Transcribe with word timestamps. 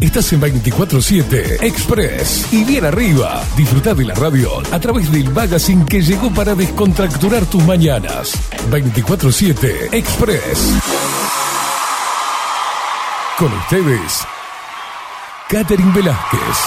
Estás 0.00 0.30
en 0.34 0.42
24-7 0.42 1.62
Express 1.62 2.52
y 2.52 2.64
bien 2.64 2.84
arriba. 2.84 3.42
Disfruta 3.56 3.94
de 3.94 4.04
la 4.04 4.14
radio 4.14 4.50
a 4.70 4.78
través 4.78 5.10
del 5.10 5.30
magazine 5.30 5.86
que 5.86 6.02
llegó 6.02 6.30
para 6.32 6.54
descontracturar 6.54 7.46
tus 7.46 7.64
mañanas. 7.64 8.34
24-7 8.70 9.94
Express. 9.94 10.74
Con 13.38 13.52
ustedes, 13.52 14.26
Catherine 15.48 15.92
Velázquez. 15.92 16.58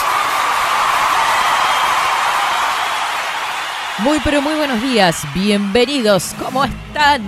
Muy 3.99 4.20
pero 4.23 4.41
muy 4.41 4.55
buenos 4.55 4.81
días, 4.81 5.21
bienvenidos, 5.35 6.34
¿cómo 6.39 6.63
están? 6.65 7.21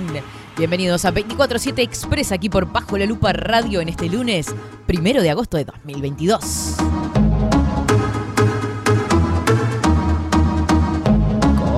Bienvenidos 0.61 1.05
a 1.05 1.11
24-7 1.11 1.79
Express 1.79 2.31
aquí 2.31 2.47
por 2.47 2.71
Bajo 2.71 2.95
la 2.95 3.07
Lupa 3.07 3.33
Radio 3.33 3.81
en 3.81 3.89
este 3.89 4.07
lunes, 4.07 4.53
primero 4.85 5.23
de 5.23 5.31
agosto 5.31 5.57
de 5.57 5.65
2022. 5.65 6.75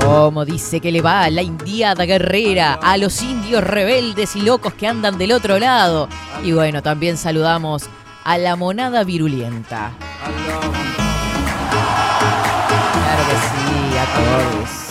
¿Cómo 0.02 0.44
dice 0.44 0.82
que 0.82 0.92
le 0.92 1.00
va 1.00 1.23
a 1.23 1.30
la 1.30 1.42
indiada 1.42 2.04
guerrera, 2.04 2.73
a 2.73 2.98
los 2.98 3.22
indios 3.22 3.64
rebeldes 3.64 4.36
y 4.36 4.42
locos 4.42 4.73
que 4.73 4.86
andan 4.86 5.18
del 5.18 5.31
otro 5.31 5.59
lado? 5.59 6.09
Y 6.44 6.52
bueno, 6.52 6.84
también 6.84 7.16
saludamos 7.16 7.86
a 8.26 8.38
la 8.38 8.58
monada 8.58 9.06
virulienta. 9.06 9.94
Claro 12.92 13.23
que 13.30 13.38
sí, 13.48 13.98
a 13.98 14.06
todos, 14.14 14.83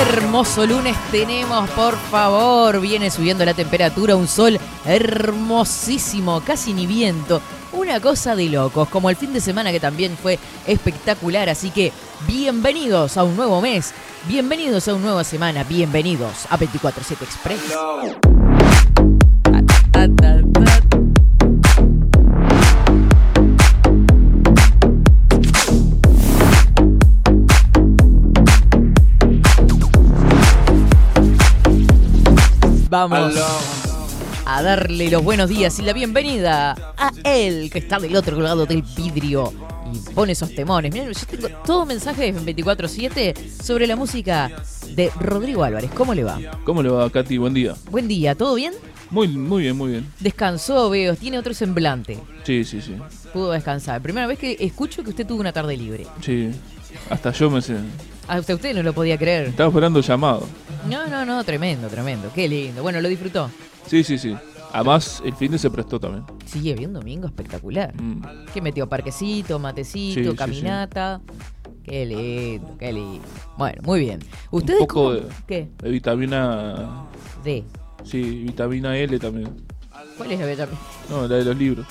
hermoso 0.00 0.66
lunes 0.66 0.96
tenemos, 1.10 1.68
por 1.70 1.96
favor. 1.96 2.80
Viene 2.80 3.10
subiendo 3.10 3.44
la 3.44 3.54
temperatura, 3.54 4.16
un 4.16 4.28
sol 4.28 4.58
hermosísimo, 4.84 6.40
casi 6.40 6.72
ni 6.72 6.86
viento. 6.86 7.40
Una 7.72 8.00
cosa 8.00 8.36
de 8.36 8.48
locos, 8.48 8.88
como 8.88 9.10
el 9.10 9.16
fin 9.16 9.32
de 9.32 9.40
semana 9.40 9.72
que 9.72 9.80
también 9.80 10.16
fue 10.16 10.38
espectacular. 10.66 11.48
Así 11.48 11.70
que 11.70 11.92
bienvenidos 12.26 13.16
a 13.16 13.24
un 13.24 13.36
nuevo 13.36 13.60
mes, 13.60 13.92
bienvenidos 14.26 14.88
a 14.88 14.94
una 14.94 15.04
nueva 15.06 15.24
semana, 15.24 15.64
bienvenidos 15.64 16.46
a 16.48 16.58
24-7 16.58 17.22
Express. 17.22 17.60
Vamos 32.88 33.34
a 34.46 34.62
darle 34.62 35.10
los 35.10 35.22
buenos 35.22 35.50
días 35.50 35.78
y 35.78 35.82
la 35.82 35.92
bienvenida 35.92 36.74
a 36.96 37.12
él 37.22 37.68
que 37.70 37.80
está 37.80 37.98
del 37.98 38.16
otro 38.16 38.40
lado 38.40 38.64
del 38.64 38.82
vidrio 38.82 39.52
y 39.92 39.98
pone 40.14 40.32
esos 40.32 40.54
temones. 40.54 40.90
Miren, 40.92 41.12
yo 41.12 41.26
tengo 41.26 41.48
todo 41.66 41.84
mensaje 41.84 42.32
de 42.32 42.54
24-7 42.54 43.62
sobre 43.62 43.86
la 43.86 43.94
música 43.94 44.50
de 44.94 45.10
Rodrigo 45.20 45.64
Álvarez. 45.64 45.90
¿Cómo 45.94 46.14
le 46.14 46.24
va? 46.24 46.40
¿Cómo 46.64 46.82
le 46.82 46.88
va, 46.88 47.10
Katy? 47.10 47.36
Buen 47.36 47.52
día. 47.52 47.74
Buen 47.90 48.08
día, 48.08 48.34
¿todo 48.34 48.54
bien? 48.54 48.72
Muy, 49.10 49.28
muy 49.28 49.64
bien, 49.64 49.76
muy 49.76 49.90
bien. 49.90 50.10
Descansó, 50.20 50.88
veo, 50.88 51.14
tiene 51.14 51.38
otro 51.38 51.52
semblante. 51.52 52.18
Sí, 52.44 52.64
sí, 52.64 52.80
sí. 52.80 52.96
Pudo 53.34 53.52
descansar. 53.52 54.00
Primera 54.00 54.26
vez 54.26 54.38
que 54.38 54.56
escucho 54.60 55.04
que 55.04 55.10
usted 55.10 55.26
tuvo 55.26 55.40
una 55.40 55.52
tarde 55.52 55.76
libre. 55.76 56.06
Sí. 56.22 56.50
Hasta 57.10 57.32
yo 57.32 57.50
me 57.50 57.60
sé. 57.60 57.76
Hasta 58.28 58.54
usted 58.54 58.74
no 58.74 58.82
lo 58.82 58.92
podía 58.92 59.16
creer. 59.18 59.48
Estaba 59.48 59.68
esperando 59.68 60.00
llamado. 60.00 60.46
No, 60.88 61.06
no, 61.08 61.24
no, 61.24 61.42
tremendo, 61.44 61.88
tremendo. 61.88 62.30
Qué 62.34 62.46
lindo. 62.48 62.82
Bueno, 62.82 63.00
lo 63.00 63.08
disfrutó. 63.08 63.50
Sí, 63.86 64.04
sí, 64.04 64.18
sí. 64.18 64.36
Además, 64.72 65.22
el 65.24 65.34
fin 65.34 65.50
de 65.50 65.58
se 65.58 65.70
prestó 65.70 65.98
también. 65.98 66.24
Sigue 66.44 66.72
había 66.72 66.86
un 66.88 66.92
domingo 66.92 67.26
espectacular. 67.26 67.94
Mm. 68.00 68.22
¿Qué 68.52 68.60
metió? 68.60 68.86
Parquecito, 68.86 69.58
matecito, 69.58 70.20
Sí, 70.22 70.28
sí, 70.30 70.36
caminata. 70.36 71.20
Qué 71.82 72.04
lindo, 72.04 72.76
qué 72.78 72.92
lindo. 72.92 73.26
Bueno, 73.56 73.80
muy 73.82 74.00
bien. 74.00 74.20
¿Ustedes 74.50 74.80
Un 74.82 74.86
poco 74.86 75.00
cómo- 75.04 75.12
de- 75.14 75.22
¿Qué? 75.46 75.68
De 75.82 75.90
vitamina. 75.90 77.06
D. 77.42 77.64
Sí, 78.04 78.20
vitamina 78.22 78.94
L 78.96 79.18
también. 79.18 79.48
¿Cuál 80.18 80.32
es 80.32 80.38
la 80.40 80.46
bella? 80.46 80.68
No, 81.08 81.26
la 81.26 81.36
de 81.36 81.44
los 81.46 81.56
libros. 81.56 81.86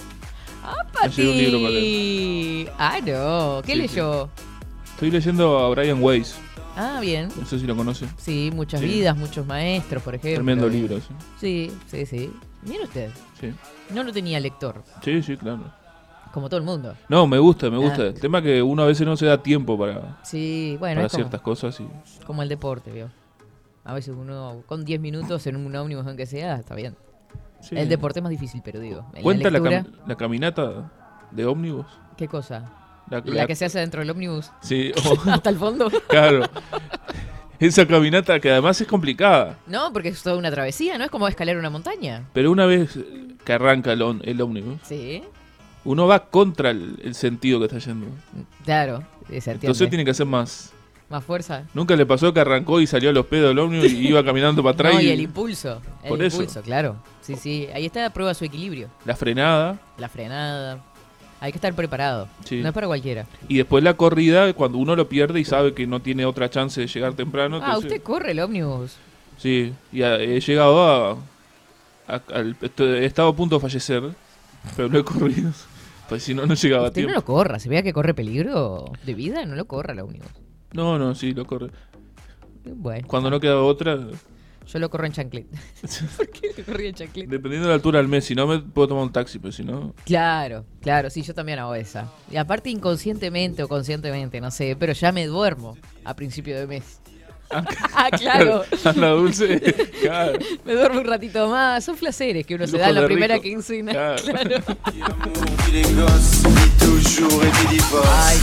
¡Ah, 0.63 0.85
Pati! 0.93 2.67
Ah, 2.77 2.99
no. 3.05 3.61
¿Qué 3.65 3.71
Sí, 3.73 3.77
leyó? 3.79 4.29
Estoy 4.97 5.11
leyendo 5.11 5.59
a 5.59 5.69
Brian 5.69 6.01
Weiss. 6.01 6.39
Ah, 6.75 6.97
bien. 6.99 7.29
No 7.39 7.45
sé 7.45 7.59
si 7.59 7.67
lo 7.67 7.75
conoce. 7.75 8.07
Sí, 8.17 8.49
muchas 8.51 8.79
Sí. 8.81 8.87
vidas, 8.87 9.15
muchos 9.15 9.45
maestros, 9.45 10.01
por 10.01 10.15
ejemplo. 10.15 10.33
Tremendo 10.37 10.67
libro. 10.67 10.97
Sí, 10.99 11.11
Sí, 11.39 11.71
sí, 11.85 12.05
sí. 12.07 12.33
Mire 12.63 12.83
usted. 12.85 13.11
sí. 13.39 13.53
No 13.93 14.03
lo 14.03 14.11
tenía 14.11 14.39
lector, 14.39 14.83
Sí, 15.03 15.21
sí, 15.21 15.37
claro. 15.37 15.71
como 16.33 16.49
todo 16.49 16.57
el 16.59 16.65
mundo. 16.65 16.95
No, 17.09 17.27
me 17.27 17.37
gusta, 17.37 17.69
me 17.69 17.77
gusta. 17.77 18.01
Ah. 18.01 18.05
El 18.07 18.19
tema 18.19 18.39
es 18.39 18.43
que 18.43 18.63
uno 18.63 18.81
a 18.81 18.85
veces 18.87 19.05
no 19.05 19.15
se 19.15 19.27
da 19.27 19.41
tiempo 19.43 19.77
para, 19.77 20.17
Sí, 20.23 20.75
bueno, 20.79 20.95
para 20.95 21.05
es 21.05 21.11
como, 21.11 21.23
ciertas 21.25 21.41
cosas. 21.41 21.79
Y... 21.79 21.87
como 22.25 22.41
el 22.41 22.49
deporte, 22.49 22.91
veo. 22.91 23.09
A 23.85 23.93
veces 23.93 24.15
uno 24.17 24.63
con 24.65 24.83
10 24.83 24.99
minutos 24.99 25.45
en 25.45 25.55
un 25.57 25.75
ómnibus 25.75 26.07
aunque 26.07 26.25
sea, 26.25 26.55
está 26.55 26.73
bien. 26.73 26.95
Sí. 27.61 27.77
El 27.77 27.87
deporte 27.87 28.19
es 28.19 28.23
más 28.23 28.31
difícil, 28.31 28.61
pero 28.65 28.79
digo. 28.79 29.05
en 29.13 29.21
¿Cuenta 29.23 29.51
la, 29.51 29.59
lectura, 29.59 29.83
cam- 29.83 30.07
la 30.07 30.15
caminata 30.15 30.91
de 31.31 31.45
ómnibus? 31.45 31.85
¿Qué 32.17 32.27
cosa? 32.27 32.71
La, 33.09 33.21
La 33.25 33.33
la- 33.33 33.47
que 33.47 33.55
se 33.55 33.65
hace 33.65 33.79
dentro 33.79 34.01
del 34.01 34.09
ómnibus 34.09 34.51
Sí, 34.61 34.91
o- 35.05 35.29
hasta 35.31 35.49
el 35.49 35.57
fondo. 35.57 35.89
claro. 36.09 36.45
Esa 37.59 37.87
caminata 37.87 38.39
que 38.39 38.51
además 38.51 38.79
es 38.81 38.87
complicada. 38.87 39.57
No, 39.65 39.91
porque 39.91 40.09
es 40.09 40.21
toda 40.21 40.37
una 40.37 40.51
travesía, 40.51 40.97
¿no? 40.97 41.05
Es 41.05 41.09
como 41.09 41.27
escalar 41.27 41.57
una 41.57 41.69
montaña. 41.71 42.25
Pero 42.33 42.51
una 42.51 42.65
vez 42.67 42.99
que 43.43 43.53
arranca 43.53 43.93
el, 43.93 44.01
on- 44.03 44.21
el 44.25 44.39
ómnibus, 44.41 44.79
Sí, 44.83 45.23
uno 45.83 46.05
va 46.05 46.25
contra 46.25 46.69
el, 46.69 46.99
el 47.03 47.15
sentido 47.15 47.59
que 47.59 47.65
está 47.65 47.79
yendo. 47.79 48.07
claro. 48.63 49.03
se 49.27 49.35
entiende. 49.37 49.65
Entonces 49.67 49.89
tiene 49.89 50.05
que 50.05 50.11
hacer 50.11 50.25
más. 50.27 50.73
Más 51.09 51.23
fuerza. 51.23 51.63
Nunca 51.73 51.95
le 51.95 52.05
pasó 52.05 52.33
que 52.33 52.41
arrancó 52.41 52.81
y 52.81 52.85
salió 52.85 53.09
a 53.09 53.13
los 53.13 53.25
pedos 53.27 53.47
del 53.47 53.59
ómnibus 53.59 53.91
y 53.93 54.09
iba 54.09 54.23
caminando 54.25 54.61
para 54.61 54.73
atrás 54.73 54.93
No, 54.95 54.99
y 55.01 55.09
el 55.09 55.21
impulso. 55.21 55.81
El 56.03 56.09
Por 56.09 56.21
eso. 56.21 56.41
impulso, 56.41 56.61
claro. 56.61 56.97
Sí, 57.21 57.35
sí. 57.37 57.67
Ahí 57.73 57.85
está, 57.85 58.09
prueba 58.11 58.33
su 58.33 58.43
equilibrio. 58.45 58.89
la 59.05 59.15
frenada. 59.15 59.79
La 59.97 60.09
frenada. 60.09 60.83
Hay 61.39 61.51
que 61.51 61.57
estar 61.57 61.73
preparado. 61.75 62.27
Sí. 62.45 62.61
No 62.61 62.69
es 62.69 62.73
para 62.73 62.87
cualquiera. 62.87 63.25
Y 63.47 63.57
después 63.57 63.83
la 63.83 63.93
corrida, 63.95 64.51
cuando 64.53 64.77
uno 64.79 64.95
lo 64.95 65.07
pierde 65.07 65.39
y 65.39 65.45
sabe 65.45 65.73
que 65.73 65.85
no 65.85 66.01
tiene 66.01 66.25
otra 66.25 66.49
chance 66.49 66.81
de 66.81 66.87
llegar 66.87 67.13
temprano. 67.13 67.57
Ah, 67.57 67.65
entonces- 67.75 67.91
usted 67.91 68.03
corre 68.03 68.31
el 68.31 68.39
ómnibus. 68.39 68.95
Sí, 69.37 69.71
y 69.91 70.01
a- 70.01 70.15
he 70.15 70.39
llegado 70.39 70.83
a, 70.83 71.17
he 72.79 73.05
estado 73.05 73.29
a 73.29 73.35
punto 73.35 73.55
de 73.57 73.61
fallecer, 73.61 74.03
pero 74.75 74.87
lo 74.89 74.99
he 74.99 75.03
corrido. 75.03 75.51
Pues 76.09 76.23
si 76.23 76.33
no, 76.33 76.45
no 76.45 76.53
llegaba 76.53 76.85
a 76.85 76.87
Usted 76.87 77.01
no 77.01 77.07
tiempo. 77.07 77.19
lo 77.19 77.25
corra. 77.25 77.59
Si 77.59 77.67
vea 77.67 77.83
que 77.83 77.91
corre 77.91 78.13
peligro 78.13 78.85
de 79.05 79.13
vida, 79.13 79.45
no 79.45 79.55
lo 79.55 79.65
corra 79.65 79.91
el 79.91 79.99
ómnibus. 79.99 80.29
No, 80.71 80.97
no, 80.97 81.13
sí, 81.15 81.33
lo 81.33 81.45
corre. 81.45 81.69
Bueno, 82.63 83.05
Cuando 83.09 83.29
no 83.29 83.41
queda 83.41 83.59
otra, 83.61 83.97
yo 84.67 84.79
lo 84.79 84.89
corro 84.89 85.05
en 85.05 85.13
chanclet. 85.13 85.47
¿Por 86.17 86.29
qué 86.29 86.51
lo 86.57 86.63
corrí 86.65 86.87
en 86.87 86.95
chanclet? 86.95 87.27
dependiendo 87.27 87.67
de 87.67 87.69
la 87.69 87.75
altura 87.75 87.99
del 87.99 88.07
mes, 88.07 88.25
si 88.25 88.35
no 88.35 88.47
me 88.47 88.59
puedo 88.59 88.89
tomar 88.89 89.03
un 89.03 89.11
taxi, 89.11 89.39
pero 89.39 89.51
si 89.51 89.63
no... 89.63 89.95
Claro, 90.05 90.65
claro, 90.81 91.09
sí, 91.09 91.21
yo 91.21 91.33
también 91.33 91.59
hago 91.59 91.73
esa. 91.75 92.11
Y 92.31 92.37
aparte 92.37 92.69
inconscientemente 92.69 93.63
o 93.63 93.67
conscientemente, 93.67 94.41
no 94.41 94.51
sé, 94.51 94.75
pero 94.77 94.93
ya 94.93 95.11
me 95.11 95.25
duermo 95.25 95.77
a 96.03 96.15
principio 96.15 96.57
de 96.57 96.67
mes. 96.67 97.01
Ah, 97.99 98.09
claro. 98.11 98.63
Anda 98.83 99.09
dulce. 99.09 99.59
Claro. 100.01 100.37
Me 100.65 100.73
duermo 100.73 100.99
un 100.99 101.05
ratito 101.05 101.47
más. 101.49 101.83
Son 101.83 101.95
placeres 101.95 102.45
que 102.45 102.55
uno 102.55 102.67
se 102.67 102.77
da 102.77 102.89
en 102.89 102.95
la 102.95 103.05
primera 103.05 103.35
rico. 103.35 103.43
quincena. 103.43 103.91
Claro. 103.91 104.21
Claro. 104.23 104.63
Ay, 108.05 108.37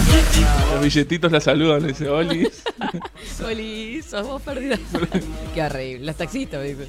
Los 0.72 0.82
billetitos 0.82 1.30
la 1.30 1.40
saludan, 1.40 1.86
dice, 1.86 2.08
Oli. 2.08 2.48
Oli, 3.44 4.02
sos 4.02 4.26
vos 4.26 4.42
perdida. 4.42 4.78
Qué 5.54 5.62
horrible. 5.62 6.04
Las 6.06 6.16
taxistas, 6.16 6.60
me 6.60 6.68
dicen. 6.68 6.88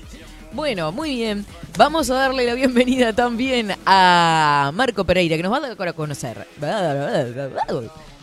Bueno, 0.54 0.92
muy 0.92 1.16
bien. 1.16 1.46
Vamos 1.78 2.10
a 2.10 2.16
darle 2.16 2.46
la 2.46 2.54
bienvenida 2.54 3.14
también 3.14 3.74
a 3.86 4.72
Marco 4.74 5.04
Pereira, 5.04 5.38
que 5.38 5.44
nos 5.44 5.52
va 5.52 5.58
a 5.58 5.76
dar 5.76 5.88
a 5.88 5.94
conocer 5.94 6.48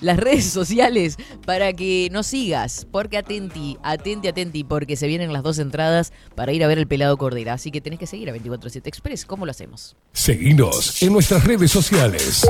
las 0.03 0.19
redes 0.19 0.45
sociales 0.45 1.17
para 1.47 1.73
que 1.73 2.09
nos 2.13 2.27
sigas. 2.27 2.87
Porque 2.91 3.17
atenti, 3.17 3.79
atenti, 3.83 4.29
atenti, 4.29 4.65
porque 4.65 4.97
se 4.97 5.07
vienen 5.07 5.33
las 5.33 5.43
dos 5.43 5.59
entradas 5.59 6.13
para 6.35 6.53
ir 6.53 6.63
a 6.63 6.67
ver 6.67 6.79
el 6.79 6.87
pelado 6.87 7.17
Cordera. 7.17 7.55
Así 7.55 7.71
que 7.71 7.81
tenés 7.81 7.99
que 7.99 8.07
seguir 8.07 8.29
a 8.29 8.33
247 8.33 8.89
Express. 8.89 9.25
¿Cómo 9.25 9.47
lo 9.47 9.51
hacemos? 9.51 9.97
Seguinos 10.13 11.03
en 11.03 11.13
nuestras 11.13 11.45
redes 11.45 11.71
sociales. 11.71 12.47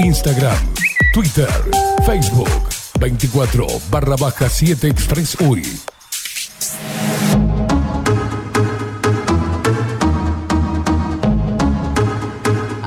Instagram, 0.00 0.74
Twitter, 1.12 1.48
Facebook, 2.04 2.48
24 2.98 3.66
barra 3.90 4.16
baja 4.16 4.48
7 4.48 4.88
Express 4.88 5.36
UI. 5.40 5.62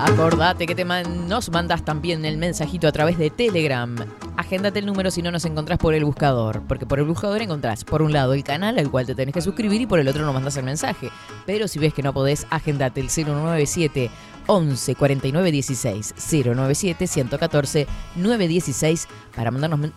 Acordate 0.08 0.66
que 0.66 0.86
nos 0.86 1.52
mandas 1.52 1.84
también 1.84 2.24
el 2.24 2.38
mensajito 2.38 2.88
a 2.88 2.92
través 2.92 3.18
de 3.18 3.30
Telegram. 3.30 3.96
Agéndate 4.38 4.80
el 4.80 4.86
número 4.86 5.12
si 5.12 5.22
no 5.22 5.32
nos 5.32 5.44
encontrás 5.46 5.78
por 5.78 5.94
el 5.94 6.06
buscador. 6.06 6.64
Porque 6.68 6.86
por 6.86 7.00
el 7.00 7.06
buscador 7.06 7.42
encontrás, 7.42 7.84
por 7.84 8.02
un 8.02 8.14
lado, 8.14 8.34
el 8.34 8.44
canal 8.44 8.80
al 8.80 8.90
cual 8.90 9.06
te 9.06 9.16
tenés 9.16 9.34
que 9.34 9.42
suscribir 9.42 9.82
y 9.82 9.86
por 9.86 10.00
el 10.00 10.08
otro 10.08 10.26
nos 10.26 10.34
mandás 10.34 10.56
el 10.58 10.64
mensaje. 10.64 11.10
Pero 11.46 11.68
si 11.68 11.78
ves 11.78 11.94
que 11.94 12.04
no 12.04 12.14
podés, 12.14 12.48
agéndate 12.50 13.02
el 13.02 13.10
097 13.10 14.10
11 14.48 14.96
49 14.96 15.52
16 15.52 16.16
097 16.18 17.08
114 17.08 17.88
916 18.16 19.08
para 19.36 19.52
mandarnos 19.52 19.92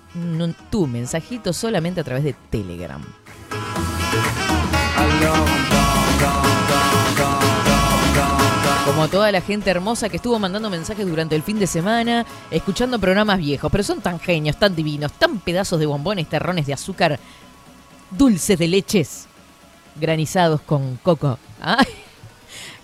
tu 0.71 0.87
mensajito 0.89 1.53
solamente 1.53 2.01
a 2.01 2.05
través 2.05 2.25
de 2.25 2.35
Telegram. 2.51 3.01
Como 9.01 9.09
toda 9.11 9.33
la 9.33 9.41
gente 9.41 9.71
hermosa 9.71 10.11
que 10.11 10.17
estuvo 10.17 10.39
mandando 10.39 10.69
mensajes 10.69 11.07
durante 11.07 11.35
el 11.35 11.43
fin 11.43 11.59
de 11.59 11.67
semana, 11.67 12.27
escuchando 12.51 12.99
programas 12.99 13.39
viejos, 13.39 13.73
pero 13.73 13.83
son 13.83 14.03
tan 14.03 14.21
genios, 14.21 14.59
tan 14.59 14.77
divinos, 14.77 15.11
tan 15.13 15.39
pedazos 15.39 15.81
de 15.81 15.87
bombones, 15.87 16.29
terrones 16.29 16.67
de 16.67 16.75
azúcar, 16.75 17.19
dulces 18.11 18.59
de 18.59 18.69
leches, 18.69 19.27
granizados 19.99 20.61
con 20.61 20.99
coco. 20.99 21.39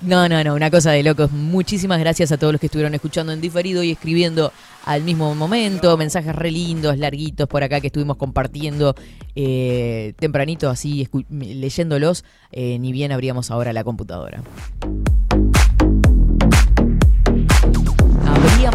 No, 0.00 0.28
no, 0.28 0.44
no, 0.44 0.54
una 0.54 0.70
cosa 0.70 0.90
de 0.92 1.02
locos. 1.02 1.32
Muchísimas 1.32 1.98
gracias 1.98 2.30
a 2.30 2.36
todos 2.36 2.52
los 2.52 2.60
que 2.60 2.66
estuvieron 2.66 2.94
escuchando 2.94 3.32
en 3.32 3.40
diferido 3.40 3.82
y 3.82 3.90
escribiendo 3.90 4.52
al 4.84 5.02
mismo 5.02 5.34
momento. 5.34 5.96
Mensajes 5.96 6.34
re 6.34 6.50
lindos, 6.50 6.98
larguitos 6.98 7.48
por 7.48 7.62
acá 7.62 7.80
que 7.80 7.88
estuvimos 7.88 8.16
compartiendo 8.16 8.94
eh, 9.34 10.14
tempranito, 10.18 10.70
así 10.70 11.08
leyéndolos. 11.30 12.24
eh, 12.52 12.78
ni 12.78 12.92
bien 12.92 13.12
abríamos 13.12 13.50
ahora 13.50 13.72
la 13.72 13.84
computadora. 13.84 14.42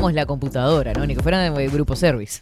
La 0.09 0.25
computadora, 0.25 0.93
¿no? 0.93 1.05
Ni 1.05 1.15
que 1.15 1.21
fuera 1.21 1.39
de 1.51 1.67
grupo 1.69 1.95
service. 1.95 2.39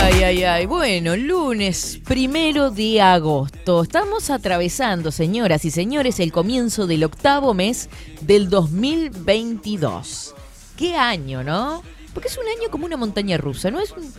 Ay, 0.00 0.22
ay, 0.22 0.44
ay. 0.44 0.66
Bueno, 0.66 1.16
lunes 1.16 2.00
primero 2.04 2.70
de 2.70 3.00
agosto. 3.00 3.82
Estamos 3.82 4.28
atravesando, 4.30 5.10
señoras 5.12 5.64
y 5.64 5.70
señores, 5.70 6.18
el 6.20 6.32
comienzo 6.32 6.86
del 6.86 7.04
octavo 7.04 7.54
mes 7.54 7.88
del 8.20 8.50
2022. 8.50 10.34
¿Qué 10.76 10.96
año, 10.96 11.42
no? 11.44 11.82
Porque 12.12 12.28
es 12.28 12.36
un 12.36 12.44
año 12.48 12.70
como 12.70 12.84
una 12.86 12.96
montaña 12.96 13.36
rusa, 13.38 13.70
¿no? 13.70 13.80
Es 13.80 13.92
un- 13.92 14.12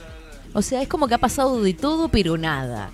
O 0.55 0.61
sea, 0.61 0.81
es 0.81 0.87
como 0.87 1.07
que 1.07 1.15
ha 1.15 1.19
pasado 1.19 1.61
de 1.61 1.73
todo, 1.73 2.09
pero 2.09 2.37
nada. 2.37 2.89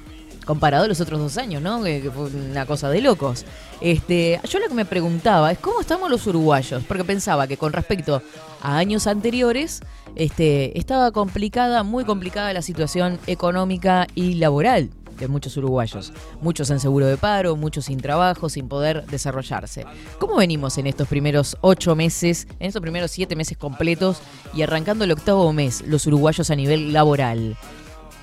Comparado 0.49 0.85
a 0.85 0.87
los 0.87 0.99
otros 0.99 1.19
dos 1.19 1.37
años, 1.37 1.61
¿no? 1.61 1.83
Que, 1.83 2.01
que 2.01 2.09
fue 2.09 2.25
una 2.25 2.65
cosa 2.65 2.89
de 2.89 3.01
locos. 3.01 3.45
Este, 3.81 4.41
yo 4.49 4.57
lo 4.57 4.67
que 4.67 4.73
me 4.73 4.83
preguntaba 4.83 5.51
es 5.51 5.59
cómo 5.59 5.79
estamos 5.79 6.09
los 6.09 6.25
uruguayos, 6.25 6.83
porque 6.87 7.03
pensaba 7.03 7.45
que 7.45 7.55
con 7.55 7.71
respecto 7.71 8.23
a 8.63 8.77
años 8.79 9.05
anteriores, 9.05 9.81
este, 10.15 10.75
estaba 10.79 11.11
complicada, 11.11 11.83
muy 11.83 12.03
complicada 12.03 12.51
la 12.51 12.63
situación 12.63 13.19
económica 13.27 14.07
y 14.15 14.33
laboral 14.33 14.89
de 15.19 15.27
muchos 15.27 15.55
uruguayos. 15.55 16.13
Muchos 16.41 16.71
en 16.71 16.79
seguro 16.79 17.05
de 17.05 17.17
paro, 17.17 17.55
muchos 17.55 17.85
sin 17.85 17.99
trabajo, 17.99 18.49
sin 18.49 18.67
poder 18.67 19.05
desarrollarse. 19.05 19.85
¿Cómo 20.17 20.37
venimos 20.37 20.79
en 20.79 20.87
estos 20.87 21.07
primeros 21.07 21.57
ocho 21.61 21.95
meses, 21.95 22.47
en 22.59 22.65
estos 22.65 22.81
primeros 22.81 23.11
siete 23.11 23.35
meses 23.35 23.55
completos 23.55 24.19
y 24.55 24.63
arrancando 24.63 25.03
el 25.03 25.11
octavo 25.11 25.53
mes, 25.53 25.83
los 25.85 26.07
uruguayos 26.07 26.49
a 26.49 26.55
nivel 26.55 26.91
laboral? 26.91 27.55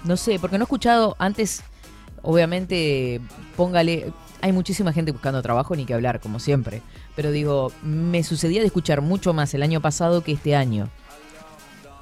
No 0.03 0.17
sé, 0.17 0.39
porque 0.41 0.59
no 0.59 0.63
he 0.63 0.67
escuchado 0.67 1.17
antes, 1.19 1.63
obviamente, 2.27 3.21
póngale, 3.57 4.13
hay 4.43 4.53
muchísima 4.53 4.93
gente 4.93 5.13
buscando 5.13 5.41
trabajo, 5.43 5.75
ni 5.75 5.87
que 5.87 5.95
hablar, 5.95 6.21
como 6.21 6.39
siempre. 6.41 6.83
Pero 7.15 7.31
digo, 7.31 7.73
me 7.83 8.23
sucedía 8.23 8.61
de 8.61 8.67
escuchar 8.67 9.01
mucho 9.01 9.33
más 9.33 9.55
el 9.55 9.63
año 9.63 9.81
pasado 9.81 10.23
que 10.23 10.33
este 10.33 10.55
año. 10.55 10.89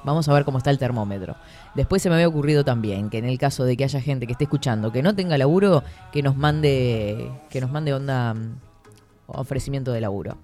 Vamos 0.03 0.27
a 0.27 0.33
ver 0.33 0.43
cómo 0.45 0.57
está 0.57 0.69
el 0.71 0.77
termómetro. 0.77 1.35
Después 1.75 2.01
se 2.01 2.09
me 2.09 2.15
había 2.15 2.27
ocurrido 2.27 2.63
también 2.63 3.09
que 3.09 3.17
en 3.17 3.25
el 3.25 3.37
caso 3.37 3.63
de 3.63 3.77
que 3.77 3.83
haya 3.83 4.01
gente 4.01 4.25
que 4.27 4.33
esté 4.33 4.43
escuchando 4.43 4.91
que 4.91 5.01
no 5.01 5.15
tenga 5.15 5.37
laburo, 5.37 5.83
que 6.11 6.21
nos 6.21 6.35
mande, 6.35 7.31
que 7.49 7.61
nos 7.61 7.71
mande 7.71 7.93
onda 7.93 8.33
mm, 8.33 8.57
ofrecimiento 9.27 9.91
de 9.91 10.01
laburo. 10.01 10.37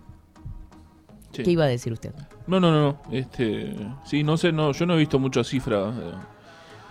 Sí. 1.31 1.43
¿Qué 1.43 1.51
iba 1.51 1.63
a 1.63 1.67
decir 1.67 1.93
usted? 1.93 2.13
No, 2.47 2.59
no, 2.59 2.71
no, 2.71 2.81
no. 2.81 3.01
Este, 3.11 3.75
sí, 4.03 4.23
no 4.23 4.35
sé, 4.37 4.51
no, 4.51 4.71
yo 4.73 4.85
no 4.85 4.95
he 4.95 4.97
visto 4.97 5.19
muchas 5.19 5.47
cifras. 5.47 5.93
eh. 5.95 6.11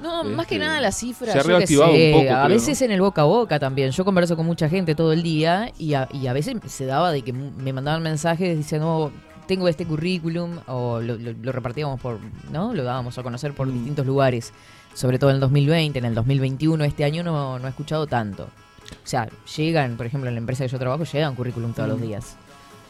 No, 0.03 0.25
más 0.25 0.47
que 0.47 0.55
Este, 0.57 0.67
nada 0.67 0.81
la 0.81 0.93
cifra. 0.93 1.33
se 1.33 1.39
ha 1.39 1.43
reactivado 1.43 1.93
sé, 1.93 2.13
un 2.15 2.21
poco, 2.23 2.35
A 2.35 2.45
creo, 2.45 2.57
veces 2.57 2.83
en 2.83 2.91
el 2.91 3.01
boca 3.01 3.23
a 3.23 3.25
boca 3.25 3.59
también. 3.59 3.91
Yo 3.91 4.05
converso 4.05 4.37
con 4.37 4.47
mucha 4.47 4.69
gente 4.69 4.95
todo 4.95 5.13
el 5.13 5.23
día 5.23 5.73
y 5.79 5.95
a, 5.95 6.09
y 6.13 6.27
a 6.27 6.33
veces 6.33 6.57
se 6.67 6.87
daba 6.87 7.13
de 7.13 7.23
que 7.23 7.33
me 7.33 7.73
mandaban 7.73 8.03
mensajes 8.03 8.57
diciendo, 8.57 9.13
tengo 9.47 9.69
este 9.69 9.85
currículum, 9.87 10.59
o 10.67 11.01
lo, 11.01 11.17
lo- 11.17 11.33
lo 11.43 11.53
repartíamos 11.53 12.01
por, 12.01 12.19
¿no? 12.53 12.73
Lo 12.73 12.85
dábamos 12.85 13.19
a 13.19 13.23
conocer 13.23 13.53
por 13.53 13.67
Mm. 13.67 13.73
distintos 13.75 14.07
lugares, 14.07 14.53
sobre 14.95 15.19
todo 15.19 15.31
en 15.31 15.35
el 15.37 15.41
2020, 15.41 15.99
en 15.99 16.05
el 16.05 16.15
2021. 16.15 16.85
Este 16.85 17.05
año 17.05 17.23
no, 17.23 17.59
no 17.59 17.67
he 17.67 17.71
escuchado 17.71 18.07
tanto. 18.07 18.45
O 18.45 19.07
sea, 19.07 19.29
llegan, 19.57 19.97
por 19.97 20.07
ejemplo, 20.07 20.29
en 20.29 20.35
la 20.35 20.41
empresa 20.41 20.65
que 20.65 20.69
yo 20.71 20.79
trabajo, 20.79 21.05
llegan 21.05 21.35
currículum 21.35 21.73
todos 21.73 21.89
los 21.89 21.99
Mm. 21.99 22.03
días. 22.03 22.37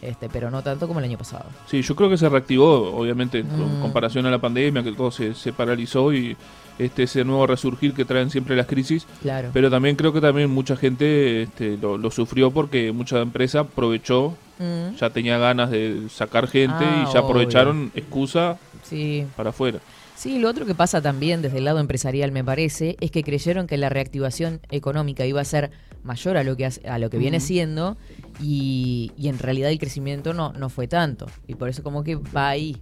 Este, 0.02 0.30
pero 0.30 0.50
no 0.50 0.62
tanto 0.62 0.86
como 0.88 0.98
el 1.00 1.04
año 1.04 1.18
pasado. 1.18 1.44
Sí, 1.66 1.82
yo 1.82 1.94
creo 1.94 2.08
que 2.08 2.16
se 2.16 2.26
reactivó, 2.28 2.94
obviamente, 2.96 3.42
Mm. 3.42 3.48
con 3.48 3.80
comparación 3.82 4.24
a 4.24 4.30
la 4.30 4.38
pandemia, 4.38 4.82
que 4.82 4.92
todo 4.92 5.10
se, 5.10 5.34
se 5.34 5.52
paralizó 5.52 6.10
y 6.14 6.36
este 6.84 7.04
ese 7.04 7.24
nuevo 7.24 7.46
resurgir 7.46 7.94
que 7.94 8.04
traen 8.04 8.30
siempre 8.30 8.56
las 8.56 8.66
crisis. 8.66 9.06
Claro. 9.22 9.50
Pero 9.52 9.70
también 9.70 9.96
creo 9.96 10.12
que 10.12 10.20
también 10.20 10.50
mucha 10.50 10.76
gente 10.76 11.42
este, 11.42 11.76
lo, 11.76 11.98
lo 11.98 12.10
sufrió 12.10 12.50
porque 12.50 12.92
mucha 12.92 13.20
empresa 13.20 13.60
aprovechó, 13.60 14.34
Mm, 14.60 14.94
ya 14.96 15.08
tenía 15.08 15.38
ganas 15.38 15.70
de 15.70 16.08
sacar 16.10 16.46
gente 16.46 16.84
Ah, 16.84 17.06
y 17.08 17.12
ya 17.14 17.20
aprovecharon 17.20 17.90
excusa 17.94 18.58
sí. 18.82 19.24
para 19.34 19.50
afuera. 19.50 19.78
Sí, 20.14 20.38
lo 20.38 20.50
otro 20.50 20.66
que 20.66 20.74
pasa 20.74 21.00
también 21.00 21.40
desde 21.40 21.56
el 21.58 21.64
lado 21.64 21.80
empresarial, 21.80 22.30
me 22.30 22.44
parece, 22.44 22.96
es 23.00 23.10
que 23.10 23.22
creyeron 23.22 23.66
que 23.66 23.78
la 23.78 23.88
reactivación 23.88 24.60
económica 24.70 25.24
iba 25.24 25.40
a 25.40 25.44
ser 25.46 25.70
mayor 26.02 26.36
a 26.36 26.44
lo 26.44 26.58
que, 26.58 26.66
a 26.66 26.98
lo 26.98 27.08
que 27.08 27.16
viene 27.16 27.40
siendo 27.40 27.96
y, 28.38 29.12
y 29.16 29.28
en 29.28 29.38
realidad 29.38 29.70
el 29.70 29.78
crecimiento 29.78 30.34
no, 30.34 30.52
no 30.52 30.68
fue 30.68 30.88
tanto. 30.88 31.24
Y 31.48 31.54
por 31.54 31.70
eso 31.70 31.82
como 31.82 32.04
que 32.04 32.16
va 32.16 32.50
ahí 32.50 32.76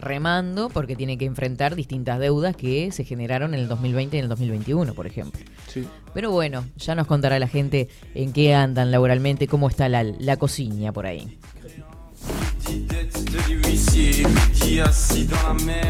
remando 0.00 0.68
porque 0.68 0.96
tiene 0.96 1.18
que 1.18 1.24
enfrentar 1.24 1.76
distintas 1.76 2.18
deudas 2.18 2.56
que 2.56 2.92
se 2.92 3.04
generaron 3.04 3.54
en 3.54 3.60
el 3.60 3.68
2020 3.68 4.16
y 4.16 4.18
en 4.18 4.24
el 4.24 4.28
2021, 4.28 4.94
por 4.94 5.06
ejemplo. 5.06 5.40
Sí. 5.68 5.86
Pero 6.14 6.30
bueno, 6.30 6.64
ya 6.76 6.94
nos 6.94 7.06
contará 7.06 7.38
la 7.38 7.48
gente 7.48 7.88
en 8.14 8.32
qué 8.32 8.54
andan 8.54 8.90
laboralmente, 8.90 9.46
cómo 9.46 9.68
está 9.68 9.88
la, 9.88 10.02
la 10.02 10.36
cocina 10.36 10.92
por 10.92 11.06
ahí. 11.06 11.38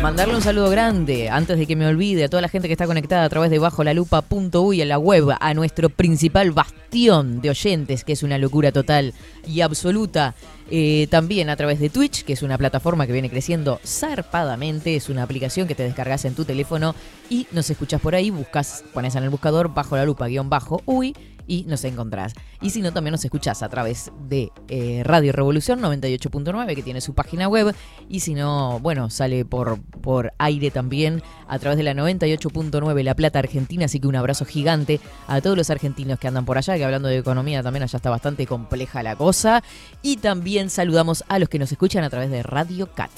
Mandarle 0.03 0.35
un 0.35 0.43
saludo 0.43 0.71
grande, 0.71 1.29
antes 1.29 1.59
de 1.59 1.67
que 1.67 1.77
me 1.77 1.87
olvide, 1.87 2.25
a 2.25 2.29
toda 2.29 2.41
la 2.41 2.49
gente 2.49 2.69
que 2.69 2.73
está 2.73 2.87
conectada 2.87 3.25
a 3.25 3.29
través 3.29 3.51
de 3.51 3.59
bajolalupa.uy 3.59 4.81
en 4.81 4.89
la 4.89 4.99
web, 4.99 5.31
a 5.39 5.55
nuestro 5.55 5.91
principal 5.91 6.53
bastión 6.53 7.41
de 7.41 7.51
oyentes, 7.51 8.05
que 8.05 8.13
es 8.13 8.23
una 8.23 8.39
locura 8.39 8.73
total 8.73 9.13
y 9.47 9.61
absoluta. 9.61 10.35
Eh, 10.71 11.09
también 11.11 11.51
a 11.51 11.57
través 11.57 11.81
de 11.81 11.91
Twitch, 11.91 12.25
que 12.25 12.33
es 12.33 12.43
una 12.43 12.57
plataforma 12.57 13.07
que 13.07 13.13
viene 13.13 13.29
creciendo 13.29 13.81
zarpadamente, 13.85 14.95
es 14.95 15.09
una 15.09 15.25
aplicación 15.25 15.67
que 15.67 15.75
te 15.75 15.83
descargas 15.83 16.25
en 16.25 16.35
tu 16.35 16.45
teléfono 16.45 16.95
y 17.29 17.49
nos 17.51 17.69
escuchas 17.71 18.01
por 18.01 18.15
ahí, 18.15 18.31
buscas, 18.31 18.85
pones 18.95 19.17
en 19.17 19.25
el 19.25 19.31
buscador 19.31 19.75
bajo 19.75 19.97
la 19.97 20.05
lupa 20.05 20.29
guion 20.29 20.49
bajo 20.49 20.83
uy 20.87 21.15
y 21.51 21.65
nos 21.65 21.83
encontrás. 21.83 22.33
Y 22.61 22.71
si 22.71 22.81
no, 22.81 22.93
también 22.93 23.11
nos 23.11 23.25
escuchás 23.25 23.65
a 23.65 23.69
través 23.69 24.13
de 24.29 24.53
eh, 24.69 25.03
Radio 25.05 25.33
Revolución 25.33 25.81
98.9, 25.81 26.77
que 26.77 26.83
tiene 26.83 27.01
su 27.01 27.13
página 27.15 27.49
web. 27.49 27.75
Y 28.09 28.21
si 28.21 28.35
no, 28.35 28.79
bueno, 28.79 29.11
sale 29.11 29.45
por, 29.45 29.81
por 30.01 30.33
aire 30.39 30.71
también 30.71 31.25
a 31.49 31.59
través 31.59 31.77
de 31.77 31.83
la 31.83 31.95
98.9 31.95 33.03
La 33.03 33.17
Plata 33.17 33.41
Argentina. 33.41 33.87
Así 33.87 33.99
que 33.99 34.07
un 34.07 34.15
abrazo 34.15 34.45
gigante 34.45 35.01
a 35.27 35.41
todos 35.41 35.57
los 35.57 35.71
argentinos 35.71 36.21
que 36.21 36.29
andan 36.29 36.45
por 36.45 36.57
allá, 36.57 36.77
que 36.77 36.85
hablando 36.85 37.09
de 37.09 37.19
economía 37.19 37.65
también 37.65 37.83
allá 37.83 37.97
está 37.97 38.11
bastante 38.11 38.47
compleja 38.47 39.03
la 39.03 39.17
cosa. 39.17 39.65
Y 40.03 40.19
también 40.19 40.60
saludamos 40.69 41.25
a 41.29 41.39
los 41.39 41.49
que 41.49 41.59
nos 41.59 41.73
escuchan 41.73 42.05
a 42.05 42.11
través 42.11 42.31
de 42.31 42.43
Radio 42.43 42.93
Cat. 42.93 43.11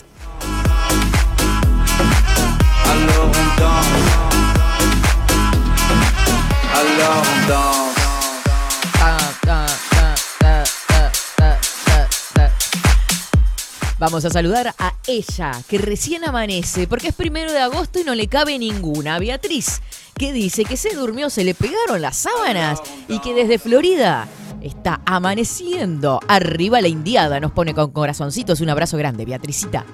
Vamos 13.99 14.25
a 14.25 14.30
saludar 14.30 14.75
a 14.80 14.94
ella, 15.06 15.52
que 15.68 15.78
recién 15.78 16.25
amanece, 16.25 16.88
porque 16.88 17.08
es 17.08 17.14
primero 17.14 17.52
de 17.52 17.61
agosto 17.61 18.00
y 18.00 18.04
no 18.04 18.16
le 18.16 18.26
cabe 18.26 18.58
ninguna. 18.58 19.20
Beatriz, 19.20 19.80
que 20.18 20.32
dice 20.32 20.64
que 20.64 20.76
se 20.76 20.94
durmió, 20.96 21.30
se 21.30 21.44
le 21.44 21.54
pegaron 21.54 22.02
las 22.02 22.16
sábanas 22.16 22.80
y 23.06 23.20
que 23.20 23.32
desde 23.32 23.61
Florida 23.61 24.26
Está 24.62 25.00
amaneciendo. 25.04 26.21
Arriba 26.28 26.81
la 26.81 26.87
indiada 26.87 27.40
nos 27.40 27.50
pone 27.50 27.75
con 27.75 27.90
corazoncitos. 27.90 28.61
Un 28.61 28.71
abrazo 28.71 28.97
grande, 28.97 29.25
Beatricita. 29.25 29.85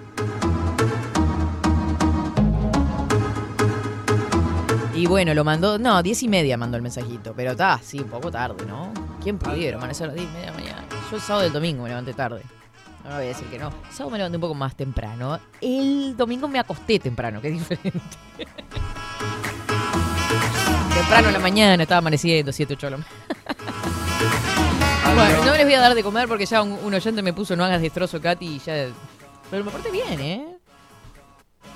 Y 4.95 5.07
bueno, 5.07 5.33
lo 5.33 5.43
mandó. 5.43 5.79
No, 5.79 6.03
diez 6.03 6.23
y 6.23 6.29
media 6.29 6.59
mandó 6.59 6.77
el 6.77 6.83
mensajito. 6.83 7.33
Pero 7.35 7.53
está, 7.53 7.81
sí, 7.83 8.01
un 8.01 8.09
poco 8.09 8.31
tarde, 8.31 8.67
¿no? 8.67 8.93
¿Quién 9.23 9.39
pudiera 9.39 9.79
amanecer 9.79 10.05
a 10.05 10.09
las 10.09 10.17
diez 10.17 10.29
y 10.29 10.33
media 10.35 10.53
de 10.53 10.59
mañana? 10.59 10.85
Yo 11.11 11.17
el 11.17 11.23
sábado 11.23 11.45
y 11.45 11.47
el 11.47 11.53
domingo 11.53 11.85
me 11.85 11.89
levanté 11.89 12.13
tarde. 12.13 12.43
No 13.05 13.15
voy 13.15 13.25
a 13.25 13.29
decir 13.29 13.47
que 13.47 13.59
no. 13.59 13.69
El 13.69 13.93
sábado 13.93 14.11
me 14.11 14.19
levanté 14.19 14.37
un 14.37 14.43
poco 14.43 14.55
más 14.55 14.77
temprano. 14.77 15.41
El 15.63 16.15
domingo 16.15 16.47
me 16.47 16.59
acosté 16.59 16.99
temprano, 16.99 17.41
que 17.41 17.49
es 17.49 17.55
diferente. 17.55 18.01
temprano 20.95 21.29
en 21.29 21.33
la 21.33 21.41
mañana, 21.41 21.83
estaba 21.83 22.01
amaneciendo, 22.01 22.53
7, 22.53 22.75
8 22.75 22.87
de 22.87 22.91
la 22.91 22.97
mañana. 22.99 23.15
Bueno, 25.15 25.45
no 25.45 25.53
les 25.57 25.65
voy 25.65 25.75
a 25.75 25.81
dar 25.81 25.95
de 25.95 26.03
comer 26.03 26.29
porque 26.29 26.47
ya 26.47 26.63
un, 26.63 26.73
un 26.73 26.95
oyente 26.95 27.23
me 27.23 27.33
puso 27.33 27.57
no 27.57 27.65
hagas 27.65 27.81
destrozo, 27.81 28.21
Katy, 28.21 28.47
y 28.47 28.59
ya. 28.61 28.87
Pero 29.51 29.65
me 29.65 29.71
porté 29.71 29.91
bien, 29.91 30.21
¿eh? 30.21 30.47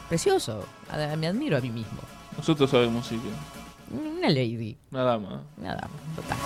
Precioso. 0.08 0.64
A- 0.90 1.16
Me 1.16 1.26
admiro 1.26 1.56
a 1.56 1.60
mí 1.60 1.70
mismo. 1.70 1.98
Nosotros 2.36 2.70
sabemos 2.70 3.10
música. 3.10 3.28
Una 3.90 4.28
lady. 4.28 4.76
Nada 4.90 5.18
más. 5.18 5.40
Nada, 5.56 5.88
total. 6.16 6.38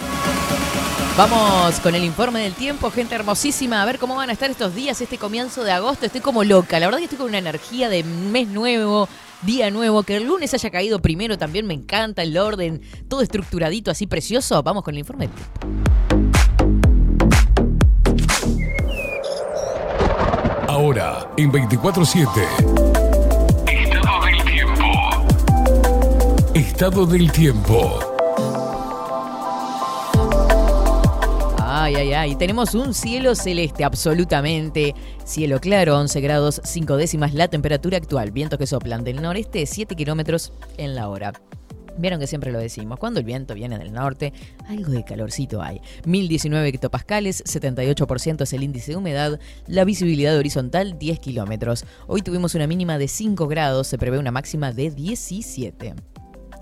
Vamos 1.16 1.78
con 1.81 1.95
el 1.95 2.05
informe 2.05 2.40
del 2.40 2.55
tiempo, 2.55 2.90
gente 2.90 3.14
hermosísima. 3.14 3.83
A 3.83 3.85
ver 3.85 3.99
cómo 3.99 4.16
van 4.16 4.31
a 4.31 4.33
estar 4.33 4.50
estos 4.50 4.75
días, 4.75 5.00
este 5.00 5.19
comienzo 5.19 5.62
de 5.64 5.73
agosto. 5.73 6.07
Estoy 6.07 6.21
como 6.21 6.45
loca. 6.45 6.78
La 6.81 6.87
verdad 6.87 6.99
que 6.99 7.05
estoy 7.05 7.19
con 7.19 7.28
una 7.28 7.38
energía 7.38 7.88
de 7.88 8.02
mes 8.05 8.49
nuevo, 8.49 9.09
día 9.43 9.71
nuevo. 9.71 10.02
Que 10.02 10.16
el 10.16 10.25
lunes 10.25 10.52
haya 10.55 10.71
caído 10.71 11.00
primero 11.00 11.38
también 11.38 11.66
me 11.66 11.75
encanta. 11.75 12.23
El 12.23 12.37
orden, 12.37 12.81
todo 13.09 13.21
estructuradito, 13.23 13.90
así 13.90 14.07
precioso. 14.07 14.62
Vamos 14.62 14.83
con 14.83 14.95
el 14.95 14.99
informe 15.00 15.28
del 15.28 15.35
tiempo. 15.37 16.15
Ahora, 20.76 21.33
en 21.38 21.50
24-7. 21.50 22.26
Estado 23.66 24.26
del 24.26 24.45
tiempo. 24.45 24.85
Estado 26.52 27.06
del 27.06 27.33
tiempo. 27.33 27.99
Ay, 31.59 31.95
ay, 31.95 32.12
ay. 32.12 32.37
Tenemos 32.37 32.75
un 32.75 32.92
cielo 32.92 33.35
celeste, 33.35 33.85
absolutamente. 33.85 34.95
Cielo 35.25 35.61
claro, 35.61 35.99
11 35.99 36.21
grados, 36.21 36.61
5 36.62 36.99
décimas 36.99 37.33
la 37.33 37.49
temperatura 37.49 37.97
actual. 37.97 38.30
Vientos 38.30 38.59
que 38.59 38.66
soplan 38.66 39.02
del 39.02 39.23
noreste, 39.23 39.64
7 39.64 39.97
kilómetros 39.97 40.52
en 40.76 40.95
la 40.95 41.09
hora. 41.09 41.33
Vieron 41.99 42.21
que 42.21 42.26
siempre 42.26 42.53
lo 42.53 42.59
decimos, 42.59 42.99
cuando 42.99 43.21
el 43.21 43.26
viento 43.26 43.55
viene 43.55 43.79
del 43.79 43.93
norte, 43.93 44.33
algo 44.69 44.93
de 44.93 45.05
calorcito 45.05 45.62
hay. 45.62 45.81
1019 46.05 46.69
hectopascales, 46.69 47.45
78% 47.45 48.43
es 48.43 48.53
el 48.53 48.62
índice 48.62 48.93
de 48.93 48.97
humedad, 48.97 49.41
la 49.67 49.85
visibilidad 49.85 50.37
horizontal 50.37 50.99
10 50.99 51.19
kilómetros. 51.21 51.85
Hoy 52.07 52.23
tuvimos 52.23 52.55
una 52.55 52.67
mínima 52.67 52.99
de 52.99 53.09
5 53.09 53.47
grados, 53.49 53.87
se 53.87 53.99
prevé 53.99 54.19
una 54.19 54.31
máxima 54.31 54.73
de 54.73 54.91
17. 54.91 55.95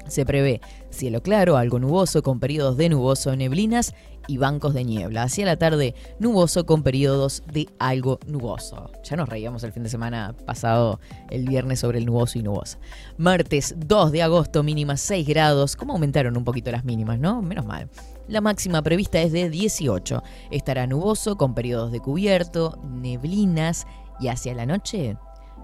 Se 0.08 0.24
prevé 0.26 0.60
cielo 0.90 1.22
claro, 1.22 1.56
algo 1.56 1.78
nuboso 1.78 2.22
con 2.22 2.40
periodos 2.40 2.76
de 2.76 2.88
nuboso, 2.88 3.34
neblinas 3.36 3.94
y 4.26 4.38
bancos 4.38 4.74
de 4.74 4.84
niebla. 4.84 5.24
Hacia 5.24 5.46
la 5.46 5.56
tarde, 5.56 5.94
nuboso 6.18 6.66
con 6.66 6.82
periodos 6.82 7.42
de 7.52 7.68
algo 7.78 8.18
nuboso. 8.26 8.90
Ya 9.02 9.16
nos 9.16 9.28
reíamos 9.28 9.62
el 9.64 9.72
fin 9.72 9.82
de 9.82 9.88
semana 9.88 10.34
pasado, 10.46 11.00
el 11.30 11.46
viernes, 11.46 11.80
sobre 11.80 11.98
el 11.98 12.06
nuboso 12.06 12.38
y 12.38 12.42
nuboso. 12.42 12.78
Martes 13.16 13.74
2 13.78 14.12
de 14.12 14.22
agosto, 14.22 14.62
mínima 14.62 14.96
6 14.96 15.26
grados. 15.26 15.76
¿Cómo 15.76 15.94
aumentaron 15.94 16.36
un 16.36 16.44
poquito 16.44 16.70
las 16.70 16.84
mínimas, 16.84 17.18
no? 17.18 17.42
Menos 17.42 17.66
mal. 17.66 17.88
La 18.28 18.40
máxima 18.40 18.82
prevista 18.82 19.20
es 19.20 19.32
de 19.32 19.50
18. 19.50 20.22
Estará 20.50 20.86
nuboso 20.86 21.36
con 21.36 21.54
periodos 21.54 21.92
de 21.92 22.00
cubierto, 22.00 22.78
neblinas 22.82 23.86
y 24.20 24.28
hacia 24.28 24.54
la 24.54 24.64
noche 24.64 25.16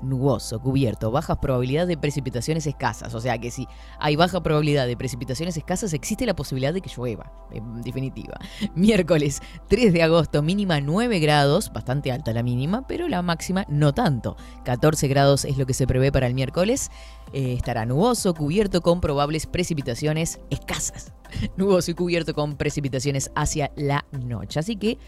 nuboso, 0.03 0.61
cubierto, 0.61 1.11
bajas 1.11 1.39
probabilidad 1.39 1.87
de 1.87 1.97
precipitaciones 1.97 2.67
escasas. 2.67 3.15
O 3.15 3.21
sea 3.21 3.39
que 3.39 3.51
si 3.51 3.67
hay 3.99 4.17
baja 4.17 4.43
probabilidad 4.43 4.87
de 4.87 4.97
precipitaciones 4.97 5.57
escasas, 5.57 5.93
existe 5.93 6.27
la 6.27 6.35
posibilidad 6.35 6.73
de 6.73 6.81
que 6.81 6.91
llueva, 6.95 7.33
en 7.51 7.83
definitiva. 7.83 8.39
Miércoles 8.75 9.41
3 9.69 9.93
de 9.93 10.03
agosto, 10.03 10.43
mínima 10.43 10.81
9 10.81 11.19
grados, 11.21 11.73
bastante 11.73 12.13
alta 12.13 12.33
la 12.33 12.43
mínima, 12.43 12.87
pero 12.87 13.09
la 13.09 13.23
máxima 13.23 13.65
no 13.69 13.93
tanto. 13.95 14.37
14 14.65 15.09
grados 15.09 15.45
es 15.45 15.59
lo 15.59 15.67
que 15.67 15.75
se 15.75 15.87
prevé 15.87 16.13
para 16.13 16.27
el 16.27 16.35
miércoles. 16.35 16.91
Eh, 17.33 17.55
estará 17.55 17.87
nuboso, 17.87 18.35
cubierto 18.35 18.81
con 18.81 19.01
probables 19.01 19.47
precipitaciones 19.47 20.41
escasas. 20.51 21.13
Nuboso 21.57 21.93
y 21.93 21.95
cubierto 21.95 22.35
con 22.35 22.57
precipitaciones 22.57 23.31
hacia 23.37 23.71
la 23.77 24.05
noche. 24.13 24.59
Así 24.59 24.77
que 24.77 24.99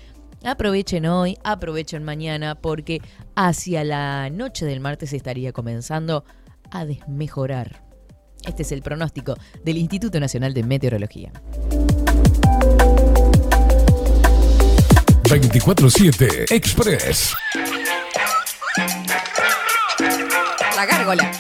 Aprovechen 0.45 1.07
hoy, 1.07 1.39
aprovechen 1.45 2.03
mañana, 2.03 2.57
porque 2.57 3.01
hacia 3.37 3.85
la 3.85 4.29
noche 4.31 4.67
del 4.67 4.81
martes 4.81 5.13
estaría 5.13 5.53
comenzando 5.53 6.25
a 6.71 6.85
desmejorar. 6.85 7.85
Este 8.45 8.63
es 8.63 8.73
el 8.73 8.83
pronóstico 8.83 9.37
del 9.65 9.77
Instituto 9.77 10.19
Nacional 10.19 10.53
de 10.53 10.65
Meteorología. 10.65 11.33
24-7 15.25 16.51
Express. 16.51 17.35
La 20.77 20.87
gárgola. 20.87 21.31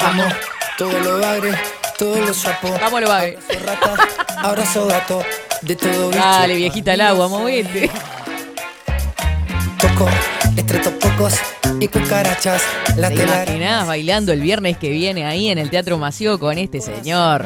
Vamos, 0.00 0.32
todos 0.78 1.04
los 1.04 1.20
bagres, 1.20 1.56
todos 2.00 2.18
los 2.18 2.36
sapos. 2.36 2.70
Vamos, 2.80 3.02
lo 3.02 3.08
va. 3.08 3.24
Abrazo 4.38 4.86
gato, 4.86 5.22
de 5.60 5.76
todo. 5.76 6.10
Dale, 6.10 6.54
viejita 6.56 6.94
al 6.94 7.02
agua, 7.02 7.28
movete. 7.28 7.90
Toco, 9.78 10.08
entre 10.56 10.78
topocos 10.78 11.34
y 11.78 11.88
cucarachas. 11.88 12.62
La 12.96 13.10
¿Te 13.10 13.22
imaginás 13.22 13.86
bailando 13.86 14.32
el 14.32 14.40
viernes 14.40 14.78
que 14.78 14.88
viene 14.88 15.26
ahí 15.26 15.50
en 15.50 15.58
el 15.58 15.68
Teatro 15.68 15.98
Mació 15.98 16.40
con 16.40 16.56
este 16.56 16.80
señor? 16.80 17.44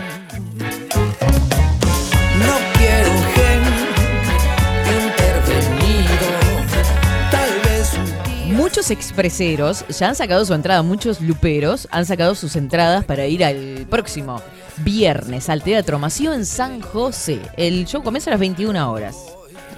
Muchos 8.75 8.91
expreseros 8.91 9.85
ya 9.87 10.09
han 10.09 10.17
sacado 10.17 10.45
su 10.45 10.53
entrada, 10.53 10.83
muchos 10.83 11.21
luperos 11.21 11.87
han 11.93 12.05
sacado 12.07 12.35
sus 12.35 12.57
entradas 12.57 13.05
para 13.05 13.25
ir 13.25 13.45
al 13.45 13.87
próximo 13.89 14.43
viernes 14.79 15.49
al 15.49 15.63
Teatro 15.63 16.01
Mació 16.01 16.33
en 16.33 16.45
San 16.45 16.81
José. 16.81 17.41
El 17.57 17.87
show 17.87 18.03
comienza 18.03 18.31
a 18.31 18.33
las 18.33 18.41
21 18.41 18.91
horas, 18.91 19.17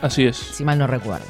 Así 0.00 0.25
es. 0.25 0.38
si 0.38 0.65
mal 0.65 0.79
no 0.79 0.87
recuerdo. 0.87 1.26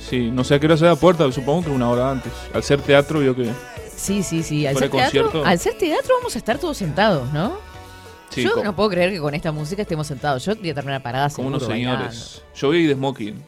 Sí, 0.00 0.32
no 0.32 0.42
sé 0.42 0.56
a 0.56 0.58
qué 0.58 0.66
hora 0.66 0.76
se 0.76 0.86
da 0.86 0.96
puerta, 0.96 1.30
supongo 1.30 1.66
que 1.66 1.70
una 1.70 1.88
hora 1.88 2.10
antes. 2.10 2.32
Al 2.52 2.64
ser 2.64 2.82
teatro, 2.82 3.20
vio 3.20 3.36
que. 3.36 3.48
Sí, 3.94 4.24
sí, 4.24 4.42
sí. 4.42 4.66
Al 4.66 4.76
ser, 4.76 4.90
teatro, 4.90 5.44
al 5.44 5.58
ser 5.60 5.78
teatro 5.78 6.16
vamos 6.18 6.34
a 6.34 6.38
estar 6.38 6.58
todos 6.58 6.76
sentados, 6.76 7.32
¿no? 7.32 7.58
Sí, 8.30 8.42
Yo 8.42 8.64
no 8.64 8.74
puedo 8.74 8.90
creer 8.90 9.12
que 9.12 9.20
con 9.20 9.36
esta 9.36 9.52
música 9.52 9.82
estemos 9.82 10.08
sentados. 10.08 10.44
Yo 10.44 10.56
voy 10.56 10.70
a 10.70 10.74
terminar 10.74 11.00
parada 11.00 11.30
como 11.30 11.46
unos 11.46 11.64
señores. 11.64 12.42
Yo 12.56 12.70
vi 12.70 12.86
de 12.86 12.94
smoking. 12.94 13.40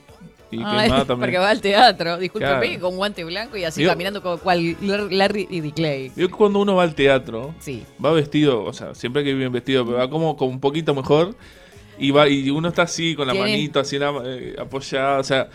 Y 0.52 0.60
Ay, 0.64 0.90
porque 1.08 1.38
va 1.38 1.50
al 1.50 1.60
teatro, 1.60 2.18
discúlpeme, 2.18 2.66
Claro. 2.68 2.80
con 2.80 2.96
guante 2.96 3.24
blanco 3.24 3.56
y 3.56 3.64
así 3.64 3.84
caminando 3.84 4.22
como 4.22 4.36
cual 4.38 4.76
Larry 4.80 5.48
y 5.50 5.72
Clay. 5.72 6.10
Que 6.10 6.28
cuando 6.28 6.60
uno 6.60 6.74
va 6.76 6.82
al 6.84 6.94
teatro, 6.94 7.54
Sí. 7.58 7.82
va 8.04 8.12
vestido, 8.12 8.62
o 8.62 8.72
sea, 8.72 8.94
siempre 8.94 9.24
que 9.24 9.32
bien 9.34 9.50
vestido, 9.50 9.84
pero 9.84 9.98
va 9.98 10.08
como, 10.10 10.36
como 10.36 10.50
un 10.52 10.60
poquito 10.60 10.94
mejor. 10.94 11.34
Y 11.98 12.10
va 12.10 12.28
y 12.28 12.50
uno 12.50 12.68
está 12.68 12.82
así, 12.82 13.14
con 13.14 13.26
la 13.26 13.32
Tiene- 13.32 13.50
manito 13.50 13.80
así 13.80 13.98
la- 13.98 14.12
eh, 14.24 14.54
apoyada, 14.58 15.18
o 15.20 15.24
sea, 15.24 15.48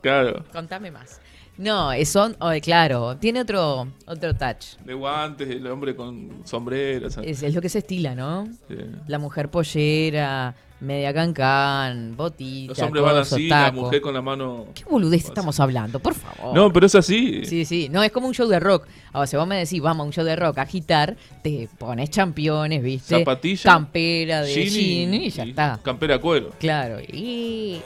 claro. 0.00 0.44
Contame 0.52 0.90
más. 0.90 1.20
No, 1.58 1.92
es 1.92 2.08
son, 2.08 2.36
oh, 2.40 2.52
claro, 2.62 3.18
tiene 3.18 3.40
otro 3.42 3.88
otro 4.06 4.34
touch. 4.34 4.76
De 4.84 4.94
guantes, 4.94 5.50
el 5.50 5.66
hombre 5.66 5.94
con 5.94 6.40
sombrero, 6.44 7.08
o 7.08 7.10
sea, 7.10 7.22
Es, 7.22 7.42
es 7.42 7.54
lo 7.54 7.60
que 7.60 7.68
se 7.68 7.78
estila, 7.80 8.14
¿no? 8.14 8.48
sí. 8.68 8.76
La 9.06 9.18
mujer 9.18 9.50
pollera, 9.50 10.54
media 10.80 11.12
cancán, 11.12 12.16
botita, 12.16 12.68
Los 12.70 12.78
hombres 12.80 13.04
van 13.04 13.16
así, 13.18 13.48
la 13.48 13.70
mujer 13.72 14.00
con 14.00 14.14
la 14.14 14.22
mano. 14.22 14.66
¿Qué 14.74 14.84
boludez 14.84 15.24
estamos 15.26 15.60
hablando? 15.60 15.98
Por 16.00 16.14
favor. 16.14 16.54
No, 16.54 16.72
pero 16.72 16.86
es 16.86 16.94
así. 16.94 17.44
Sí, 17.44 17.64
sí, 17.64 17.88
no, 17.90 18.02
es 18.02 18.10
como 18.12 18.26
un 18.28 18.34
show 18.34 18.48
de 18.48 18.58
rock. 18.60 18.86
Ahora, 19.12 19.26
si 19.26 19.36
vos 19.36 19.46
me 19.46 19.56
decís, 19.56 19.80
vamos 19.82 20.04
a 20.04 20.06
un 20.06 20.12
show 20.12 20.24
de 20.24 20.36
rock 20.36 20.58
a 20.58 20.62
agitar, 20.62 21.16
te 21.42 21.68
pones 21.78 22.10
championes, 22.10 22.82
¿viste? 22.82 23.18
Zapatilla, 23.18 23.62
Campera 23.62 24.42
de 24.42 24.54
jean 24.70 25.14
y 25.14 25.30
ya 25.30 25.42
está. 25.44 25.80
Campera 25.82 26.18
cuero. 26.18 26.50
Claro. 26.58 26.98
Y, 27.00 27.80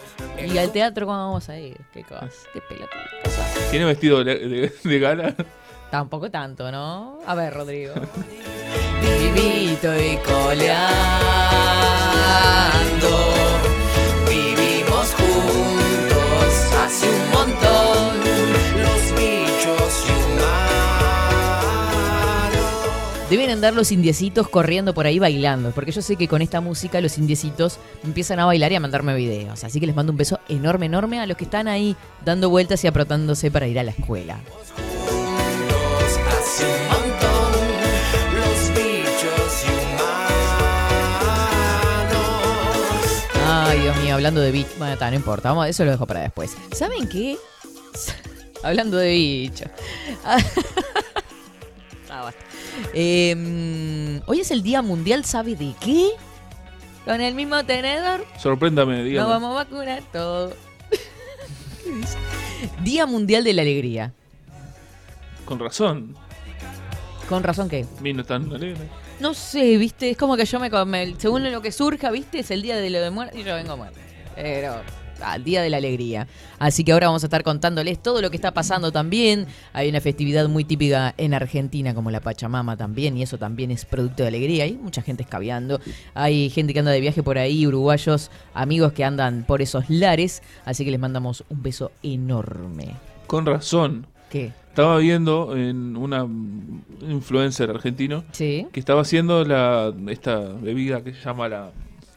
y 0.53 0.59
al 0.59 0.71
teatro, 0.71 1.07
¿cómo 1.07 1.19
vamos 1.19 1.49
a 1.49 1.59
ir? 1.59 1.77
¿Qué 1.93 2.03
cosa? 2.03 2.29
¿Qué 2.53 2.61
pelota? 2.69 2.91
¿Tiene 3.71 3.87
vestido 3.87 4.23
de, 4.23 4.39
de- 4.49 4.73
de 4.85 4.99
gala? 4.99 5.35
Tampoco 5.95 6.29
tanto, 6.29 6.73
¿no? 6.73 7.21
A 7.25 7.37
ver, 7.37 7.55
Rodrigo. 7.55 7.95
Vivito 9.01 9.95
y 9.95 10.17
coleando. 10.27 10.75
Vivimos 14.29 15.15
juntos 15.15 16.53
hace 16.85 17.09
un 17.09 17.31
montón. 17.31 18.17
Los 18.83 19.03
bichos 19.13 20.05
humanos. 20.11 20.51
Deben 23.31 23.51
andar 23.51 23.55
andar 23.69 23.75
los 23.75 23.93
indiecitos 23.93 24.49
corriendo 24.49 24.95
por 24.95 25.07
ahí 25.07 25.21
bailando, 25.21 25.71
porque 25.71 25.93
yo 25.93 26.03
sé 26.03 26.17
que 26.17 26.27
con 26.27 26.43
esta 26.43 26.61
música 26.61 27.01
los 27.01 27.19
indiecitos 27.19 27.79
empiezan 28.03 28.41
a 28.41 28.47
bailar 28.47 28.73
y 28.73 28.75
a 28.75 28.81
mandarme 28.81 29.15
videos. 29.15 29.63
Así 29.63 29.79
que 29.79 29.87
les 29.87 29.95
mando 29.95 30.11
un 30.11 30.19
beso 30.19 30.41
enorme, 30.49 30.87
enorme 30.87 31.21
a 31.21 31.27
los 31.27 31.37
que 31.37 31.45
están 31.45 31.69
ahí 31.69 31.95
dando 32.25 32.51
vueltas 32.51 32.83
y 32.83 32.89
aprotándose 32.89 33.53
para 33.53 33.69
ir 33.69 33.79
a 33.79 33.85
la 33.85 33.93
escuela. 33.93 34.41
Ay, 43.75 43.81
Dios 43.81 43.97
mío, 44.05 44.15
hablando 44.15 44.41
de 44.41 44.53
bichos. 44.53 44.79
Bueno, 44.79 44.97
ta, 44.97 45.11
no 45.11 45.17
importa, 45.17 45.49
vamos, 45.49 45.67
eso 45.67 45.85
lo 45.85 45.91
dejo 45.91 46.07
para 46.07 46.21
después. 46.21 46.57
¿Saben 46.71 47.09
qué? 47.09 47.37
hablando 48.63 48.97
de 48.97 49.09
bichos. 49.11 49.69
Ah, 52.09 52.23
basta. 52.23 52.41
Eh, 52.93 54.21
hoy 54.27 54.39
es 54.39 54.53
el 54.53 54.63
Día 54.63 54.83
Mundial, 54.83 55.25
¿sabe 55.25 55.57
de 55.57 55.75
qué? 55.81 56.11
Con 57.05 57.21
el 57.21 57.35
mismo 57.35 57.65
tenedor 57.65 58.25
Sorpréndame, 58.39 58.99
nos 58.99 59.05
dígame. 59.07 59.29
vamos 59.29 59.51
a 59.51 59.65
vacunar 59.65 60.01
todo. 60.13 60.53
¿Qué 61.83 61.91
dice? 61.93 62.17
Día 62.85 63.07
Mundial 63.07 63.43
de 63.43 63.53
la 63.55 63.63
Alegría. 63.63 64.13
Con 65.45 65.59
razón. 65.59 66.15
¿Con 67.29 67.43
razón 67.43 67.69
qué? 67.69 67.85
Mi 68.01 68.13
no 68.13 68.23
tan 68.23 68.53
alegre. 68.53 68.89
No 69.25 69.33
sé, 69.33 69.79
viste, 69.79 70.11
es 70.11 70.19
como 70.19 70.37
que 70.37 70.45
yo 70.45 70.61
me, 70.61 70.69
me- 70.85 71.15
según 71.17 71.51
lo 71.51 71.63
que 71.63 71.73
surja, 71.73 72.11
viste, 72.11 72.41
es 72.41 72.51
el 72.51 72.61
día 72.61 72.77
de 72.77 72.91
lo 72.91 73.01
de 73.01 73.09
muerte 73.09 73.41
y 73.41 73.43
yo 73.43 73.55
vengo 73.55 73.75
muerto. 73.75 73.99
Pero 74.35 74.83
al 75.23 75.43
día 75.43 75.63
de 75.63 75.71
la 75.71 75.79
alegría. 75.79 76.27
Así 76.59 76.85
que 76.85 76.93
ahora 76.93 77.07
vamos 77.07 77.23
a 77.23 77.27
estar 77.29 77.43
contándoles 77.43 78.03
todo 78.03 78.21
lo 78.21 78.29
que 78.29 78.37
está 78.37 78.53
pasando 78.53 78.93
también. 78.93 79.47
Hay 79.73 79.89
una 79.89 80.03
festividad 80.03 80.47
muy 80.51 80.65
típica 80.65 81.15
en 81.17 81.33
Argentina 81.33 81.95
como 81.95 82.11
la 82.11 82.21
Pachamama 82.21 82.77
también 82.77 83.17
y 83.17 83.23
eso 83.23 83.39
también 83.39 83.71
es 83.71 83.87
producto 83.87 84.25
de 84.25 84.29
alegría. 84.29 84.65
Hay 84.65 84.75
mucha 84.75 85.01
gente 85.01 85.23
escabeando. 85.23 85.81
Hay 86.13 86.51
gente 86.51 86.75
que 86.75 86.81
anda 86.81 86.91
de 86.91 87.01
viaje 87.01 87.23
por 87.23 87.39
ahí, 87.39 87.67
uruguayos, 87.67 88.31
amigos 88.53 88.93
que 88.93 89.05
andan 89.05 89.45
por 89.45 89.63
esos 89.63 89.89
lares. 89.89 90.43
Así 90.67 90.85
que 90.85 90.91
les 90.91 91.01
mandamos 91.01 91.45
un 91.49 91.63
beso 91.63 91.93
enorme. 92.03 92.95
Con 93.27 93.47
razón. 93.47 94.07
¿Qué? 94.29 94.53
Estaba 94.75 94.99
viendo 94.99 95.57
en 95.57 95.97
una 95.97 96.27
influencer 97.09 97.71
argentino 97.71 98.25
Sí, 98.33 98.67
que 98.73 98.81
estaba 98.81 99.03
haciendo 99.03 99.45
la 99.45 99.95
esta 100.09 100.41
bebida 100.41 101.05
que 101.05 101.15
se 101.15 101.21
llama 101.21 101.49
la 101.49 101.71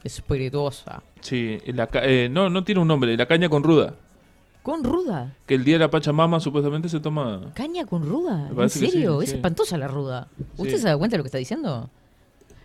espirituosa. 0.03 1.03
sí, 1.21 1.59
la 1.67 1.87
eh, 2.01 2.29
no 2.31 2.49
no 2.49 2.63
tiene 2.63 2.81
un 2.81 2.87
nombre, 2.87 3.15
la 3.15 3.27
caña 3.27 3.47
con 3.47 3.61
ruda. 3.61 3.93
Con 4.63 4.83
ruda. 4.83 5.35
Que 5.45 5.53
el 5.53 5.63
día 5.63 5.75
de 5.75 5.79
la 5.81 5.91
Pachamama 5.91 6.39
supuestamente 6.39 6.89
se 6.89 6.99
toma. 6.99 7.51
¿Caña 7.53 7.85
con 7.85 8.03
ruda? 8.03 8.49
¿En 8.49 8.69
serio? 8.71 9.19
sí, 9.19 9.25
es 9.25 9.29
sí. 9.29 9.35
espantosa 9.35 9.77
la 9.77 9.87
ruda. 9.87 10.27
¿Usted 10.57 10.77
se 10.77 10.87
da 10.87 10.97
cuenta 10.97 11.13
de 11.13 11.19
lo 11.19 11.23
que 11.25 11.27
está 11.27 11.37
diciendo? 11.37 11.91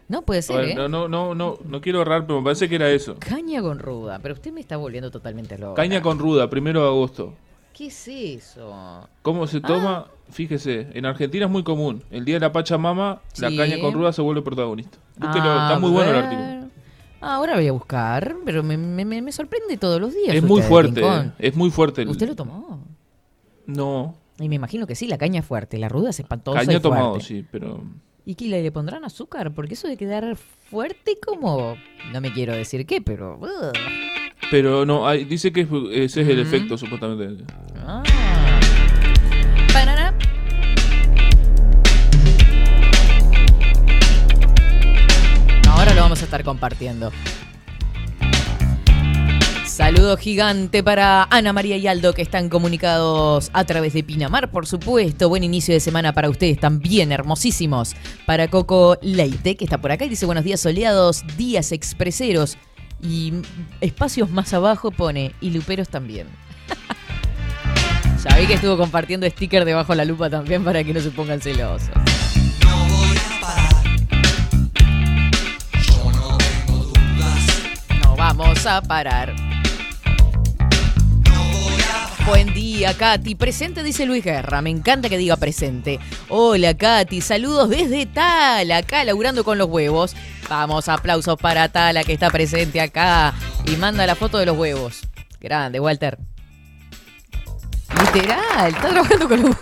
No 0.09 0.23
puede 0.23 0.41
ser, 0.41 0.57
ver, 0.57 0.69
¿eh? 0.71 0.75
no, 0.75 0.89
no, 0.89 1.07
no, 1.07 1.35
no, 1.35 1.59
no 1.63 1.81
quiero 1.83 2.01
errar, 2.01 2.27
pero 2.27 2.41
me 2.41 2.45
parece 2.45 2.67
que 2.67 2.77
era 2.77 2.91
eso. 2.91 3.17
Caña 3.19 3.61
con 3.61 3.79
ruda. 3.79 4.19
Pero 4.23 4.33
usted 4.35 4.53
me 4.53 4.61
está 4.63 4.79
volviendo 4.79 5.11
totalmente 5.11 5.59
loco. 5.59 5.75
Caña 5.75 6.01
con 6.01 6.19
ruda, 6.19 6.49
primero 6.49 6.81
de 6.81 6.89
agosto. 6.89 7.35
¿Qué 7.73 7.87
es 7.87 8.07
eso? 8.09 9.09
¿Cómo 9.23 9.47
se 9.47 9.61
toma? 9.61 10.07
Fíjese, 10.31 10.89
en 10.95 11.07
Argentina 11.07 11.47
es 11.47 11.51
muy 11.51 11.63
común. 11.63 12.03
El 12.11 12.25
día 12.25 12.37
de 12.37 12.41
la 12.41 12.53
Pachamama, 12.53 13.21
la 13.39 13.49
caña 13.57 13.81
con 13.81 13.93
ruda 13.95 14.13
se 14.13 14.21
vuelve 14.23 14.43
protagonista. 14.43 14.99
Búsquelo, 15.19 15.45
Ah, 15.47 15.67
está 15.69 15.79
muy 15.79 15.91
bueno 15.91 16.11
el 16.11 16.17
artículo. 16.17 16.71
Ah, 17.21 17.35
ahora 17.37 17.55
voy 17.55 17.69
a 17.69 17.73
buscar, 17.73 18.37
pero 18.45 18.63
me, 18.63 18.77
me- 18.77 19.05
me- 19.05 19.23
me 19.23 19.33
sorprende 19.33 19.77
todos 19.77 20.01
los 20.01 20.13
días. 20.15 20.35
Es 20.35 20.43
muy 20.43 20.61
fuerte, 20.63 21.01
Rincón. 21.01 21.35
es 21.39 21.55
muy 21.55 21.71
fuerte. 21.71 22.03
el- 22.03 22.09
¿Usted 22.09 22.27
lo 22.29 22.35
tomó? 22.37 22.85
No, 23.67 24.17
Y 24.39 24.49
me 24.49 24.57
imagino 24.57 24.87
que 24.87 24.95
sí, 24.97 25.07
la 25.07 25.19
caña 25.19 25.41
es 25.41 25.47
fuerte. 25.47 25.79
La 25.79 25.89
ruda 25.89 26.11
es 26.11 26.19
espantosa 26.19 26.59
caña 26.61 26.79
y 26.79 26.81
tomado, 26.81 27.11
fuerte. 27.11 27.27
sí, 27.29 27.47
pero... 27.51 27.83
¿Y 28.25 28.35
qué 28.35 28.47
le, 28.47 28.71
pondrán 28.73 29.05
azúcar? 29.05 29.53
Porque 29.55 29.75
eso 29.75 29.87
de 29.89 29.97
quedar 29.97 30.37
fuerte 30.37 31.17
como... 31.25 31.75
No 32.13 32.21
me 32.21 32.33
quiero 32.33 32.55
decir 32.55 32.87
qué, 32.87 33.01
pero... 33.01 33.39
Pero 34.51 34.85
no, 34.85 35.07
hay- 35.09 35.25
dice 35.25 35.53
que 35.53 35.63
es- 35.63 35.69
ese 35.93 36.21
es 36.23 36.29
el 36.29 36.39
efecto, 36.41 36.77
supuestamente. 36.77 37.45
Ah. 37.87 38.03
Parará. 39.73 40.15
Ahora 45.69 45.95
lo 45.95 46.03
vamos 46.03 46.21
a 46.21 46.25
estar 46.25 46.45
compartiendo. 46.45 47.11
Saludo 49.67 50.19
gigante 50.19 50.83
para 50.83 51.25
Ana 51.31 51.53
María 51.55 51.79
y 51.79 51.87
Aldo 51.87 52.13
que 52.13 52.21
están 52.21 52.51
comunicados 52.51 53.51
a 53.55 53.65
través 53.65 53.95
de 53.95 54.03
Pinamar, 54.05 54.51
por 54.51 54.67
supuesto. 54.67 55.31
Buen 55.31 55.45
inicio 55.45 55.73
de 55.73 55.81
semana 55.81 56.13
para 56.13 56.29
ustedes 56.29 56.61
también, 56.61 57.11
hermosísimos. 57.11 57.95
Para 58.27 58.49
Coco 58.49 58.99
Leite, 59.01 59.57
que 59.57 59.65
está 59.65 59.79
por 59.81 59.91
acá 59.91 60.05
y 60.05 60.11
dice 60.11 60.27
buenos 60.27 60.45
días 60.45 60.61
soleados, 60.61 61.25
días 61.39 61.73
expreseros. 61.73 62.59
Y 63.03 63.35
espacios 63.81 64.31
más 64.31 64.55
abajo 64.55 64.91
pone, 64.91 65.35
y 65.41 65.51
luperos 65.51 65.89
también. 65.89 66.29
Vi 68.39 68.47
que 68.47 68.55
estuvo 68.55 68.77
compartiendo 68.77 69.29
sticker 69.29 69.65
debajo 69.65 69.95
la 69.95 70.05
lupa 70.05 70.31
también 70.31 70.65
para 70.65 70.83
que 70.85 70.95
no 70.95 71.01
se 71.01 71.11
pongan 71.11 71.41
celosos. 71.41 71.91
No 78.03 78.17
vamos 78.17 78.65
a 78.67 78.81
parar. 78.81 79.52
Buen 82.27 82.55
día, 82.55 82.97
Katy. 82.97 83.35
Presente, 83.35 83.83
dice 83.83 84.07
Luis 84.07 84.25
Guerra. 84.25 84.63
Me 84.63 84.71
encanta 84.71 85.09
que 85.09 85.19
diga 85.19 85.37
presente. 85.37 85.99
Hola, 86.29 86.75
Katy. 86.75 87.21
Saludos 87.21 87.69
desde 87.69 88.07
Tala, 88.07 88.79
acá 88.79 89.05
laburando 89.05 89.43
con 89.45 89.59
los 89.59 89.69
huevos. 89.69 90.15
Vamos, 90.49 90.89
aplausos 90.89 91.37
para 91.37 91.69
Tala 91.69 92.05
que 92.05 92.13
está 92.13 92.31
presente 92.31 92.81
acá 92.81 93.35
y 93.67 93.77
manda 93.77 94.07
la 94.07 94.15
foto 94.15 94.39
de 94.39 94.47
los 94.47 94.57
huevos. 94.57 95.01
Grande, 95.41 95.81
Walter. 95.81 96.19
Literal, 98.01 98.69
está 98.75 98.89
trabajando 98.89 99.29
con 99.29 99.43
los 99.43 99.51
huevos. 99.51 99.59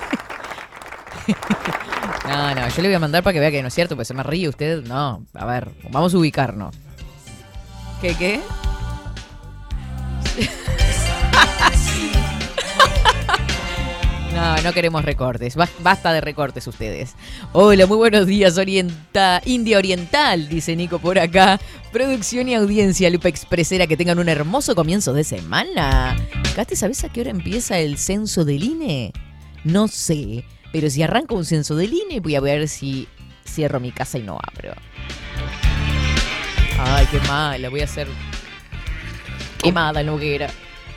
No, 2.28 2.54
no, 2.54 2.68
yo 2.68 2.82
le 2.82 2.88
voy 2.88 2.94
a 2.94 3.00
mandar 3.00 3.24
para 3.24 3.34
que 3.34 3.40
vea 3.40 3.50
que 3.50 3.60
no 3.60 3.68
es 3.68 3.74
cierto, 3.74 3.96
pues 3.96 4.06
se 4.06 4.14
me 4.14 4.22
ríe 4.22 4.48
usted. 4.48 4.84
No, 4.84 5.26
a 5.34 5.44
ver, 5.46 5.68
vamos 5.90 6.14
a 6.14 6.18
ubicarnos. 6.18 6.76
¿Qué, 8.00 8.14
qué? 8.14 8.40
No, 14.34 14.56
no 14.62 14.72
queremos 14.72 15.04
recortes. 15.04 15.56
Bas- 15.56 15.70
Basta 15.80 16.12
de 16.12 16.20
recortes 16.20 16.66
ustedes. 16.66 17.14
Hola, 17.52 17.86
muy 17.86 17.96
buenos 17.96 18.26
días, 18.26 18.56
Orienta, 18.58 19.42
India 19.44 19.76
Oriental, 19.78 20.48
dice 20.48 20.76
Nico 20.76 20.98
por 20.98 21.18
acá. 21.18 21.60
Producción 21.92 22.48
y 22.48 22.54
audiencia, 22.54 23.10
Lupa 23.10 23.28
Expresera, 23.28 23.86
que 23.86 23.96
tengan 23.96 24.18
un 24.18 24.28
hermoso 24.28 24.74
comienzo 24.74 25.12
de 25.12 25.24
semana. 25.24 26.16
Katy, 26.54 26.76
¿sabes 26.76 27.02
a 27.04 27.08
qué 27.08 27.22
hora 27.22 27.30
empieza 27.30 27.78
el 27.78 27.98
censo 27.98 28.44
del 28.44 28.62
INE? 28.62 29.12
No 29.64 29.88
sé, 29.88 30.44
pero 30.72 30.88
si 30.88 31.02
arranco 31.02 31.34
un 31.34 31.44
censo 31.44 31.74
del 31.74 31.92
INE, 31.92 32.20
voy 32.20 32.36
a 32.36 32.40
ver 32.40 32.68
si 32.68 33.08
cierro 33.46 33.80
mi 33.80 33.90
casa 33.90 34.18
y 34.18 34.22
no 34.22 34.38
abro. 34.40 34.72
Ay, 36.78 37.06
qué 37.10 37.18
mala, 37.28 37.68
voy 37.68 37.80
a 37.80 37.84
hacer 37.84 38.06
quemada 39.62 40.00
en 40.00 40.08
hoguera. 40.08 40.48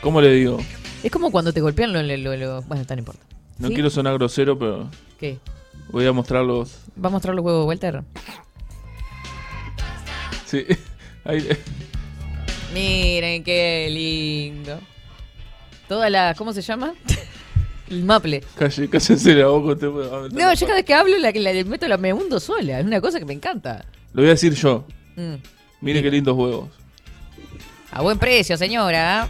¿Cómo 0.01 0.21
le 0.21 0.31
digo? 0.33 0.59
Es 1.03 1.11
como 1.11 1.31
cuando 1.31 1.51
te 1.53 1.61
golpean 1.61 1.91
lo, 1.93 2.01
lo- 2.01 2.17
lo- 2.17 2.35
lo- 2.37 2.61
Bueno, 2.63 2.85
tan 2.85 2.97
importa. 2.99 3.21
No 3.59 3.67
¿Sí? 3.67 3.73
quiero 3.73 3.89
sonar 3.89 4.13
grosero, 4.15 4.57
pero 4.57 4.89
¿Qué? 5.19 5.37
voy 5.89 6.05
a 6.07 6.11
mostrar 6.13 6.43
los... 6.43 6.77
¿Va 7.03 7.09
a 7.09 7.11
mostrar 7.11 7.35
los 7.35 7.43
huevos, 7.45 7.65
Walter? 7.67 8.01
Sí. 10.45 10.65
Ahí- 11.25 11.47
Miren 12.73 13.43
qué 13.43 13.87
lindo. 13.91 14.79
Toda 15.87 16.09
la. 16.09 16.33
¿Cómo 16.35 16.53
se 16.53 16.61
llama? 16.61 16.93
El 17.89 18.03
maple. 18.03 18.43
Calle, 18.57 18.89
cállese 18.89 19.35
la 19.35 19.47
boca. 19.47 19.75
meter 19.75 19.89
No, 19.91 20.29
la 20.47 20.53
yo 20.55 20.65
cada 20.65 20.77
vez 20.77 20.85
que 20.85 20.93
hablo 20.93 21.17
la, 21.19 21.31
la, 21.31 21.53
la 21.53 21.63
meto 21.65 21.87
la 21.87 21.97
me 21.97 22.11
hundo 22.13 22.39
sola. 22.39 22.79
Es 22.79 22.85
una 22.85 22.99
cosa 22.99 23.19
que 23.19 23.25
me 23.25 23.33
encanta. 23.33 23.85
Lo 24.13 24.21
voy 24.21 24.29
a 24.29 24.33
decir 24.33 24.53
yo. 24.55 24.85
Mm. 25.15 25.35
Mire 25.81 26.01
qué 26.01 26.09
lindos 26.09 26.35
huevos. 26.35 26.69
A 27.91 28.01
buen 28.01 28.17
precio, 28.17 28.57
señora. 28.57 29.29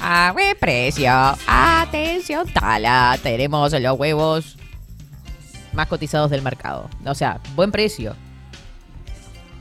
A 0.00 0.32
buen 0.32 0.56
precio. 0.58 1.10
Atención, 1.46 2.46
Tala. 2.48 3.18
Tenemos 3.22 3.72
los 3.72 3.98
huevos 3.98 4.56
más 5.72 5.86
cotizados 5.88 6.30
del 6.30 6.42
mercado. 6.42 6.88
O 7.04 7.14
sea, 7.14 7.40
buen 7.54 7.72
precio. 7.72 8.14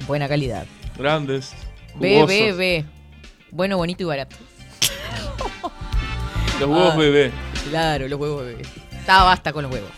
Buena 0.07 0.27
calidad. 0.27 0.65
Grandes. 0.97 1.53
Jugosos. 1.93 2.27
B, 2.27 2.51
B. 2.53 2.85
Bueno, 3.51 3.77
bonito 3.77 4.03
y 4.03 4.05
barato. 4.05 4.35
Los 6.59 6.69
huevos 6.69 6.93
Ah. 6.93 6.97
bebé. 6.97 7.31
Claro, 7.69 8.07
los 8.07 8.19
huevos 8.19 8.45
bebé. 8.45 8.61
Está 8.91 9.23
basta 9.23 9.51
con 9.51 9.63
los 9.63 9.71
huevos. 9.73 9.89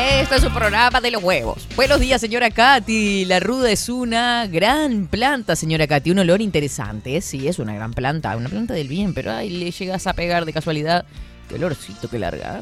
Esto 0.00 0.36
es 0.36 0.44
un 0.44 0.54
programa 0.54 1.00
de 1.00 1.10
los 1.10 1.20
huevos. 1.24 1.66
Buenos 1.74 1.98
días, 1.98 2.20
señora 2.20 2.52
Katy. 2.52 3.24
La 3.24 3.40
ruda 3.40 3.72
es 3.72 3.88
una 3.88 4.46
gran 4.46 5.08
planta, 5.08 5.56
señora 5.56 5.88
Katy. 5.88 6.12
Un 6.12 6.20
olor 6.20 6.40
interesante. 6.40 7.20
Sí, 7.20 7.48
es 7.48 7.58
una 7.58 7.74
gran 7.74 7.92
planta. 7.92 8.36
Una 8.36 8.48
planta 8.48 8.74
del 8.74 8.86
bien, 8.86 9.12
pero 9.12 9.32
ay, 9.32 9.50
le 9.50 9.72
llegas 9.72 10.06
a 10.06 10.12
pegar 10.12 10.44
de 10.44 10.52
casualidad. 10.52 11.04
Qué 11.48 11.56
olorcito 11.56 12.08
que 12.08 12.20
larga. 12.20 12.60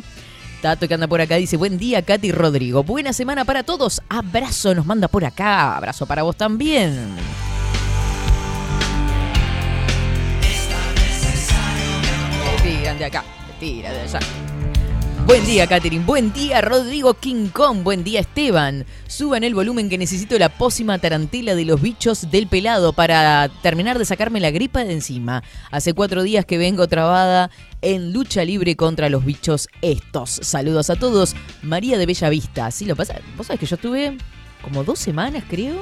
Tato 0.62 0.88
que 0.88 0.94
anda 0.94 1.09
por 1.09 1.20
acá 1.20 1.37
dice, 1.37 1.59
buen 1.59 1.77
día 1.77 2.01
Katy 2.01 2.33
Rodrigo, 2.33 2.83
buena 2.83 3.12
semana 3.12 3.44
para 3.44 3.62
todos, 3.62 4.01
abrazo, 4.09 4.75
nos 4.75 4.87
manda 4.87 5.07
por 5.07 5.22
acá, 5.27 5.77
abrazo 5.77 6.07
para 6.07 6.22
vos 6.22 6.37
también. 6.37 7.16
Tiran 12.62 12.99
de 12.99 13.05
acá, 13.05 13.22
tiran 13.61 13.92
de 13.92 14.01
allá. 14.01 14.20
Buen 15.26 15.44
día, 15.44 15.66
Catherine. 15.66 16.04
Buen 16.04 16.32
día, 16.32 16.60
Rodrigo 16.60 17.14
King 17.14 17.48
Kong. 17.48 17.82
Buen 17.82 18.04
día, 18.04 18.20
Esteban. 18.20 18.86
Suban 19.08 19.42
el 19.42 19.56
volumen 19.56 19.88
que 19.88 19.98
necesito 19.98 20.38
la 20.38 20.48
pócima 20.48 21.00
tarantela 21.00 21.56
de 21.56 21.64
los 21.64 21.82
bichos 21.82 22.30
del 22.30 22.46
pelado 22.46 22.92
para 22.92 23.48
terminar 23.60 23.98
de 23.98 24.04
sacarme 24.04 24.38
la 24.38 24.52
gripa 24.52 24.84
de 24.84 24.92
encima. 24.92 25.42
Hace 25.72 25.94
cuatro 25.94 26.22
días 26.22 26.44
que 26.44 26.58
vengo 26.58 26.86
trabada 26.86 27.50
en 27.82 28.12
lucha 28.12 28.44
libre 28.44 28.76
contra 28.76 29.08
los 29.08 29.24
bichos 29.24 29.68
estos. 29.82 30.30
Saludos 30.30 30.90
a 30.90 30.96
todos. 30.96 31.34
María 31.60 31.98
de 31.98 32.06
Bella 32.06 32.28
Vista. 32.28 32.70
Sí, 32.70 32.84
lo 32.84 32.94
pasa. 32.94 33.16
Vos 33.36 33.48
sabés 33.48 33.58
que 33.58 33.66
yo 33.66 33.74
estuve 33.74 34.16
como 34.62 34.84
dos 34.84 35.00
semanas, 35.00 35.42
creo, 35.48 35.80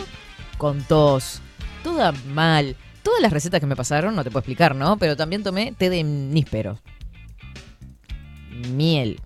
con 0.57 0.81
tos. 0.85 1.43
Toda 1.83 2.13
mal. 2.33 2.77
Todas 3.03 3.21
las 3.21 3.31
recetas 3.31 3.61
que 3.61 3.67
me 3.67 3.77
pasaron, 3.77 4.17
no 4.17 4.25
te 4.25 4.31
puedo 4.31 4.41
explicar, 4.41 4.75
¿no? 4.75 4.97
Pero 4.97 5.19
también 5.19 5.43
tomé 5.43 5.73
té 5.73 5.91
de 5.91 6.03
níspero. 6.03 6.79
Miel 8.73 9.21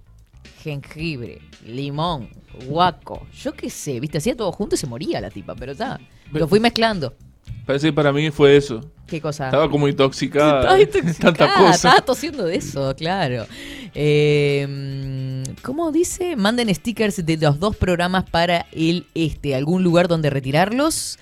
jengibre, 0.69 1.41
limón, 1.65 2.29
guaco, 2.67 3.27
yo 3.33 3.53
qué 3.55 3.71
sé, 3.71 4.01
viste, 4.01 4.19
hacía 4.19 4.37
todo 4.37 4.53
junto 4.53 4.75
y 4.75 4.79
se 4.79 4.87
moría 4.87 5.21
la 5.21 5.31
tipa, 5.31 5.55
pero 5.55 5.73
está. 5.73 5.99
Lo 6.33 6.47
fui 6.47 6.61
mezclando. 6.61 7.15
Parece 7.65 7.89
que 7.89 7.93
para 7.93 8.13
mí 8.13 8.31
fue 8.31 8.57
eso. 8.57 8.81
¿Qué 9.07 9.21
cosa? 9.21 9.47
Estaba 9.47 9.71
como 9.71 9.89
intoxicada. 9.89 10.61
Estaba 10.61 10.77
de 10.77 10.83
intoxicada, 10.83 11.35
Tanta 11.35 11.55
cosa. 11.55 11.75
Estaba 11.75 12.01
tosiendo 12.01 12.45
de 12.45 12.57
eso, 12.57 12.95
claro. 12.97 13.47
Eh, 13.95 15.45
¿Cómo 15.63 15.93
dice? 15.93 16.37
Manden 16.37 16.75
stickers 16.75 17.25
de 17.25 17.37
los 17.37 17.59
dos 17.59 17.77
programas 17.77 18.29
para 18.29 18.67
el 18.73 19.07
este, 19.15 19.55
algún 19.55 19.83
lugar 19.83 20.09
donde 20.09 20.31
retirarlos. 20.31 21.19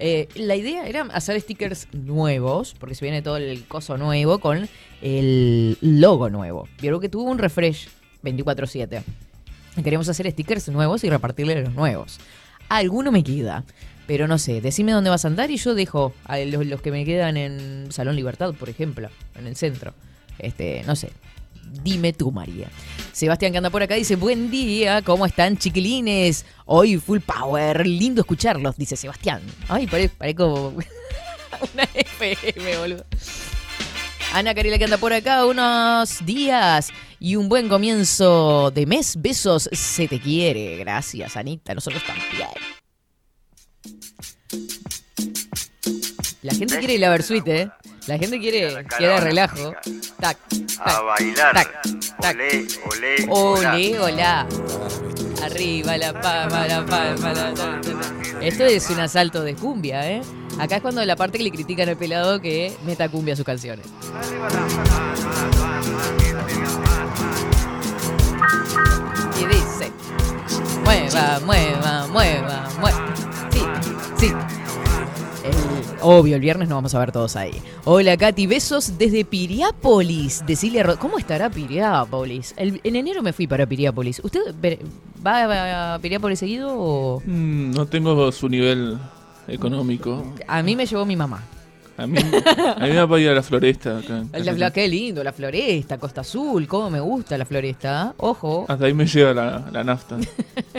Eh, 0.00 0.28
la 0.34 0.56
idea 0.56 0.86
era 0.86 1.02
hacer 1.12 1.40
stickers 1.40 1.86
nuevos, 1.92 2.74
porque 2.78 2.94
se 2.94 3.04
viene 3.04 3.22
todo 3.22 3.36
el 3.36 3.64
coso 3.66 3.96
nuevo 3.96 4.38
con 4.38 4.68
el 5.00 5.78
logo 5.80 6.30
nuevo. 6.30 6.68
Vieron 6.80 7.00
que 7.00 7.08
tuvo 7.08 7.30
un 7.30 7.38
refresh 7.38 7.88
24-7. 8.24 9.02
Queremos 9.82 10.08
hacer 10.08 10.30
stickers 10.30 10.68
nuevos 10.68 11.04
y 11.04 11.10
repartirle 11.10 11.62
los 11.62 11.74
nuevos. 11.74 12.18
Alguno 12.68 13.12
me 13.12 13.22
queda, 13.24 13.64
pero 14.06 14.26
no 14.28 14.38
sé. 14.38 14.60
Decime 14.60 14.92
dónde 14.92 15.10
vas 15.10 15.24
a 15.24 15.28
andar 15.28 15.50
y 15.50 15.56
yo 15.56 15.74
dejo 15.74 16.14
a 16.24 16.38
los, 16.38 16.80
que 16.80 16.90
me 16.90 17.04
quedan 17.04 17.36
en 17.36 17.86
Salón 17.90 18.16
Libertad, 18.16 18.54
por 18.54 18.68
ejemplo, 18.68 19.08
en 19.34 19.46
el 19.46 19.56
centro. 19.56 19.94
Este, 20.38 20.82
no 20.86 20.96
sé. 20.96 21.10
Dime 21.82 22.12
tú, 22.12 22.30
María. 22.30 22.68
Sebastián 23.12 23.50
que 23.52 23.58
anda 23.58 23.70
por 23.70 23.82
acá 23.82 23.94
dice, 23.96 24.14
buen 24.16 24.50
día, 24.50 25.02
¿cómo 25.02 25.26
están 25.26 25.56
chiquilines? 25.56 26.44
Hoy 26.66 26.98
full 26.98 27.18
power, 27.20 27.86
lindo 27.86 28.20
escucharlos, 28.20 28.76
dice 28.76 28.94
Sebastián. 28.96 29.40
Ay, 29.68 29.86
pare- 29.88 30.08
parezco 30.08 30.72
una 31.74 31.82
FM, 31.94 32.76
boludo. 32.78 33.04
Ana 34.32 34.54
Carila 34.54 34.78
que 34.78 34.84
anda 34.84 34.98
por 34.98 35.12
acá, 35.12 35.46
unos 35.46 36.24
días 36.26 36.90
y 37.24 37.36
un 37.36 37.48
buen 37.48 37.70
comienzo 37.70 38.70
de 38.70 38.84
mes. 38.84 39.14
Besos, 39.18 39.70
se 39.72 40.06
te 40.06 40.20
quiere. 40.20 40.76
Gracias, 40.76 41.38
Anita, 41.38 41.74
nosotros 41.74 42.02
también. 42.04 42.50
La 46.42 46.52
gente 46.52 46.78
quiere 46.80 46.96
ir 46.96 47.04
a 47.06 47.08
Versuit, 47.08 47.48
¿eh? 47.48 47.70
La 48.08 48.18
gente 48.18 48.38
quiere, 48.38 48.84
quiere 48.98 49.20
relajo. 49.20 49.72
Tac, 50.20 50.36
A 50.80 50.84
tac, 50.84 51.04
bailar. 51.06 51.54
tac, 51.54 51.82
tac. 52.20 52.36
Olé, 52.36 52.66
olé, 52.90 53.26
Ole, 53.30 53.98
hola. 54.00 54.46
Arriba 55.42 55.96
la 55.96 56.20
palma, 56.20 56.66
la 56.66 56.84
palma, 56.84 57.32
la, 57.32 57.50
la, 57.52 57.80
la, 57.80 57.80
la. 57.80 58.46
Esto 58.46 58.66
es 58.66 58.90
un 58.90 59.00
asalto 59.00 59.42
de 59.42 59.54
cumbia, 59.54 60.10
¿eh? 60.10 60.20
Acá 60.58 60.76
es 60.76 60.82
cuando 60.82 61.02
la 61.02 61.16
parte 61.16 61.38
que 61.38 61.44
le 61.44 61.50
critican 61.50 61.88
al 61.88 61.96
pelado 61.96 62.38
que 62.42 62.76
meta 62.84 63.08
cumbia 63.08 63.32
a 63.32 63.36
sus 63.38 63.46
canciones. 63.46 63.86
Y 69.40 69.46
dice, 69.46 69.92
mueva, 70.84 71.40
mueva, 71.44 72.06
mueva, 72.08 72.68
mueva. 72.80 73.14
Sí, 73.50 73.60
sí. 74.16 74.32
El- 75.44 75.54
obvio, 76.00 76.36
el 76.36 76.40
viernes 76.40 76.68
nos 76.68 76.76
vamos 76.76 76.94
a 76.94 76.98
ver 76.98 77.12
todos 77.12 77.36
ahí. 77.36 77.52
Hola, 77.84 78.16
Katy, 78.16 78.46
besos 78.46 78.96
desde 78.98 79.24
Piriápolis. 79.24 80.44
Decirle 80.46 80.80
a 80.80 80.96
¿Cómo 80.96 81.18
estará 81.18 81.50
Piriápolis? 81.50 82.54
El- 82.56 82.80
en 82.84 82.96
enero 82.96 83.22
me 83.22 83.32
fui 83.32 83.46
para 83.46 83.66
Piriápolis. 83.66 84.20
¿Usted 84.24 84.40
va 85.26 85.94
a 85.94 85.98
Piriápolis 85.98 86.38
seguido 86.38 86.74
o...? 86.76 87.20
Mm, 87.26 87.70
no 87.72 87.86
tengo 87.86 88.30
su 88.32 88.48
nivel 88.48 88.98
económico. 89.48 90.24
A 90.46 90.62
mí 90.62 90.76
me 90.76 90.86
llevó 90.86 91.04
mi 91.04 91.16
mamá. 91.16 91.42
A 91.96 92.06
mí, 92.08 92.18
a 92.18 92.80
mí 92.80 92.90
me 92.90 93.04
va 93.04 93.16
a 93.16 93.20
ir 93.20 93.28
a 93.28 93.34
la 93.34 93.42
floresta. 93.42 93.98
Acá, 93.98 94.24
La, 94.32 94.52
la- 94.52 94.72
qué 94.72 94.88
lindo, 94.88 95.22
la 95.22 95.32
floresta, 95.32 95.96
Costa 95.98 96.22
Azul, 96.22 96.66
cómo 96.66 96.90
me 96.90 96.98
gusta 97.00 97.38
la 97.38 97.44
floresta. 97.44 98.14
Ojo, 98.16 98.66
Hasta 98.68 98.86
ahí 98.86 98.94
me 98.94 99.06
llega 99.06 99.32
la, 99.32 99.64
la 99.70 99.84
nafta. 99.84 100.16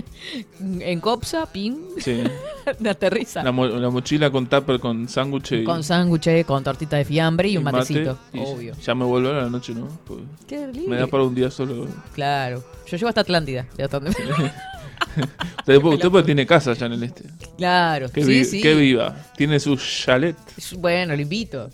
en 0.60 1.00
Copsa, 1.00 1.46
pin, 1.46 1.80
Sí. 2.00 2.22
aterriza. 2.90 3.44
La, 3.44 3.52
mo- 3.54 3.66
la 3.68 3.90
mochila 3.90 4.30
con 4.30 4.48
tupper, 4.48 4.80
con 4.80 5.08
sándwich 5.08 5.64
Con 5.64 5.84
sándwich, 5.84 6.46
con 6.46 6.64
tortita 6.64 6.98
de 6.98 7.06
fiambre 7.06 7.48
y 7.50 7.58
un 7.58 7.64
mate, 7.64 7.78
matecito. 7.78 8.18
y 8.34 8.40
Obvio. 8.40 8.74
Ya 8.84 8.94
me 8.94 9.06
vuelvo 9.06 9.30
a 9.30 9.34
la 9.44 9.50
noche, 9.50 9.74
¿no? 9.74 9.88
Pues, 10.06 10.20
Qué 10.48 10.68
lindo. 10.68 10.90
me 10.90 10.98
da 10.98 11.08
para 11.08 11.24
un 11.24 11.34
día 11.34 11.50
solo. 11.50 11.88
Claro. 12.14 12.64
Yo 12.88 12.98
llevo 12.98 13.08
hasta 13.10 13.22
Atlántida. 13.22 13.66
de 13.78 13.84
hasta 13.84 14.00
donde 14.00 14.12
me- 14.20 14.52
Usted, 15.60 15.84
usted 15.84 16.10
pues 16.10 16.26
tiene 16.26 16.46
casa 16.46 16.72
allá 16.72 16.86
en 16.88 16.94
el 16.94 17.04
este. 17.04 17.24
claro. 17.58 18.10
Que, 18.12 18.22
sí, 18.24 18.28
vi- 18.30 18.46
sí. 18.46 18.62
que 18.62 18.76
viva. 18.76 19.16
Tiene 19.38 19.60
su 19.60 19.76
chalet. 19.78 20.36
Bueno, 20.78 21.16
lo 21.16 21.22
invito. 21.22 21.70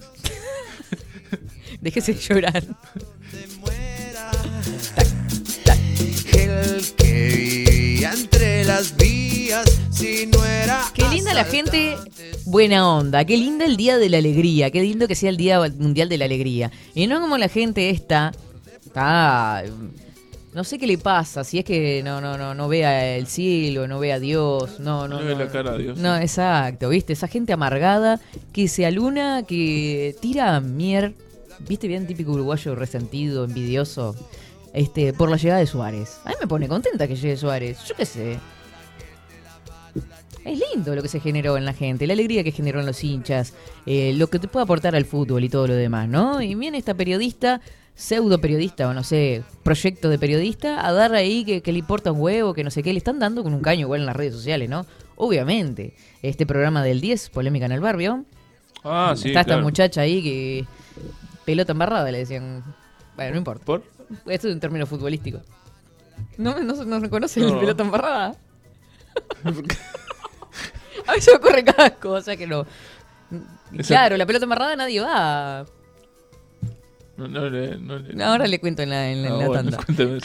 Déjese 1.81 2.13
llorar. 2.13 2.63
El 6.33 6.93
que 6.95 7.65
vivía 7.65 8.13
entre 8.13 8.63
las 8.65 8.95
vías, 8.97 9.65
si 9.91 10.27
no 10.27 10.43
era. 10.45 10.81
Qué 10.93 11.07
linda 11.09 11.33
la 11.33 11.43
gente, 11.43 11.95
buena 12.45 12.87
onda. 12.87 13.25
Qué 13.25 13.37
linda 13.37 13.65
el 13.65 13.77
Día 13.77 13.97
de 13.97 14.09
la 14.09 14.17
Alegría. 14.17 14.71
Qué 14.71 14.81
lindo 14.81 15.07
que 15.07 15.15
sea 15.15 15.29
el 15.29 15.37
Día 15.37 15.59
Mundial 15.77 16.09
de 16.09 16.17
la 16.17 16.25
Alegría. 16.25 16.71
Y 16.95 17.07
no 17.07 17.19
como 17.21 17.37
la 17.37 17.49
gente 17.49 17.89
esta. 17.89 18.31
Está. 18.85 19.63
No 20.53 20.65
sé 20.65 20.77
qué 20.77 20.85
le 20.85 20.97
pasa, 20.97 21.45
si 21.45 21.59
es 21.59 21.65
que 21.65 22.01
no, 22.03 22.19
no, 22.19 22.37
no, 22.37 22.53
no 22.53 22.67
vea 22.67 23.15
el 23.15 23.27
cielo, 23.27 23.87
no 23.87 23.99
vea 23.99 24.15
a 24.15 24.19
Dios, 24.19 24.81
no, 24.81 25.07
no. 25.07 25.21
No 25.21 25.25
ve 25.25 25.35
la 25.35 25.47
cara 25.47 25.71
a 25.71 25.77
Dios. 25.77 25.97
No, 25.97 26.17
exacto, 26.17 26.89
¿viste? 26.89 27.13
Esa 27.13 27.29
gente 27.29 27.53
amargada 27.53 28.19
que 28.51 28.67
se 28.67 28.85
aluna, 28.85 29.43
que 29.43 30.13
tira 30.19 30.59
mier, 30.59 31.13
¿viste? 31.59 31.87
Bien 31.87 32.05
típico 32.05 32.33
uruguayo 32.33 32.75
resentido, 32.75 33.45
envidioso, 33.45 34.13
este, 34.73 35.13
por 35.13 35.29
la 35.29 35.37
llegada 35.37 35.61
de 35.61 35.67
Suárez. 35.67 36.19
A 36.25 36.29
mí 36.29 36.35
me 36.41 36.47
pone 36.47 36.67
contenta 36.67 37.07
que 37.07 37.15
llegue 37.15 37.37
Suárez, 37.37 37.79
yo 37.87 37.95
qué 37.95 38.05
sé. 38.05 38.37
Es 40.43 40.59
lindo 40.73 40.95
lo 40.95 41.01
que 41.01 41.07
se 41.07 41.21
generó 41.21 41.55
en 41.55 41.65
la 41.65 41.73
gente, 41.73 42.07
la 42.07 42.13
alegría 42.13 42.43
que 42.43 42.51
generó 42.51 42.81
en 42.81 42.87
los 42.87 43.01
hinchas, 43.03 43.53
eh, 43.85 44.11
lo 44.17 44.27
que 44.27 44.39
te 44.39 44.49
puede 44.49 44.63
aportar 44.63 44.95
al 44.95 45.05
fútbol 45.05 45.43
y 45.45 45.49
todo 45.49 45.67
lo 45.67 45.75
demás, 45.75 46.09
¿no? 46.09 46.41
Y 46.41 46.55
viene 46.55 46.77
esta 46.77 46.95
periodista, 46.95 47.61
pseudo 47.95 48.39
periodista 48.41 48.87
o 48.87 48.93
no 48.93 49.03
sé, 49.03 49.43
proyecto 49.63 50.09
de 50.09 50.17
periodista, 50.17 50.85
a 50.85 50.91
dar 50.91 51.13
ahí 51.13 51.43
que, 51.45 51.61
que 51.61 51.71
le 51.71 51.79
importa 51.79 52.11
un 52.11 52.19
huevo, 52.21 52.53
que 52.53 52.63
no 52.63 52.71
sé 52.71 52.81
qué, 52.83 52.93
le 52.93 52.97
están 52.97 53.19
dando 53.19 53.43
con 53.43 53.53
un 53.53 53.61
caño 53.61 53.81
igual 53.81 53.99
en 54.01 54.05
las 54.07 54.15
redes 54.15 54.33
sociales, 54.33 54.69
¿no? 54.69 54.85
Obviamente, 55.15 55.93
este 56.23 56.45
programa 56.45 56.83
del 56.83 56.99
10, 57.01 57.29
polémica 57.29 57.65
en 57.65 57.71
el 57.73 57.79
barrio, 57.79 58.25
Ah, 58.83 59.13
sí. 59.15 59.27
está 59.27 59.41
esta 59.41 59.57
muchacha 59.59 60.01
ahí 60.01 60.23
que 60.23 60.65
pelota 61.45 61.73
embarrada 61.73 62.09
le 62.11 62.17
decían, 62.19 62.63
bueno, 63.15 63.31
no 63.31 63.37
importa, 63.37 63.63
¿Por? 63.65 63.83
esto 64.25 64.47
es 64.47 64.53
un 64.55 64.59
término 64.59 64.87
futbolístico. 64.87 65.41
¿No, 66.37 66.59
no, 66.59 66.73
no 66.85 66.99
reconoce 66.99 67.39
el 67.39 67.47
No. 67.47 67.59
pelota 67.59 67.83
embarrada? 67.83 68.35
A 71.07 71.13
mí 71.13 71.21
se 71.21 71.31
me 71.31 71.37
ocurre 71.37 71.63
cada 71.63 71.91
cosa 71.95 72.35
que 72.35 72.47
no. 72.47 72.65
Claro, 73.87 74.17
la 74.17 74.25
pelota 74.25 74.45
amarrada 74.45 74.75
nadie 74.75 74.99
va. 75.01 75.65
No, 77.27 78.25
Ahora 78.25 78.47
le 78.47 78.59
cuento 78.59 78.81
en 78.81 78.89
la, 78.89 79.11
en 79.11 79.21
la- 79.23 79.27
en 79.29 79.39
la 79.39 79.47
bueno, 79.47 79.53
tanda. 79.71 79.77
cuéntame. 79.85 80.19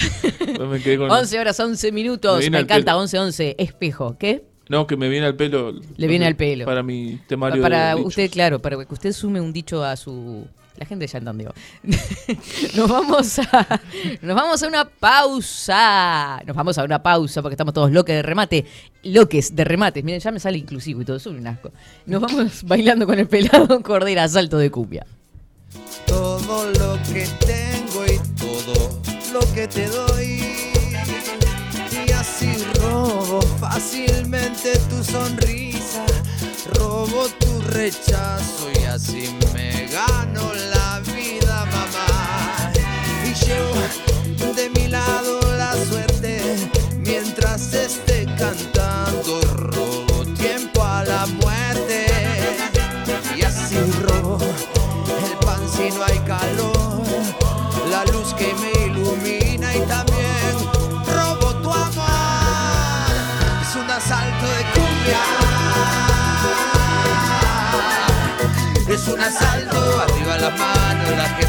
Me 0.71 0.81
quedé 0.81 0.97
con- 0.99 1.11
11 1.11 1.39
horas 1.41 1.59
11 1.61 1.93
minutos. 1.93 2.39
Me 2.51 2.59
encanta, 2.61 2.93
pelo. 2.93 2.99
11 3.01 3.19
11. 3.19 3.57
Espejo. 3.59 4.17
¿Qué? 4.19 4.45
No, 4.69 4.87
que 4.87 4.97
me 4.97 5.09
viene 5.09 5.27
al 5.27 5.37
pelo. 5.37 5.73
Le 5.97 6.07
viene 6.09 6.27
al 6.27 6.35
pelo. 6.35 6.65
Para 6.65 6.83
mi 6.83 7.21
temario 7.29 7.63
para 7.63 7.91
de 7.91 7.95
dichos. 7.97 8.09
usted, 8.09 8.31
claro, 8.31 8.61
para 8.61 8.77
que 8.85 8.93
usted 8.95 9.13
sume 9.13 9.41
un 9.41 9.53
dicho 9.53 9.85
a 9.85 9.95
su. 9.97 10.45
La 10.77 10.85
gente 10.85 11.07
ya 11.07 11.19
entendió. 11.19 11.55
nos 12.77 12.89
vamos 12.91 13.39
a. 13.39 13.81
Nos 14.23 14.35
vamos 14.37 14.63
a 14.63 14.67
una 14.67 14.85
pausa. 14.85 16.43
Nos 16.47 16.55
vamos 16.57 16.77
a 16.79 16.85
una 16.85 17.03
pausa 17.03 17.43
porque 17.43 17.55
estamos 17.55 17.73
todos 17.73 17.93
loques 17.93 18.17
de 18.17 18.23
remate. 18.23 18.67
Loques 19.05 19.55
de 19.55 19.65
remates. 19.65 20.03
Miren, 20.05 20.21
ya 20.21 20.33
me 20.33 20.41
sale 20.41 20.59
inclusivo 20.59 21.01
y 21.01 21.05
todo. 21.05 21.17
Es 21.17 21.27
un 21.27 21.47
asco. 21.47 21.71
Nos 22.07 22.21
vamos 22.21 22.65
bailando 22.65 23.07
con 23.07 23.19
el 23.19 23.29
pelado 23.29 23.81
cordera 23.83 24.27
salto 24.29 24.59
de 24.59 24.71
cumbia 24.71 25.07
lo 26.65 26.99
que 27.13 27.27
tengo 27.47 28.07
y 28.07 28.19
todo 28.37 29.01
lo 29.33 29.41
que 29.55 29.69
te 29.69 29.87
doy. 29.89 30.43
Y 32.07 32.13
así 32.13 32.53
robo 32.81 33.41
fácilmente 33.61 34.79
tu 34.91 35.05
sonrisa, 35.05 36.05
robo 36.75 37.29
tu 37.39 37.61
rechazo 37.73 38.71
y 38.81 38.85
así 38.85 39.35
me 39.55 39.87
gano 39.87 40.53
la 40.71 41.01
vida, 41.01 41.67
mamá. 41.67 42.73
Y 43.25 43.35
llevo 43.45 44.55
de 44.55 44.71
mi 44.71 44.89
lado 44.89 45.41
la 45.57 45.73
suerte 45.85 46.41
mientras 46.99 47.75
esté. 47.75 48.16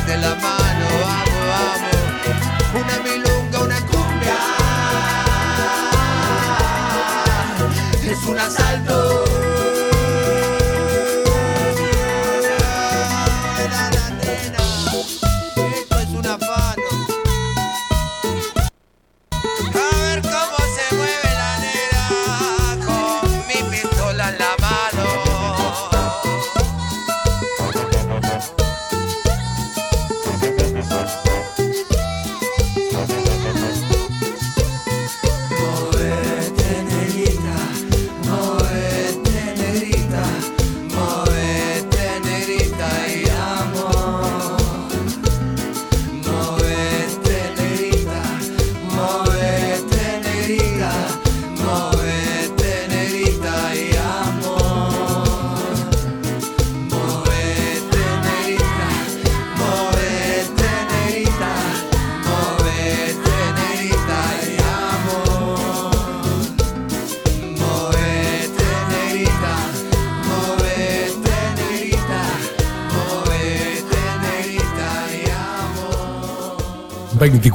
Mano, 0.08 0.22
la 0.22 0.37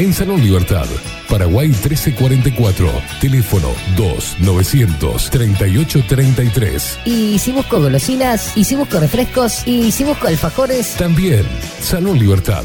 en 0.00 0.14
Salón 0.14 0.40
Libertad. 0.40 0.86
Paraguay 1.28 1.68
1344. 1.68 2.90
Teléfono 3.20 3.68
2900 3.96 5.30
3833. 5.30 6.98
y 7.04 7.38
si 7.38 7.52
busco 7.52 7.80
golosinas, 7.80 8.56
y 8.56 8.64
si 8.64 8.76
busco 8.76 8.98
refrescos, 8.98 9.66
y 9.66 9.92
si 9.92 10.04
busco 10.04 10.26
alfajores, 10.26 10.94
También 10.96 11.44
Salón 11.80 12.18
Libertad. 12.18 12.64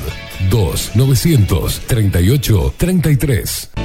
2900 0.50 1.82
3833. 1.88 3.85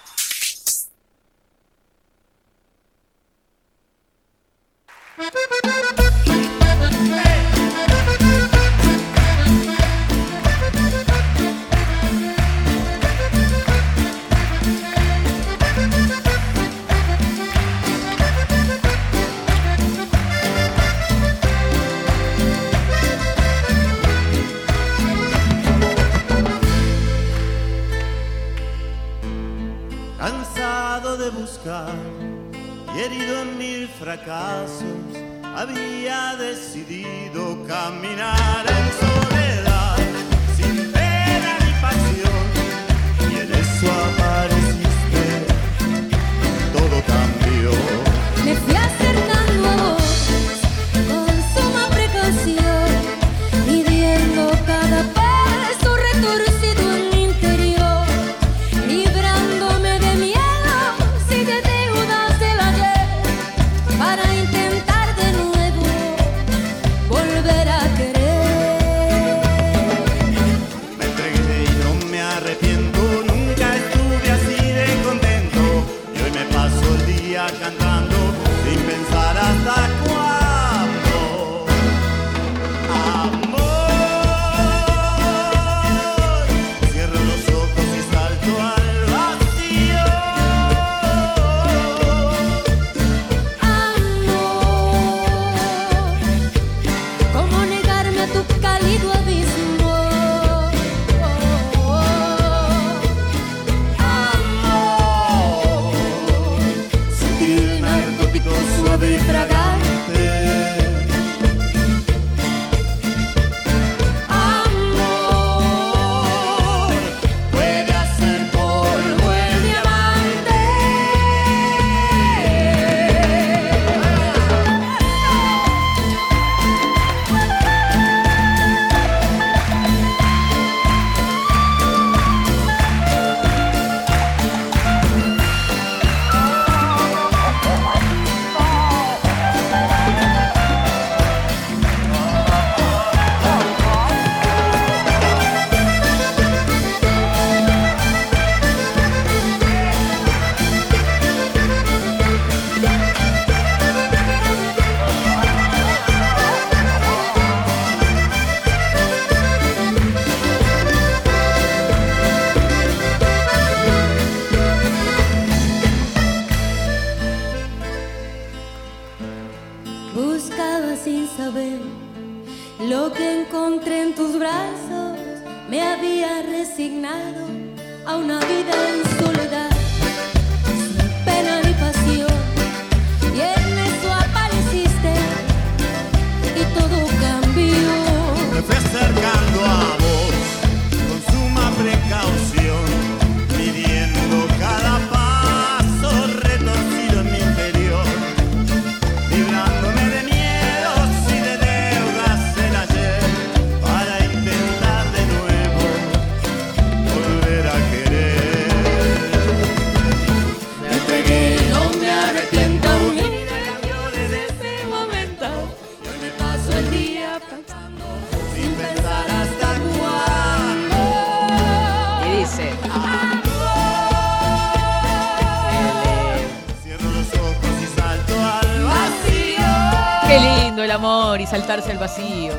Saltarse 231.51 231.91
al 231.91 231.97
vacío. 231.97 232.53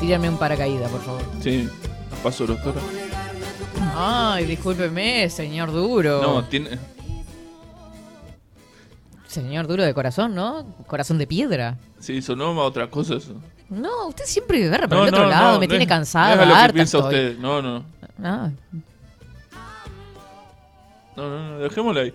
Tírame 0.00 0.28
un 0.28 0.36
paracaídas, 0.38 0.90
por 0.90 1.00
favor. 1.02 1.22
Sí, 1.40 1.68
paso 2.22 2.46
doctora. 2.46 2.80
Ay, 3.96 4.44
discúlpeme, 4.46 5.28
señor 5.30 5.72
duro. 5.72 6.20
No, 6.22 6.44
tiene. 6.44 6.78
Señor 9.26 9.66
duro 9.66 9.82
de 9.84 9.92
corazón, 9.94 10.34
¿no? 10.34 10.64
Corazón 10.86 11.18
de 11.18 11.26
piedra. 11.26 11.76
Sí, 12.00 12.22
sonó 12.22 12.46
a 12.60 12.64
otra 12.64 12.88
cosa 12.90 13.14
eso. 13.14 13.34
No, 13.68 14.08
usted 14.08 14.24
siempre 14.24 14.64
agarra 14.66 14.88
por 14.88 14.98
No, 14.98 15.02
el 15.04 15.08
otro 15.10 15.24
no, 15.24 15.30
lado, 15.30 15.52
no, 15.54 15.60
me 15.60 15.68
tiene 15.68 15.84
es- 15.84 15.88
cansada, 15.88 16.34
No 16.34 16.34
es 16.34 16.40
a 16.40 16.44
lo 16.46 16.54
que 16.54 16.60
harta 16.60 16.72
piensa 16.74 16.98
estoy. 16.98 17.14
usted. 17.14 17.38
No, 17.38 17.60
no. 17.62 17.84
Ah, 18.22 18.50
No, 21.16 21.28
no, 21.28 21.48
no, 21.50 21.58
dejémoslo 21.58 22.00
ahí. 22.00 22.14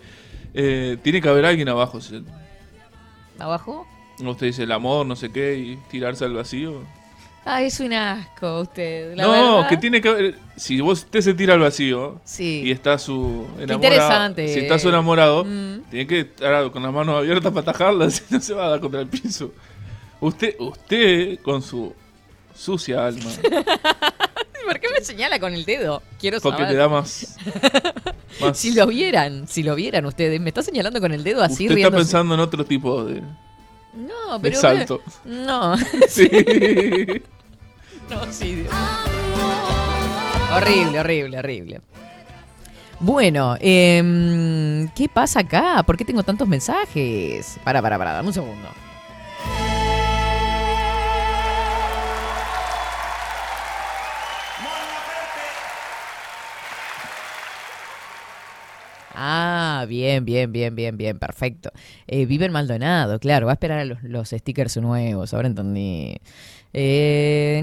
Eh, 0.53 0.97
tiene 1.03 1.21
que 1.21 1.27
haber 1.29 1.45
alguien 1.45 1.67
abajo. 1.69 1.99
¿sí? 2.01 2.23
¿Abajo? 3.37 3.85
Usted 4.19 4.47
dice 4.47 4.63
el 4.63 4.71
amor, 4.71 5.05
no 5.05 5.15
sé 5.15 5.31
qué, 5.31 5.55
y 5.57 5.77
tirarse 5.89 6.25
al 6.25 6.33
vacío. 6.33 6.81
Ah, 7.45 7.61
es 7.61 7.79
un 7.81 7.91
asco 7.91 8.61
usted. 8.61 9.15
La 9.15 9.23
no, 9.23 9.31
verdad. 9.31 9.69
que 9.69 9.77
tiene 9.77 9.99
que 9.99 10.07
haber. 10.07 10.35
Si 10.55 10.79
vos 10.79 10.99
usted 11.03 11.19
se 11.19 11.33
tira 11.33 11.55
al 11.55 11.59
vacío 11.59 12.21
Sí. 12.23 12.61
y 12.65 12.71
está 12.71 12.97
su 12.97 13.45
enamorado. 13.59 13.73
interesante. 13.75 14.47
Si 14.53 14.59
está 14.61 14.79
su 14.79 14.87
enamorado, 14.89 15.43
Mm. 15.43 15.81
tiene 15.89 16.07
que 16.07 16.19
estar 16.21 16.71
con 16.71 16.83
las 16.83 16.93
manos 16.93 17.17
abiertas 17.17 17.51
para 17.51 17.61
atajarlas, 17.69 18.13
si 18.27 18.33
no 18.33 18.39
se 18.39 18.53
va 18.53 18.65
a 18.67 18.69
dar 18.69 18.79
contra 18.79 19.01
el 19.01 19.07
piso. 19.07 19.51
Usted, 20.21 20.55
usted 20.59 21.39
con 21.41 21.61
su 21.61 21.93
sucia 22.55 23.07
alma, 23.07 23.29
¿Por 24.65 24.79
qué 24.79 24.87
me 24.97 25.03
señala 25.03 25.37
con 25.39 25.53
el 25.53 25.65
dedo? 25.65 26.01
Quiero 26.19 26.39
porque 26.39 26.59
saber. 26.59 26.71
le 26.73 26.77
da 26.79 26.87
más. 26.87 27.35
más 28.41 28.57
Si 28.57 28.71
lo 28.73 28.87
vieran, 28.87 29.47
si 29.49 29.63
lo 29.63 29.75
vieran 29.75 30.05
ustedes, 30.05 30.39
me 30.39 30.49
está 30.49 30.61
señalando 30.63 31.01
con 31.01 31.11
el 31.11 31.23
dedo 31.25 31.43
así 31.43 31.65
usted 31.65 31.65
está 31.65 31.75
riéndose. 31.75 31.97
pensando 32.05 32.35
en 32.35 32.39
otro 32.39 32.63
tipo 32.63 33.03
de, 33.03 33.21
No, 33.93 34.39
pero 34.41 34.59
salto. 34.59 35.01
No. 35.25 35.75
Sí. 36.07 36.29
No, 38.09 38.31
sí. 38.31 38.55
Dios. 38.55 38.73
Horrible, 40.51 40.99
horrible, 40.99 41.39
horrible. 41.39 41.81
Bueno, 42.99 43.55
em, 43.59 44.89
¿qué 44.89 45.07
pasa 45.09 45.39
acá? 45.39 45.83
¿Por 45.83 45.97
qué 45.97 46.05
tengo 46.05 46.21
tantos 46.21 46.47
mensajes? 46.47 47.57
Para, 47.63 47.81
para, 47.81 47.97
para, 47.97 48.11
dame 48.13 48.27
un 48.27 48.33
segundo. 48.33 48.69
Ah, 59.83 59.85
bien, 59.85 60.23
bien, 60.23 60.49
bien, 60.49 60.73
bien, 60.73 60.95
bien, 60.95 61.19
perfecto. 61.19 61.69
Eh, 62.07 62.25
vive 62.25 62.45
en 62.45 62.53
Maldonado, 62.53 63.19
claro, 63.19 63.47
va 63.47 63.51
a 63.51 63.55
esperar 63.55 63.79
a 63.79 63.85
los, 63.85 64.01
los 64.03 64.29
stickers 64.29 64.77
nuevos, 64.77 65.33
ahora 65.33 65.49
entendí. 65.49 66.15
Eh, 66.71 67.61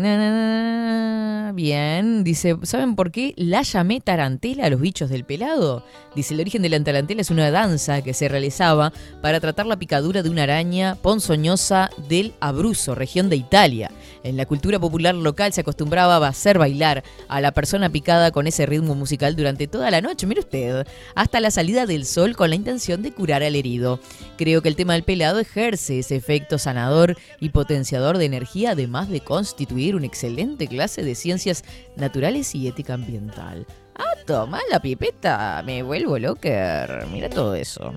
bien, 1.55 2.23
dice, 2.23 2.59
¿saben 2.65 2.95
por 2.95 3.11
qué 3.11 3.33
la 3.39 3.63
llamé 3.63 4.03
tarantela 4.03 4.67
a 4.67 4.71
los 4.71 4.83
bichos 4.83 5.09
del 5.09 5.25
pelado? 5.25 5.83
Dice, 6.15 6.35
el 6.35 6.41
origen 6.41 6.61
de 6.61 6.69
la 6.69 6.85
tarantela 6.85 7.23
es 7.23 7.31
una 7.31 7.51
danza 7.51 8.03
que 8.03 8.13
se 8.13 8.29
realizaba 8.29 8.93
para 9.23 9.41
tratar 9.41 9.65
la 9.65 9.79
picadura 9.79 10.23
de 10.23 10.29
una 10.29 10.43
araña 10.43 10.97
ponzoñosa 10.97 11.89
del 12.07 12.35
Abruzzo, 12.41 12.95
región 12.95 13.31
de 13.31 13.37
Italia. 13.37 13.91
En 14.23 14.37
la 14.37 14.45
cultura 14.45 14.79
popular 14.79 15.15
local 15.15 15.53
se 15.53 15.63
acostumbraba 15.63 16.17
a 16.17 16.29
hacer 16.29 16.59
bailar 16.59 17.03
a 17.29 17.41
la 17.41 17.53
persona 17.53 17.89
picada 17.89 18.31
con 18.31 18.47
ese 18.47 18.67
ritmo 18.67 18.95
musical 18.95 19.35
durante 19.35 19.67
toda 19.67 19.91
la 19.91 20.01
noche, 20.03 20.27
mire 20.27 20.41
usted, 20.41 20.87
hasta 21.15 21.41
la 21.41 21.51
salida 21.51 21.87
del 21.87 22.05
sol 22.05 22.37
con 22.37 22.51
la 22.51 22.57
intención 22.57 23.03
de 23.03 23.13
curar 23.13 23.43
al 23.43 23.57
herido. 23.57 23.99
Creo 24.37 24.61
que 24.61 24.69
el 24.69 24.77
tema 24.77 24.93
del 24.93 25.05
pelado 25.05 25.39
ejerce 25.39 25.99
ese 25.99 26.17
efecto 26.17 26.59
sanador 26.59 27.17
y 27.41 27.49
potenciador 27.49 28.19
de 28.19 28.27
energía, 28.27 28.73
además 28.73 29.09
de 29.09 29.21
constituir 29.21 29.97
una 29.97 30.07
excelente 30.07 30.67
clase 30.67 31.03
de 31.03 31.15
ciencias 31.15 31.65
naturales 31.97 32.55
y 32.55 32.69
ética 32.69 32.95
ambiental. 32.95 33.67
Ah, 33.97 34.17
toma 34.27 34.61
la 34.71 34.81
pipeta, 34.81 35.63
me 35.65 35.83
vuelvo 35.83 36.19
locker. 36.19 37.07
Mira 37.13 37.29
todo 37.29 37.55
eso. 37.55 37.93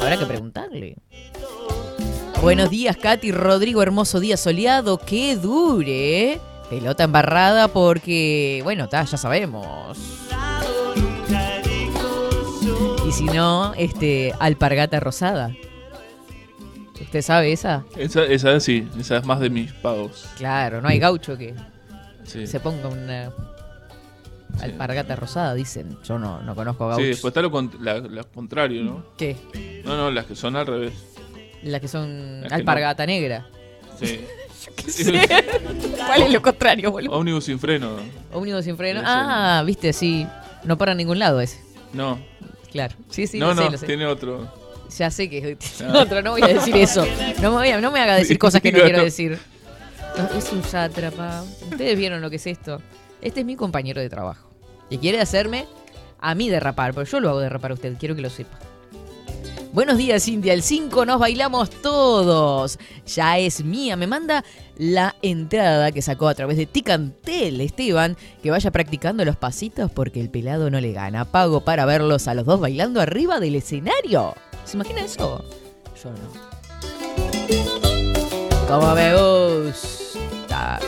Habrá 0.00 0.16
que 0.18 0.26
preguntarle. 0.26 0.96
Buenos 2.42 2.70
días, 2.70 2.96
Katy, 2.96 3.32
Rodrigo, 3.32 3.82
hermoso 3.82 4.20
día 4.20 4.36
soleado, 4.36 4.98
que 4.98 5.36
dure. 5.36 6.40
Pelota 6.70 7.04
embarrada 7.04 7.68
porque, 7.68 8.60
bueno, 8.64 8.88
ta, 8.88 9.04
ya 9.04 9.16
sabemos. 9.16 9.98
Y 13.08 13.12
si 13.12 13.24
no, 13.24 13.72
este, 13.74 14.32
alpargata 14.38 15.00
rosada. 15.00 15.50
¿Usted 17.00 17.22
sabe 17.22 17.52
esa? 17.52 17.84
Esa, 17.96 18.24
esa 18.24 18.58
sí, 18.60 18.88
esa 18.98 19.18
es 19.18 19.24
más 19.26 19.40
de 19.40 19.50
mis 19.50 19.72
pagos. 19.72 20.26
Claro, 20.36 20.80
no 20.80 20.88
hay 20.88 20.98
gaucho 20.98 21.36
que 21.36 21.54
Sí. 22.24 22.46
se 22.48 22.58
ponga 22.58 22.88
una 22.88 23.30
alpargata 24.60 25.14
rosada, 25.14 25.54
dicen. 25.54 25.96
Yo 26.04 26.18
no, 26.18 26.42
no 26.42 26.54
conozco 26.56 26.84
Sí, 26.86 26.90
gauchos. 26.90 27.06
después 27.06 27.30
está 27.30 27.42
lo, 27.42 28.08
la 28.10 28.24
contrario, 28.24 28.82
¿no? 28.82 29.04
¿Qué? 29.16 29.36
No, 29.84 29.96
no, 29.96 30.10
las 30.10 30.26
que 30.26 30.34
son 30.34 30.56
al 30.56 30.66
revés. 30.66 30.92
Las 31.66 31.80
que 31.80 31.88
son 31.88 32.40
Las 32.42 32.48
que 32.48 32.54
alpargata 32.54 33.04
negra. 33.06 33.46
Sí. 33.98 34.20
¿Cuál 36.06 36.22
es 36.22 36.32
lo 36.32 36.42
contrario, 36.42 36.90
boludo? 36.90 37.16
Ómnibus 37.16 37.44
sin 37.44 37.58
freno. 37.58 37.96
Ómnibus 38.32 38.64
sin 38.64 38.76
freno. 38.76 39.02
Ah, 39.04 39.62
viste, 39.66 39.92
sí. 39.92 40.26
No 40.64 40.76
para 40.78 40.92
en 40.92 40.98
ningún 40.98 41.18
lado 41.18 41.40
ese. 41.40 41.60
No. 41.92 42.18
Claro. 42.72 42.94
Sí, 43.10 43.26
sí, 43.26 43.38
no, 43.38 43.48
lo 43.48 43.54
sé, 43.56 43.64
no, 43.64 43.70
lo 43.70 43.78
sé. 43.78 43.86
tiene 43.86 44.06
otro. 44.06 44.52
Ya 44.96 45.10
sé 45.10 45.28
que 45.28 45.56
es 45.60 45.82
Ah. 45.82 45.92
otro, 46.02 46.22
no 46.22 46.32
voy 46.32 46.42
a 46.42 46.48
decir 46.48 46.76
eso. 46.76 47.04
No 47.42 47.50
me, 47.50 47.56
voy 47.58 47.68
a- 47.70 47.80
no 47.80 47.90
me 47.90 48.00
haga 48.00 48.14
decir 48.16 48.38
cosas 48.38 48.60
que 48.60 48.70
no 48.72 48.80
quiero 48.82 49.02
decir. 49.02 49.38
No, 50.16 50.38
es 50.38 50.52
un 50.52 50.62
sátrapa. 50.62 51.42
Ustedes 51.70 51.96
vieron 51.98 52.20
lo 52.20 52.30
que 52.30 52.36
es 52.36 52.46
esto. 52.46 52.80
Este 53.20 53.40
es 53.40 53.46
mi 53.46 53.56
compañero 53.56 54.00
de 54.00 54.08
trabajo. 54.08 54.48
Y 54.90 54.98
quiere 54.98 55.20
hacerme 55.20 55.66
a 56.20 56.34
mí 56.34 56.48
derrapar, 56.48 56.94
pero 56.94 57.04
yo 57.06 57.20
lo 57.20 57.30
hago 57.30 57.40
derrapar 57.40 57.72
a 57.72 57.74
usted, 57.74 57.94
quiero 57.98 58.14
que 58.14 58.22
lo 58.22 58.30
sepa. 58.30 58.58
Buenos 59.76 59.98
días, 59.98 60.26
India. 60.26 60.54
El 60.54 60.62
5 60.62 61.04
nos 61.04 61.18
bailamos 61.18 61.68
todos. 61.68 62.78
Ya 63.14 63.36
es 63.36 63.62
mía. 63.62 63.94
Me 63.94 64.06
manda 64.06 64.42
la 64.78 65.14
entrada 65.20 65.92
que 65.92 66.00
sacó 66.00 66.28
a 66.28 66.34
través 66.34 66.56
de 66.56 66.64
Ticantel, 66.64 67.60
Esteban, 67.60 68.16
que 68.42 68.50
vaya 68.50 68.70
practicando 68.70 69.22
los 69.26 69.36
pasitos 69.36 69.90
porque 69.90 70.18
el 70.18 70.30
pelado 70.30 70.70
no 70.70 70.80
le 70.80 70.94
gana. 70.94 71.26
Pago 71.26 71.60
para 71.60 71.84
verlos 71.84 72.26
a 72.26 72.32
los 72.32 72.46
dos 72.46 72.58
bailando 72.58 73.02
arriba 73.02 73.38
del 73.38 73.56
escenario. 73.56 74.34
¿Se 74.64 74.78
imagina 74.78 75.02
eso? 75.02 75.44
Yo 76.02 76.10
no. 76.10 76.32
Como 78.66 78.94
me 78.94 79.12
gusta. 79.12 80.80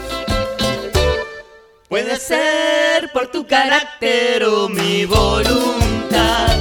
Puede 1.91 2.17
ser 2.17 3.13
por 3.13 3.31
tu 3.31 3.47
carácter 3.47 4.45
o 4.45 4.71
mi 4.71 5.05
voluntad. 5.05 6.57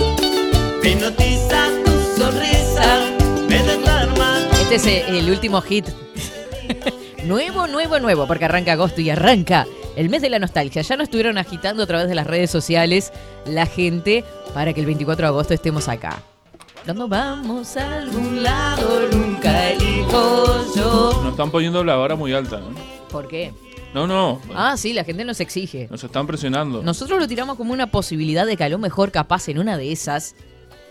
Me 0.83 0.91
Este 4.69 4.75
es 4.75 5.07
eh, 5.07 5.17
el 5.19 5.29
último 5.29 5.61
hit. 5.61 5.85
nuevo, 7.23 7.67
nuevo, 7.67 8.01
nuevo, 8.01 8.27
porque 8.27 8.43
arranca 8.43 8.73
agosto 8.73 8.99
y 8.99 9.09
arranca 9.09 9.65
el 9.95 10.09
mes 10.09 10.21
de 10.21 10.29
la 10.29 10.39
nostalgia. 10.39 10.81
Ya 10.81 10.97
nos 10.97 11.05
estuvieron 11.05 11.37
agitando 11.37 11.83
a 11.83 11.85
través 11.87 12.09
de 12.09 12.15
las 12.15 12.27
redes 12.27 12.51
sociales 12.51 13.13
la 13.45 13.65
gente 13.65 14.25
para 14.53 14.73
que 14.73 14.81
el 14.81 14.85
24 14.85 15.23
de 15.23 15.27
agosto 15.29 15.53
estemos 15.53 15.87
acá. 15.87 16.21
Cuando 16.83 17.07
vamos 17.07 17.77
a 17.77 17.99
algún 17.99 18.43
lado, 18.43 19.07
nunca 19.09 19.69
elijo 19.71 20.75
yo. 20.75 21.13
Nos 21.23 21.31
están 21.31 21.49
poniendo 21.49 21.81
la 21.85 21.95
vara 21.95 22.17
muy 22.17 22.33
alta, 22.33 22.59
¿no? 22.59 22.67
¿Por 23.09 23.29
qué? 23.29 23.53
No, 23.93 24.05
no. 24.05 24.41
Ah, 24.53 24.75
sí, 24.75 24.91
la 24.91 25.05
gente 25.05 25.23
nos 25.23 25.39
exige. 25.39 25.87
Nos 25.89 26.03
están 26.03 26.27
presionando. 26.27 26.83
Nosotros 26.83 27.19
lo 27.19 27.27
tiramos 27.29 27.55
como 27.55 27.71
una 27.71 27.87
posibilidad 27.87 28.45
de 28.45 28.57
que 28.57 28.65
a 28.65 28.69
lo 28.69 28.79
mejor 28.79 29.11
capaz 29.11 29.47
en 29.47 29.59
una 29.59 29.77
de 29.77 29.93
esas 29.93 30.35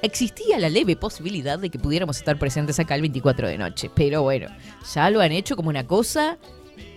existía 0.02 0.58
la 0.58 0.68
leve 0.68 0.96
posibilidad 0.96 1.58
de 1.58 1.70
que 1.70 1.78
pudiéramos 1.78 2.16
estar 2.18 2.38
presentes 2.38 2.78
acá 2.78 2.94
el 2.94 3.02
24 3.02 3.48
de 3.48 3.58
noche. 3.58 3.90
Pero 3.94 4.22
bueno, 4.22 4.48
ya 4.94 5.10
lo 5.10 5.20
han 5.20 5.32
hecho 5.32 5.56
como 5.56 5.68
una 5.68 5.86
cosa 5.86 6.38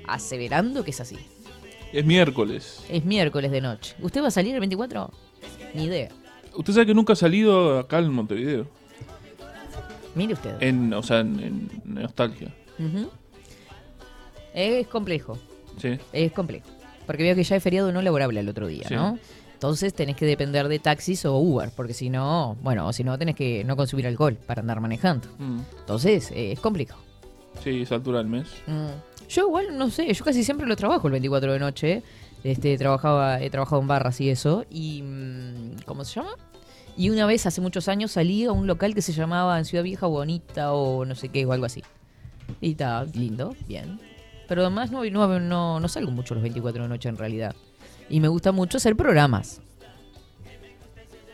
aseverando 0.07 0.83
que 0.83 0.91
es 0.91 1.01
así. 1.01 1.17
Es 1.91 2.05
miércoles. 2.05 2.83
Es 2.89 3.03
miércoles 3.05 3.51
de 3.51 3.61
noche. 3.61 3.95
¿Usted 4.01 4.21
va 4.21 4.27
a 4.27 4.31
salir 4.31 4.53
el 4.53 4.59
24? 4.59 5.11
Ni 5.73 5.85
idea. 5.85 6.09
Usted 6.55 6.73
sabe 6.73 6.85
que 6.87 6.93
nunca 6.93 7.13
ha 7.13 7.15
salido 7.15 7.79
acá 7.79 7.99
en 7.99 8.11
Montevideo. 8.11 8.67
Mire 10.15 10.33
usted. 10.33 10.55
En, 10.61 10.93
o 10.93 11.01
sea, 11.03 11.19
en, 11.19 11.39
en 11.39 11.81
nostalgia. 11.85 12.53
Es 14.53 14.87
complejo. 14.87 15.37
Sí. 15.77 15.97
Es 16.11 16.31
complejo. 16.31 16.67
Porque 17.05 17.23
veo 17.23 17.35
que 17.35 17.43
ya 17.43 17.55
es 17.55 17.63
feriado 17.63 17.91
no 17.91 18.01
laborable 18.01 18.39
el 18.39 18.49
otro 18.49 18.67
día, 18.67 18.87
Sí. 18.87 18.93
¿no? 18.95 19.17
Entonces 19.59 19.93
tenés 19.93 20.15
que 20.15 20.25
depender 20.25 20.69
de 20.69 20.79
taxis 20.79 21.25
o 21.25 21.37
Uber, 21.37 21.69
porque 21.75 21.93
si 21.93 22.09
no, 22.09 22.55
bueno, 22.61 22.93
si 22.93 23.03
no 23.03 23.17
tenés 23.17 23.35
que 23.35 23.65
no 23.65 23.75
consumir 23.75 24.07
alcohol 24.07 24.37
para 24.47 24.61
andar 24.61 24.79
manejando. 24.79 25.27
Mm. 25.37 25.59
Entonces, 25.81 26.31
eh, 26.31 26.53
es 26.53 26.61
complejo. 26.61 26.97
Sí, 27.61 27.81
es 27.81 27.91
altura 27.91 28.19
del 28.19 28.27
mes. 28.27 28.47
Mm. 28.67 29.27
Yo 29.27 29.47
igual, 29.47 29.77
no 29.77 29.89
sé, 29.89 30.13
yo 30.13 30.23
casi 30.23 30.45
siempre 30.45 30.65
lo 30.65 30.77
trabajo 30.77 31.07
el 31.07 31.11
24 31.11 31.51
de 31.51 31.59
noche. 31.59 32.03
Este, 32.45 32.77
trabajaba, 32.77 33.41
he 33.41 33.49
trabajado 33.49 33.81
en 33.81 33.89
barras 33.89 34.21
y 34.21 34.29
eso. 34.29 34.63
Y, 34.69 35.01
mm, 35.01 35.81
¿cómo 35.85 36.05
se 36.05 36.21
llama? 36.21 36.31
Y 36.95 37.09
una 37.09 37.25
vez, 37.25 37.45
hace 37.45 37.59
muchos 37.59 37.89
años, 37.89 38.11
salí 38.11 38.45
a 38.45 38.53
un 38.53 38.65
local 38.65 38.95
que 38.95 39.01
se 39.01 39.11
llamaba 39.11 39.59
en 39.59 39.65
Ciudad 39.65 39.83
Vieja 39.83 40.07
Bonita 40.07 40.71
o 40.71 41.03
no 41.03 41.15
sé 41.15 41.27
qué, 41.27 41.45
o 41.45 41.51
algo 41.51 41.65
así. 41.65 41.83
Y 42.61 42.71
está 42.71 43.03
lindo, 43.03 43.57
bien. 43.67 43.99
Pero 44.47 44.61
además 44.61 44.89
no, 44.89 45.03
no, 45.03 45.39
no, 45.41 45.81
no 45.81 45.87
salgo 45.89 46.11
mucho 46.11 46.33
los 46.33 46.43
24 46.43 46.83
de 46.83 46.87
noche 46.87 47.09
en 47.09 47.17
realidad. 47.17 47.53
Y 48.09 48.19
me 48.19 48.27
gusta 48.27 48.51
mucho 48.51 48.77
hacer 48.77 48.95
programas. 48.95 49.61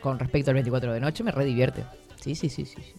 Con 0.02 0.18
respecto 0.18 0.50
al 0.50 0.54
24 0.54 0.92
de 0.92 1.00
noche, 1.00 1.24
me 1.24 1.32
re 1.32 1.44
divierte. 1.44 1.84
Sí, 2.20 2.34
sí, 2.34 2.48
sí, 2.48 2.64
sí. 2.64 2.76
sí. 2.76 2.92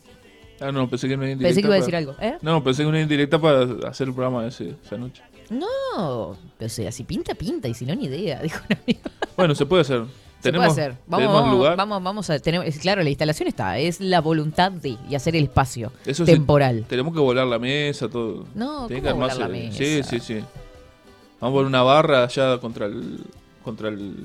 Ah, 0.60 0.72
no, 0.72 0.90
pensé 0.90 1.08
que 1.08 1.16
me 1.16 1.32
indirecta 1.32 1.48
Pensé 1.50 1.62
que 1.62 1.68
iba 1.68 1.76
a 1.76 1.78
para- 1.78 1.86
decir 1.86 1.96
algo, 1.96 2.16
¿eh? 2.20 2.38
No, 2.42 2.64
pensé 2.64 2.82
que 2.84 2.90
una 2.90 3.00
indirecta 3.00 3.40
para 3.40 3.88
hacer 3.88 4.08
el 4.08 4.14
programa 4.14 4.46
ese, 4.48 4.74
esa 4.84 4.98
noche. 4.98 5.22
No, 5.52 6.30
o 6.30 6.38
sea, 6.68 6.92
si 6.92 7.04
pinta, 7.04 7.36
pinta, 7.36 7.68
y 7.68 7.74
si 7.74 7.86
no, 7.86 7.96
ni 7.96 8.06
idea, 8.06 8.42
dijo 8.44 8.60
un 8.70 8.78
amigo. 8.84 9.00
Bueno, 9.38 9.54
se 9.56 9.66
puede 9.66 9.84
hacer. 9.84 10.04
Se 10.42 10.52
tenemos, 10.52 10.74
puede 10.74 10.88
hacer. 10.88 10.98
Vamos, 11.06 11.20
tenemos 11.24 11.42
vamos, 11.42 11.58
lugar. 11.58 11.78
vamos, 11.78 12.04
vamos 12.04 12.30
a 12.32 12.40
tener, 12.40 12.74
claro, 12.80 13.04
la 13.04 13.10
instalación 13.10 13.48
está, 13.48 13.78
es 13.78 14.02
la 14.02 14.20
voluntad 14.20 14.72
de 14.72 14.98
y 15.10 15.16
hacer 15.16 15.36
el 15.36 15.44
espacio 15.46 15.92
Eso 16.06 16.26
sí, 16.26 16.32
temporal. 16.32 16.86
tenemos 16.90 17.14
que 17.14 17.20
volar 17.20 17.46
la 17.48 17.60
mesa, 17.60 18.10
todo. 18.10 18.46
No, 18.56 18.88
¿cómo 18.88 18.88
que 18.90 19.14
volar 19.14 19.38
la 19.38 19.48
Sí, 19.48 19.52
mesa? 19.84 20.10
sí, 20.10 20.20
sí. 20.20 20.36
Vamos 21.40 21.54
a 21.54 21.58
poner 21.58 21.66
una 21.68 21.84
barra 21.84 22.24
allá 22.24 22.58
contra 22.60 22.88
el 22.88 23.20
contra 23.68 23.90
el 23.90 24.16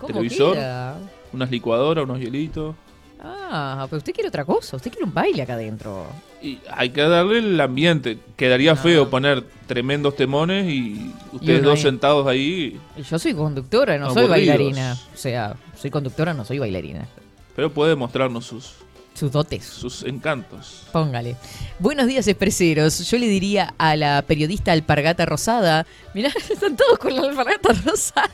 ¿Cómo 0.00 0.06
televisor. 0.06 0.54
queda? 0.54 0.98
Unas 1.34 1.50
licuadoras, 1.50 2.04
unos 2.04 2.18
hielitos. 2.18 2.74
Ah, 3.20 3.86
pero 3.90 3.98
usted 3.98 4.12
quiere 4.14 4.28
otra 4.28 4.44
cosa, 4.46 4.76
usted 4.76 4.90
quiere 4.90 5.04
un 5.04 5.12
baile 5.12 5.42
acá 5.42 5.52
adentro. 5.54 6.06
Y 6.40 6.58
hay 6.70 6.90
que 6.90 7.02
darle 7.02 7.38
el 7.38 7.60
ambiente. 7.60 8.18
Quedaría 8.36 8.74
feo 8.74 9.10
poner 9.10 9.42
tremendos 9.66 10.16
temones 10.16 10.66
y 10.70 11.12
ustedes 11.32 11.62
dos 11.62 11.76
ahí. 11.76 11.82
sentados 11.82 12.26
ahí. 12.26 12.80
Yo 13.08 13.18
soy 13.18 13.34
conductora, 13.34 13.98
no 13.98 14.12
soy 14.14 14.28
bailarina. 14.28 14.96
O 15.12 15.16
sea, 15.16 15.56
soy 15.76 15.90
conductora, 15.90 16.32
no 16.32 16.44
soy 16.44 16.58
bailarina. 16.58 17.06
Pero 17.54 17.70
puede 17.70 17.96
mostrarnos 17.96 18.46
sus, 18.46 18.76
Sus 19.16 19.32
dotes. 19.32 19.64
sus 19.64 20.02
encantos. 20.02 20.82
Póngale. 20.92 21.36
Buenos 21.78 22.06
días, 22.06 22.28
expreseros. 22.28 22.98
Yo 23.08 23.16
le 23.16 23.26
diría 23.28 23.72
a 23.78 23.96
la 23.96 24.20
periodista 24.20 24.72
Alpargata 24.72 25.24
Rosada. 25.24 25.86
Mirá, 26.12 26.30
están 26.50 26.76
todos 26.76 26.98
con 26.98 27.16
la 27.16 27.22
Alpargata 27.22 27.72
Rosada. 27.72 28.28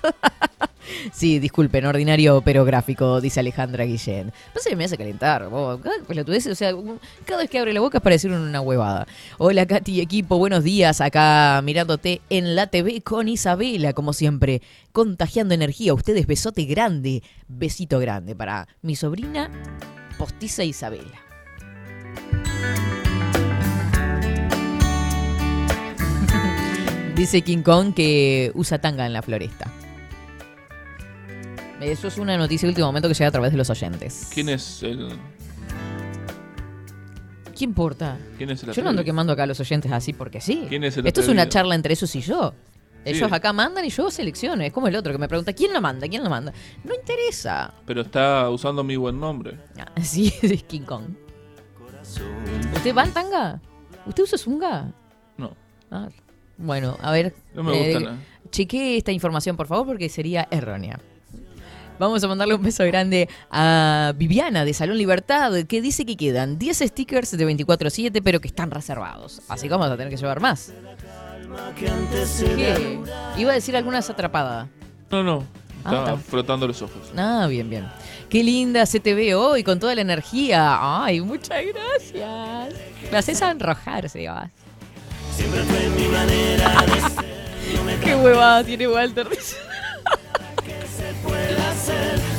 sí, 1.12 1.38
disculpen, 1.38 1.86
ordinario 1.86 2.42
pero 2.44 2.64
gráfico, 2.64 3.20
dice 3.20 3.38
Alejandra 3.38 3.84
Guillén. 3.84 4.32
Pasa 4.52 4.70
que 4.70 4.74
me 4.74 4.84
hace 4.84 4.98
calentar. 4.98 5.48
vos. 5.48 5.80
Cada 5.80 6.02
pelotudez, 6.04 6.48
o 6.48 6.54
sea, 6.56 6.74
cada 7.26 7.42
vez 7.42 7.48
que 7.50 7.60
abre 7.60 7.72
la 7.72 7.80
boca 7.80 7.98
es 7.98 8.02
para 8.02 8.14
decir 8.14 8.32
una 8.32 8.60
huevada. 8.60 9.06
Hola, 9.38 9.66
Katy 9.66 9.92
y 9.92 10.00
equipo, 10.00 10.36
buenos 10.36 10.64
días. 10.64 11.00
Acá 11.00 11.60
mirándote 11.62 12.22
en 12.28 12.56
la 12.56 12.66
TV 12.66 13.02
con 13.02 13.28
Isabela, 13.28 13.92
como 13.92 14.12
siempre. 14.12 14.62
Contagiando 14.90 15.54
energía. 15.54 15.94
Ustedes, 15.94 16.26
besote 16.26 16.64
grande. 16.64 17.22
Besito 17.46 18.00
grande 18.00 18.34
para 18.34 18.66
mi 18.82 18.96
sobrina 18.96 19.48
postiza 20.12 20.64
Isabela. 20.64 21.20
Dice 27.14 27.42
King 27.42 27.62
Kong 27.62 27.94
que 27.94 28.50
usa 28.54 28.80
tanga 28.80 29.06
en 29.06 29.12
la 29.12 29.22
floresta. 29.22 29.70
Eso 31.80 32.08
es 32.08 32.18
una 32.18 32.36
noticia 32.38 32.66
de 32.66 32.70
último 32.70 32.86
momento 32.86 33.08
que 33.08 33.14
llega 33.14 33.28
a 33.28 33.32
través 33.32 33.50
de 33.50 33.58
los 33.58 33.68
oyentes. 33.68 34.28
¿Quién 34.32 34.48
es 34.48 34.82
el 34.82 35.08
¿Qué 37.56 37.64
importa? 37.64 38.18
quién 38.38 38.50
es 38.50 38.62
el 38.62 38.72
Yo 38.72 38.82
no 38.82 38.90
ando 38.90 39.04
quemando 39.04 39.32
acá 39.32 39.42
a 39.42 39.46
los 39.46 39.60
oyentes 39.60 39.92
así 39.92 40.12
porque 40.12 40.40
sí. 40.40 40.66
¿Quién 40.68 40.84
es 40.84 40.96
el 40.96 41.06
Esto 41.06 41.20
es 41.20 41.28
una 41.28 41.48
charla 41.48 41.74
entre 41.74 41.92
ellos 41.92 42.14
y 42.16 42.20
yo. 42.20 42.54
Ellos 43.04 43.28
Sí. 43.28 43.34
acá 43.34 43.52
mandan 43.52 43.84
y 43.84 43.90
yo 43.90 44.10
selecciono. 44.10 44.62
Es 44.62 44.72
como 44.72 44.88
el 44.88 44.96
otro 44.96 45.12
que 45.12 45.18
me 45.18 45.28
pregunta, 45.28 45.52
¿quién 45.52 45.72
lo 45.72 45.80
manda? 45.80 46.06
¿Quién 46.08 46.22
lo 46.22 46.30
manda? 46.30 46.52
No 46.84 46.94
interesa. 46.94 47.74
Pero 47.86 48.02
está 48.02 48.48
usando 48.50 48.84
mi 48.84 48.96
buen 48.96 49.18
nombre. 49.18 49.58
Ah, 49.78 49.86
Sí, 50.02 50.32
es 50.42 50.62
King 50.64 50.82
Kong. 50.82 51.04
¿Usted 52.74 52.94
va 52.94 53.04
en 53.04 53.12
tanga? 53.12 53.60
¿Usted 54.06 54.22
usa 54.24 54.38
zunga? 54.38 54.92
No. 55.36 55.54
Ah, 55.90 56.08
bueno, 56.58 56.96
a 57.00 57.12
ver. 57.12 57.34
No 57.54 57.62
me 57.62 57.72
gusta 57.76 58.00
nada. 58.00 58.16
Chequee 58.50 58.98
esta 58.98 59.12
información, 59.12 59.56
por 59.56 59.66
favor, 59.66 59.86
porque 59.86 60.08
sería 60.08 60.46
errónea. 60.50 61.00
Vamos 61.98 62.24
a 62.24 62.28
mandarle 62.28 62.54
un 62.54 62.62
beso 62.62 62.84
grande 62.84 63.28
a 63.50 64.12
Viviana 64.16 64.64
de 64.64 64.74
Salón 64.74 64.98
Libertad, 64.98 65.52
que 65.68 65.80
dice 65.80 66.04
que 66.04 66.16
quedan 66.16 66.58
10 66.58 66.78
stickers 66.78 67.30
de 67.36 67.46
24-7, 67.46 68.20
pero 68.24 68.40
que 68.40 68.48
están 68.48 68.70
reservados. 68.70 69.40
Así 69.48 69.68
que 69.68 69.74
vamos 69.74 69.88
a 69.88 69.96
tener 69.96 70.10
que 70.10 70.16
llevar 70.16 70.40
más. 70.40 70.72
¿Qué? 71.76 72.98
Iba 73.36 73.52
a 73.52 73.54
decir 73.54 73.76
alguna 73.76 73.98
atrapada. 73.98 74.68
No, 75.10 75.22
no. 75.22 75.44
Ah, 75.84 75.88
Está 75.90 76.12
está- 76.14 76.16
frotando 76.30 76.66
los 76.66 76.80
ojos. 76.82 77.12
Ah, 77.16 77.46
bien, 77.48 77.68
bien. 77.68 77.88
Qué 78.28 78.42
linda 78.44 78.86
se 78.86 79.00
te 79.00 79.14
ve 79.14 79.34
hoy 79.34 79.64
con 79.64 79.78
toda 79.80 79.94
la 79.94 80.00
energía. 80.00 80.78
Ay, 81.04 81.20
muchas 81.20 81.58
gracias. 81.66 82.74
Me 83.10 83.18
haces 83.18 83.38
sonrojar, 83.38 84.08
Sebas. 84.08 84.50
Siempre 85.36 85.62
fue 85.64 85.88
mi 85.90 86.08
manera 86.08 86.82
de 86.82 87.00
ser. 87.00 88.00
Qué 88.04 88.14
huevada 88.14 88.62
tiene 88.64 88.86
Walter. 88.88 89.26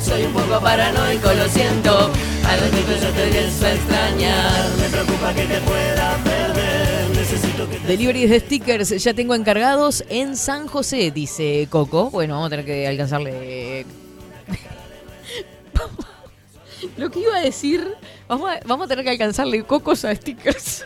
Soy 0.02 0.22
un 0.24 0.32
poco 0.32 0.60
paranoico, 0.60 1.32
lo 1.32 1.48
siento. 1.48 1.90
A 2.46 2.56
lo 2.56 2.70
que 2.70 3.00
yo 3.00 3.10
te 3.10 3.26
pienso 3.30 3.66
extrañar. 3.66 4.68
Me 4.78 4.88
preocupa 4.88 5.32
que 5.34 5.44
te 5.46 5.60
pueda 5.60 6.16
perder. 6.24 6.53
Deliveries 7.86 8.30
de 8.30 8.40
stickers 8.40 8.88
ya 9.02 9.12
tengo 9.14 9.34
encargados 9.34 10.04
en 10.08 10.36
San 10.36 10.66
José, 10.68 11.10
dice 11.10 11.66
Coco. 11.70 12.10
Bueno, 12.10 12.34
vamos 12.34 12.46
a 12.46 12.50
tener 12.50 12.64
que 12.64 12.86
alcanzarle. 12.86 13.84
Lo 16.96 17.10
que 17.10 17.20
iba 17.20 17.36
a 17.36 17.40
decir, 17.40 17.86
vamos 18.28 18.50
a, 18.50 18.60
vamos 18.66 18.86
a 18.86 18.88
tener 18.88 19.04
que 19.04 19.10
alcanzarle 19.10 19.62
cocos 19.64 20.04
a 20.04 20.14
stickers. 20.14 20.84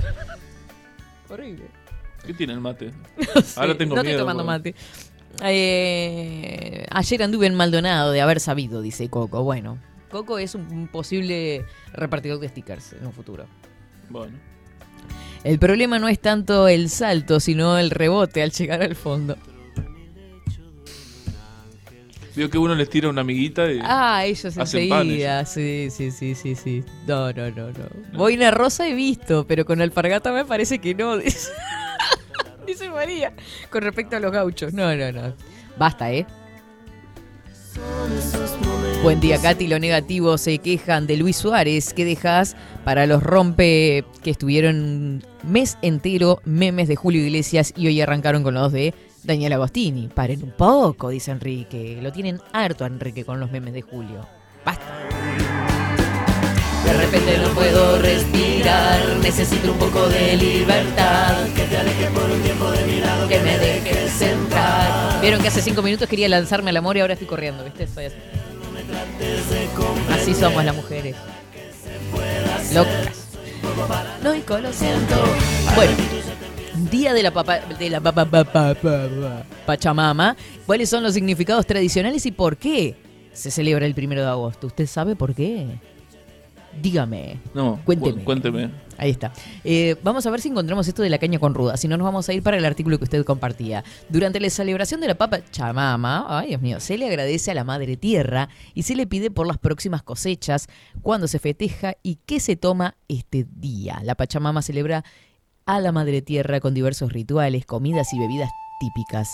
Horrible. 1.29 1.67
¿Qué 2.27 2.35
tiene 2.35 2.53
el 2.55 2.61
mate? 2.61 2.93
Sí, 3.45 3.55
Ahora 3.57 3.77
tengo 3.77 3.95
no 3.95 4.03
miedo. 4.03 4.17
estoy 4.17 4.23
tomando 4.23 4.45
mate. 4.45 4.75
Eh, 5.45 6.87
ayer 6.91 7.23
anduve 7.23 7.47
en 7.47 7.55
Maldonado 7.55 8.11
de 8.13 8.21
haber 8.21 8.41
sabido, 8.41 8.81
dice 8.81 9.09
Coco. 9.09 9.43
Bueno, 9.45 9.79
Coco 10.11 10.39
es 10.39 10.55
un 10.55 10.89
posible 10.89 11.65
repartidor 11.93 12.41
de 12.41 12.49
stickers 12.49 12.95
en 12.95 13.07
un 13.07 13.13
futuro. 13.13 13.47
Bueno. 14.09 14.37
El 15.45 15.59
problema 15.59 15.99
no 15.99 16.09
es 16.09 16.19
tanto 16.19 16.69
el 16.69 16.91
salto, 16.91 17.41
sino 17.41 17.79
el 17.79 17.91
rebote 17.91 18.43
al 18.43 18.51
llegar 18.51 18.83
al 18.83 18.97
fondo. 18.97 19.37
Vio 22.39 22.49
que 22.49 22.59
uno 22.59 22.75
les 22.77 22.89
tira 22.89 23.09
una 23.09 23.23
amiguita 23.23 23.71
y. 23.71 23.81
Ah, 23.83 24.25
ellos 24.25 24.57
enseguida. 24.57 25.45
Sí, 25.45 25.89
sí, 25.91 26.13
sí, 26.13 26.37
sí, 26.37 26.55
sí. 26.55 26.85
No, 27.07 27.33
no, 27.33 27.51
no, 27.51 27.69
no. 27.69 28.17
Boina 28.17 28.53
rosa 28.53 28.87
he 28.87 28.95
visto, 28.95 29.45
pero 29.47 29.65
con 29.65 29.81
alpargata 29.81 30.33
me 30.33 30.45
parece 30.45 30.79
que 30.79 30.95
no. 30.95 31.17
Dice, 31.19 31.51
dice 32.65 32.91
María. 32.91 33.33
Con 33.71 33.83
respecto 33.83 34.15
a 34.15 34.21
los 34.21 34.31
gauchos. 34.31 34.73
No, 34.73 34.95
no, 34.95 35.11
no. 35.11 35.35
Basta, 35.77 36.13
¿eh? 36.13 36.27
Buen 39.03 39.21
día, 39.21 39.41
Katy. 39.41 39.69
Lo 39.69 39.79
negativo 39.79 40.37
se 40.39 40.59
quejan 40.59 41.07
de 41.07 41.17
Luis 41.17 41.37
Suárez. 41.37 41.95
¿Qué 41.95 42.05
dejas 42.05 42.57
para 42.85 43.07
los 43.07 43.23
rompe 43.23 44.05
que 44.25 44.31
estuvieron 44.31 45.25
mes 45.45 45.79
entero 45.83 46.41
memes 46.45 46.89
de 46.89 46.97
Julio 46.97 47.25
Iglesias 47.25 47.73
y 47.77 47.87
hoy 47.87 48.01
arrancaron 48.01 48.43
con 48.43 48.55
los 48.55 48.73
de 48.73 48.95
Daniel 49.23 49.53
Agostini? 49.53 50.09
Paren 50.09 50.43
un 50.43 50.51
poco, 50.51 51.11
dice 51.11 51.31
Enrique. 51.31 52.01
Lo 52.03 52.13
tienen 52.13 52.41
harto 52.53 52.85
a 52.85 52.89
Enrique 52.89 53.25
con 53.25 53.39
los 53.39 53.53
memes 53.53 53.73
de 53.73 53.83
Julio. 53.83 54.27
Basta. 54.65 54.85
De 56.85 56.93
repente 56.93 57.39
no 57.39 57.49
puedo 57.55 57.99
respirar, 57.99 59.01
necesito 59.23 59.73
un 59.73 59.79
poco 59.79 60.09
de 60.09 60.37
libertad. 60.37 61.47
Que 61.55 61.63
te 61.63 61.77
alejes 61.77 62.11
por 62.11 62.29
un 62.29 62.43
tiempo 62.43 62.71
de 62.73 62.85
mi 62.85 63.01
lado, 63.01 63.29
que 63.29 63.39
me 63.39 63.59
dejes 63.59 64.23
entrar. 64.23 65.21
Vieron 65.21 65.41
que 65.41 65.49
hace 65.49 65.63
cinco 65.63 65.83
minutos 65.83 66.09
quería 66.09 66.29
lanzarme 66.29 66.71
al 66.71 66.77
amor 66.79 66.97
y 66.97 67.01
ahora 67.01 67.13
estoy 67.13 67.29
corriendo, 67.29 67.63
¿viste? 67.63 67.87
Soy 67.87 68.07
así. 68.07 68.17
Así 70.13 70.35
somos 70.35 70.65
las 70.65 70.75
mujeres. 70.75 71.17
Locas. 72.75 73.27
No, 74.23 74.35
y 74.35 74.41
lo 74.61 74.73
siento. 74.73 75.15
Bueno, 75.75 75.93
Día 76.91 77.13
de 77.13 77.23
la, 77.25 77.33
papa, 77.33 77.59
de 77.59 77.91
la 77.91 78.01
papa- 78.01 78.25
papa- 78.25 78.75
papa- 78.75 79.43
Pachamama. 79.67 80.37
¿Cuáles 80.65 80.89
son 80.89 81.03
los 81.03 81.13
significados 81.15 81.67
tradicionales 81.67 82.25
y 82.27 82.31
por 82.31 82.57
qué 82.57 82.95
se 83.33 83.51
celebra 83.51 83.85
el 83.85 83.95
primero 83.95 84.23
de 84.23 84.29
agosto? 84.29 84.69
¿Usted 84.69 84.87
sabe 84.87 85.17
por 85.17 85.35
qué? 85.35 85.67
Dígame. 86.81 87.41
No, 87.55 87.81
Cuénteme. 87.85 88.19
cu- 88.19 88.25
cuénteme. 88.25 88.71
Ahí 88.99 89.11
está. 89.11 89.33
Eh, 89.65 89.97
vamos 90.03 90.27
a 90.27 90.31
ver 90.31 90.41
si 90.41 90.49
encontramos 90.49 90.89
esto 90.89 91.03
de 91.03 91.09
la 91.09 91.19
caña 91.19 91.39
con 91.39 91.55
ruda. 91.55 91.77
Si 91.77 91.87
no, 91.87 91.97
nos 91.97 92.05
vamos 92.05 92.29
a 92.29 92.33
ir 92.33 92.43
para 92.43 92.57
el 92.59 92.65
artículo 92.65 92.99
que 92.99 93.05
usted 93.05 93.25
compartía. 93.25 93.85
Durante 94.09 94.41
la 94.41 94.51
celebración 94.51 95.01
de 95.01 95.07
la 95.07 95.15
Papa 95.15 95.41
Chamama, 95.51 96.27
ay 96.29 96.49
Dios 96.49 96.61
mío, 96.61 96.81
se 96.81 96.99
le 96.99 97.07
agradece 97.07 97.53
a 97.53 97.55
la 97.55 97.65
Madre 97.65 97.97
Tierra 97.97 98.49
y 98.75 98.83
se 98.83 98.97
le 98.97 99.07
pide 99.07 99.31
por 99.31 99.47
las 99.47 99.59
próximas 99.59 100.03
cosechas, 100.03 100.67
cuando 101.01 101.29
se 101.29 101.39
festeja 101.39 101.95
y 102.03 102.17
qué 102.27 102.41
se 102.41 102.57
toma 102.57 102.97
este 103.07 103.47
día. 103.49 104.01
La 104.03 104.17
Pachamama 104.17 104.63
celebra 104.63 105.05
a 105.65 105.81
la 105.81 105.93
Madre 105.93 106.21
Tierra 106.23 106.61
con 106.61 106.75
diversos 106.75 107.13
rituales, 107.13 107.67
comidas 107.67 108.13
y 108.13 108.19
bebidas 108.19 108.51
típicas, 108.81 109.29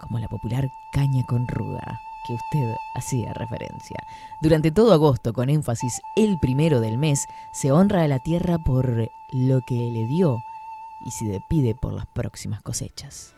como 0.00 0.18
la 0.18 0.28
popular 0.28 0.66
caña 0.92 1.24
con 1.28 1.46
ruda. 1.46 2.00
Que 2.26 2.34
usted 2.34 2.74
hacía 2.94 3.32
referencia. 3.32 3.96
Durante 4.40 4.70
todo 4.70 4.92
agosto, 4.92 5.32
con 5.32 5.50
énfasis 5.50 6.00
el 6.16 6.38
primero 6.38 6.80
del 6.80 6.98
mes, 6.98 7.26
se 7.52 7.72
honra 7.72 8.02
a 8.02 8.08
la 8.08 8.18
tierra 8.18 8.58
por 8.58 9.10
lo 9.32 9.60
que 9.62 9.90
le 9.90 10.06
dio 10.06 10.42
y 11.04 11.10
se 11.10 11.40
pide 11.48 11.74
por 11.74 11.92
las 11.92 12.06
próximas 12.06 12.62
cosechas. 12.62 13.34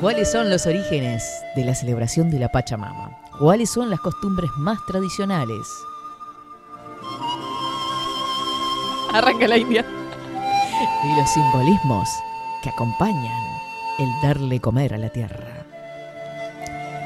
¿Cuáles 0.00 0.32
son 0.32 0.50
los 0.50 0.66
orígenes 0.66 1.24
de 1.54 1.64
la 1.64 1.76
celebración 1.76 2.28
de 2.28 2.40
la 2.40 2.50
Pachamama? 2.50 3.16
¿Cuáles 3.38 3.70
son 3.70 3.88
las 3.88 4.00
costumbres 4.00 4.50
más 4.58 4.78
tradicionales? 4.86 5.64
Arranca 9.12 9.46
la 9.46 9.58
India. 9.58 9.84
Y 11.04 11.16
los 11.16 11.30
simbolismos 11.30 12.08
que 12.62 12.70
acompañan 12.70 13.51
el 13.98 14.08
darle 14.22 14.60
comer 14.60 14.94
a 14.94 14.98
la 14.98 15.10
tierra. 15.10 15.66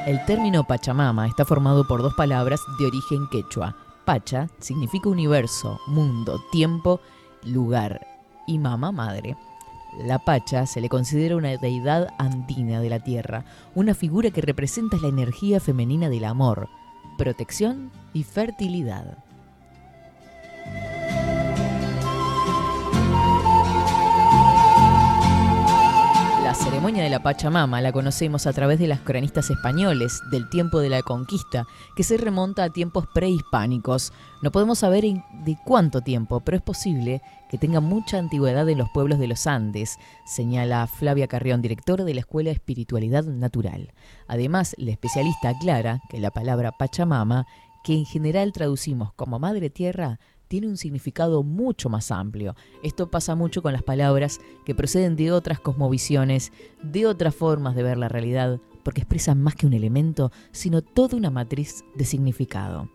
El 0.07 0.25
término 0.25 0.65
Pachamama 0.65 1.27
está 1.27 1.45
formado 1.45 1.87
por 1.87 2.01
dos 2.01 2.15
palabras 2.15 2.61
de 2.79 2.87
origen 2.87 3.27
quechua. 3.31 3.77
Pacha 4.05 4.49
significa 4.61 5.09
universo, 5.09 5.81
mundo, 5.89 6.41
tiempo, 6.53 7.01
lugar 7.43 8.07
y 8.47 8.59
mama 8.59 8.93
madre. 8.93 9.37
La 9.99 10.21
Pacha 10.21 10.67
se 10.67 10.81
le 10.81 10.89
considera 10.89 11.37
una 11.37 11.57
deidad 11.57 12.15
andina 12.19 12.81
de 12.81 12.91
la 12.91 13.01
tierra, 13.01 13.45
una 13.75 13.95
figura 13.95 14.31
que 14.31 14.43
representa 14.43 14.97
la 14.99 15.09
energía 15.09 15.59
femenina 15.59 16.09
del 16.09 16.25
amor, 16.25 16.69
protección 17.19 17.91
y 18.13 18.23
fertilidad. 18.23 19.19
Ceremonia 26.67 27.05
de 27.05 27.11
la 27.11 27.23
Pachamama 27.23 27.81
la 27.81 27.93
conocemos 27.93 28.49
a 28.49 28.53
través 28.53 28.81
de 28.81 28.89
las 28.89 28.99
cronistas 28.99 29.51
españoles 29.51 30.21
del 30.33 30.49
tiempo 30.49 30.81
de 30.81 30.89
la 30.89 31.01
conquista, 31.03 31.65
que 31.95 32.03
se 32.03 32.17
remonta 32.17 32.65
a 32.65 32.71
tiempos 32.71 33.07
prehispánicos. 33.15 34.13
No 34.43 34.51
podemos 34.51 34.81
saber 34.81 35.05
de 35.05 35.57
cuánto 35.65 36.01
tiempo, 36.01 36.41
pero 36.41 36.57
es 36.57 36.65
posible 36.65 37.23
que 37.49 37.57
tenga 37.57 37.79
mucha 37.81 38.19
antigüedad 38.19 38.69
en 38.69 38.79
los 38.79 38.89
pueblos 38.91 39.21
de 39.21 39.29
los 39.29 39.47
Andes, 39.47 39.97
señala 40.25 40.89
Flavia 40.89 41.29
Carrión, 41.29 41.63
directora 41.63 42.03
de 42.03 42.15
la 42.15 42.21
Escuela 42.21 42.49
de 42.49 42.55
Espiritualidad 42.55 43.23
Natural. 43.23 43.93
Además, 44.27 44.75
la 44.77 44.91
especialista 44.91 45.51
aclara 45.51 46.01
que 46.09 46.19
la 46.19 46.33
palabra 46.33 46.73
Pachamama, 46.73 47.47
que 47.85 47.95
en 47.95 48.07
general 48.07 48.53
traducimos 48.53 49.13
como 49.13 49.39
Madre 49.39 49.71
Tierra, 49.71 50.19
tiene 50.49 50.69
un 50.69 50.77
significado 50.77 51.43
mucho 51.43 51.89
más 51.89 52.11
amplio. 52.11 52.55
Esto 52.83 53.11
pasa 53.11 53.35
mucho 53.35 53.63
con 53.63 53.73
las 53.73 53.83
palabras 53.83 54.41
que 54.65 54.75
proceden 54.75 55.17
de 55.17 55.33
otras 55.33 55.61
cosmovisiones, 55.61 56.53
de 56.83 57.07
otras 57.07 57.35
formas 57.35 57.75
de 57.75 57.83
ver 57.83 57.99
la 57.99 58.09
realidad, 58.09 58.61
porque 58.83 59.01
expresan 59.01 59.43
más 59.43 59.55
que 59.55 59.67
un 59.67 59.73
elemento, 59.73 60.31
sino 60.53 60.83
toda 60.83 61.17
una 61.17 61.31
matriz 61.31 61.85
de 61.95 62.05
significado. 62.05 62.89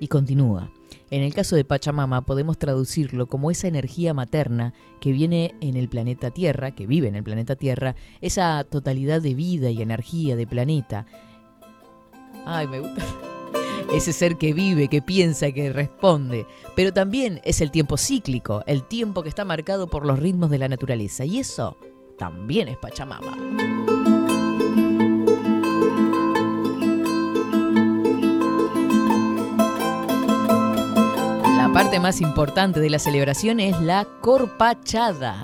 Y 0.00 0.08
continúa. 0.08 0.70
En 1.10 1.22
el 1.22 1.34
caso 1.34 1.56
de 1.56 1.64
Pachamama 1.64 2.22
podemos 2.22 2.58
traducirlo 2.58 3.26
como 3.26 3.50
esa 3.50 3.68
energía 3.68 4.14
materna 4.14 4.72
que 5.00 5.12
viene 5.12 5.54
en 5.60 5.76
el 5.76 5.88
planeta 5.88 6.30
Tierra, 6.30 6.74
que 6.74 6.86
vive 6.86 7.08
en 7.08 7.16
el 7.16 7.22
planeta 7.22 7.56
Tierra, 7.56 7.94
esa 8.20 8.64
totalidad 8.64 9.20
de 9.20 9.34
vida 9.34 9.70
y 9.70 9.82
energía 9.82 10.36
de 10.36 10.46
planeta. 10.46 11.06
Ay, 12.46 12.66
me 12.66 12.80
gusta. 12.80 13.04
Ese 13.92 14.12
ser 14.12 14.36
que 14.36 14.52
vive, 14.52 14.88
que 14.88 15.02
piensa, 15.02 15.52
que 15.52 15.72
responde. 15.72 16.46
Pero 16.74 16.92
también 16.92 17.40
es 17.44 17.60
el 17.60 17.70
tiempo 17.70 17.96
cíclico, 17.96 18.62
el 18.66 18.84
tiempo 18.84 19.22
que 19.22 19.28
está 19.28 19.44
marcado 19.44 19.88
por 19.88 20.06
los 20.06 20.18
ritmos 20.18 20.50
de 20.50 20.58
la 20.58 20.68
naturaleza. 20.68 21.24
Y 21.24 21.38
eso 21.38 21.76
también 22.18 22.68
es 22.68 22.76
Pachamama. 22.76 23.36
La 31.56 31.70
parte 31.72 32.00
más 32.00 32.20
importante 32.20 32.80
de 32.80 32.90
la 32.90 32.98
celebración 32.98 33.58
es 33.58 33.80
la 33.80 34.06
corpachada, 34.20 35.42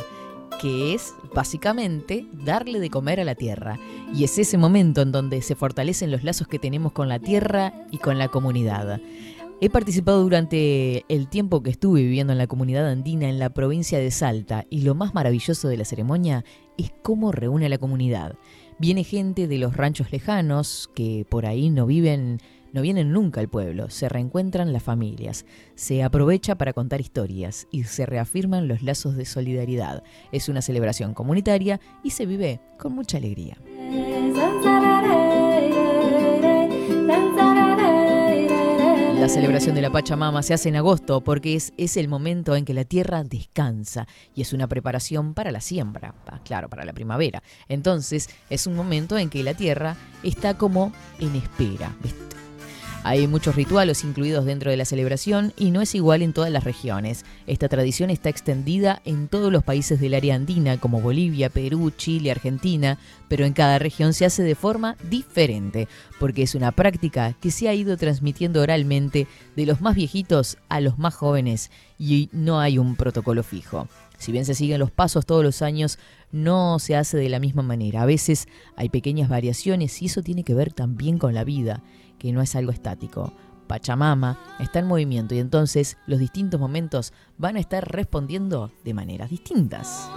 que 0.61 0.95
es 0.95 1.15
básicamente 1.35 2.27
darle 2.33 2.81
de 2.81 2.91
comer 2.91 3.21
a 3.21 3.25
la 3.25 3.35
tierra. 3.35 3.79
Y 4.15 4.25
es 4.25 4.39
ese 4.39 4.59
momento 4.59 5.03
en 5.03 5.13
donde 5.13 5.43
se 5.43 5.55
fortalecen 5.55 6.11
los 6.11 6.25
lazos 6.25 6.49
que 6.49 6.59
tenemos 6.59 6.93
con 6.93 7.09
la 7.09 7.19
tierra 7.19 7.73
y 7.91 7.99
con 7.99 8.19
la 8.19 8.29
comunidad. 8.29 9.01
He 9.61 9.71
participado 9.71 10.23
durante 10.23 11.05
el 11.09 11.29
tiempo 11.29 11.65
que 11.65 11.71
estuve 11.71 12.03
viviendo 12.03 12.33
en 12.33 12.39
la 12.39 12.47
comunidad 12.47 12.89
andina 12.89 13.29
en 13.29 13.41
la 13.41 13.51
provincia 13.51 13.99
de 13.99 14.13
Salta 14.13 14.65
y 14.71 14.83
lo 14.83 14.95
más 14.95 15.15
maravilloso 15.15 15.67
de 15.67 15.77
la 15.77 15.85
ceremonia 15.85 16.45
es 16.77 16.93
cómo 17.03 17.33
reúne 17.33 17.67
a 17.67 17.69
la 17.69 17.79
comunidad. 17.79 18.37
Viene 18.79 19.03
gente 19.03 19.49
de 19.49 19.59
los 19.59 19.77
ranchos 19.77 20.13
lejanos 20.13 20.89
que 20.95 21.27
por 21.29 21.45
ahí 21.45 21.71
no 21.71 21.87
viven, 21.87 22.39
no 22.79 22.83
vienen 22.83 23.11
nunca 23.11 23.41
al 23.41 23.49
pueblo, 23.49 23.91
se 23.91 24.09
reencuentran 24.09 24.73
las 24.73 24.85
familias, 24.85 25.47
se 25.75 26.05
aprovecha 26.05 26.55
para 26.55 26.73
contar 26.73 27.01
historias 27.01 27.67
y 27.73 27.83
se 27.83 28.07
reafirman 28.07 28.69
los 28.69 28.83
lazos 28.83 29.17
de 29.17 29.25
solidaridad. 29.25 30.05
Es 30.31 30.49
una 30.49 30.63
celebración 30.63 31.13
comunitaria 31.13 31.81
y 32.05 32.11
se 32.11 32.25
vive 32.25 32.61
con 32.79 32.93
mucha 32.93 33.17
alegría. 33.17 33.57
La 39.19 39.29
celebración 39.29 39.75
de 39.75 39.83
la 39.83 39.91
Pachamama 39.91 40.45
se 40.45 40.55
hace 40.55 40.69
en 40.69 40.77
agosto 40.77 41.21
porque 41.21 41.57
es, 41.57 41.97
el 41.97 42.07
momento 42.07 42.55
en 42.55 42.65
que 42.65 42.75
la 42.75 42.85
tierra 42.85 43.25
descansa 43.25 44.07
y 44.37 44.43
es 44.43 44.53
una 44.53 44.69
preparación 44.69 45.35
para 45.35 45.51
la 45.51 45.61
siembra, 45.61 46.15
claro, 46.45 46.69
para 46.69 46.85
la 46.85 46.93
primavera. 46.93 47.43
Entonces 47.67 48.31
es 48.51 48.69
un 48.69 48.77
momento 48.77 49.19
en 49.19 49.31
que 49.31 49.43
la 49.43 49.55
tierra 49.55 49.97
está 50.23 50.57
como 50.57 50.93
en 51.19 51.35
espera. 51.35 51.93
Hay 53.09 53.27
muchos 53.27 53.57
rituales 53.57 54.05
incluidos 54.05 54.45
dentro 54.45 54.71
de 54.71 54.77
la 54.77 54.85
celebración 54.85 55.55
y 55.57 55.71
no 55.71 55.81
es 55.81 55.95
igual 55.95 56.21
en 56.21 56.35
todas 56.35 56.51
las 56.51 56.65
regiones. 56.65 57.25
Esta 57.47 57.67
tradición 57.67 58.11
está 58.11 58.29
extendida 58.29 59.01
en 59.07 59.29
todos 59.29 59.51
los 59.51 59.65
países 59.65 59.99
del 59.99 60.13
área 60.13 60.35
andina 60.35 60.77
como 60.77 61.01
Bolivia, 61.01 61.49
Perú, 61.49 61.91
Chile, 61.91 62.31
Argentina, 62.31 62.99
pero 63.27 63.47
en 63.47 63.55
cada 63.55 63.79
región 63.79 64.13
se 64.13 64.27
hace 64.27 64.43
de 64.43 64.55
forma 64.55 64.95
diferente, 65.09 65.89
porque 66.21 66.43
es 66.43 66.55
una 66.55 66.71
práctica 66.71 67.35
que 67.41 67.51
se 67.51 67.71
ha 67.71 67.73
ido 67.73 67.97
transmitiendo 67.97 68.61
oralmente 68.61 69.27
de 69.57 69.65
los 69.65 69.81
más 69.81 69.95
viejitos 69.95 70.59
a 70.69 70.83
los 70.83 70.99
más 70.99 71.15
jóvenes 71.15 71.71
y 71.99 72.29
no 72.33 72.61
hay 72.61 72.77
un 72.77 72.95
protocolo 72.95 73.43
fijo. 73.43 73.89
Si 74.19 74.33
bien 74.33 74.45
se 74.45 74.55
siguen 74.55 74.81
los 74.81 74.91
pasos 74.91 75.25
todos 75.25 75.43
los 75.43 75.63
años, 75.63 75.99
no 76.31 76.79
se 76.79 76.95
hace 76.95 77.17
de 77.17 77.31
la 77.31 77.39
misma 77.39 77.63
manera. 77.63 78.03
A 78.03 78.07
veces 78.07 78.49
hay 78.77 78.91
pequeñas 78.91 79.31
variaciones 79.31 80.03
y 80.03 80.07
eso 80.07 80.23
tiene 80.23 80.45
que 80.45 80.53
ver 80.53 80.75
también 80.75 81.17
con 81.17 81.33
la 81.33 81.45
vida, 81.45 81.83
que 82.19 82.33
no 82.33 82.43
es 82.43 82.55
algo 82.57 82.73
estático. 82.73 83.33
Pachamama 83.67 84.39
está 84.59 84.79
en 84.81 84.87
movimiento 84.87 85.35
y 85.35 85.39
entonces 85.39 85.99
los 86.07 86.19
distintos 86.19 86.59
momentos 86.59 87.13
van 87.37 87.57
a 87.57 87.61
estar 87.61 87.87
respondiendo 87.87 88.73
de 88.83 88.95
maneras 88.95 89.31
distintas. 89.31 90.09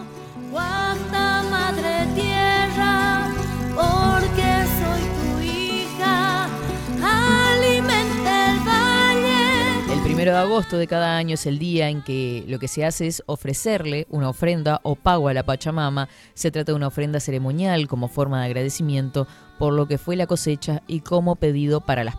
Primero 10.21 10.37
de 10.37 10.43
agosto 10.43 10.77
de 10.77 10.85
cada 10.85 11.17
año 11.17 11.33
es 11.33 11.47
el 11.47 11.57
día 11.57 11.89
en 11.89 12.03
que 12.03 12.43
lo 12.47 12.59
que 12.59 12.67
se 12.67 12.85
hace 12.85 13.07
es 13.07 13.23
ofrecerle 13.25 14.05
una 14.11 14.29
ofrenda 14.29 14.79
o 14.83 14.95
pago 14.95 15.29
a 15.29 15.33
la 15.33 15.41
Pachamama. 15.41 16.09
Se 16.35 16.51
trata 16.51 16.73
de 16.73 16.75
una 16.75 16.87
ofrenda 16.87 17.19
ceremonial 17.19 17.87
como 17.87 18.07
forma 18.07 18.39
de 18.39 18.45
agradecimiento 18.45 19.27
por 19.57 19.73
lo 19.73 19.87
que 19.87 19.97
fue 19.97 20.15
la 20.15 20.27
cosecha 20.27 20.83
y 20.85 20.99
como 20.99 21.37
pedido 21.37 21.81
para 21.81 22.03
las 22.03 22.17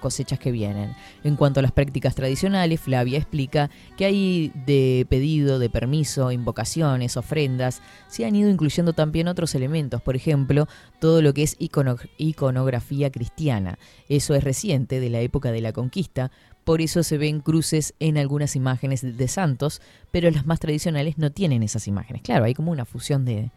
cosechas 0.00 0.38
que 0.40 0.50
vienen. 0.50 0.94
En 1.22 1.36
cuanto 1.36 1.60
a 1.60 1.62
las 1.62 1.72
prácticas 1.72 2.14
tradicionales, 2.16 2.80
Flavia 2.80 3.18
explica 3.18 3.70
que 3.96 4.04
hay 4.04 4.52
de 4.66 5.06
pedido, 5.08 5.58
de 5.58 5.70
permiso, 5.70 6.30
invocaciones, 6.32 7.16
ofrendas, 7.16 7.80
se 8.08 8.26
han 8.26 8.36
ido 8.36 8.50
incluyendo 8.50 8.92
también 8.92 9.28
otros 9.28 9.54
elementos, 9.54 10.02
por 10.02 10.14
ejemplo, 10.16 10.66
todo 11.00 11.22
lo 11.22 11.32
que 11.32 11.44
es 11.44 11.56
icono- 11.58 11.96
iconografía 12.18 13.10
cristiana. 13.10 13.78
Eso 14.08 14.34
es 14.34 14.44
reciente, 14.44 15.00
de 15.00 15.08
la 15.08 15.20
época 15.20 15.52
de 15.52 15.62
la 15.62 15.72
conquista, 15.72 16.30
por 16.64 16.80
eso 16.80 17.02
se 17.02 17.18
ven 17.18 17.40
cruces 17.40 17.94
en 18.00 18.16
algunas 18.18 18.56
imágenes 18.56 19.02
de- 19.02 19.28
santos, 19.28 19.80
pero 20.10 20.30
las 20.30 20.46
más 20.46 20.60
tradicionales 20.60 21.18
no 21.18 21.30
tienen 21.30 21.62
esas 21.62 21.86
imágenes. 21.88 22.22
Claro, 22.22 22.44
hay 22.44 22.54
como 22.54 22.72
una 22.72 22.84
fusión 22.84 23.24
de, 23.24 23.50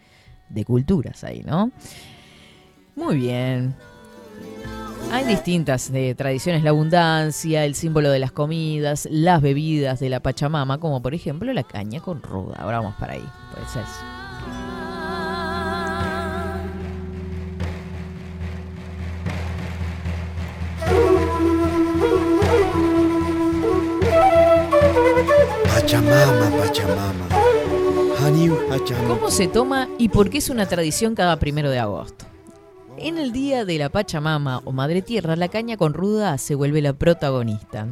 de 0.50 0.66
culturas 0.66 1.24
ahí, 1.24 1.42
¿no? 1.46 1.72
Muy 2.96 3.18
bien. 3.18 3.76
Hay 5.12 5.24
distintas 5.26 5.90
eh, 5.94 6.16
tradiciones, 6.16 6.64
la 6.64 6.72
abundancia, 6.72 7.64
el 7.64 7.76
símbolo 7.76 8.10
de 8.12 8.20
las 8.20 8.32
comidas, 8.34 9.08
las 9.10 9.42
bebidas 9.42 10.00
de 10.00 10.10
la 10.10 10.20
Pachamama, 10.20 10.80
como 10.80 11.02
por 11.02 11.14
ejemplo 11.14 11.54
la 11.54 11.64
caña 11.64 12.02
con 12.02 12.22
ruda. 12.22 12.58
Ahora 12.60 12.80
vamos 12.80 12.96
para 13.00 13.14
ahí. 13.14 13.24
Puede 13.54 13.68
ser. 13.70 13.84
Pachamama, 25.88 26.52
Pachamama. 26.58 27.30
¿Cómo 29.08 29.32
se 29.32 29.48
toma 29.48 29.88
y 29.98 30.10
por 30.10 30.30
qué 30.30 30.40
es 30.40 30.50
una 30.50 30.66
tradición 30.66 31.16
cada 31.16 31.40
primero 31.40 31.70
de 31.70 31.80
agosto? 31.80 32.26
En 32.98 33.18
el 33.18 33.32
día 33.32 33.64
de 33.64 33.78
la 33.78 33.88
Pachamama 33.88 34.62
o 34.66 34.74
Madre 34.74 35.02
Tierra, 35.02 35.38
la 35.38 35.48
caña 35.48 35.78
con 35.78 35.94
ruda 35.94 36.38
se 36.40 36.56
vuelve 36.56 36.82
la 36.82 36.92
protagonista. 36.92 37.88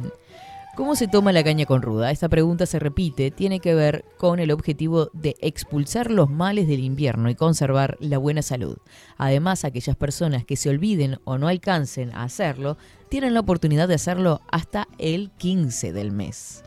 ¿Cómo 0.76 0.94
se 0.94 1.08
toma 1.08 1.32
la 1.32 1.42
caña 1.42 1.64
con 1.64 1.80
ruda? 1.80 2.10
Esta 2.10 2.28
pregunta 2.28 2.66
se 2.66 2.78
repite, 2.78 3.30
tiene 3.30 3.60
que 3.60 3.74
ver 3.74 4.04
con 4.18 4.40
el 4.40 4.50
objetivo 4.50 5.08
de 5.14 5.34
expulsar 5.40 6.10
los 6.10 6.28
males 6.28 6.68
del 6.68 6.80
invierno 6.80 7.30
y 7.30 7.34
conservar 7.34 7.96
la 7.98 8.18
buena 8.18 8.42
salud. 8.42 8.76
Además, 9.16 9.64
aquellas 9.64 9.96
personas 9.96 10.44
que 10.44 10.56
se 10.56 10.68
olviden 10.68 11.18
o 11.24 11.38
no 11.38 11.48
alcancen 11.48 12.10
a 12.10 12.24
hacerlo, 12.24 12.76
tienen 13.08 13.32
la 13.32 13.40
oportunidad 13.40 13.88
de 13.88 13.94
hacerlo 13.94 14.42
hasta 14.52 14.86
el 14.98 15.30
15 15.38 15.94
del 15.94 16.12
mes. 16.12 16.62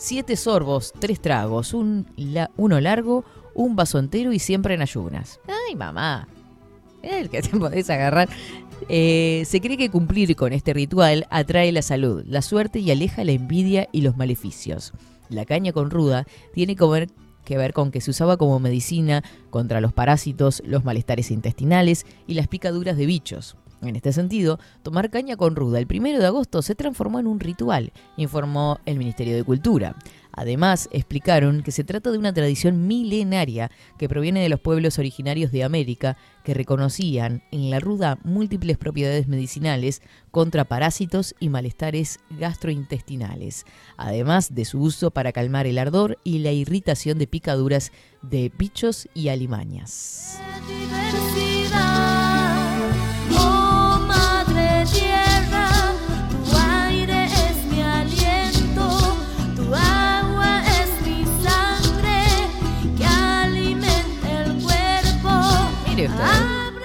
Siete 0.00 0.36
sorbos, 0.36 0.92
tres 0.96 1.20
tragos, 1.20 1.74
un 1.74 2.06
uno 2.56 2.80
largo, 2.80 3.24
un 3.52 3.74
vaso 3.74 3.98
entero 3.98 4.32
y 4.32 4.38
siempre 4.38 4.74
en 4.74 4.80
ayunas. 4.80 5.40
Ay, 5.48 5.74
mamá. 5.74 6.28
El 7.02 7.28
que 7.28 7.42
te 7.42 7.58
podés 7.58 7.90
agarrar. 7.90 8.28
Eh, 8.88 9.42
se 9.44 9.60
cree 9.60 9.76
que 9.76 9.90
cumplir 9.90 10.36
con 10.36 10.52
este 10.52 10.72
ritual 10.72 11.26
atrae 11.30 11.72
la 11.72 11.82
salud, 11.82 12.22
la 12.28 12.42
suerte 12.42 12.78
y 12.78 12.92
aleja 12.92 13.24
la 13.24 13.32
envidia 13.32 13.88
y 13.90 14.02
los 14.02 14.16
maleficios. 14.16 14.92
La 15.30 15.44
caña 15.44 15.72
con 15.72 15.90
ruda 15.90 16.26
tiene 16.54 16.76
que 16.76 16.86
ver, 16.86 17.10
que 17.44 17.58
ver 17.58 17.72
con 17.72 17.90
que 17.90 18.00
se 18.00 18.12
usaba 18.12 18.36
como 18.36 18.60
medicina 18.60 19.24
contra 19.50 19.80
los 19.80 19.92
parásitos, 19.92 20.62
los 20.64 20.84
malestares 20.84 21.32
intestinales 21.32 22.06
y 22.28 22.34
las 22.34 22.46
picaduras 22.46 22.96
de 22.96 23.06
bichos. 23.06 23.56
En 23.82 23.94
este 23.94 24.12
sentido, 24.12 24.58
tomar 24.82 25.10
caña 25.10 25.36
con 25.36 25.54
ruda 25.54 25.78
el 25.78 25.86
primero 25.86 26.18
de 26.18 26.26
agosto 26.26 26.62
se 26.62 26.74
transformó 26.74 27.20
en 27.20 27.28
un 27.28 27.38
ritual, 27.38 27.92
informó 28.16 28.80
el 28.86 28.98
Ministerio 28.98 29.36
de 29.36 29.44
Cultura. 29.44 29.94
Además, 30.32 30.88
explicaron 30.92 31.62
que 31.62 31.72
se 31.72 31.84
trata 31.84 32.10
de 32.10 32.18
una 32.18 32.32
tradición 32.32 32.86
milenaria 32.86 33.70
que 33.98 34.08
proviene 34.08 34.40
de 34.40 34.48
los 34.48 34.60
pueblos 34.60 34.98
originarios 34.98 35.50
de 35.50 35.64
América 35.64 36.16
que 36.44 36.54
reconocían 36.54 37.42
en 37.50 37.70
la 37.70 37.80
ruda 37.80 38.18
múltiples 38.22 38.78
propiedades 38.78 39.26
medicinales 39.26 40.00
contra 40.30 40.64
parásitos 40.64 41.34
y 41.40 41.48
malestares 41.48 42.20
gastrointestinales, 42.30 43.64
además 43.96 44.54
de 44.54 44.64
su 44.64 44.80
uso 44.80 45.10
para 45.10 45.32
calmar 45.32 45.66
el 45.66 45.78
ardor 45.78 46.18
y 46.22 46.38
la 46.38 46.52
irritación 46.52 47.18
de 47.18 47.26
picaduras 47.26 47.90
de 48.22 48.52
bichos 48.56 49.08
y 49.14 49.28
alimañas. 49.28 50.38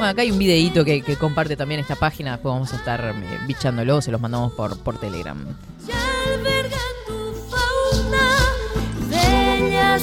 Bueno, 0.04 0.12
acá 0.12 0.24
hay 0.24 0.32
un 0.32 0.38
videíto 0.38 0.84
que, 0.84 1.02
que 1.02 1.16
comparte 1.16 1.56
también 1.56 1.80
esta 1.80 1.96
página, 1.96 2.32
después 2.32 2.52
vamos 2.54 2.74
a 2.74 2.76
estar 2.76 3.16
eh, 3.16 3.40
bichándolo, 3.48 4.02
se 4.02 4.12
los 4.12 4.20
mandamos 4.20 4.52
por, 4.52 4.78
por 4.80 4.98
Telegram. 5.00 5.38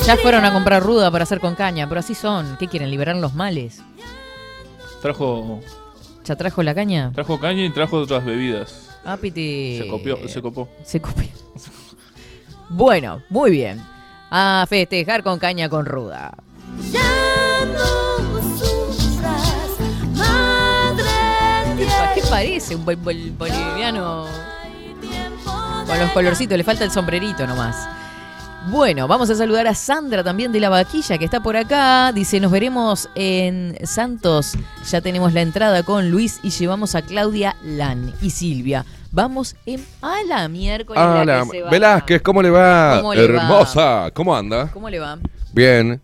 Ya 0.06 0.16
fueron 0.16 0.46
a 0.46 0.54
comprar 0.54 0.82
ruda 0.82 1.10
para 1.10 1.24
hacer 1.24 1.38
con 1.38 1.54
caña, 1.54 1.86
pero 1.86 2.00
así 2.00 2.14
son. 2.14 2.56
¿Qué 2.56 2.66
quieren? 2.66 2.90
¿Liberar 2.90 3.14
los 3.16 3.34
males? 3.34 3.82
Trajo, 5.02 5.60
¿Ya 6.24 6.34
trajo 6.34 6.62
la 6.62 6.74
caña? 6.74 7.12
trajo 7.14 7.38
caña 7.38 7.66
y 7.66 7.68
trajo 7.68 7.98
otras 7.98 8.24
bebidas. 8.24 8.98
Ah, 9.04 9.18
piti. 9.18 9.80
Se 9.82 9.86
copió, 9.86 10.16
se 10.26 10.40
copó. 10.40 10.68
Se 10.82 10.98
copió. 11.02 11.28
Bueno, 12.70 13.22
muy 13.28 13.50
bien. 13.50 13.84
A 14.30 14.64
festejar 14.66 15.22
con 15.22 15.38
caña 15.38 15.68
con 15.68 15.84
ruda. 15.84 16.32
Ya 16.90 17.02
no 17.66 18.09
parece 22.30 22.74
un 22.76 22.84
bol- 22.84 22.96
bol- 22.96 23.32
boliviano 23.36 24.26
con 25.86 25.98
los 25.98 26.10
colorcitos? 26.12 26.56
Le 26.56 26.64
falta 26.64 26.84
el 26.84 26.90
sombrerito 26.90 27.46
nomás. 27.46 27.76
Bueno, 28.68 29.08
vamos 29.08 29.30
a 29.30 29.34
saludar 29.34 29.66
a 29.66 29.74
Sandra 29.74 30.22
también 30.22 30.52
de 30.52 30.60
la 30.60 30.68
vaquilla 30.68 31.16
que 31.16 31.24
está 31.24 31.42
por 31.42 31.56
acá. 31.56 32.12
Dice, 32.12 32.40
nos 32.40 32.52
veremos 32.52 33.08
en 33.14 33.76
Santos. 33.84 34.52
Ya 34.90 35.00
tenemos 35.00 35.32
la 35.32 35.40
entrada 35.40 35.82
con 35.82 36.10
Luis 36.10 36.40
y 36.42 36.50
llevamos 36.50 36.94
a 36.94 37.02
Claudia 37.02 37.56
Lan 37.64 38.12
y 38.20 38.30
Silvia. 38.30 38.84
Vamos 39.12 39.56
en, 39.66 39.84
a 40.02 40.22
la 40.28 40.46
miércoles. 40.48 41.02
la 41.02 41.10
Hola, 41.22 41.42
que 41.44 41.50
se 41.56 41.62
va. 41.62 41.70
Velázquez, 41.70 42.22
¿cómo 42.22 42.42
le 42.42 42.50
va? 42.50 42.98
¿Cómo 43.00 43.14
le 43.14 43.26
va? 43.26 43.42
Hermosa, 43.42 44.10
¿cómo 44.14 44.36
anda? 44.36 44.68
¿Cómo 44.72 44.90
le 44.90 45.00
va? 45.00 45.18
Bien, 45.52 46.00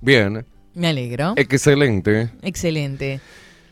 bien, 0.00 0.44
Me 0.74 0.88
alegro. 0.88 1.34
excelente. 1.36 2.30
Excelente. 2.42 3.20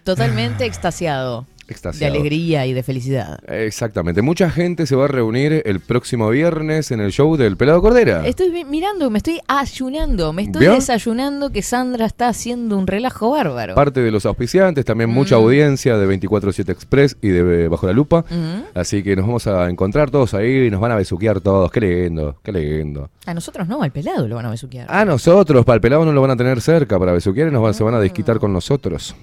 Totalmente 0.05 0.65
extasiado. 0.65 1.45
Extasiado. 1.69 2.13
De 2.13 2.19
alegría 2.19 2.67
y 2.67 2.73
de 2.73 2.83
felicidad. 2.83 3.39
Exactamente. 3.49 4.23
Mucha 4.23 4.51
gente 4.51 4.87
se 4.87 4.97
va 4.97 5.05
a 5.05 5.09
reunir 5.09 5.63
el 5.67 5.81
próximo 5.81 6.31
viernes 6.31 6.91
en 6.91 7.01
el 7.01 7.13
show 7.13 7.37
del 7.37 7.57
Pelado 7.57 7.81
Cordera. 7.83 8.27
Estoy 8.27 8.65
mirando, 8.65 9.11
me 9.11 9.19
estoy 9.19 9.41
ayunando, 9.49 10.33
me 10.33 10.43
estoy 10.43 10.61
¿Vio? 10.63 10.73
desayunando 10.75 11.51
que 11.51 11.63
Sandra 11.63 12.07
está 12.07 12.29
haciendo 12.29 12.77
un 12.79 12.87
relajo 12.87 13.31
bárbaro. 13.31 13.75
Parte 13.75 14.01
de 14.01 14.11
los 14.11 14.25
auspiciantes, 14.27 14.85
también 14.85 15.11
mucha 15.11 15.37
Mm. 15.37 15.43
audiencia 15.43 15.97
de 15.99 16.07
24-7 16.07 16.73
Express 16.73 17.17
y 17.21 17.29
de 17.29 17.69
Bajo 17.69 17.87
la 17.87 17.93
Lupa. 17.93 18.25
Mm. 18.31 18.63
Así 18.79 19.03
que 19.03 19.15
nos 19.17 19.27
vamos 19.27 19.47
a 19.47 19.69
encontrar 19.69 20.11
todos 20.11 20.35
ahí 20.35 20.67
y 20.67 20.71
nos 20.71 20.81
van 20.81 20.93
a 20.93 20.97
besuquear 20.97 21.41
todos. 21.41 21.71
Qué 21.71 21.81
lindo, 21.81 22.37
qué 22.43 22.53
lindo. 22.53 23.11
A 23.27 23.35
nosotros 23.35 23.69
no, 23.69 23.83
al 23.83 23.93
pelado 23.93 24.27
lo 24.27 24.37
van 24.37 24.47
a 24.47 24.51
besuquear. 24.51 24.87
A 24.91 25.05
nosotros, 25.05 25.65
para 25.65 25.75
el 25.77 25.81
pelado 25.81 26.05
no 26.05 26.13
lo 26.13 26.21
van 26.23 26.31
a 26.31 26.37
tener 26.37 26.61
cerca 26.61 26.99
para 26.99 27.13
besuquear 27.13 27.49
y 27.49 27.51
nos 27.51 27.63
van- 27.63 27.75
se 27.75 27.85
van 27.85 27.95
a 27.95 28.01
desquitar 28.01 28.39
con 28.39 28.53
nosotros. 28.53 29.15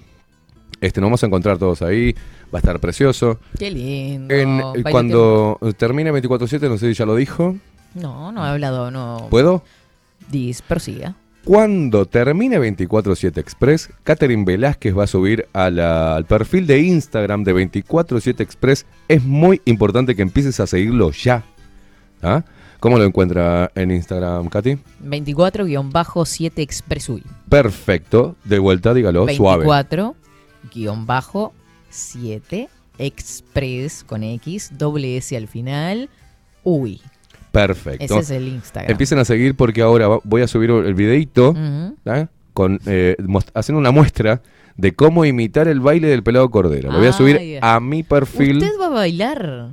Este, 0.86 1.02
nos 1.02 1.08
vamos 1.08 1.24
a 1.24 1.26
encontrar 1.26 1.58
todos 1.58 1.82
ahí, 1.82 2.14
va 2.54 2.58
a 2.58 2.58
estar 2.60 2.80
precioso. 2.80 3.40
Qué 3.58 3.72
lindo. 3.72 4.34
En- 4.34 4.60
Bailate- 4.62 4.92
cuando 4.92 5.60
termine 5.78 6.12
24-7, 6.12 6.70
no 6.70 6.78
sé 6.78 6.90
si 6.90 6.94
ya 6.94 7.06
lo 7.06 7.16
dijo. 7.16 7.56
No, 7.96 8.32
no 8.32 8.46
he 8.46 8.50
hablado, 8.50 8.92
no. 8.92 9.28
¿Puedo? 9.32 9.64
Dis, 10.30 10.62
prosiga. 10.62 11.16
Cuando 11.44 12.06
termine 12.06 12.60
24-7 12.60 13.38
Express, 13.40 13.90
Catherine 14.04 14.44
Velázquez 14.46 14.96
va 14.98 15.04
a 15.04 15.08
subir 15.08 15.48
a 15.54 15.70
la- 15.70 16.16
al 16.16 16.26
perfil 16.26 16.66
de 16.68 16.80
Instagram 16.82 17.44
de 17.44 17.54
24-7 17.54 18.42
Express. 18.44 18.86
Es 19.08 19.24
muy 19.24 19.62
importante 19.66 20.16
que 20.16 20.22
empieces 20.22 20.60
a 20.60 20.68
seguirlo 20.68 21.12
ya. 21.12 21.44
¿Ah? 22.22 22.44
¿Cómo 22.80 22.98
lo 22.98 23.04
encuentra 23.06 23.72
en 23.76 23.90
Instagram, 23.92 24.50
Katy? 24.50 24.78
24-7 25.04 26.62
Expresui. 26.62 27.24
Perfecto. 27.50 28.36
De 28.44 28.60
vuelta, 28.60 28.94
dígalo, 28.94 29.28
suave. 29.36 29.66
24-7 30.70 32.68
Express 32.98 34.04
con 34.04 34.24
X, 34.24 34.72
doble 34.78 35.18
S 35.18 35.36
al 35.36 35.48
final. 35.48 36.10
Uy. 36.64 37.02
Perfecto. 37.52 38.04
Ese 38.04 38.20
es 38.20 38.30
el 38.32 38.48
Instagram. 38.48 38.92
Empiecen 38.92 39.20
a 39.20 39.26
seguir 39.26 39.56
porque 39.56 39.82
ahora 39.82 40.08
voy 40.24 40.42
a 40.42 40.48
subir 40.48 40.70
el 40.72 40.94
videito. 40.94 41.54
¿ah? 42.06 42.28
con, 42.54 42.80
eh, 42.86 43.18
mos- 43.28 43.52
haciendo 43.54 43.80
una 43.80 43.92
muestra 43.92 44.42
de 44.78 44.94
cómo 44.96 45.26
imitar 45.26 45.68
el 45.68 45.82
baile 45.82 46.08
del 46.08 46.24
pelado 46.24 46.50
cordero. 46.50 46.90
Lo 46.90 46.98
voy 47.00 47.08
a 47.08 47.10
Ay, 47.10 47.14
subir 47.14 47.60
a 47.62 47.80
mi 47.82 48.04
perfil. 48.04 48.58
¿Usted 48.58 48.80
va 48.80 48.86
a 48.86 48.90
bailar? 48.90 49.70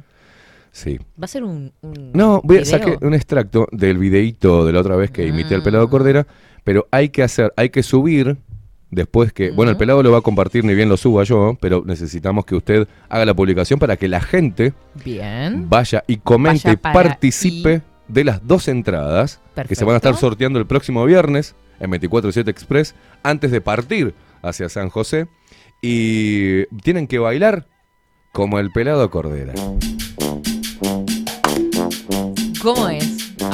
Sí. 0.72 0.98
¿Va 1.20 1.24
a 1.24 1.28
ser 1.28 1.44
un, 1.44 1.72
un 1.82 2.10
No, 2.12 2.40
voy 2.42 2.58
a 2.58 2.64
saqué 2.64 2.98
un 3.00 3.14
extracto 3.14 3.68
del 3.70 3.98
videíto 3.98 4.64
de 4.66 4.72
la 4.72 4.80
otra 4.80 4.96
vez 4.96 5.12
que 5.12 5.24
imité 5.26 5.54
al 5.54 5.62
pelado 5.62 5.88
Cordera, 5.88 6.26
pero 6.64 6.88
hay 6.90 7.10
que 7.10 7.22
hacer, 7.22 7.52
hay 7.56 7.70
que 7.70 7.84
subir 7.84 8.36
después 8.92 9.32
que, 9.32 9.50
bueno, 9.50 9.72
el 9.72 9.76
pelado 9.76 10.02
lo 10.02 10.12
va 10.12 10.18
a 10.18 10.22
compartir 10.22 10.64
ni 10.64 10.74
bien 10.74 10.88
lo 10.88 10.96
suba 10.96 11.24
yo, 11.24 11.56
pero 11.60 11.82
necesitamos 11.84 12.44
que 12.44 12.54
usted 12.54 12.86
haga 13.08 13.24
la 13.24 13.34
publicación 13.34 13.80
para 13.80 13.96
que 13.96 14.06
la 14.06 14.20
gente 14.20 14.74
Bien. 15.04 15.68
vaya 15.68 16.04
y 16.06 16.18
comente 16.18 16.68
Vaya 16.68 16.72
y 16.72 16.76
participe 16.76 17.82
de 18.06 18.24
las 18.24 18.46
dos 18.46 18.68
entradas 18.68 19.40
que 19.66 19.74
se 19.74 19.84
van 19.84 19.94
a 19.94 19.96
estar 19.96 20.12
Perfecto. 20.12 20.28
sorteando 20.28 20.58
el 20.58 20.66
próximo 20.66 21.04
viernes 21.06 21.56
en 21.80 21.90
24-7 21.90 22.48
Express 22.48 22.94
antes 23.22 23.50
de 23.50 23.60
partir 23.60 24.14
hacia 24.42 24.68
San 24.68 24.90
José 24.90 25.26
y 25.80 26.66
tienen 26.82 27.06
que 27.06 27.18
bailar 27.18 27.66
como 28.32 28.58
el 28.58 28.70
pelado 28.70 29.10
Cordera. 29.10 29.54
¿Cómo 32.60 32.88
es? 32.88 33.01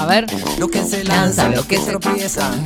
Ver. 0.08 0.24
Los 0.58 0.70
que 0.70 0.82
se 0.84 1.04
lanzan, 1.04 1.54
los 1.54 1.66
que 1.66 1.76
se 1.76 1.90
tropiezan, 1.90 2.64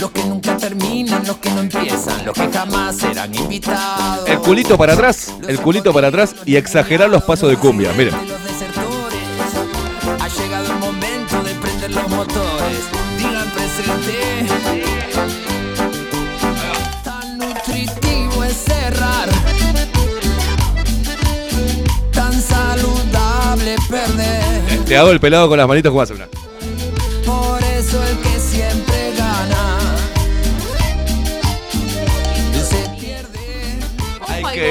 los 0.00 0.10
que 0.10 0.24
nunca 0.24 0.56
terminan, 0.56 1.24
los 1.24 1.36
que 1.36 1.50
no 1.52 1.60
empiezan, 1.60 2.26
los 2.26 2.34
que 2.34 2.50
jamás 2.52 2.96
serán 2.96 3.32
invitados. 3.32 4.28
El 4.28 4.38
culito 4.40 4.76
para 4.76 4.94
atrás, 4.94 5.32
el 5.46 5.60
culito 5.60 5.92
para 5.92 6.08
atrás 6.08 6.34
y 6.44 6.56
exagerar 6.56 7.10
los 7.10 7.22
pasos 7.22 7.48
de 7.48 7.56
cumbia. 7.56 7.92
Miren. 7.92 8.12
Ha 10.20 10.28
llegado 10.28 10.72
el 10.72 10.78
momento 10.80 11.44
de 11.44 11.54
prender 11.54 11.90
los 11.92 12.08
motores. 12.08 12.80
Digan 13.18 13.50
presente. 13.50 14.46
Tan 17.04 17.38
nutritivo 17.38 18.42
es 18.42 18.56
cerrar, 18.56 19.28
tan 22.12 22.32
saludable 22.32 23.76
perder. 23.88 24.84
Te 24.86 24.96
hago 24.96 25.10
el 25.10 25.20
pelado 25.20 25.48
con 25.48 25.56
las 25.56 25.68
manitas 25.68 25.90
como 25.90 26.02
hace 26.02 26.14
una. 26.14 26.26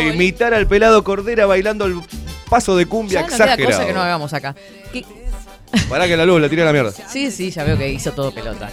Imitar 0.01 0.53
al 0.53 0.67
pelado 0.67 1.03
Cordera 1.03 1.45
bailando 1.45 1.85
el 1.85 1.99
paso 2.49 2.75
de 2.77 2.85
cumbia 2.85 3.21
Ya 3.21 3.21
no 3.21 3.27
queda 3.27 3.45
exagerado. 3.45 3.71
cosa 3.77 3.87
que 3.87 3.93
no 3.93 4.01
hagamos 4.01 4.33
acá. 4.33 4.55
¿Qué- 4.93 5.05
Pará 5.89 6.07
que 6.07 6.15
la 6.15 6.25
luz 6.25 6.39
la 6.41 6.47
tira 6.49 6.63
a 6.63 6.65
la 6.65 6.71
mierda. 6.73 6.91
Sí, 6.91 7.29
sí, 7.29 7.51
ya 7.51 7.63
veo 7.63 7.77
que 7.77 7.89
hizo 7.89 8.11
todo 8.13 8.31
pelota. 8.33 8.69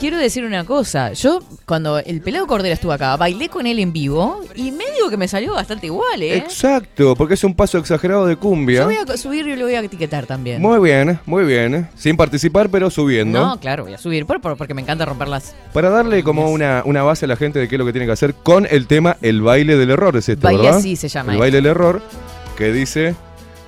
Quiero 0.00 0.16
decir 0.16 0.46
una 0.46 0.64
cosa. 0.64 1.12
Yo, 1.12 1.40
cuando 1.66 1.98
el 1.98 2.22
pelado 2.22 2.46
Cordera 2.46 2.72
estuvo 2.72 2.90
acá, 2.90 3.14
bailé 3.18 3.50
con 3.50 3.66
él 3.66 3.78
en 3.78 3.92
vivo 3.92 4.40
y 4.54 4.70
me 4.72 4.84
digo 4.96 5.10
que 5.10 5.18
me 5.18 5.28
salió 5.28 5.52
bastante 5.52 5.86
igual, 5.88 6.22
¿eh? 6.22 6.38
Exacto, 6.38 7.14
porque 7.14 7.34
es 7.34 7.44
un 7.44 7.54
paso 7.54 7.76
exagerado 7.76 8.26
de 8.26 8.36
cumbia. 8.36 8.80
Yo 8.80 8.84
voy 8.86 8.96
a 8.96 9.16
subir 9.18 9.46
y 9.46 9.56
lo 9.56 9.66
voy 9.66 9.74
a 9.74 9.80
etiquetar 9.80 10.24
también. 10.24 10.62
Muy 10.62 10.80
bien, 10.80 11.20
muy 11.26 11.44
bien. 11.44 11.86
Sin 11.96 12.16
participar, 12.16 12.70
pero 12.70 12.88
subiendo. 12.88 13.38
No, 13.46 13.60
claro, 13.60 13.84
voy 13.84 13.92
a 13.92 13.98
subir 13.98 14.24
por- 14.24 14.40
por- 14.40 14.56
porque 14.56 14.72
me 14.72 14.80
encanta 14.80 15.04
romperlas. 15.04 15.54
Para 15.74 15.90
darle 15.90 16.22
como 16.24 16.50
una, 16.50 16.80
una 16.86 17.02
base 17.02 17.26
a 17.26 17.28
la 17.28 17.36
gente 17.36 17.58
de 17.58 17.68
qué 17.68 17.74
es 17.74 17.78
lo 17.78 17.84
que 17.84 17.92
tiene 17.92 18.06
que 18.06 18.12
hacer 18.12 18.32
con 18.32 18.66
el 18.70 18.86
tema 18.86 19.18
El 19.20 19.42
baile 19.42 19.76
del 19.76 19.90
error, 19.90 20.16
es 20.16 20.30
esto, 20.30 20.40
Baile 20.46 20.62
¿verdad? 20.62 20.78
así 20.78 20.96
se 20.96 21.08
llama 21.08 21.32
El 21.32 21.36
esto. 21.36 21.40
baile 21.42 21.56
del 21.58 21.66
error, 21.66 22.00
que 22.56 22.72
dice 22.72 23.14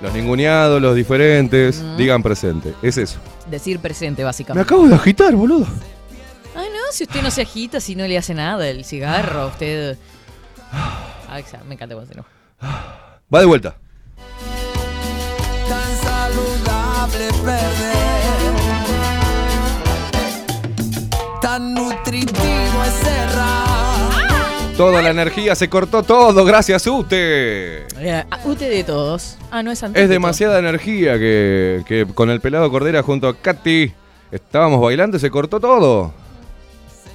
los 0.01 0.11
ninguneados, 0.15 0.81
los 0.81 0.95
diferentes, 0.95 1.79
Mm. 1.79 1.97
digan 1.97 2.23
presente. 2.23 2.73
Es 2.81 2.97
eso. 2.97 3.19
Decir 3.51 3.77
presente, 3.77 4.23
Me 4.23 4.25
básicamente. 4.25 4.63
acabo 4.65 4.87
de 4.87 4.95
agitar, 4.95 5.35
boludo. 5.35 5.67
Ay, 6.55 6.67
no, 6.69 6.91
si 6.91 7.03
usted 7.03 7.21
no 7.21 7.31
se 7.31 7.41
agita, 7.41 7.79
si 7.79 7.95
no 7.95 8.05
le 8.07 8.17
hace 8.17 8.33
nada 8.33 8.67
el 8.67 8.85
cigarro, 8.85 9.47
usted. 9.47 9.97
Ay, 11.29 11.43
exa- 11.43 11.63
me 11.63 11.73
encanta 11.75 11.95
cuando 11.95 12.07
se 12.11 12.13
enoja. 12.13 12.29
Va 13.33 13.39
de 13.39 13.45
vuelta. 13.45 13.75
Tan 15.67 15.97
saludable 16.03 17.27
perder. 17.43 17.93
Tan 21.41 21.73
nutritivo 21.73 22.83
es 22.85 22.93
cerrar. 23.03 24.73
Toda 24.77 25.01
la 25.03 25.09
energía 25.09 25.53
se 25.55 25.69
cortó 25.69 26.01
todo, 26.03 26.45
gracias 26.45 26.85
Ute. 26.87 27.85
Eh, 27.99 28.23
ah, 28.29 28.39
usted 28.45 28.69
de 28.71 28.83
todos. 28.83 29.37
Ah, 29.51 29.61
no 29.63 29.71
es 29.71 29.83
antes. 29.83 30.01
Es 30.03 30.09
demasiada 30.09 30.57
energía 30.59 31.13
que, 31.19 31.83
que 31.87 32.05
con 32.13 32.29
el 32.31 32.41
pelado 32.41 32.71
Cordera 32.71 33.03
junto 33.03 33.27
a 33.27 33.35
Katy 33.35 33.91
estábamos 34.31 34.81
bailando 34.81 35.17
y 35.17 35.19
se 35.19 35.29
cortó 35.29 35.59
todo. 35.59 36.13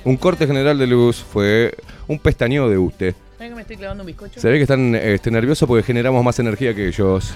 Un 0.04 0.16
corte 0.16 0.46
general 0.46 0.78
de 0.78 0.86
luz 0.86 1.16
fue 1.16 1.74
un 2.06 2.18
pestañeo 2.18 2.68
de 2.68 2.78
Ute. 2.78 3.14
que 3.38 3.50
me 3.50 3.60
estoy 3.62 3.76
clavando 3.76 4.02
un 4.02 4.06
bizcocho? 4.06 4.40
Se 4.40 4.48
ve 4.48 4.56
que 4.56 4.62
están 4.62 4.94
este, 4.94 5.30
nerviosos 5.30 5.66
porque 5.66 5.82
generamos 5.82 6.24
más 6.24 6.38
energía 6.38 6.74
que 6.74 6.88
ellos. 6.88 7.32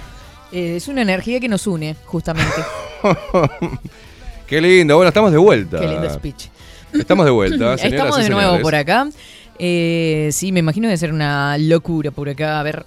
Eh, 0.52 0.76
es 0.76 0.88
una 0.88 1.02
energía 1.02 1.40
que 1.40 1.48
nos 1.48 1.66
une, 1.66 1.96
justamente. 2.04 2.62
Qué 4.46 4.60
lindo. 4.60 4.96
Bueno, 4.96 5.08
estamos 5.08 5.32
de 5.32 5.38
vuelta. 5.38 5.80
Qué 5.80 5.86
lindo 5.86 6.10
speech. 6.10 6.48
Estamos 6.92 7.24
de 7.24 7.32
vuelta. 7.32 7.78
señoras 7.78 7.84
Estamos 7.84 8.18
de 8.18 8.30
nuevo 8.30 8.60
por 8.60 8.74
acá. 8.74 9.08
Eh, 9.58 10.28
sí, 10.32 10.52
me 10.52 10.60
imagino 10.60 10.88
que 10.88 10.96
ser 10.96 11.12
una 11.12 11.56
locura 11.58 12.10
por 12.10 12.28
acá. 12.28 12.60
A 12.60 12.62
ver. 12.62 12.84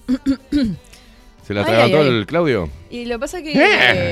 ¿Se 1.46 1.54
la 1.54 1.62
atragantó 1.62 2.02
el 2.02 2.26
Claudio? 2.26 2.70
Y 2.90 3.06
lo 3.06 3.16
que 3.16 3.20
pasa 3.20 3.38
es 3.40 3.44
que 3.44 3.54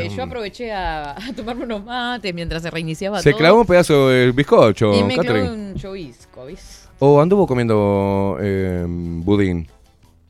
eh, 0.05 0.09
yo 0.15 0.23
aproveché 0.23 0.71
a, 0.71 1.11
a 1.13 1.33
tomarme 1.35 1.65
unos 1.65 1.83
mates 1.83 2.33
mientras 2.33 2.61
se 2.61 2.69
reiniciaba 2.69 3.21
Se 3.21 3.31
todo. 3.31 3.39
clavó 3.39 3.61
un 3.61 3.65
pedazo 3.67 4.09
de 4.09 4.31
bizcocho, 4.31 4.93
Y 4.93 5.03
me 5.03 5.15
clavó 5.15 5.27
Catherine. 5.27 5.49
un 5.71 5.75
chovisco, 5.75 6.45
¿vis? 6.45 6.87
O 6.99 7.19
anduvo 7.19 7.47
comiendo 7.47 8.37
eh, 8.39 8.85
budín. 8.87 9.67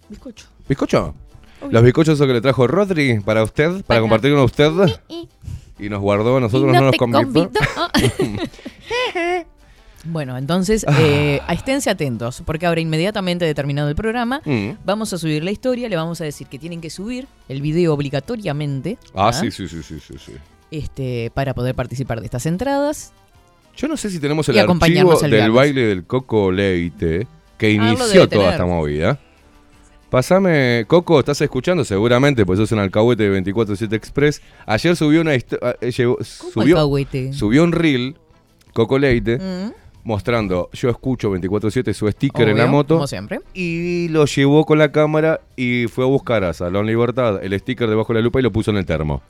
Bizcocho. 0.10 0.48
¿Bizcocho? 0.68 1.14
Los 1.70 1.84
bizcochos 1.84 2.18
son 2.18 2.28
que 2.28 2.34
le 2.34 2.42
trajo 2.42 2.68
Rodri 2.68 3.20
para 3.20 3.44
usted, 3.44 3.70
para 3.70 3.84
Para- 3.84 4.02
compartir 4.02 4.34
con 4.34 4.42
usted. 4.44 4.72
Y 5.80 5.90
nos 5.90 6.02
guardó, 6.02 6.38
a 6.38 6.40
nosotros 6.40 6.70
Y 6.70 6.74
no, 6.74 6.80
no 6.82 6.86
nos 6.88 6.98
convidó. 6.98 7.50
Bueno, 10.06 10.38
entonces, 10.38 10.86
eh, 11.00 11.40
esténse 11.50 11.90
atentos, 11.90 12.44
porque 12.46 12.66
ahora 12.66 12.82
inmediatamente 12.82 13.54
terminado 13.54 13.88
el 13.90 13.96
programa, 13.96 14.42
Mm. 14.46 14.72
vamos 14.86 15.14
a 15.14 15.18
subir 15.18 15.44
la 15.44 15.52
historia, 15.52 15.88
le 15.88 15.96
vamos 15.96 16.20
a 16.20 16.26
decir 16.26 16.48
que 16.48 16.60
tienen 16.60 16.82
que 16.82 16.90
subir 16.90 17.26
el 17.48 17.62
video 17.62 17.94
obligatoriamente. 17.94 18.98
Ah, 19.16 19.30
¿ah? 19.30 19.34
sí, 19.34 19.50
sí, 19.50 19.68
sí, 19.68 19.82
sí, 19.82 20.00
sí, 20.06 20.16
sí. 20.18 20.34
Este, 20.72 21.32
para 21.34 21.54
poder 21.54 21.74
participar 21.76 22.20
de 22.20 22.26
estas 22.26 22.46
entradas. 22.46 23.14
Yo 23.78 23.88
no 23.88 23.96
sé 23.96 24.10
si 24.10 24.20
tenemos 24.20 24.48
el 24.50 24.60
archivo 24.60 25.18
del 25.20 25.32
viernes. 25.32 25.54
baile 25.54 25.82
del 25.86 26.04
Coco 26.06 26.52
Leite 26.52 27.26
que 27.58 27.68
Ah, 27.68 27.72
inició 27.72 28.28
toda 28.28 28.52
esta 28.52 28.66
movida. 28.66 29.20
Pasame, 30.10 30.86
Coco, 30.88 31.20
¿estás 31.20 31.42
escuchando? 31.42 31.84
Seguramente, 31.84 32.46
pues 32.46 32.60
sos 32.60 32.72
un 32.72 32.80
alcahuete 32.80 33.24
de 33.30 33.42
24-7 33.42 33.96
Express. 33.96 34.42
Ayer 34.68 34.96
subió 34.96 35.22
una 35.22 35.34
historia. 35.34 35.76
subió, 35.92 36.76
alcahuete? 36.76 37.34
subió 37.34 37.64
un 37.64 37.72
reel, 37.72 38.16
Coco 38.74 39.00
Leite, 39.00 39.38
Mm. 39.40 39.72
Mostrando, 40.04 40.70
yo 40.74 40.90
escucho 40.90 41.32
24-7 41.34 41.94
su 41.94 42.10
sticker 42.12 42.50
en 42.50 42.58
la 42.58 42.66
moto. 42.68 42.96
como 42.96 43.08
siempre. 43.08 43.40
Y 43.54 44.08
lo 44.10 44.26
llevó 44.26 44.66
con 44.66 44.78
la 44.78 44.92
cámara 44.92 45.40
y 45.56 45.86
fue 45.88 46.04
a 46.04 46.08
buscar 46.08 46.44
a 46.44 46.54
Salón 46.54 46.86
Libertad 46.88 47.44
el 47.44 47.58
sticker 47.60 47.90
debajo 47.90 48.14
de 48.14 48.20
la 48.20 48.24
lupa 48.24 48.40
y 48.40 48.44
lo 48.44 48.52
puso 48.52 48.72
en 48.72 48.78
el 48.78 48.86
termo. 48.86 49.22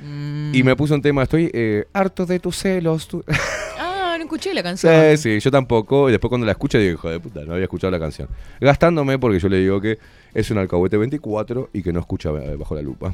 Mm. 0.00 0.54
Y 0.54 0.62
me 0.62 0.74
puso 0.74 0.94
un 0.94 1.02
tema, 1.02 1.22
estoy 1.22 1.50
eh, 1.52 1.84
harto 1.92 2.26
de 2.26 2.38
tus 2.40 2.56
celos. 2.56 3.06
tu- 3.08 3.24
Ah, 3.78 4.16
no 4.18 4.24
escuché 4.24 4.52
la 4.52 4.62
canción. 4.62 4.92
Sí, 5.16 5.16
sí, 5.16 5.40
yo 5.40 5.50
tampoco. 5.50 6.08
Y 6.08 6.12
después 6.12 6.28
cuando 6.28 6.44
la 6.44 6.52
escuché 6.52 6.78
digo, 6.78 6.92
hijo 6.94 7.08
de 7.10 7.18
puta, 7.18 7.44
no 7.44 7.52
había 7.54 7.64
escuchado 7.64 7.90
la 7.90 7.98
canción. 7.98 8.28
Gastándome 8.60 9.18
porque 9.18 9.38
yo 9.38 9.48
le 9.48 9.58
digo 9.58 9.80
que 9.80 9.98
es 10.34 10.50
un 10.50 10.58
alcahuete 10.58 10.96
24 10.98 11.70
y 11.72 11.82
que 11.82 11.92
no 11.94 12.00
escucha 12.00 12.28
eh, 12.30 12.56
bajo 12.56 12.74
la 12.74 12.82
lupa. 12.82 13.12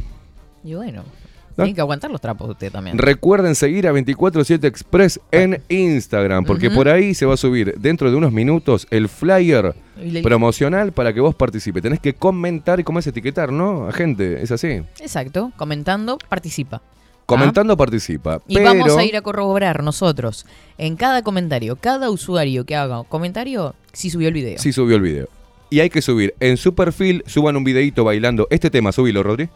Y 0.64 0.74
bueno, 0.74 1.04
¿No? 1.58 1.64
tiene 1.64 1.74
que 1.74 1.80
aguantar 1.80 2.10
los 2.10 2.20
trapos 2.20 2.48
usted 2.50 2.70
también. 2.70 2.96
Recuerden 2.96 3.54
seguir 3.54 3.86
a 3.86 3.90
247 3.90 4.66
Express 4.66 5.20
en 5.32 5.60
Instagram, 5.68 6.44
porque 6.44 6.70
por 6.70 6.88
ahí 6.88 7.14
se 7.14 7.26
va 7.26 7.34
a 7.34 7.36
subir 7.36 7.74
dentro 7.78 8.10
de 8.10 8.16
unos 8.16 8.32
minutos 8.32 8.86
el 8.90 9.08
flyer 9.08 9.74
promocional 10.22 10.92
para 10.92 11.12
que 11.12 11.20
vos 11.20 11.34
participes. 11.34 11.82
Tenés 11.82 12.00
que 12.00 12.14
comentar 12.14 12.78
y 12.78 12.84
cómo 12.84 13.00
es 13.00 13.06
etiquetar, 13.06 13.50
¿no? 13.50 13.88
A 13.88 13.92
gente, 13.92 14.40
es 14.40 14.52
así. 14.52 14.82
Exacto, 15.00 15.52
comentando, 15.56 16.16
participa. 16.28 16.80
Comentando 17.26 17.76
participa. 17.76 18.36
Ah. 18.36 18.42
Y 18.48 18.54
pero 18.54 18.66
vamos 18.70 18.96
a 18.96 19.04
ir 19.04 19.16
a 19.16 19.20
corroborar 19.20 19.82
nosotros 19.82 20.46
en 20.78 20.96
cada 20.96 21.22
comentario, 21.22 21.76
cada 21.76 22.08
usuario 22.08 22.64
que 22.64 22.74
haga 22.74 23.02
comentario, 23.04 23.74
si 23.92 24.08
subió 24.08 24.28
el 24.28 24.34
video. 24.34 24.58
sí 24.58 24.72
subió 24.72 24.96
el 24.96 25.02
video. 25.02 25.28
Y 25.70 25.80
hay 25.80 25.90
que 25.90 26.00
subir 26.00 26.34
en 26.40 26.56
su 26.56 26.74
perfil, 26.74 27.22
suban 27.26 27.54
un 27.56 27.64
videito 27.64 28.02
bailando 28.02 28.46
este 28.50 28.70
tema, 28.70 28.92
subilo, 28.92 29.22
Rodri. 29.22 29.50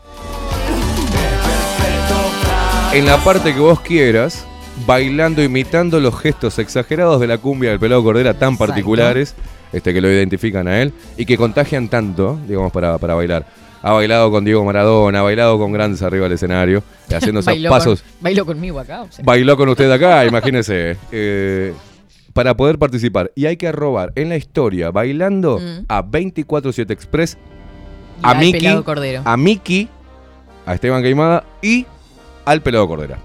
En 2.92 3.06
la 3.06 3.16
parte 3.24 3.54
que 3.54 3.60
vos 3.60 3.80
quieras, 3.80 4.46
bailando, 4.86 5.42
imitando 5.42 5.98
los 5.98 6.18
gestos 6.20 6.58
exagerados 6.58 7.20
de 7.20 7.26
la 7.26 7.38
cumbia 7.38 7.70
del 7.70 7.80
pelado 7.80 8.02
cordera 8.02 8.34
tan 8.34 8.52
Exacto. 8.52 8.66
particulares, 8.66 9.34
este 9.72 9.94
que 9.94 10.00
lo 10.00 10.10
identifican 10.10 10.68
a 10.68 10.82
él 10.82 10.92
y 11.16 11.24
que 11.24 11.38
contagian 11.38 11.88
tanto, 11.88 12.38
digamos, 12.46 12.70
para, 12.72 12.98
para 12.98 13.14
bailar. 13.14 13.46
Ha 13.82 13.92
bailado 13.92 14.30
con 14.30 14.44
Diego 14.44 14.64
Maradona, 14.64 15.20
ha 15.20 15.22
bailado 15.22 15.58
con 15.58 15.72
grandes 15.72 16.02
arriba 16.02 16.24
del 16.24 16.34
escenario, 16.34 16.84
haciendo 17.12 17.40
esos 17.40 17.46
Bailó 17.46 17.70
pasos. 17.70 18.02
con- 18.02 18.10
bailó 18.20 18.46
conmigo 18.46 18.78
acá. 18.78 19.02
o 19.02 19.10
sea. 19.10 19.24
Bailó 19.24 19.56
con 19.56 19.68
usted 19.70 19.90
acá, 19.90 20.24
imagínese. 20.26 20.96
Eh, 21.12 21.72
para 22.34 22.56
poder 22.56 22.78
participar. 22.78 23.30
Y 23.34 23.44
hay 23.46 23.56
que 23.58 23.70
robar 23.72 24.12
en 24.14 24.28
la 24.30 24.36
historia, 24.36 24.90
bailando 24.90 25.58
Mm. 25.58 25.84
a 25.88 26.00
247 26.02 26.92
Express, 26.92 27.36
Y 28.22 28.26
a 28.26 28.34
Miki, 28.34 28.66
a 29.24 29.36
Miki, 29.36 29.88
a 30.64 30.74
Esteban 30.74 31.02
Queimada 31.02 31.44
y 31.60 31.84
al 32.44 32.62
Pelado 32.62 32.88
Cordera. 32.88 33.18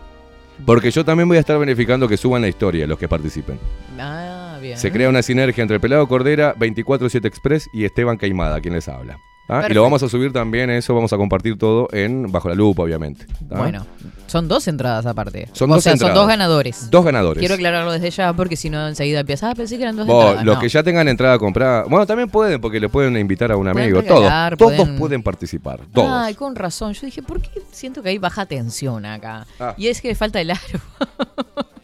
Porque 0.66 0.90
yo 0.90 1.06
también 1.06 1.28
voy 1.28 1.38
a 1.38 1.42
estar 1.42 1.58
verificando 1.60 2.08
que 2.08 2.18
suban 2.18 2.42
la 2.42 2.48
historia 2.48 2.88
los 2.88 2.98
que 2.98 3.08
participen. 3.08 3.60
Ah, 4.00 4.58
bien. 4.62 4.78
Se 4.78 4.92
crea 4.92 5.10
una 5.10 5.22
sinergia 5.22 5.62
entre 5.62 5.76
el 5.76 5.82
Pelado 5.82 6.08
Cordera, 6.08 6.56
247 6.58 7.28
Express 7.28 7.70
y 7.72 7.86
Esteban 7.86 8.18
Queimada, 8.18 8.60
quien 8.60 8.74
les 8.74 8.88
habla. 8.88 9.20
¿Ah? 9.50 9.66
Y 9.70 9.74
lo 9.74 9.82
vamos 9.82 10.04
a 10.04 10.10
subir 10.10 10.34
también, 10.34 10.70
eso 10.70 10.94
vamos 10.94 11.14
a 11.14 11.18
compartir 11.18 11.58
todo 11.58 11.88
en 11.94 12.30
Bajo 12.32 12.50
la 12.50 12.56
Lupa, 12.56 12.84
obviamente. 12.84 13.26
¿Ah? 13.50 13.60
Bueno, 13.60 13.86
son 14.28 14.48
dos 14.50 14.68
entradas 14.68 15.06
aparte. 15.06 15.48
Son 15.54 15.72
o 15.72 15.76
dos 15.76 15.84
sea, 15.84 15.94
entradas. 15.94 16.14
son 16.16 16.22
dos 16.22 16.28
ganadores. 16.28 16.92
Dos 16.92 17.06
ganadores. 17.06 17.40
Quiero 17.40 17.56
aclararlo 17.56 17.92
desde 17.94 18.10
ya 18.12 18.34
porque 18.34 18.58
si 18.58 18.70
no 18.70 18.86
enseguida 18.88 19.22
empieza, 19.22 19.50
ah, 19.50 19.56
pensé 19.56 19.78
que 19.78 19.84
eran 19.84 19.96
dos 19.96 20.06
Vos, 20.06 20.22
entradas. 20.26 20.46
los 20.46 20.56
No. 20.56 20.62
que 20.62 20.68
ya 20.70 20.84
tengan 20.84 21.08
entrada 21.08 21.40
comprada, 21.40 21.84
bueno, 21.84 22.06
también 22.06 22.30
pueden 22.30 22.60
porque 22.60 22.80
le 22.82 22.90
pueden 22.90 23.16
invitar 23.16 23.52
a 23.52 23.56
un 23.58 23.64
Pueden 23.72 23.78
amigo. 23.84 24.02
regalar, 24.02 24.58
todos, 24.58 24.72
todos 24.74 24.86
pueden- 24.86 25.00
pueden 25.00 25.24
participar. 25.24 25.80
Todos. 25.94 26.10
Ay, 26.12 26.34
con 26.36 26.56
razón. 26.56 26.92
Yo 26.94 27.06
dije, 27.06 27.22
¿por 27.24 27.40
qué 27.42 27.50
siento 27.72 28.04
que 28.04 28.10
hay 28.10 28.18
baja 28.18 28.46
tensión 28.46 29.06
acá? 29.06 29.48
Ah. 29.62 29.74
Y 29.78 29.88
es 29.88 30.02
que 30.02 30.14
falta 30.16 30.42
el 30.42 30.52
aro. 30.52 30.60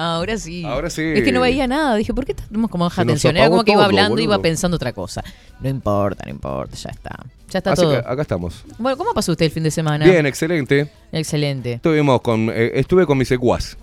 Ahora 0.00 0.38
sí. 0.38 0.64
Ahora 0.64 0.90
sí. 0.90 1.02
Es 1.02 1.24
que 1.24 1.32
no 1.32 1.40
veía 1.40 1.66
nada. 1.66 1.96
Dije, 1.96 2.14
¿por 2.14 2.24
qué 2.24 2.32
estamos 2.32 2.70
como 2.70 2.84
baja 2.84 3.04
tensión? 3.04 3.36
Era 3.36 3.48
como 3.50 3.64
que 3.64 3.72
iba 3.72 3.80
todo, 3.80 3.86
hablando 3.86 4.20
y 4.20 4.24
iba 4.24 4.36
boludo. 4.36 4.42
pensando 4.42 4.76
otra 4.76 4.92
cosa. 4.92 5.24
No 5.60 5.68
importa, 5.68 6.22
no 6.24 6.30
importa, 6.30 6.76
ya 6.76 6.90
está. 6.90 7.16
Ya 7.50 7.58
está 7.58 7.72
Así 7.72 7.82
todo. 7.82 7.92
que 7.92 7.98
acá 7.98 8.22
estamos. 8.22 8.64
Bueno, 8.78 8.96
¿cómo 8.96 9.12
pasó 9.12 9.32
usted 9.32 9.46
el 9.46 9.50
fin 9.50 9.62
de 9.64 9.70
semana? 9.72 10.04
Bien, 10.04 10.24
excelente. 10.26 10.90
Excelente. 11.10 11.72
Estuvimos 11.74 12.20
con, 12.20 12.48
eh, 12.50 12.70
estuve 12.74 13.06
con 13.06 13.18
mis 13.18 13.26
secuaz. 13.28 13.76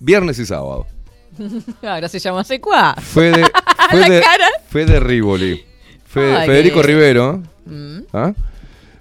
Viernes 0.00 0.38
y 0.38 0.44
sábado. 0.46 0.86
Ahora 1.82 2.08
se 2.08 2.18
llama 2.18 2.44
Secua. 2.44 2.94
Fede, 3.00 3.40
La 3.92 4.04
Fede, 4.04 4.20
cara. 4.20 4.46
Fede 4.68 5.00
Rivoli. 5.00 5.64
Fe- 6.06 6.36
Ay, 6.36 6.46
Federico 6.46 6.80
qué- 6.82 6.86
Rivero. 6.88 7.42
Mm. 7.64 7.98
¿Ah? 8.12 8.32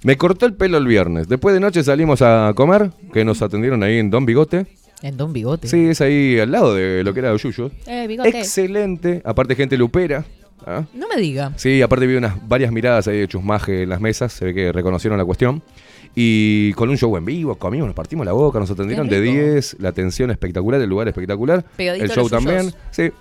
Me 0.03 0.17
cortó 0.17 0.45
el 0.45 0.53
pelo 0.53 0.77
el 0.77 0.87
viernes. 0.87 1.27
Después 1.27 1.53
de 1.53 1.59
noche 1.59 1.83
salimos 1.83 2.21
a 2.21 2.53
comer, 2.55 2.91
que 3.13 3.23
nos 3.25 3.41
atendieron 3.41 3.83
ahí 3.83 3.97
en 3.99 4.09
Don 4.09 4.25
Bigote. 4.25 4.65
En 5.03 5.17
Don 5.17 5.33
Bigote. 5.33 5.67
Sí, 5.67 5.89
es 5.89 5.99
ahí 5.99 6.39
al 6.39 6.49
lado 6.49 6.73
de 6.73 7.03
lo 7.03 7.13
que 7.13 7.19
era 7.19 7.35
Yuyo. 7.35 7.69
Eh, 7.85 8.07
bigote. 8.07 8.29
Excelente. 8.29 9.21
Aparte, 9.25 9.53
gente 9.53 9.77
lupera. 9.77 10.23
¿Ah? 10.65 10.85
No 10.93 11.07
me 11.13 11.21
diga. 11.21 11.51
Sí, 11.57 11.81
aparte 11.81 12.07
vi 12.07 12.15
unas 12.15 12.47
varias 12.47 12.71
miradas 12.71 13.09
ahí 13.09 13.17
de 13.17 13.27
chusmaje 13.27 13.83
en 13.83 13.89
las 13.89 13.99
mesas, 13.99 14.31
se 14.31 14.45
ve 14.45 14.53
que 14.53 14.71
reconocieron 14.71 15.17
la 15.17 15.25
cuestión. 15.25 15.61
Y 16.15 16.71
con 16.73 16.89
un 16.89 16.97
show 16.97 17.17
en 17.17 17.25
vivo, 17.25 17.55
comimos, 17.55 17.87
nos 17.87 17.95
partimos 17.95 18.25
la 18.25 18.31
boca, 18.31 18.59
nos 18.59 18.71
atendieron 18.71 19.09
de 19.09 19.19
rico. 19.19 19.33
10, 19.33 19.77
la 19.79 19.89
atención 19.89 20.31
espectacular, 20.31 20.79
el 20.79 20.89
lugar 20.89 21.09
espectacular, 21.09 21.65
Pegadito 21.75 22.05
el 22.05 22.11
show 22.11 22.29
también. 22.29 22.73
Sí. 22.91 23.11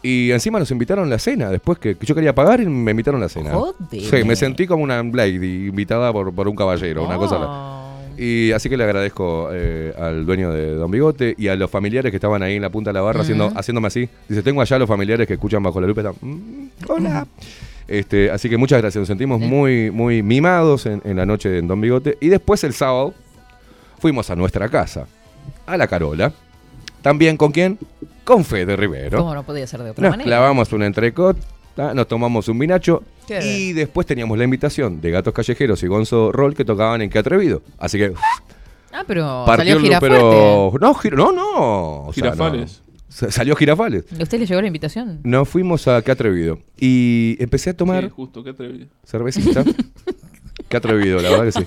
Y 0.00 0.30
encima 0.30 0.60
nos 0.60 0.70
invitaron 0.70 1.06
a 1.06 1.08
la 1.08 1.18
cena, 1.18 1.48
después 1.50 1.78
que, 1.78 1.96
que 1.96 2.06
yo 2.06 2.14
quería 2.14 2.34
pagar 2.34 2.60
y 2.60 2.66
me 2.66 2.92
invitaron 2.92 3.20
a 3.20 3.24
la 3.24 3.28
cena. 3.28 3.50
Jódeme. 3.50 4.04
Sí, 4.04 4.24
me 4.24 4.36
sentí 4.36 4.68
como 4.68 4.84
una 4.84 5.02
Blade 5.02 5.44
invitada 5.44 6.12
por, 6.12 6.32
por 6.32 6.46
un 6.46 6.54
caballero, 6.54 7.04
una 7.04 7.16
cosa. 7.16 7.81
Y 8.18 8.52
así 8.52 8.68
que 8.68 8.76
le 8.76 8.84
agradezco 8.84 9.48
eh, 9.52 9.92
al 9.98 10.24
dueño 10.26 10.52
de 10.52 10.74
Don 10.74 10.90
Bigote 10.90 11.34
y 11.38 11.48
a 11.48 11.56
los 11.56 11.70
familiares 11.70 12.10
que 12.10 12.16
estaban 12.16 12.42
ahí 12.42 12.56
en 12.56 12.62
la 12.62 12.70
punta 12.70 12.90
de 12.90 12.94
la 12.94 13.00
barra 13.00 13.22
haciendo, 13.22 13.50
haciéndome 13.54 13.88
así. 13.88 14.08
Dice, 14.28 14.42
tengo 14.42 14.60
allá 14.60 14.78
los 14.78 14.88
familiares 14.88 15.26
que 15.26 15.34
escuchan 15.34 15.62
bajo 15.62 15.80
la 15.80 15.86
lupa. 15.86 16.02
y 16.02 16.06
están, 16.06 16.16
"Mm, 16.30 16.68
hola. 16.88 17.26
Este, 17.88 18.30
así 18.30 18.48
que 18.48 18.56
muchas 18.56 18.80
gracias, 18.80 19.00
nos 19.00 19.08
sentimos 19.08 19.40
muy, 19.40 19.90
muy 19.90 20.22
mimados 20.22 20.86
en, 20.86 21.02
en 21.04 21.16
la 21.16 21.26
noche 21.26 21.48
de 21.48 21.62
Don 21.62 21.80
Bigote. 21.80 22.16
Y 22.20 22.28
después 22.28 22.62
el 22.64 22.72
sábado 22.74 23.12
fuimos 23.98 24.30
a 24.30 24.36
nuestra 24.36 24.68
casa, 24.68 25.06
a 25.66 25.76
la 25.76 25.86
Carola. 25.86 26.32
También 27.02 27.36
con 27.36 27.50
quién? 27.50 27.78
Con 28.24 28.44
Fede 28.44 28.76
Rivero. 28.76 29.18
¿Cómo 29.18 29.34
no 29.34 29.42
podía 29.42 29.66
ser 29.66 29.82
de 29.82 29.90
otra 29.90 30.02
Nos 30.02 30.10
manera? 30.12 30.24
clavamos 30.28 30.72
un 30.72 30.84
entrecot, 30.84 31.36
¿tá? 31.74 31.94
nos 31.94 32.06
tomamos 32.08 32.48
un 32.48 32.58
vinacho 32.58 33.02
Qué 33.26 33.40
y 33.44 33.72
después 33.72 34.06
teníamos 34.06 34.36
la 34.38 34.44
invitación 34.44 35.00
de 35.00 35.10
Gatos 35.10 35.32
Callejeros 35.34 35.82
y 35.82 35.86
Gonzo 35.86 36.32
Roll 36.32 36.54
que 36.54 36.64
tocaban 36.64 37.02
en 37.02 37.10
Qué 37.10 37.18
Atrevido. 37.18 37.62
Así 37.78 37.98
que 37.98 38.12
Ah, 38.92 39.04
pero 39.06 39.44
partió 39.46 39.74
salió 39.76 39.98
pero 40.00 40.72
no, 40.78 40.94
no, 41.16 41.32
no. 41.32 42.00
o 42.08 42.12
sea, 42.12 42.24
Girafales. 42.24 42.82
no. 42.86 43.30
Salió 43.30 43.56
Girafales. 43.56 44.04
¿A 44.18 44.22
usted 44.22 44.38
le 44.38 44.46
llegó 44.46 44.60
la 44.60 44.66
invitación? 44.66 45.20
Nos 45.22 45.48
fuimos 45.48 45.86
a 45.88 46.00
Qué 46.02 46.10
Atrevido 46.10 46.58
y 46.78 47.36
empecé 47.40 47.70
a 47.70 47.76
tomar 47.76 48.04
Sí, 48.04 48.10
justo, 48.10 48.42
qué 48.44 48.50
atrevido. 48.50 48.86
cervecita. 49.04 49.64
Qué 50.68 50.76
atrevido, 50.78 51.20
la 51.20 51.30
verdad 51.30 51.44
que 51.44 51.52
sí. 51.52 51.66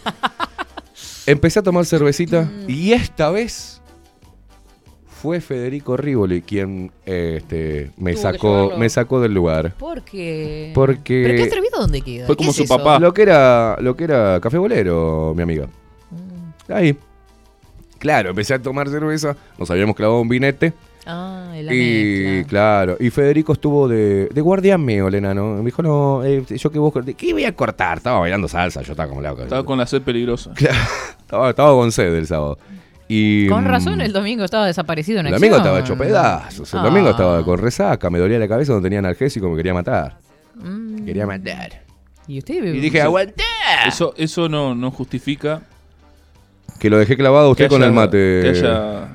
Empecé 1.28 1.60
a 1.60 1.64
tomar 1.64 1.86
cervecita 1.86 2.50
y 2.68 2.92
esta 2.94 3.30
vez 3.30 3.75
fue 5.26 5.42
Federico 5.42 5.98
Rivoli 5.98 6.42
quien 6.44 6.92
eh, 7.06 7.38
este, 7.42 7.90
me 7.98 8.16
sacó 8.16 8.74
me 8.78 8.88
sacó 8.90 9.20
del 9.20 9.34
lugar. 9.34 9.74
Porque. 9.80 10.72
Porque 10.76 11.24
¿Pero 11.26 11.36
qué 11.36 11.44
atrevido 11.44 11.80
dónde 11.80 12.02
queda? 12.02 12.28
Fue 12.28 12.36
¿Qué 12.36 12.38
como 12.38 12.52
es 12.52 12.56
su 12.56 12.64
eso? 12.64 12.78
papá. 12.78 13.00
Lo 13.00 13.12
que 13.14 13.24
era 13.24 13.76
lo 13.82 13.96
que 13.96 14.04
era 14.04 14.40
café 14.40 14.58
bolero, 14.60 15.34
mi 15.36 15.42
amiga. 15.42 15.66
Mm. 16.12 16.72
Ahí. 16.72 16.98
Claro, 17.98 18.30
empecé 18.30 18.54
a 18.54 18.62
tomar 18.62 18.88
cerveza, 18.90 19.36
nos 19.58 19.72
habíamos 19.72 19.96
clavado 19.96 20.22
un 20.22 20.30
vinete 20.30 20.74
Ah, 21.08 21.54
la 21.62 21.74
y 21.74 22.24
mezcla. 22.24 22.48
claro, 22.50 22.98
y 23.00 23.10
Federico 23.10 23.54
estuvo 23.54 23.88
de, 23.88 24.28
de 24.28 24.42
guardián 24.42 24.84
mío, 24.84 25.08
el 25.08 25.16
enano. 25.16 25.56
Me 25.58 25.66
dijo, 25.66 25.82
"No, 25.82 26.24
eh, 26.24 26.44
yo 26.48 26.72
que 26.72 26.78
vos 26.80 26.94
¿qué 27.18 27.34
voy 27.34 27.46
a 27.46 27.56
cortar?" 27.56 27.98
Estaba 27.98 28.20
bailando 28.20 28.48
salsa, 28.48 28.82
yo 28.82 28.92
estaba 28.94 29.10
como 29.10 29.22
loco. 29.22 29.44
Estaba 29.44 29.64
con 29.64 29.78
la 29.78 29.86
sed 29.88 30.02
peligrosa. 30.02 30.52
Estaba, 31.26 31.50
estaba 31.50 31.72
con 31.72 31.92
sed 31.92 32.14
el 32.14 32.28
sábado. 32.28 32.58
Y, 33.08 33.48
Con 33.48 33.64
mm, 33.64 33.68
razón, 33.68 34.02
el 34.02 34.12
domingo 34.12 34.44
estaba 34.46 34.66
desaparecido 34.66 35.20
en 35.20 35.28
El 35.28 35.34
acción. 35.36 35.52
domingo 35.52 35.58
estaba 35.64 35.80
hecho 35.80 35.98
pedazos. 35.98 36.74
El 36.74 36.80
Ah. 36.80 36.84
domingo 36.84 37.10
estaba 37.12 37.44
con 37.46 37.60
resaca, 37.60 38.10
me 38.10 38.18
dolía 38.20 38.40
la 38.40 38.48
cabeza, 38.48 38.74
no 38.74 38.82
tenía 38.82 39.00
analgésico, 39.00 39.50
me 39.50 39.58
quería 39.58 39.74
matar. 39.74 40.18
Mm. 40.56 41.06
Quería 41.06 41.28
matar. 41.28 41.84
Y 42.28 42.40
usted 42.40 42.56
Y 42.56 42.80
dije, 42.80 43.02
aguanté. 43.02 43.44
Eso, 43.88 44.14
eso 44.18 44.50
no, 44.50 44.74
no 44.74 44.90
justifica 44.90 45.62
Que 46.80 46.90
lo 46.90 46.98
dejé 46.98 47.16
clavado 47.16 47.48
a 47.48 47.52
usted 47.52 47.70
con 47.70 47.82
haya- 47.82 47.88
el 47.90 47.94
mate. 47.94 48.40
que 48.42 48.50
haya- 48.50 49.08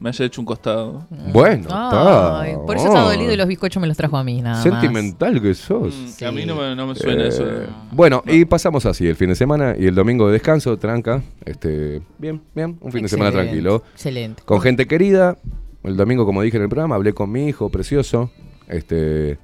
me 0.00 0.08
haya 0.08 0.24
hecho 0.24 0.40
un 0.40 0.44
costado. 0.46 1.06
Bueno, 1.32 1.66
Ay, 1.70 2.50
está. 2.52 2.66
por 2.66 2.76
eso 2.76 2.86
está 2.86 3.04
Oh. 3.04 3.10
dolido 3.10 3.32
y 3.32 3.36
los 3.36 3.46
bizcochos 3.46 3.80
me 3.80 3.86
los 3.86 3.96
trajo 3.96 4.16
a 4.16 4.24
mí, 4.24 4.40
nada 4.40 4.54
más. 4.56 4.62
Sentimental 4.62 5.40
que 5.40 5.54
sos. 5.54 5.94
Mm, 5.94 6.16
que 6.18 6.26
A 6.26 6.32
mí 6.32 6.46
no 6.46 6.56
me, 6.56 6.74
no 6.74 6.86
me 6.86 6.94
suena 6.94 7.24
Eh, 7.24 7.28
eso. 7.28 7.44
Bueno, 7.92 8.22
y 8.26 8.44
pasamos 8.46 8.86
así 8.86 9.06
el 9.06 9.14
fin 9.16 9.28
de 9.28 9.34
semana 9.36 9.74
y 9.78 9.86
el 9.86 9.94
domingo 9.94 10.26
de 10.26 10.32
descanso, 10.32 10.76
tranca. 10.78 11.22
Este, 11.44 12.00
bien, 12.18 12.40
bien, 12.54 12.78
un 12.80 12.90
fin 12.92 13.02
de 13.02 13.08
semana 13.08 13.30
tranquilo. 13.30 13.82
Excelente. 13.92 14.42
Con 14.44 14.60
gente 14.60 14.86
querida. 14.86 15.36
El 15.82 15.96
domingo, 15.96 16.26
como 16.26 16.42
dije 16.42 16.56
en 16.56 16.64
el 16.64 16.68
programa, 16.68 16.94
hablé 16.96 17.12
con 17.14 17.30
mi 17.32 17.46
hijo 17.48 17.68
precioso, 17.70 18.30
este, 18.68 19.38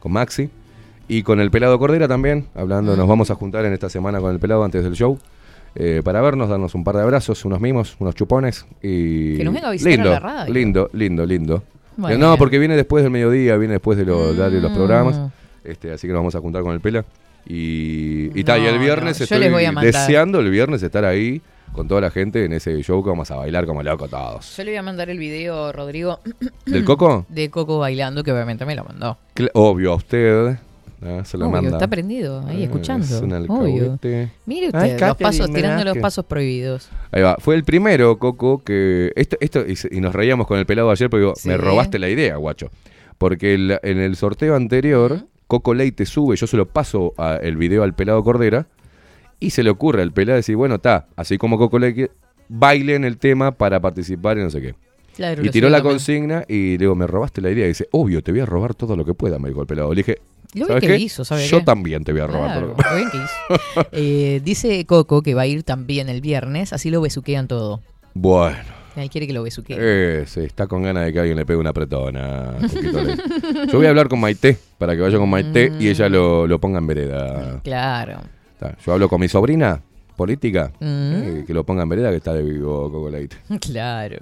con 0.00 0.12
Maxi. 0.12 0.50
Y 1.08 1.22
con 1.22 1.38
el 1.40 1.52
pelado 1.52 1.78
Cordera 1.78 2.08
también, 2.08 2.46
hablando, 2.56 2.94
Mm. 2.94 2.98
nos 2.98 3.06
vamos 3.08 3.30
a 3.30 3.36
juntar 3.36 3.64
en 3.64 3.72
esta 3.72 3.88
semana 3.88 4.18
con 4.20 4.32
el 4.32 4.40
pelado 4.40 4.64
antes 4.64 4.82
del 4.82 4.94
show. 4.94 5.18
Eh, 5.76 6.00
para 6.04 6.20
vernos, 6.20 6.48
darnos 6.48 6.74
un 6.74 6.82
par 6.84 6.96
de 6.96 7.02
abrazos, 7.02 7.44
unos 7.44 7.60
mimos, 7.60 7.96
unos 7.98 8.14
chupones 8.14 8.66
y... 8.82 9.36
Que 9.36 9.44
nos 9.44 9.54
venga 9.54 9.68
a 9.68 9.72
visitar 9.72 9.92
a 9.92 9.96
lindo, 9.96 10.10
la 10.10 10.20
radio. 10.20 10.52
Lindo, 10.54 10.90
lindo, 10.92 11.26
lindo. 11.26 11.62
Bueno. 11.96 12.18
No, 12.18 12.36
porque 12.36 12.58
viene 12.58 12.76
después 12.76 13.02
del 13.04 13.10
mediodía, 13.12 13.56
viene 13.56 13.74
después 13.74 13.96
de 13.98 14.04
los 14.04 14.18
horarios 14.34 14.52
de 14.54 14.60
los 14.60 14.70
Mm. 14.72 14.74
programas. 14.74 15.20
Este, 15.64 15.92
así 15.92 16.06
que 16.06 16.12
nos 16.12 16.20
vamos 16.20 16.34
a 16.34 16.40
juntar 16.40 16.62
con 16.62 16.72
el 16.72 16.80
Pela. 16.80 17.04
Y, 17.48 18.38
y, 18.38 18.44
ta, 18.44 18.58
y 18.58 18.66
el 18.66 18.78
viernes 18.78 19.20
no, 19.20 19.24
estoy 19.24 19.84
deseando 19.84 20.40
el 20.40 20.50
viernes 20.50 20.82
estar 20.82 21.04
ahí 21.04 21.40
con 21.72 21.86
toda 21.86 22.00
la 22.00 22.10
gente 22.10 22.44
en 22.44 22.52
ese 22.52 22.82
show 22.82 23.02
que 23.04 23.10
vamos 23.10 23.30
a 23.30 23.36
bailar 23.36 23.66
como 23.66 23.82
locos 23.82 24.10
todos. 24.10 24.56
Yo 24.56 24.64
le 24.64 24.72
voy 24.72 24.78
a 24.78 24.82
mandar 24.82 25.10
el 25.10 25.18
video, 25.18 25.72
Rodrigo, 25.72 26.20
¿Del 26.64 26.84
Coco? 26.84 27.24
de 27.30 27.50
Coco 27.50 27.78
bailando, 27.78 28.24
que 28.24 28.32
obviamente 28.32 28.64
me 28.66 28.74
lo 28.74 28.84
mandó. 28.84 29.16
Obvio, 29.54 29.92
a 29.92 29.96
usted. 29.96 30.58
¿Eh? 31.02 31.22
Se 31.24 31.36
lo 31.38 31.46
Obvio, 31.46 31.52
manda. 31.62 31.70
está 31.76 31.88
prendido 31.88 32.44
ahí 32.46 32.62
Eh, 32.62 32.64
escuchando. 32.64 33.04
es 33.06 33.20
un 33.20 33.32
alcahuete. 33.32 34.30
Mire 34.46 34.66
usted, 34.68 34.78
Ay, 34.78 34.90
los 34.92 34.98
Catherine 35.00 35.14
pasos, 35.38 35.52
tirando 35.52 35.84
los 35.84 35.98
pasos 35.98 36.24
prohibidos. 36.24 36.88
Ahí 37.12 37.22
va. 37.22 37.36
Fue 37.38 37.54
el 37.54 37.64
primero, 37.64 38.18
Coco, 38.18 38.62
que. 38.62 39.12
Esto, 39.16 39.36
esto, 39.40 39.66
y, 39.66 39.76
se- 39.76 39.88
y 39.94 40.00
nos 40.00 40.14
reíamos 40.14 40.46
con 40.46 40.58
el 40.58 40.66
pelado 40.66 40.90
ayer 40.90 41.08
porque 41.10 41.22
digo, 41.22 41.34
Sí. 41.36 41.48
me 41.48 41.56
robaste 41.56 41.98
la 41.98 42.08
idea, 42.08 42.36
guacho. 42.36 42.70
Porque 43.18 43.54
el- 43.54 43.78
en 43.82 43.98
el 43.98 44.16
sorteo 44.16 44.54
anterior, 44.54 45.20
Coco 45.46 45.74
Leite 45.74 46.06
sube, 46.06 46.36
yo 46.36 46.46
se 46.46 46.56
lo 46.56 46.66
paso 46.66 47.14
a- 47.18 47.36
el 47.36 47.56
video 47.56 47.82
al 47.82 47.94
pelado 47.94 48.22
Cordera, 48.24 48.66
y 49.38 49.50
se 49.50 49.62
le 49.62 49.70
ocurre 49.70 50.02
al 50.02 50.12
pelado 50.12 50.36
decir, 50.36 50.56
bueno, 50.56 50.76
está, 50.76 51.06
así 51.16 51.38
como 51.38 51.58
Coco 51.58 51.78
Leite, 51.78 52.10
bailen 52.48 53.04
el 53.04 53.18
tema 53.18 53.52
para 53.52 53.80
participar 53.80 54.38
y 54.38 54.42
no 54.42 54.50
sé 54.50 54.60
qué. 54.60 54.74
Claro, 55.14 55.40
y 55.42 55.46
lo 55.46 55.50
tiró 55.50 55.68
la 55.70 55.78
también. 55.78 55.94
consigna 55.94 56.44
y 56.46 56.72
le 56.72 56.78
digo, 56.78 56.94
me 56.94 57.06
robaste 57.06 57.40
la 57.40 57.50
idea. 57.50 57.64
Y 57.64 57.68
dice, 57.68 57.88
obvio, 57.90 58.22
te 58.22 58.32
voy 58.32 58.40
a 58.42 58.46
robar 58.46 58.74
todo 58.74 58.96
lo 58.96 59.04
que 59.04 59.14
pueda, 59.14 59.38
me 59.38 59.48
dijo 59.48 59.62
el 59.62 59.66
pelado. 59.66 59.88
Le 59.94 60.00
dije, 60.02 60.18
Lo 60.60 60.66
bien 60.66 60.68
¿sabes 60.68 60.80
que 60.80 60.86
qué? 60.88 60.98
hizo, 60.98 61.24
¿sabe 61.24 61.46
Yo 61.46 61.58
qué? 61.60 61.64
también 61.64 62.02
te 62.04 62.12
voy 62.12 62.20
a 62.22 62.26
robar 62.26 62.50
Claro, 62.52 62.66
lo 62.68 62.76
que 62.76 62.82
lo 62.90 62.96
bien 62.96 63.10
que 63.10 63.16
hizo. 63.18 63.88
Eh, 63.92 64.40
dice 64.44 64.84
Coco 64.86 65.22
que 65.22 65.34
va 65.34 65.42
a 65.42 65.46
ir 65.46 65.62
también 65.62 66.08
el 66.08 66.20
viernes, 66.20 66.72
así 66.72 66.90
lo 66.90 67.00
besuquean 67.00 67.46
todo. 67.48 67.80
Bueno. 68.14 68.56
Él 68.96 69.10
quiere 69.10 69.26
que 69.26 69.34
lo 69.34 69.42
besuqueen. 69.42 69.78
Eh, 69.82 70.24
sí, 70.26 70.40
está 70.40 70.66
con 70.66 70.82
ganas 70.82 71.04
de 71.04 71.12
que 71.12 71.18
alguien 71.20 71.36
le 71.36 71.44
pegue 71.44 71.58
una 71.58 71.74
Leite. 71.74 73.22
Yo 73.70 73.76
voy 73.78 73.86
a 73.86 73.90
hablar 73.90 74.08
con 74.08 74.18
Maite 74.20 74.56
para 74.78 74.94
que 74.96 75.02
vaya 75.02 75.18
con 75.18 75.28
Maite 75.28 75.70
y 75.78 75.88
ella 75.88 76.08
lo, 76.08 76.46
lo 76.46 76.58
ponga 76.58 76.78
en 76.78 76.86
vereda. 76.86 77.60
Claro. 77.62 78.20
Yo 78.84 78.92
hablo 78.94 79.08
con 79.10 79.20
mi 79.20 79.28
sobrina 79.28 79.82
política 80.16 80.72
Mm. 80.80 80.84
eh, 81.14 81.44
que 81.46 81.52
lo 81.52 81.64
ponga 81.64 81.82
en 81.82 81.90
vereda 81.90 82.08
que 82.10 82.16
está 82.16 82.32
de 82.32 82.42
vivo 82.42 82.90
Coco 82.90 83.10
Leite. 83.10 83.36
Claro. 83.60 84.16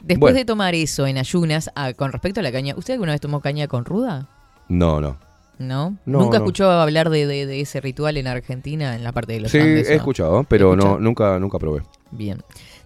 Después 0.00 0.20
Bueno. 0.32 0.38
de 0.38 0.44
tomar 0.44 0.74
eso 0.76 1.06
en 1.08 1.18
ayunas, 1.18 1.70
ah, 1.74 1.92
con 1.92 2.12
respecto 2.12 2.38
a 2.38 2.42
la 2.44 2.52
caña, 2.52 2.74
¿usted 2.76 2.94
alguna 2.94 3.12
vez 3.12 3.20
tomó 3.20 3.40
caña 3.40 3.66
con 3.66 3.84
ruda? 3.84 4.28
No, 4.68 5.00
no. 5.00 5.18
¿No? 5.60 5.98
No, 6.06 6.20
¿Nunca 6.20 6.38
no. 6.38 6.44
escuchó 6.44 6.70
hablar 6.70 7.10
de, 7.10 7.26
de- 7.26 7.44
de 7.46 7.60
ese 7.60 7.80
ritual 7.82 8.16
en 8.16 8.26
Argentina, 8.26 8.96
en 8.96 9.04
la 9.04 9.12
parte 9.12 9.34
de 9.34 9.40
los 9.40 9.50
Sí, 9.52 9.58
Andes? 9.58 9.88
he 9.90 9.94
escuchado, 9.94 10.42
pero 10.48 10.74
no, 10.74 10.98
nunca, 10.98 11.38
nunca 11.38 11.58
probé. 11.58 11.82
Bien. 12.10 12.38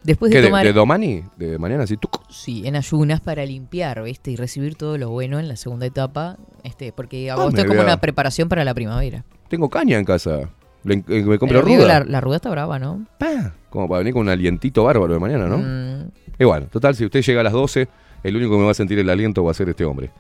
Después 0.03 0.31
¿Qué, 0.33 0.41
de 0.43 0.49
tomar... 0.49 0.67
de 0.67 0.73
Domani? 0.73 1.23
¿De 1.37 1.57
mañana? 1.57 1.87
¿Sí? 1.87 1.97
¿Tuc? 1.97 2.21
Sí, 2.29 2.67
en 2.67 2.77
ayunas 2.77 3.21
para 3.21 3.47
limpiar, 3.47 4.03
¿viste? 4.03 4.33
Y 4.33 4.37
recibir 4.37 4.75
todo 4.75 4.99
lo 4.99 5.09
bueno 5.09 5.39
en 5.39 5.47
la 5.49 5.57
segunda 5.57 5.87
etapa, 5.87 6.37
este, 6.65 6.93
porque 6.93 7.31
Ah, 7.31 7.35
a 7.35 7.37
vos 7.37 7.45
me 7.47 7.51
esto 7.51 7.61
es 7.63 7.67
como 7.69 7.79
vea. 7.85 7.95
una 7.95 8.01
preparación 8.01 8.49
para 8.49 8.65
la 8.65 8.75
primavera. 8.75 9.25
Tengo 9.49 9.71
caña 9.71 9.97
en 9.99 10.05
casa. 10.05 10.51
Le- 10.83 11.05
eh, 11.09 11.23
me 11.23 11.39
compro 11.39 11.63
Pero, 11.63 11.79
ruda. 11.79 11.87
La, 12.01 12.05
la 12.05 12.21
ruda 12.21 12.37
está 12.37 12.51
brava, 12.51 12.79
¿no? 12.79 13.07
Como 13.71 13.89
para 13.89 14.01
venir 14.01 14.13
con 14.13 14.23
un 14.23 14.29
alientito 14.31 14.85
bárbaro 14.85 15.15
de 15.15 15.21
mañana, 15.21 15.47
¿no? 15.47 15.59
Mm. 15.59 16.11
Y 16.39 16.45
bueno, 16.45 16.67
total, 16.67 16.95
si 16.97 17.05
usted 17.07 17.23
llega 17.23 17.41
a 17.41 17.45
las 17.45 17.53
12, 17.53 17.89
el 18.25 18.37
único 18.37 18.51
que 18.53 18.59
me 18.59 18.65
va 18.65 18.73
a 18.73 18.75
sentir 18.75 18.99
el 18.99 19.09
aliento 19.09 19.43
va 19.45 19.53
a 19.53 19.55
ser 19.55 19.69
este 19.69 19.85
hombre. 19.85 20.11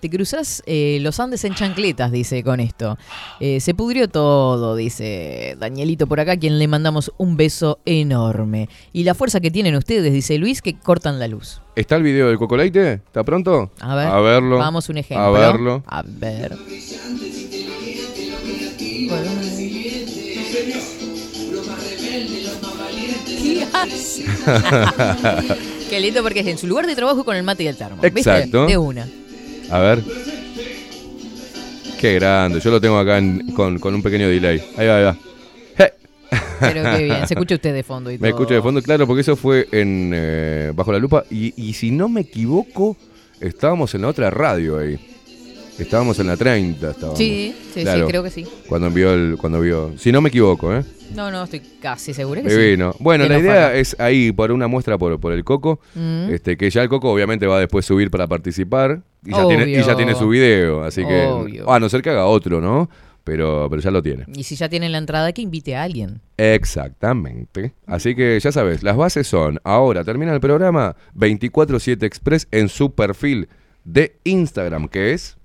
Te 0.00 0.08
cruzas 0.08 0.62
eh, 0.66 0.98
los 1.00 1.18
Andes 1.18 1.44
en 1.44 1.54
chancletas, 1.54 2.12
dice 2.12 2.44
con 2.44 2.60
esto. 2.60 2.96
Eh, 3.40 3.60
se 3.60 3.74
pudrió 3.74 4.08
todo, 4.08 4.76
dice 4.76 5.56
Danielito 5.58 6.06
por 6.06 6.20
acá, 6.20 6.36
quien 6.36 6.58
le 6.58 6.68
mandamos 6.68 7.12
un 7.18 7.36
beso 7.36 7.80
enorme. 7.84 8.68
Y 8.92 9.02
la 9.04 9.14
fuerza 9.14 9.40
que 9.40 9.50
tienen 9.50 9.74
ustedes, 9.74 10.12
dice 10.12 10.38
Luis, 10.38 10.62
que 10.62 10.78
cortan 10.78 11.18
la 11.18 11.26
luz. 11.26 11.60
¿Está 11.74 11.96
el 11.96 12.02
video 12.04 12.28
del 12.28 12.38
Coco 12.38 12.56
Leite? 12.56 12.94
¿Está 12.94 13.24
pronto? 13.24 13.72
A 13.80 13.96
ver, 13.96 14.06
A 14.06 14.20
verlo. 14.20 14.58
vamos 14.58 14.88
un 14.88 14.98
ejemplo. 14.98 15.26
A 15.26 15.30
verlo. 15.30 15.82
A 15.86 16.02
ver. 16.06 16.56
¿Qué 25.90 26.00
lindo 26.00 26.22
porque 26.22 26.40
es 26.40 26.46
en 26.46 26.58
su 26.58 26.66
lugar 26.66 26.86
de 26.86 26.94
trabajo 26.94 27.24
con 27.24 27.36
el 27.36 27.42
mate 27.42 27.64
y 27.64 27.68
el 27.68 27.76
termo. 27.76 28.02
¿viste? 28.02 28.18
Exacto. 28.18 28.66
De 28.66 28.76
una. 28.76 29.06
A 29.70 29.78
ver. 29.80 30.02
Qué 32.00 32.14
grande. 32.14 32.60
Yo 32.60 32.70
lo 32.70 32.80
tengo 32.80 32.98
acá 32.98 33.18
en- 33.18 33.52
con, 33.52 33.78
con 33.78 33.94
un 33.94 34.02
pequeño 34.02 34.28
delay. 34.28 34.62
Ahí 34.76 34.86
va, 34.86 34.96
ahí 34.98 35.04
va. 35.04 35.16
Pero 36.60 36.82
qué 36.96 37.04
bien. 37.04 37.26
Se 37.28 37.34
escucha 37.34 37.54
usted 37.54 37.72
de 37.72 37.82
fondo 37.84 38.10
y 38.10 38.14
Me 38.18 38.30
todo. 38.30 38.40
escucho 38.40 38.54
de 38.54 38.62
fondo, 38.62 38.82
claro, 38.82 39.06
porque 39.06 39.20
eso 39.20 39.36
fue 39.36 39.68
en 39.70 40.12
eh, 40.14 40.72
Bajo 40.74 40.90
la 40.92 40.98
Lupa. 40.98 41.24
Y, 41.30 41.54
y 41.56 41.72
si 41.74 41.90
no 41.92 42.08
me 42.08 42.22
equivoco, 42.22 42.96
estábamos 43.40 43.94
en 43.94 44.02
la 44.02 44.08
otra 44.08 44.28
radio 44.30 44.78
ahí. 44.78 44.98
Estábamos 45.78 46.18
en 46.18 46.26
la 46.26 46.36
30, 46.36 46.90
estábamos. 46.90 47.18
Sí, 47.18 47.54
sí, 47.72 47.82
Claro, 47.82 48.00
sí, 48.06 48.10
creo 48.10 48.22
que 48.22 48.30
sí. 48.30 48.46
Cuando 48.68 48.88
envió 48.88 49.12
el, 49.14 49.36
cuando 49.38 49.60
vio. 49.60 49.92
Si 49.96 50.10
no 50.12 50.20
me 50.20 50.28
equivoco, 50.28 50.74
¿eh? 50.74 50.84
No, 51.14 51.30
no, 51.30 51.44
estoy 51.44 51.60
casi 51.80 52.12
segura 52.12 52.42
que 52.42 52.50
sí. 52.50 52.56
Divino. 52.56 52.94
Bueno, 52.98 53.24
Que 53.24 53.30
la 53.30 53.38
idea 53.38 53.74
es 53.74 53.96
ahí 53.98 54.30
por 54.32 54.50
una 54.52 54.66
muestra 54.68 54.98
por, 54.98 55.18
por 55.20 55.32
el 55.32 55.44
Coco, 55.44 55.80
Mm. 55.94 56.30
este, 56.30 56.56
que 56.56 56.68
ya 56.68 56.82
el 56.82 56.88
Coco 56.88 57.10
obviamente 57.10 57.46
va 57.46 57.56
a 57.56 57.60
después 57.60 57.86
subir 57.86 58.10
para 58.10 58.26
participar 58.26 59.00
y 59.24 59.30
ya, 59.32 59.46
tiene, 59.48 59.70
y 59.70 59.82
ya 59.82 59.96
tiene 59.96 60.14
su 60.14 60.28
video, 60.28 60.82
así 60.84 61.04
que 61.06 61.26
Obvio. 61.26 61.70
a 61.72 61.80
no 61.80 61.88
ser 61.88 62.02
que 62.02 62.10
haga 62.10 62.26
otro, 62.26 62.60
¿no? 62.60 62.90
Pero, 63.24 63.68
pero 63.70 63.80
ya 63.82 63.90
lo 63.90 64.02
tiene. 64.02 64.24
Y 64.34 64.42
si 64.44 64.56
ya 64.56 64.68
tienen 64.68 64.90
la 64.92 64.98
entrada, 64.98 65.32
que 65.32 65.42
invite 65.42 65.76
a 65.76 65.82
alguien. 65.84 66.20
Exactamente. 66.38 67.72
Así 67.86 68.14
que 68.14 68.38
ya 68.40 68.52
sabes, 68.52 68.82
las 68.82 68.96
bases 68.96 69.26
son, 69.26 69.60
ahora 69.64 70.04
termina 70.04 70.32
el 70.34 70.40
programa 70.40 70.96
247 71.14 72.04
Express 72.06 72.48
en 72.50 72.68
su 72.68 72.92
perfil 72.94 73.48
de 73.84 74.16
Instagram, 74.24 74.88
que 74.88 75.12
es 75.14 75.37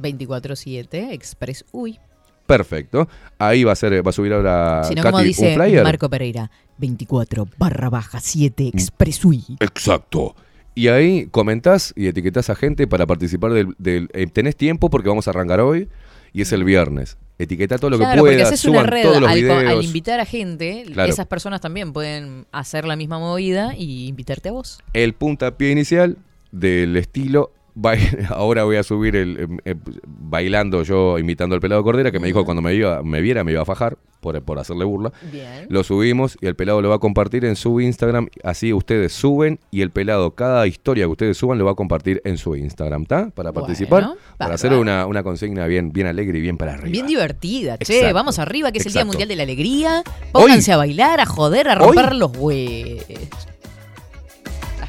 24-7 0.00 1.12
Express 1.12 1.64
Uy. 1.72 1.98
perfecto. 2.46 3.08
Ahí 3.38 3.64
va 3.64 3.72
a 3.72 3.76
ser, 3.76 4.04
va 4.06 4.10
a 4.10 4.12
subir 4.12 4.32
ahora 4.32 4.82
Si 4.84 4.94
no, 4.94 5.02
Katy 5.02 5.12
como 5.12 5.24
dice 5.24 5.48
un 5.48 5.54
flyer. 5.54 5.84
Marco 5.84 6.08
Pereira, 6.08 6.50
24 6.78 7.48
barra 7.58 7.90
baja 7.90 8.20
7 8.20 8.68
Express 8.68 9.24
Uy. 9.24 9.44
Exacto. 9.60 10.34
Y 10.74 10.88
ahí 10.88 11.26
comentás 11.26 11.92
y 11.96 12.06
etiquetás 12.06 12.50
a 12.50 12.54
gente 12.54 12.86
para 12.86 13.04
participar 13.06 13.52
del... 13.52 13.74
del- 13.78 14.08
eh, 14.12 14.26
tenés 14.28 14.56
tiempo 14.56 14.90
porque 14.90 15.08
vamos 15.08 15.26
a 15.26 15.30
arrancar 15.32 15.60
hoy 15.60 15.88
y 16.32 16.42
es 16.42 16.52
el 16.52 16.62
viernes. 16.64 17.16
Etiquetá 17.40 17.78
todo 17.78 17.90
lo 17.90 17.98
Claro, 17.98 18.14
que 18.14 18.18
porque 18.20 18.34
puedas, 18.36 18.52
haces 18.52 18.64
una 18.64 18.82
red 18.84 19.02
todos 19.02 19.20
los 19.20 19.30
al, 19.30 19.50
al 19.68 19.82
invitar 19.84 20.20
a 20.20 20.24
gente, 20.24 20.84
Claro. 20.92 21.10
esas 21.10 21.26
personas 21.26 21.60
también 21.60 21.92
pueden 21.92 22.46
hacer 22.52 22.84
la 22.84 22.96
misma 22.96 23.18
movida 23.18 23.74
y 23.76 24.06
invitarte 24.08 24.48
a 24.48 24.52
vos. 24.52 24.78
El 24.92 25.14
puntapié 25.14 25.70
inicial 25.70 26.16
del 26.52 26.96
estilo... 26.96 27.52
Ahora 28.30 28.64
voy 28.64 28.76
a 28.76 28.82
subir 28.82 29.16
el 29.16 29.38
em, 29.38 29.58
eh, 29.64 29.74
bailando 30.06 30.82
yo 30.82 31.18
imitando 31.18 31.54
al 31.54 31.60
pelado 31.60 31.82
Cordera 31.82 32.10
que 32.10 32.18
me 32.18 32.26
dijo 32.26 32.44
cuando 32.44 32.62
me, 32.62 32.74
iba, 32.74 33.02
me 33.02 33.20
viera 33.20 33.44
me 33.44 33.52
iba 33.52 33.62
a 33.62 33.64
fajar 33.64 33.98
por, 34.20 34.40
por 34.42 34.58
hacerle 34.58 34.84
burla. 34.84 35.12
Bien. 35.30 35.66
Lo 35.68 35.84
subimos 35.84 36.36
y 36.40 36.46
el 36.46 36.56
pelado 36.56 36.82
lo 36.82 36.88
va 36.88 36.96
a 36.96 36.98
compartir 36.98 37.44
en 37.44 37.56
su 37.56 37.80
Instagram. 37.80 38.28
Así 38.42 38.72
ustedes 38.72 39.12
suben 39.12 39.60
y 39.70 39.82
el 39.82 39.90
pelado, 39.90 40.32
cada 40.34 40.66
historia 40.66 41.04
que 41.04 41.10
ustedes 41.10 41.36
suban, 41.36 41.58
lo 41.58 41.64
va 41.64 41.72
a 41.72 41.74
compartir 41.74 42.20
en 42.24 42.36
su 42.36 42.56
Instagram, 42.56 43.02
¿está? 43.02 43.30
Para 43.30 43.50
Bueno, 43.50 43.66
participar, 43.66 44.08
para 44.36 44.54
hacer 44.54 44.72
una, 44.72 45.06
una 45.06 45.22
consigna 45.22 45.66
bien, 45.66 45.92
bien 45.92 46.06
alegre 46.06 46.38
y 46.38 46.40
bien 46.40 46.56
para 46.56 46.74
arriba. 46.74 46.90
Bien 46.90 47.06
divertida, 47.06 47.78
che, 47.78 48.12
vamos 48.12 48.38
arriba, 48.38 48.72
que 48.72 48.78
es 48.78 48.86
el 48.86 48.92
Día. 48.92 49.04
Mundial 49.04 49.28
de 49.28 49.36
la 49.36 49.44
Alegría. 49.44 50.02
Pónganse 50.32 50.72
a 50.72 50.76
bailar, 50.76 51.20
a 51.20 51.26
joder, 51.26 51.68
a 51.68 51.74
romper 51.76 52.14
los 52.14 52.32
hue... 52.36 53.04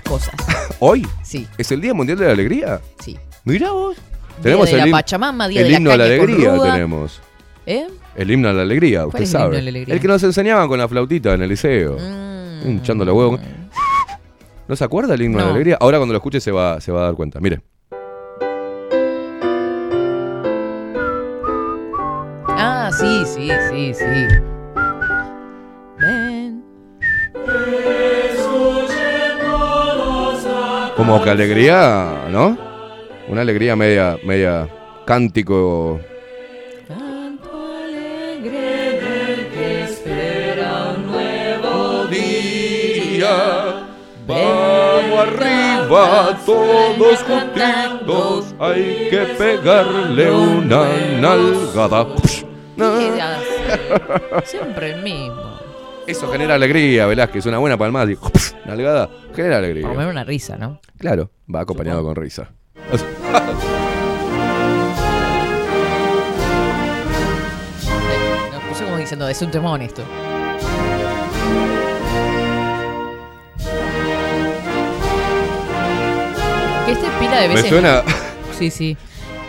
Cosas. 0.10 0.34
Hoy 0.80 1.08
Sí. 1.24 1.48
es 1.58 1.72
el 1.72 1.80
Día 1.82 1.94
Mundial 1.94 2.18
de 2.18 2.26
la 2.26 2.32
Alegría. 2.34 2.82
Sí. 3.00 3.18
Mirá 3.46 3.72
vos. 3.72 3.96
Día 3.96 4.04
Tenemos 4.42 4.66
de 4.72 4.78
la 4.78 4.84
el, 4.84 4.90
him- 4.90 4.92
Pachamama, 4.92 5.48
Día 5.48 5.62
el 5.62 5.66
de 5.68 5.72
la 5.72 5.78
himno 5.78 5.92
a 5.92 5.98
la 5.98 6.04
alegría 6.06 6.58
tenemos. 6.62 7.22
¿Eh? 7.66 7.88
El 8.16 8.32
himno 8.32 8.50
a 8.50 8.54
la 8.54 8.62
alegría, 8.64 9.06
usted 9.06 9.22
es 9.22 9.30
el 9.30 9.36
himno 9.36 9.46
sabe. 9.46 9.62
la 9.62 9.70
alegría? 9.70 9.94
El 9.96 10.02
que 10.02 10.08
nos 10.08 10.24
enseñaban 10.24 10.68
con 10.68 10.80
la 10.80 10.88
flautita 10.88 11.34
en 11.36 11.42
el 11.44 11.50
liceo. 11.50 11.98
Mm. 12.00 12.68
Hinchando 12.70 13.06
los 13.06 13.16
huevos. 13.16 13.40
¿No 14.68 14.76
se 14.76 14.84
acuerda 14.84 15.14
el 15.14 15.22
himno 15.22 15.38
a 15.38 15.42
la 15.42 15.48
No. 15.50 15.54
alegría? 15.54 15.78
Ahora 15.80 15.98
cuando 15.98 16.14
lo 16.14 16.18
escuche 16.18 16.40
se 16.42 16.52
va, 16.52 16.82
se 16.82 16.92
va 16.92 17.02
a 17.02 17.04
dar 17.06 17.14
cuenta. 17.16 17.40
Mire. 17.40 17.62
Ah, 22.58 22.90
sí, 22.98 23.24
sí, 23.26 23.50
sí, 23.70 23.94
sí. 23.94 24.28
Como 31.00 31.24
que 31.24 31.30
alegría, 31.30 32.26
¿no? 32.30 32.58
Una 33.30 33.40
alegría 33.40 33.74
media, 33.74 34.18
media 34.22 34.68
cántico. 35.06 35.98
día. 42.10 43.88
Vamos 44.28 45.20
arriba, 45.20 46.38
todos 46.46 47.24
juntitos. 47.24 48.54
Hay 48.60 49.08
que 49.10 49.20
pegarle 49.38 50.32
una 50.32 50.84
nalgada. 51.22 52.08
Siempre 54.44 54.92
el 54.92 55.02
mismo. 55.02 55.59
Eso 56.10 56.28
genera 56.32 56.56
alegría, 56.56 57.06
Velázquez. 57.06 57.46
Una 57.46 57.60
buena 57.60 57.78
palmada. 57.78 58.12
y 58.12 58.18
Nalgada 58.66 59.10
genera 59.36 59.58
Por 59.58 59.62
lo 59.62 59.68
alegría. 59.68 59.88
menos 59.90 60.12
una 60.12 60.24
risa, 60.24 60.58
¿no? 60.58 60.80
Claro, 60.98 61.30
va 61.54 61.62
acompañado 61.62 62.04
con 62.04 62.16
risa. 62.16 62.50
Nos 68.52 68.64
puso 68.70 68.84
como 68.86 68.98
diciendo, 68.98 69.28
es 69.28 69.42
un 69.42 69.52
temón 69.52 69.82
esto. 69.82 70.04
Que 76.86 76.92
este 76.94 77.08
pila 77.20 77.42
de 77.42 77.48
Me 77.50 77.54
veces. 77.56 77.70
suena. 77.70 78.04
Sí, 78.58 78.70
sí. 78.72 78.98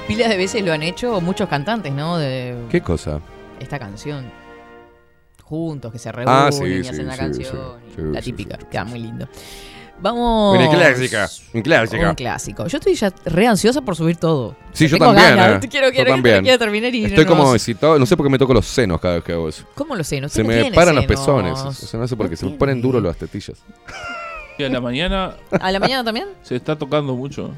Pila 0.07 0.29
de 0.29 0.37
veces 0.37 0.63
lo 0.65 0.73
han 0.73 0.85
hecho 0.85 1.21
muchos 1.21 1.49
cantantes, 1.49 1.93
¿no? 1.93 2.17
De 2.17 2.55
¿Qué 2.71 2.81
cosa? 2.81 3.21
esta 3.59 3.77
canción. 3.77 4.31
Juntos, 5.51 5.91
que 5.93 5.99
se 5.99 6.11
reúnen 6.13 6.33
Ah, 6.35 6.51
sí, 6.53 6.65
y 6.65 6.83
sí, 6.85 6.89
hacen 6.89 7.07
la 7.09 7.13
sí, 7.15 7.19
canción. 7.19 7.47
sí, 7.89 7.93
sí, 7.97 8.03
la 8.13 8.23
sí, 8.23 8.33
típica, 8.33 8.57
queda 8.57 8.85
muy 8.85 9.01
lindo. 9.01 9.29
Vamos. 10.03 10.57
Una 10.57 10.71
clásica, 10.71 11.29
un 11.53 11.61
clásica. 11.61 12.09
Un 12.09 12.15
clásico. 12.15 12.67
Yo 12.69 12.79
estoy 12.79 12.95
ya 12.95 13.13
re 13.27 13.47
ansiosa 13.47 13.83
por 13.83 13.95
subir 13.97 14.17
todo. 14.17 14.57
Sí, 14.73 14.87
yo 14.89 14.97
también. 14.97 15.37
ganas. 15.37 15.63
eh. 15.63 15.69
Quiero, 15.69 15.89
Yo 15.89 15.93
quiero, 15.93 16.11
también. 16.13 16.43
quiero 16.43 16.59
terminar 16.59 16.95
y 16.95 17.05
Estoy 17.05 17.25
no 17.25 17.31
como 17.31 17.55
excitado. 17.55 17.99
No 17.99 18.07
sé 18.07 18.17
por 18.17 18.25
qué 18.25 18.31
me 18.31 18.39
toco 18.39 18.55
los 18.55 18.65
senos 18.65 18.99
cada 19.01 19.17
vez 19.17 19.25
que 19.25 19.33
hago 19.33 19.49
eso. 19.51 19.65
¿Cómo 19.75 19.95
lo 19.97 20.03
sé? 20.05 20.21
No 20.21 20.29
Se 20.31 20.43
no 20.43 20.49
me 20.49 20.71
paran 20.73 20.95
los 20.95 21.05
senos. 21.05 21.21
pezones. 21.21 21.59
O 21.61 21.73
sea, 21.73 22.01
no 22.01 22.09
sé 22.09 22.17
por 22.17 22.31
qué. 22.31 22.37
Se 22.37 22.47
me 22.47 22.53
ponen 22.53 22.81
duros 22.81 23.03
las 23.03 23.17
tetillas. 23.17 23.59
Y 24.57 24.63
a 24.65 24.69
la 24.71 24.81
mañana 24.81 25.35
¿A 25.51 25.71
la 25.73 25.81
mañana 25.81 26.03
también? 26.05 26.29
se 26.43 26.55
está 26.57 26.77
tocando 26.79 27.15
mucho. 27.17 27.51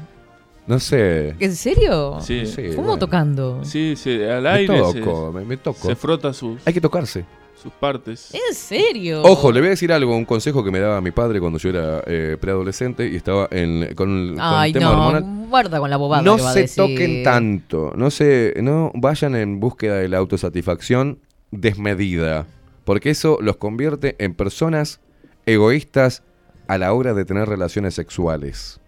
No 0.67 0.79
sé. 0.79 1.35
¿En 1.39 1.55
serio? 1.55 2.19
Sí. 2.21 2.43
¿Cómo 2.75 2.87
bueno. 2.87 2.97
tocando? 2.99 3.63
Sí, 3.63 3.95
sí, 3.95 4.21
al 4.23 4.43
Me 4.43 4.49
aire 4.49 4.77
toco, 4.79 5.31
se, 5.31 5.37
me, 5.39 5.45
me 5.45 5.57
toco. 5.57 5.87
se 5.87 5.95
frota 5.95 6.33
sus, 6.33 6.59
Hay 6.65 6.73
que 6.73 6.81
tocarse. 6.81 7.23
Sus 7.63 7.71
partes. 7.73 8.29
¿En 8.33 8.53
serio? 8.53 9.21
Ojo, 9.23 9.51
le 9.51 9.59
voy 9.61 9.67
a 9.67 9.69
decir 9.71 9.91
algo, 9.91 10.15
un 10.15 10.25
consejo 10.25 10.63
que 10.63 10.69
me 10.69 10.79
daba 10.79 11.01
mi 11.01 11.11
padre 11.11 11.39
cuando 11.39 11.57
yo 11.57 11.69
era 11.69 12.03
eh, 12.05 12.37
preadolescente 12.39 13.07
y 13.07 13.15
estaba 13.15 13.47
en, 13.51 13.95
con, 13.95 14.35
con 14.35 14.37
Ay, 14.39 14.69
el 14.71 14.79
tema 14.79 14.91
no. 14.91 15.07
hormonal. 15.07 15.47
Guarda 15.49 15.79
con 15.79 15.89
la 15.89 15.97
bobada 15.97 16.21
No 16.21 16.35
que 16.35 16.41
va 16.43 16.49
a 16.51 16.53
se 16.53 16.59
decir. 16.61 16.83
toquen 16.83 17.23
tanto, 17.23 17.93
no 17.95 18.11
se, 18.11 18.53
no 18.61 18.91
vayan 18.93 19.35
en 19.35 19.59
búsqueda 19.59 19.95
de 19.97 20.09
la 20.09 20.17
autosatisfacción 20.17 21.19
desmedida, 21.51 22.45
porque 22.83 23.09
eso 23.11 23.37
los 23.41 23.55
convierte 23.57 24.15
en 24.19 24.33
personas 24.35 24.99
egoístas 25.45 26.23
a 26.67 26.77
la 26.77 26.93
hora 26.93 27.13
de 27.13 27.25
tener 27.25 27.47
relaciones 27.47 27.93
sexuales. 27.93 28.79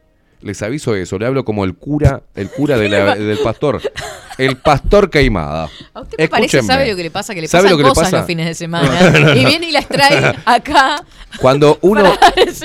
Les 0.42 0.62
aviso 0.62 0.94
eso, 0.96 1.18
le 1.18 1.26
hablo 1.26 1.44
como 1.46 1.64
el 1.66 1.76
cura, 1.76 2.22
el 2.36 2.50
cura 2.50 2.78
de 2.78 2.90
la- 2.90 3.16
del 3.16 3.38
pastor, 3.40 3.82
el 4.38 4.58
pastor 4.58 5.10
Queimada. 5.10 5.70
A 5.94 6.02
usted 6.02 6.18
me 6.20 6.28
parece, 6.28 6.62
sabe 6.62 6.88
lo 6.90 6.96
que 6.96 7.04
le 7.04 7.10
pasa, 7.12 7.34
que 7.34 7.42
le 7.42 7.48
¿Sabe 7.48 7.64
pasan 7.64 7.72
lo 7.72 7.78
que 7.78 7.84
le 7.84 7.90
cosas 7.90 8.04
pasa? 8.06 8.18
los 8.18 8.26
fines 8.28 8.46
de 8.46 8.54
semana. 8.54 9.34
Y 9.36 9.46
viene 9.46 9.68
y 9.68 9.72
las 9.72 9.88
trae 9.88 10.36
acá. 10.46 11.04
Cuando 11.42 11.80
uno, 11.82 12.04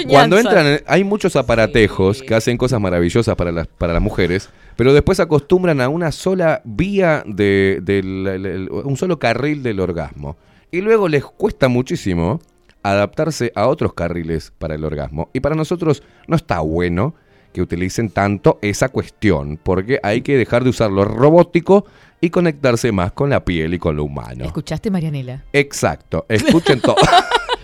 cuando 0.09 0.39
entran, 0.39 0.67
en- 0.67 0.83
hay 0.87 1.05
muchos 1.05 1.37
aparatejos 1.37 2.23
que 2.23 2.35
hacen 2.35 2.59
cosas 2.59 2.81
maravillosas 2.81 3.35
para 3.37 3.51
las, 3.53 3.67
para 3.67 3.93
las 3.95 4.03
mujeres, 4.03 4.51
pero 4.77 4.93
después 4.93 5.19
acostumbran 5.21 5.81
a 5.81 5.89
una 5.89 6.13
sola 6.13 6.61
vía 6.65 7.23
de, 7.27 7.81
el- 7.87 8.27
el- 8.27 8.69
un 8.71 8.97
solo 8.97 9.19
carril 9.19 9.63
del 9.63 9.81
orgasmo. 9.81 10.37
Y 10.71 10.83
luego 10.83 11.09
les 11.09 11.25
cuesta 11.25 11.69
muchísimo 11.69 12.41
adaptarse 12.83 13.53
a 13.55 13.67
otros 13.69 13.93
carriles 13.95 14.53
para 14.59 14.75
el 14.75 14.85
orgasmo. 14.85 15.31
Y 15.33 15.41
para 15.41 15.55
nosotros 15.55 16.03
no 16.27 16.37
está 16.37 16.61
bueno 16.61 17.15
que 17.53 17.63
utilicen 17.63 18.11
tanto 18.11 18.59
esa 18.63 18.89
cuestión, 18.89 19.59
porque 19.63 19.99
hay 20.03 20.23
que 20.23 20.37
dejar 20.37 20.65
de 20.65 20.71
usar 20.71 20.91
lo 20.91 21.05
robótico 21.05 21.85
y 22.21 22.31
conectarse 22.31 22.93
más 22.93 23.13
con 23.13 23.31
la 23.31 23.45
piel 23.45 23.75
y 23.75 23.79
con 23.79 23.97
lo 23.97 24.05
humano. 24.05 24.45
¿Escuchaste, 24.45 24.91
Marianela? 24.91 25.43
Exacto, 25.53 26.27
escuchen 26.29 26.81
todo. 26.81 26.97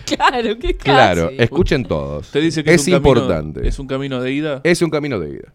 Claro, 0.05 0.57
qué 0.59 0.73
Claro, 0.77 1.25
casi. 1.29 1.41
escuchen 1.41 1.83
todos. 1.85 2.25
Usted 2.27 2.41
dice 2.41 2.63
que 2.63 2.73
es, 2.73 2.81
es 2.81 2.87
un 2.87 2.93
camino- 3.01 3.09
importante. 3.19 3.67
es 3.67 3.79
un 3.79 3.87
camino 3.87 4.21
de 4.21 4.31
ida. 4.31 4.61
Es 4.63 4.81
un 4.81 4.89
camino 4.89 5.19
de 5.19 5.29
ida. 5.31 5.53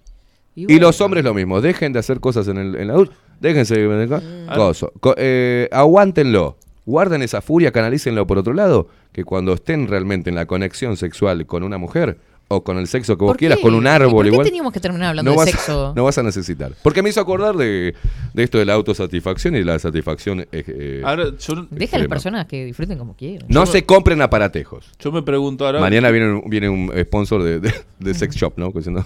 Y 0.55 0.79
los 0.79 1.01
hombres 1.01 1.25
lo 1.25 1.33
mismo. 1.33 1.63
Dejen 1.63 1.95
de 1.95 1.99
hacer 1.99 2.21
cosas 2.21 2.47
en 2.49 2.59
el, 2.59 2.77
en 2.77 2.91
adulto. 2.91 3.15
Déjense 3.41 3.75
de 3.75 4.15
Ah. 4.49 4.55
coso. 4.55 4.93
Co- 5.01 5.15
eh, 5.17 5.69
aguántenlo. 5.73 6.59
Guarden 6.85 7.23
esa 7.23 7.41
furia, 7.41 7.73
canalícenlo 7.73 8.27
por 8.27 8.37
otro 8.39 8.53
lado. 8.53 8.89
Que 9.13 9.25
cuando 9.25 9.55
estén 9.55 9.89
realmente 9.89 10.29
en 10.29 10.37
la 10.37 10.45
conexión 10.47 10.97
sexual 10.99 11.47
con 11.47 11.63
una 11.63 11.79
mujer, 11.79 12.19
o 12.55 12.63
con 12.65 12.79
el 12.79 12.87
sexo 12.87 13.17
que 13.17 13.25
vos 13.25 13.31
¿Por 13.33 13.39
quieras, 13.39 13.59
qué? 13.59 13.63
con 13.63 13.75
un 13.75 13.85
¿Y 13.85 13.89
árbol 13.89 14.13
¿Por 14.13 14.25
qué 14.25 14.31
igual. 14.31 14.47
teníamos 14.47 14.73
que 14.73 14.81
terminar 14.81 15.09
hablando 15.11 15.31
no 15.31 15.33
de 15.33 15.37
vas, 15.45 15.51
sexo? 15.51 15.93
no 15.97 16.05
vas 16.05 16.19
a 16.19 16.23
necesitar. 16.23 16.73
Porque 16.83 17.03
me 17.03 17.09
hizo 17.11 17.21
acordar 17.21 17.57
de, 17.57 17.95
de 18.35 18.43
esto 18.43 18.59
de 18.59 18.65
la 18.65 18.75
autosatisfacción 18.75 19.57
y 19.57 19.65
la 19.65 19.79
satisfacción. 19.79 20.41
eh, 20.41 20.47
eh, 20.53 21.03
Ahora, 21.05 21.27
yo, 21.39 21.67
Deja 21.71 21.97
a 21.97 22.01
las 22.01 22.09
personas 22.09 22.47
que 22.47 22.65
disfruten 22.65 22.99
como 22.99 23.15
quieran. 23.17 23.47
No 23.49 23.67
se 23.67 23.85
compren 23.85 24.21
aparatejos. 24.23 24.87
yo 24.99 25.13
me 25.13 25.23
pregunto 25.23 25.67
ahora. 25.67 25.81
Mañana 25.81 26.11
viene, 26.11 26.33
un- 26.35 26.49
viene 26.51 26.69
un 26.69 26.93
sponsor 27.03 27.43
de, 27.43 27.61
de- 27.61 27.75
de 27.99 28.15
sex 28.15 28.35
shop, 28.37 28.55
¿no? 28.57 28.71
Diciendo- 28.71 29.05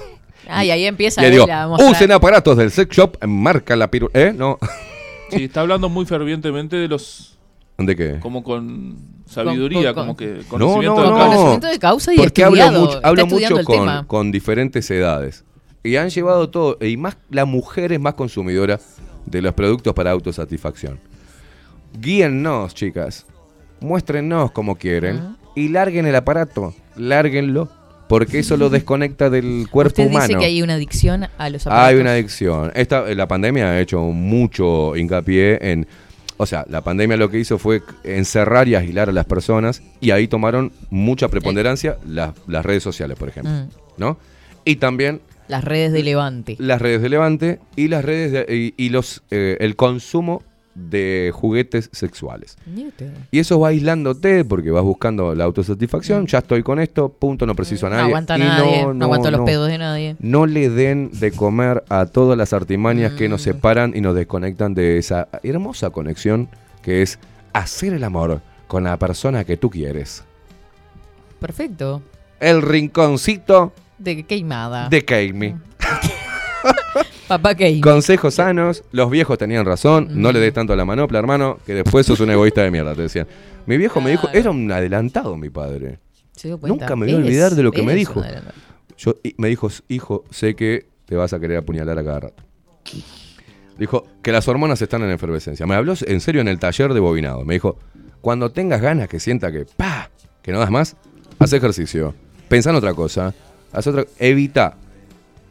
Ah, 0.49 0.65
y 0.65 0.71
ahí 0.71 0.85
empieza 0.85 1.21
Le 1.23 1.31
digo, 1.31 1.47
usen 1.91 2.13
aparatos 2.13 2.57
del 2.57 2.71
sex 2.71 2.95
shop, 2.97 3.17
marca 3.27 3.75
la 3.75 3.91
piru... 3.91 4.11
¿Eh? 4.15 4.33
No. 4.37 4.59
Sí, 5.31 5.45
está 5.45 5.63
hablando 5.63 5.89
muy 5.89 6.07
fervientemente 6.07 6.77
de 6.77 6.87
los. 6.87 7.37
¿De 7.79 7.97
qué? 7.97 8.19
Como 8.21 8.45
con 8.45 8.97
sabiduría, 9.27 9.93
con- 9.95 10.05
como 10.05 10.17
que 10.17 10.27
No, 10.27 10.43
conocimiento 10.49 10.95
no, 10.97 11.03
de 11.03 11.09
no. 11.11 11.17
causa. 11.17 11.27
Conocimiento 11.37 11.67
de 11.67 11.79
causa 11.79 12.15
y 12.15 12.17
Porque 12.17 12.45
hablo 12.45 12.57
estudiado, 12.63 12.87
mucho, 12.87 13.01
hablo 13.03 13.23
estudiando 13.23 13.57
mucho 13.57 13.61
el 13.61 13.67
con, 13.67 13.77
tema. 13.87 14.05
con 14.07 14.33
diferentes 14.33 14.91
edades. 14.91 15.45
Y 15.83 15.97
han 15.97 16.11
llevado 16.11 16.49
todo, 16.51 16.79
y 16.81 16.97
más 16.97 17.17
la 17.31 17.45
mujer 17.45 17.93
es 17.93 18.01
más 18.01 18.15
consumidora 18.15 18.81
de 19.27 19.43
los 19.43 19.55
productos 19.55 19.93
para 19.95 20.11
autosatisfacción. 20.13 20.99
Guíennos, 22.01 22.75
chicas. 22.75 23.27
Muéstrennos 23.81 24.51
como 24.53 24.77
quieren. 24.77 25.37
Y 25.55 25.69
larguen 25.69 26.07
el 26.07 26.15
aparato. 26.17 26.75
Lárguenlo. 26.97 27.69
Porque 28.09 28.39
eso 28.39 28.57
lo 28.57 28.69
desconecta 28.71 29.31
del 29.31 29.67
cuerpo 29.71 29.89
Usted 30.03 30.07
humano. 30.07 30.27
dice 30.29 30.39
que 30.39 30.45
hay 30.45 30.63
una 30.63 30.75
adicción 30.75 31.27
a 31.39 31.51
los 31.51 31.67
aparatos. 31.67 31.89
Hay 31.89 31.97
una 32.01 32.13
adicción. 32.13 32.71
Esta, 32.77 33.03
la 33.15 33.27
pandemia 33.27 33.71
ha 33.71 33.81
hecho 33.81 34.01
mucho 34.01 34.95
hincapié 34.97 35.59
en. 35.61 35.87
O 36.39 36.47
sea, 36.47 36.65
la 36.69 36.83
pandemia 36.83 37.17
lo 37.17 37.31
que 37.31 37.39
hizo 37.39 37.59
fue 37.59 37.83
encerrar 38.05 38.69
y 38.69 38.75
aislar 38.75 39.09
a 39.09 39.13
las 39.13 39.25
personas 39.27 39.83
y 40.01 40.11
ahí 40.11 40.29
tomaron 40.29 40.73
mucha 40.91 41.29
preponderancia 41.29 41.97
las, 42.07 42.33
las 42.47 42.65
redes 42.65 42.83
sociales, 42.83 43.19
por 43.19 43.29
ejemplo. 43.29 43.53
Mm. 43.53 43.69
¿No? 43.97 44.19
Y 44.65 44.77
también 44.77 45.21
Las 45.49 45.65
redes 45.65 45.93
de 45.93 46.03
Levante. 46.03 46.57
las 46.59 46.83
redes 46.83 47.01
de 47.01 47.09
Levante 47.09 47.61
y 47.77 47.89
las 47.89 48.05
redes 48.05 48.33
de- 48.33 48.55
y, 48.55 48.75
y 48.77 48.89
los 48.91 49.23
eh, 49.31 49.57
el 49.61 49.77
consumo 49.77 50.43
de 50.77 51.33
juguetes 51.35 51.89
sexuales. 51.93 52.57
Y 53.31 53.39
eso 53.39 53.59
va 53.59 53.69
aislándote 53.69 54.45
porque 54.45 54.71
vas 54.71 54.85
buscando 54.85 55.35
la 55.35 55.45
autosatisfacción. 55.45 56.27
Ya 56.27 56.39
estoy 56.39 56.63
con 56.63 56.79
esto, 56.79 57.09
punto, 57.09 57.47
no 57.47 57.55
preciso 57.55 57.87
a 57.87 57.91
Mm. 57.91 57.93
No 57.93 57.97
nadie. 57.97 58.09
aguanta 58.11 58.37
Y 58.37 58.41
nadie, 58.41 58.83
no, 58.83 58.95
no, 58.95 59.05
aguanta 59.07 59.31
los 59.31 59.41
no. 59.41 59.47
pedos 59.47 59.69
de 59.69 59.79
nadie. 59.79 60.17
No 60.21 60.45
le 60.47 60.69
den 60.69 61.11
de 61.13 61.33
comer 61.33 61.83
a 61.89 62.05
todas 62.07 62.37
las 62.37 62.53
artimañas 62.53 63.13
que 63.13 63.27
Mm. 63.27 63.31
nos 63.31 63.43
separan 63.43 63.93
y 63.97 64.01
nos 64.03 64.15
desconectan 64.15 64.75
de 64.75 64.99
esa 64.99 65.29
hermosa 65.43 65.91
conexión 65.91 66.49
que 66.83 67.01
es 67.03 67.19
hacer 67.55 67.95
el 67.95 68.05
amor 68.05 68.43
con 68.69 68.85
la 68.85 68.99
persona 68.99 69.45
que 69.45 69.57
tú 69.57 69.71
quieres. 69.71 70.25
Perfecto. 71.41 72.03
El 72.39 72.61
rinconcito 72.61 73.73
De 73.99 74.25
queimada. 74.25 74.89
de 74.91 75.05
Keimi. 75.05 75.55
Papá 77.29 77.55
Keimi. 77.57 77.81
Consejos 77.81 78.35
sanos, 78.35 78.85
los 78.93 79.11
viejos 79.11 79.37
tenían 79.37 79.65
razón, 79.65 80.09
no 80.11 80.31
le 80.31 80.39
des 80.39 80.53
tanto 80.53 80.73
a 80.73 80.77
la 80.77 80.85
manopla, 80.85 81.19
hermano, 81.19 81.59
que 81.67 81.75
después 81.75 82.07
sos 82.07 82.21
un 82.21 82.31
egoísta 82.31 82.63
de 82.63 82.71
mierda, 82.71 82.95
te 82.95 83.03
decían. 83.03 83.27
Mi 83.67 83.77
viejo 83.77 84.01
me 84.01 84.11
dijo, 84.11 84.29
era 84.33 84.51
un 84.51 84.71
adelantado 84.71 85.37
mi 85.37 85.51
padre. 85.51 85.99
Se 86.33 86.49
dio 86.49 86.59
cuenta. 86.59 86.85
Nunca 86.85 86.95
me 86.95 87.07
voy 87.07 87.15
a 87.15 87.19
olvidar 87.19 87.55
de 87.55 87.63
lo 87.65 87.73
que 87.73 87.83
me 87.83 87.95
dijo. 87.95 88.23
Yo, 88.97 89.17
y 89.25 89.35
me 89.39 89.49
dijo, 89.49 89.69
hijo, 89.89 90.25
sé 90.31 90.55
que 90.55 90.89
te 91.05 91.17
vas 91.17 91.33
a 91.33 91.41
querer 91.41 91.59
apuñalar 91.59 91.99
a 91.99 92.05
cada 92.05 92.21
rato. 92.21 92.43
Dijo 93.77 94.07
que 94.23 94.33
las 94.33 94.47
hormonas 94.49 94.81
están 94.81 95.03
en 95.03 95.11
efervescencia. 95.11 95.67
Me 95.67 95.75
habló 95.75 95.95
en 96.01 96.21
serio 96.21 96.41
en 96.41 96.49
el 96.49 96.59
taller 96.59 96.95
de 96.95 97.01
bobinado. 97.01 97.45
Me 97.45 97.55
dijo, 97.55 97.77
cuando 98.21 98.51
tengas 98.51 98.81
ganas 98.81 99.09
que 99.09 99.21
sienta 99.21 99.51
que, 99.51 99.67
pa, 99.67 100.11
que 100.43 100.53
no 100.53 100.61
das 100.61 100.71
más, 100.71 100.97
haz 101.39 101.53
ejercicio. 101.53 102.15
Pensá 102.49 102.71
en 102.71 102.77
otra 102.77 102.95
cosa. 102.95 103.35
Haz 103.73 103.87
otra, 103.89 104.05
evita. 104.19 104.77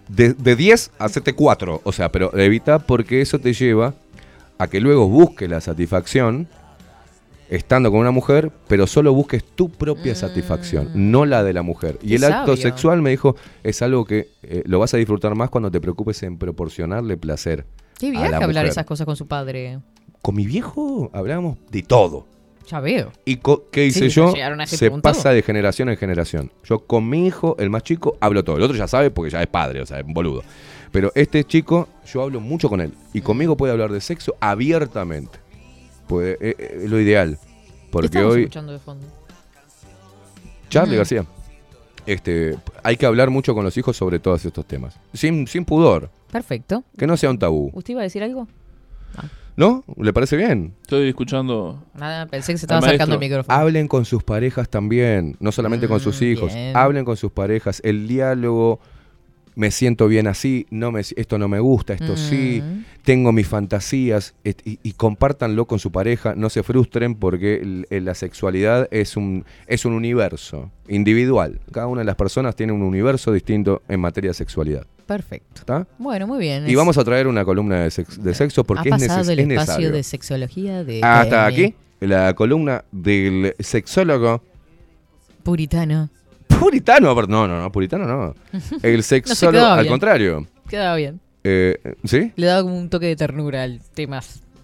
De, 0.08 0.34
de 0.34 0.56
10, 0.56 0.92
hacete 1.00 1.34
4. 1.34 1.82
O 1.84 1.92
sea, 1.92 2.12
pero 2.12 2.36
evita 2.38 2.80
porque 2.80 3.22
eso 3.22 3.40
te 3.40 3.54
lleva 3.54 3.94
a 4.58 4.68
que 4.68 4.80
luego 4.80 5.08
busques 5.08 5.50
la 5.50 5.62
satisfacción 5.62 6.48
estando 7.50 7.92
con 7.92 8.00
una 8.00 8.12
mujer, 8.12 8.52
pero 8.68 8.88
solo 8.88 9.14
busques 9.14 9.44
tu 9.44 9.70
propia 9.70 10.16
satisfacción, 10.16 10.90
no 10.94 11.26
la 11.26 11.44
de 11.44 11.54
la 11.54 11.62
mujer. 11.62 12.00
Y 12.02 12.16
el 12.16 12.24
acto 12.24 12.58
sexual, 12.58 13.02
me 13.02 13.12
dijo, 13.12 13.36
es 13.64 13.82
algo 13.82 14.06
que 14.06 14.30
eh, 14.44 14.64
lo 14.66 14.80
vas 14.80 14.94
a 14.94 14.98
disfrutar 14.98 15.36
más 15.36 15.50
cuando 15.50 15.70
te 15.70 15.80
preocupes 15.80 16.24
en 16.24 16.38
proporcionarle 16.38 17.18
placer. 17.18 17.66
Qué 18.00 18.12
la 18.12 18.26
hablar 18.26 18.48
mujer. 18.48 18.66
esas 18.66 18.86
cosas 18.86 19.06
con 19.06 19.16
su 19.16 19.28
padre. 19.28 19.80
Con 20.22 20.36
mi 20.36 20.46
viejo 20.46 21.10
hablábamos 21.14 21.58
de 21.70 21.84
todo. 21.84 22.28
Ya 22.68 22.80
veo. 22.80 23.12
¿Y 23.26 23.40
qué 23.72 23.86
hice 23.86 24.10
Sí, 24.10 24.16
yo? 24.16 24.34
Se 24.66 24.90
punto. 24.90 25.04
pasa 25.04 25.30
de 25.32 25.42
generación 25.44 25.90
en 25.90 25.98
generación. 25.98 26.52
Yo 26.64 26.80
con 26.80 27.08
mi 27.08 27.28
hijo, 27.28 27.56
el 27.60 27.70
más 27.70 27.84
chico, 27.84 28.18
hablo 28.20 28.44
todo. 28.44 28.58
El 28.58 28.64
otro 28.64 28.76
ya 28.76 28.88
sabe 28.88 29.12
porque 29.12 29.30
ya 29.32 29.42
es 29.42 29.48
padre, 29.48 29.82
o 29.82 29.86
sea, 29.86 30.00
es 30.00 30.06
un 30.06 30.14
boludo. 30.14 30.44
Pero 30.92 31.12
este 31.14 31.44
chico, 31.44 31.88
yo 32.06 32.24
hablo 32.24 32.40
mucho 32.40 32.70
con 32.70 32.82
él. 32.82 32.94
Y 33.14 33.22
conmigo 33.22 33.56
puede 33.58 33.74
hablar 33.74 33.92
de 33.92 34.02
sexo 34.02 34.36
abiertamente. 34.40 35.38
Puede, 36.08 36.34
eh, 36.42 36.56
eh, 36.58 36.80
es 36.84 36.90
lo 36.90 37.00
ideal. 37.00 37.38
¿Qué 37.38 37.88
Porque 37.92 38.06
estamos 38.08 38.34
hoy, 38.34 38.42
escuchando 38.44 38.72
de 38.74 38.80
fondo? 38.80 39.06
Charlie 40.70 40.96
Mm. 40.96 40.98
García, 40.98 41.26
este, 42.06 42.56
hay 42.84 42.98
que 42.98 43.06
hablar 43.06 43.30
mucho 43.30 43.54
con 43.54 43.64
los 43.64 43.78
hijos 43.78 43.96
sobre 43.96 44.20
todos 44.20 44.44
estos 44.46 44.66
temas. 44.66 44.98
Sin, 45.14 45.48
sin 45.48 45.66
pudor. 45.66 46.10
Perfecto. 46.32 46.84
Que 46.98 47.08
no 47.08 47.16
sea 47.18 47.30
un 47.30 47.40
tabú. 47.40 47.70
¿Usted 47.74 47.92
iba 47.92 48.02
a 48.02 48.04
decir 48.04 48.24
algo? 48.24 48.48
¿No? 49.58 49.86
¿Le 49.98 50.12
parece 50.12 50.36
bien? 50.36 50.74
Estoy 50.82 51.08
escuchando. 51.08 51.82
Nada, 51.98 52.26
pensé 52.26 52.52
que 52.52 52.58
se 52.58 52.66
estaba 52.66 52.80
Al 52.80 52.86
acercando 52.86 53.16
el 53.16 53.20
micrófono. 53.22 53.58
Hablen 53.58 53.88
con 53.88 54.04
sus 54.04 54.22
parejas 54.24 54.68
también, 54.70 55.38
no 55.40 55.52
solamente 55.54 55.88
con 55.88 56.00
sus 56.02 56.20
Mm, 56.22 56.26
hijos. 56.26 56.54
bien. 56.54 56.76
Hablen 56.76 57.06
con 57.06 57.16
sus 57.16 57.32
parejas. 57.32 57.82
El 57.86 58.08
diálogo, 58.08 58.82
me 59.56 59.72
siento 59.72 60.08
bien 60.08 60.28
así, 60.28 60.66
no 60.70 60.92
me, 60.92 61.00
esto 61.00 61.38
no 61.38 61.48
me 61.48 61.60
gusta, 61.60 61.94
esto 61.94 62.18
sí, 62.18 62.62
Mm. 62.62 62.84
tengo 63.04 63.32
mis 63.32 63.48
fantasías 63.48 64.36
y, 64.44 64.80
y 64.84 64.92
compártanlo 64.94 65.66
con 65.66 65.80
su 65.80 65.92
pareja. 65.92 66.36
No 66.36 66.50
se 66.50 66.62
frustren 66.64 67.16
porque 67.16 67.56
el- 67.56 67.88
el- 67.90 68.06
la 68.06 68.16
sexualidad 68.16 68.88
es 68.92 69.16
un, 69.16 69.46
es 69.68 69.86
un 69.86 69.94
universo 69.94 70.72
individual. 70.90 71.60
Cada 71.72 71.88
una 71.88 72.02
de 72.02 72.06
las 72.06 72.16
personas 72.16 72.56
tiene 72.56 72.74
un 72.74 72.82
universo 72.82 73.32
distinto 73.32 73.82
en 73.88 74.00
materia 74.02 74.32
de 74.32 74.34
sexualidad. 74.36 74.86
Perfecto. 75.06 75.60
¿Está? 75.62 75.88
Bueno, 76.00 76.28
muy 76.28 76.40
bien. 76.40 76.66
Y 76.68 76.72
Es- 76.72 76.76
vamos 76.78 76.98
a 76.98 77.04
traer 77.04 77.28
una 77.28 77.46
columna 77.46 77.82
de, 77.84 77.92
sex- 77.92 78.22
de 78.22 78.34
sexo 78.34 78.64
porque 78.64 78.90
ha 78.92 78.96
es, 78.96 79.04
pasado 79.08 79.32
el 79.32 79.40
es 79.40 79.46
espacio 79.46 79.56
necesario. 79.62 79.92
de 79.92 80.04
sexología 80.04 80.84
de 80.84 81.02
Hasta 81.04 81.46
aquí, 81.46 81.76
la 82.02 82.34
columna 82.34 82.84
del 82.92 83.54
sexólogo 83.60 84.42
Puritano. 85.44 86.10
Puritano, 86.48 87.14
pero- 87.16 87.28
no, 87.28 87.48
no, 87.48 87.62
no, 87.62 87.72
puritano 87.72 88.06
no. 88.06 88.36
El 88.84 89.04
sexólogo, 89.04 89.52
quedaba 89.54 89.74
al 89.76 89.82
bien. 89.82 89.92
contrario. 89.92 90.48
Quedaba 90.70 90.96
bien. 90.96 91.20
Eh, 91.44 91.78
¿Sí? 92.06 92.32
Le 92.36 92.48
daba 92.48 92.64
como 92.64 92.78
un 92.78 92.90
toque 92.90 93.06
de 93.08 93.16
ternura 93.16 93.64
al 93.64 93.82
tema. 93.94 94.22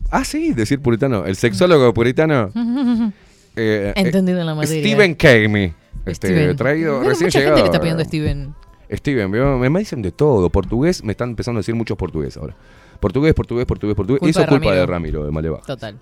Ah, 0.10 0.24
sí, 0.26 0.53
decir 0.53 0.80
puritano. 0.82 1.26
El 1.26 1.36
sexólogo 1.36 1.94
puritano. 1.94 2.52
eh, 3.56 3.94
Entendido 3.95 4.38
eh, 4.38 4.41
en 4.41 4.48
la 4.48 4.56
materia. 4.56 4.82
Steven 4.82 5.16
Kame. 5.16 5.74
Este, 6.06 6.28
Steven. 6.30 6.56
traído 6.56 6.95
Bueno, 6.95 7.10
recién 7.10 7.28
mucha 7.28 7.40
llegado. 7.40 7.58
gente 7.58 7.70
le 7.70 7.72
está 7.74 7.80
pidiendo 7.82 8.02
a 8.02 8.06
Steven. 8.06 8.56
Steven, 8.91 9.32
me, 9.32 9.70
me 9.70 9.80
dicen 9.80 10.02
de 10.02 10.12
todo. 10.12 10.49
Portugués, 10.49 11.03
me 11.03 11.12
están 11.12 11.30
empezando 11.30 11.60
a 11.60 11.62
decir 11.62 11.76
muchos 11.76 11.98
portugués 11.98 12.36
ahora. 12.38 12.56
Portugués, 12.99 13.34
portugués, 13.34 13.66
portugués, 13.66 13.95
portugués. 13.95 14.20
Culpa 14.20 14.28
y 14.28 14.32
eso 14.32 14.41
es 14.41 14.48
culpa 14.48 14.74
de 14.74 14.86
Ramiro, 14.86 15.24
de 15.26 15.32
Maleva. 15.32 15.62
Total. 15.62 15.98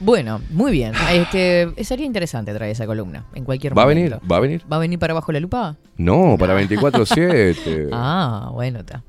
Bueno, 0.00 0.40
muy 0.50 0.72
bien. 0.72 0.92
Este, 1.12 1.68
sería 1.84 2.06
interesante 2.06 2.54
traer 2.54 2.72
esa 2.72 2.86
columna 2.86 3.26
en 3.34 3.44
cualquier 3.44 3.76
¿Va 3.76 3.82
a 3.82 3.86
momento. 3.86 4.16
venir? 4.18 4.30
¿Va 4.32 4.36
a 4.36 4.40
venir? 4.40 4.62
¿Va 4.72 4.76
a 4.76 4.80
venir 4.80 4.98
para 4.98 5.12
abajo 5.12 5.30
la 5.30 5.40
lupa? 5.40 5.76
No, 5.98 6.36
para 6.38 6.58
24-7. 6.58 7.88
Ah, 7.92 8.50
bueno, 8.52 8.80
está. 8.80 9.02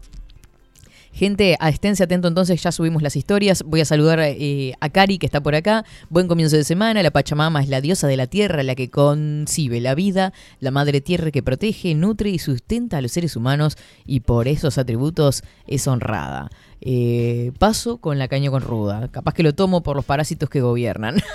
Gente, 1.13 1.57
esténse 1.61 2.03
atento 2.03 2.27
entonces, 2.27 2.61
ya 2.61 2.71
subimos 2.71 3.01
las 3.01 3.15
historias. 3.15 3.63
Voy 3.63 3.81
a 3.81 3.85
saludar 3.85 4.19
eh, 4.21 4.73
a 4.79 4.89
Cari, 4.89 5.17
que 5.17 5.25
está 5.25 5.41
por 5.41 5.55
acá. 5.55 5.83
Buen 6.09 6.27
comienzo 6.27 6.55
de 6.55 6.63
semana. 6.63 7.03
La 7.03 7.11
Pachamama 7.11 7.61
es 7.61 7.69
la 7.69 7.81
diosa 7.81 8.07
de 8.07 8.17
la 8.17 8.27
tierra, 8.27 8.63
la 8.63 8.75
que 8.75 8.89
concibe 8.89 9.81
la 9.81 9.93
vida, 9.93 10.33
la 10.59 10.71
madre 10.71 11.01
tierra 11.01 11.31
que 11.31 11.43
protege, 11.43 11.93
nutre 11.95 12.29
y 12.29 12.39
sustenta 12.39 12.97
a 12.97 13.01
los 13.01 13.11
seres 13.11 13.35
humanos 13.35 13.77
y 14.05 14.21
por 14.21 14.47
esos 14.47 14.77
atributos 14.77 15.43
es 15.67 15.87
honrada. 15.87 16.49
Eh, 16.79 17.51
paso 17.59 17.97
con 17.97 18.17
la 18.17 18.27
caña 18.27 18.49
con 18.49 18.61
ruda. 18.61 19.09
Capaz 19.11 19.33
que 19.33 19.43
lo 19.43 19.53
tomo 19.53 19.83
por 19.83 19.95
los 19.95 20.05
parásitos 20.05 20.49
que 20.49 20.61
gobiernan. 20.61 21.17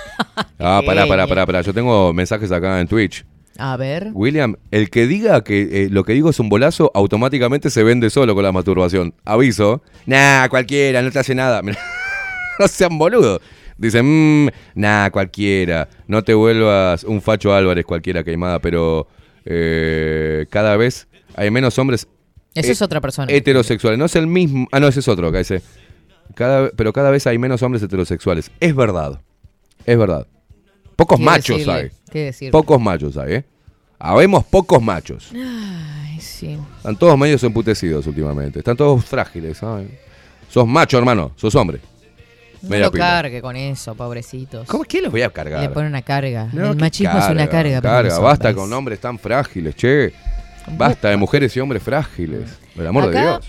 Ah, 0.59 0.81
pará, 0.83 1.05
pará, 1.05 1.23
Genio. 1.23 1.27
pará, 1.29 1.45
pará. 1.45 1.61
Yo 1.61 1.71
tengo 1.71 2.13
mensajes 2.13 2.51
acá 2.51 2.81
en 2.81 2.87
Twitch. 2.87 3.23
A 3.57 3.75
ver. 3.77 4.09
William, 4.13 4.55
el 4.71 4.89
que 4.89 5.07
diga 5.07 5.43
que 5.43 5.85
eh, 5.85 5.89
lo 5.89 6.03
que 6.03 6.13
digo 6.13 6.29
es 6.29 6.39
un 6.39 6.49
bolazo, 6.49 6.91
automáticamente 6.93 7.69
se 7.69 7.83
vende 7.83 8.09
solo 8.09 8.35
con 8.35 8.43
la 8.43 8.51
masturbación. 8.51 9.13
Aviso. 9.25 9.81
Nah, 10.05 10.47
cualquiera, 10.49 11.01
no 11.01 11.11
te 11.11 11.19
hace 11.19 11.35
nada. 11.35 11.61
No 12.59 12.67
sean 12.67 12.97
boludos. 12.97 13.39
Dicen, 13.77 14.45
mmm, 14.45 14.49
nah, 14.73 15.11
cualquiera. 15.11 15.87
No 16.07 16.23
te 16.23 16.33
vuelvas 16.33 17.03
un 17.03 17.21
Facho 17.21 17.53
Álvarez, 17.53 17.85
cualquiera 17.85 18.23
queimada, 18.23 18.57
pero 18.57 19.07
eh, 19.45 20.47
cada 20.49 20.75
vez 20.75 21.07
hay 21.35 21.51
menos 21.51 21.77
hombres 21.77 22.07
Esa 22.55 22.69
eh, 22.69 22.71
es 22.71 22.81
otra 22.81 22.99
persona. 22.99 23.31
heterosexuales. 23.31 23.99
No 23.99 24.05
es 24.05 24.15
el 24.15 24.25
mismo. 24.25 24.67
Ah, 24.71 24.79
no, 24.79 24.87
ese 24.87 25.01
es 25.01 25.07
otro, 25.07 25.27
acá 25.27 25.37
dice. 25.37 25.61
Cada, 26.33 26.71
pero 26.71 26.91
cada 26.93 27.11
vez 27.11 27.27
hay 27.27 27.37
menos 27.37 27.61
hombres 27.61 27.83
heterosexuales. 27.83 28.49
Es 28.59 28.75
verdad. 28.75 29.21
Es 29.85 29.97
verdad. 29.97 30.25
Pocos 30.97 31.17
¿Qué 31.17 31.23
machos 31.23 31.57
decirle? 31.59 31.73
hay. 31.73 31.91
¿Qué 32.11 32.19
decirle? 32.25 32.51
Pocos 32.51 32.81
machos 32.81 33.15
hay, 33.17 33.33
¿eh? 33.35 33.45
Habemos 33.99 34.43
pocos 34.43 34.81
machos. 34.81 35.29
Ay, 35.33 36.19
sí. 36.19 36.57
Están 36.77 36.97
todos 36.97 37.17
medios 37.17 37.41
emputecidos 37.43 38.05
últimamente. 38.07 38.59
Están 38.59 38.75
todos 38.75 39.05
frágiles, 39.05 39.57
¿sabes? 39.59 39.87
Sos 40.49 40.67
macho, 40.67 40.97
hermano. 40.97 41.31
Sos 41.35 41.55
hombre. 41.55 41.79
No 42.61 42.69
Media 42.69 42.85
lo 42.87 42.91
pila. 42.91 43.05
cargue 43.05 43.41
con 43.41 43.55
eso, 43.55 43.93
pobrecitos. 43.95 44.67
¿Cómo 44.67 44.83
que 44.83 45.01
los 45.01 45.11
voy 45.11 45.21
a 45.21 45.29
cargar? 45.29 45.61
Le 45.61 45.69
pone 45.69 45.87
una 45.87 46.01
carga. 46.01 46.49
No, 46.51 46.71
el 46.71 46.77
machismo 46.77 47.17
es 47.19 47.29
una 47.29 47.47
carga. 47.47 47.79
Carga, 47.81 48.19
basta 48.19 48.53
con 48.53 48.71
hombres 48.73 48.99
tan 48.99 49.17
frágiles, 49.19 49.75
che. 49.75 50.11
Basta 50.75 51.09
de 51.09 51.17
mujeres 51.17 51.55
y 51.55 51.59
hombres 51.59 51.81
frágiles. 51.83 52.57
Por 52.73 52.81
el 52.81 52.87
amor 52.89 53.09
de 53.09 53.21
Dios. 53.21 53.45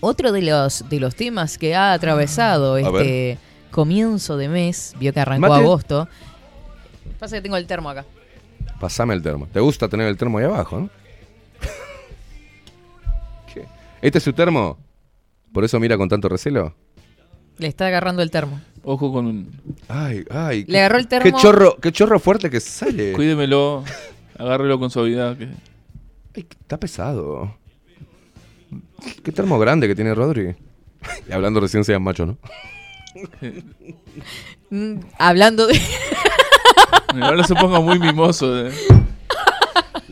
Otro 0.00 0.32
de 0.32 0.40
los, 0.42 0.88
de 0.88 0.98
los 0.98 1.14
temas 1.14 1.58
que 1.58 1.74
ha 1.74 1.92
atravesado 1.92 2.74
A 2.76 2.80
este 2.80 3.38
comienzo 3.70 4.36
de 4.38 4.48
mes, 4.48 4.94
vio 4.98 5.12
que 5.12 5.20
arrancó 5.20 5.48
Mate. 5.48 5.60
agosto. 5.62 6.08
Pasa 7.18 7.36
que 7.36 7.42
tengo 7.42 7.56
el 7.56 7.66
termo 7.66 7.90
acá. 7.90 8.04
Pasame 8.80 9.14
el 9.14 9.22
termo. 9.22 9.46
¿Te 9.52 9.60
gusta 9.60 9.88
tener 9.88 10.06
el 10.08 10.16
termo 10.16 10.38
ahí 10.38 10.44
abajo, 10.44 10.80
no? 10.80 10.90
¿Qué? 13.52 13.66
¿Este 14.00 14.18
es 14.18 14.24
su 14.24 14.32
termo? 14.32 14.78
¿Por 15.52 15.64
eso 15.64 15.78
mira 15.80 15.96
con 15.96 16.08
tanto 16.08 16.28
recelo? 16.28 16.74
Le 17.58 17.66
está 17.66 17.88
agarrando 17.88 18.22
el 18.22 18.30
termo. 18.30 18.60
Ojo 18.82 19.12
con 19.12 19.26
un. 19.26 19.76
Ay, 19.88 20.24
ay. 20.30 20.64
Le 20.66 20.78
agarró 20.78 20.98
el 20.98 21.08
termo. 21.08 21.24
Qué 21.24 21.32
chorro, 21.32 21.76
qué 21.76 21.92
chorro 21.92 22.18
fuerte 22.18 22.48
que 22.48 22.60
sale. 22.60 23.12
Cuídemelo. 23.12 23.84
Agárrelo 24.38 24.78
con 24.78 24.90
suavidad. 24.90 25.36
Que... 25.36 25.48
Ay, 26.34 26.46
está 26.48 26.80
pesado. 26.80 27.54
Qué 29.22 29.32
termo 29.32 29.58
grande 29.58 29.86
que 29.88 29.94
tiene 29.94 30.14
Rodri. 30.14 30.54
Y 31.28 31.32
hablando 31.32 31.60
recién 31.60 31.82
sean 31.84 32.02
macho, 32.02 32.26
¿no? 32.26 32.38
Mm, 34.72 35.00
hablando 35.18 35.66
de. 35.66 35.80
No 37.14 37.44
se 37.44 37.54
ponga 37.54 37.80
muy 37.80 37.98
mimoso. 37.98 38.66
eh. 38.66 38.72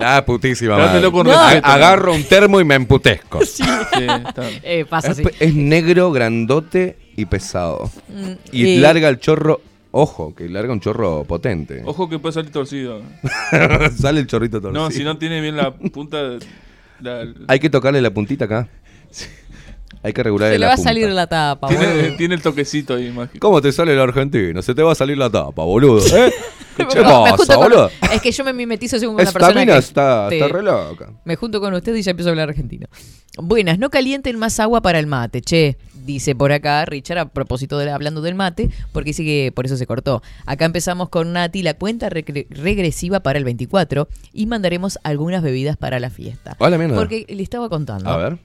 Ah, 0.00 0.22
putísima. 0.24 0.78
Madre. 0.78 1.10
con 1.10 1.28
A- 1.28 1.46
respeto. 1.50 1.66
Agarro 1.66 2.14
un 2.14 2.22
termo 2.24 2.60
y 2.60 2.64
me 2.64 2.76
emputezco. 2.76 3.44
Sí, 3.44 3.64
está. 3.64 4.48
Eh, 4.62 4.84
pasa 4.88 5.08
Es, 5.08 5.12
así. 5.14 5.22
pe- 5.24 5.34
es 5.40 5.54
negro, 5.54 6.12
grandote 6.12 6.96
y 7.16 7.24
pesado. 7.26 7.90
Mm, 8.08 8.32
Y 8.52 8.76
larga 8.78 9.08
el 9.08 9.18
chorro. 9.18 9.60
Ojo, 9.90 10.34
que 10.34 10.48
larga 10.48 10.72
un 10.72 10.80
chorro 10.80 11.24
potente. 11.24 11.82
Ojo 11.84 12.08
que 12.08 12.18
puede 12.18 12.32
salir 12.34 12.52
torcido. 12.52 13.00
Sale 13.98 14.20
el 14.20 14.26
chorrito 14.26 14.60
torcido. 14.60 14.84
No, 14.84 14.90
si 14.90 15.02
no 15.02 15.16
tiene 15.18 15.40
bien 15.40 15.56
la 15.56 15.72
punta. 15.72 16.18
la- 17.00 17.26
Hay 17.48 17.58
que 17.58 17.70
tocarle 17.70 18.00
la 18.00 18.10
puntita 18.10 18.44
acá. 18.44 18.68
Hay 20.02 20.12
que 20.12 20.22
regular 20.22 20.48
Se 20.48 20.54
le 20.54 20.58
la 20.60 20.66
va 20.68 20.74
a 20.74 20.76
salir 20.76 21.08
la 21.08 21.26
tapa, 21.26 21.66
tiene, 21.68 21.86
boludo. 21.86 22.16
tiene 22.16 22.34
el 22.36 22.42
toquecito 22.42 22.94
ahí, 22.94 23.10
mágico. 23.10 23.38
¿Cómo 23.46 23.60
te 23.60 23.72
sale 23.72 23.92
el 23.94 24.00
argentino? 24.00 24.62
Se 24.62 24.74
te 24.74 24.82
va 24.82 24.92
a 24.92 24.94
salir 24.94 25.18
la 25.18 25.28
tapa, 25.30 25.64
boludo. 25.64 25.98
¿Eh? 26.16 26.32
¿Qué 26.76 26.84
Me 26.84 27.02
pasa, 27.02 27.54
con- 27.56 27.64
boludo? 27.64 27.90
Es 28.12 28.22
que 28.22 28.30
yo 28.30 28.44
me 28.44 28.52
mimetizo 28.52 28.98
según 29.00 29.14
una 29.16 29.24
Esta 29.24 29.32
persona 29.32 29.60
mina 29.60 29.72
que 29.72 29.78
está, 29.80 30.28
te- 30.28 30.38
está 30.38 30.48
re 30.56 30.62
loca. 30.62 31.10
Me 31.24 31.34
junto 31.34 31.60
con 31.60 31.74
usted 31.74 31.94
y 31.96 32.02
ya 32.02 32.12
empiezo 32.12 32.28
a 32.28 32.32
hablar 32.32 32.48
argentino. 32.50 32.86
Buenas, 33.36 33.78
no 33.80 33.90
calienten 33.90 34.38
más 34.38 34.60
agua 34.60 34.80
para 34.82 34.98
el 34.98 35.06
mate, 35.06 35.40
che. 35.40 35.76
Dice 36.04 36.34
por 36.34 36.52
acá 36.52 36.86
Richard 36.86 37.18
a 37.18 37.26
propósito 37.28 37.76
de 37.76 37.90
hablando 37.90 38.22
del 38.22 38.34
mate, 38.34 38.70
porque 38.92 39.10
dice 39.10 39.24
que 39.24 39.52
por 39.54 39.66
eso 39.66 39.76
se 39.76 39.86
cortó. 39.86 40.22
Acá 40.46 40.64
empezamos 40.64 41.10
con 41.10 41.34
Nati 41.34 41.62
la 41.62 41.74
cuenta 41.74 42.08
regre- 42.08 42.46
regresiva 42.48 43.20
para 43.20 43.38
el 43.38 43.44
24 43.44 44.08
y 44.32 44.46
mandaremos 44.46 44.98
algunas 45.02 45.42
bebidas 45.42 45.76
para 45.76 46.00
la 46.00 46.08
fiesta. 46.08 46.56
Hola, 46.60 46.78
mierda. 46.78 46.94
Porque 46.96 47.26
le 47.28 47.42
estaba 47.42 47.68
contando 47.68 48.08
A 48.08 48.16
ver. 48.16 48.38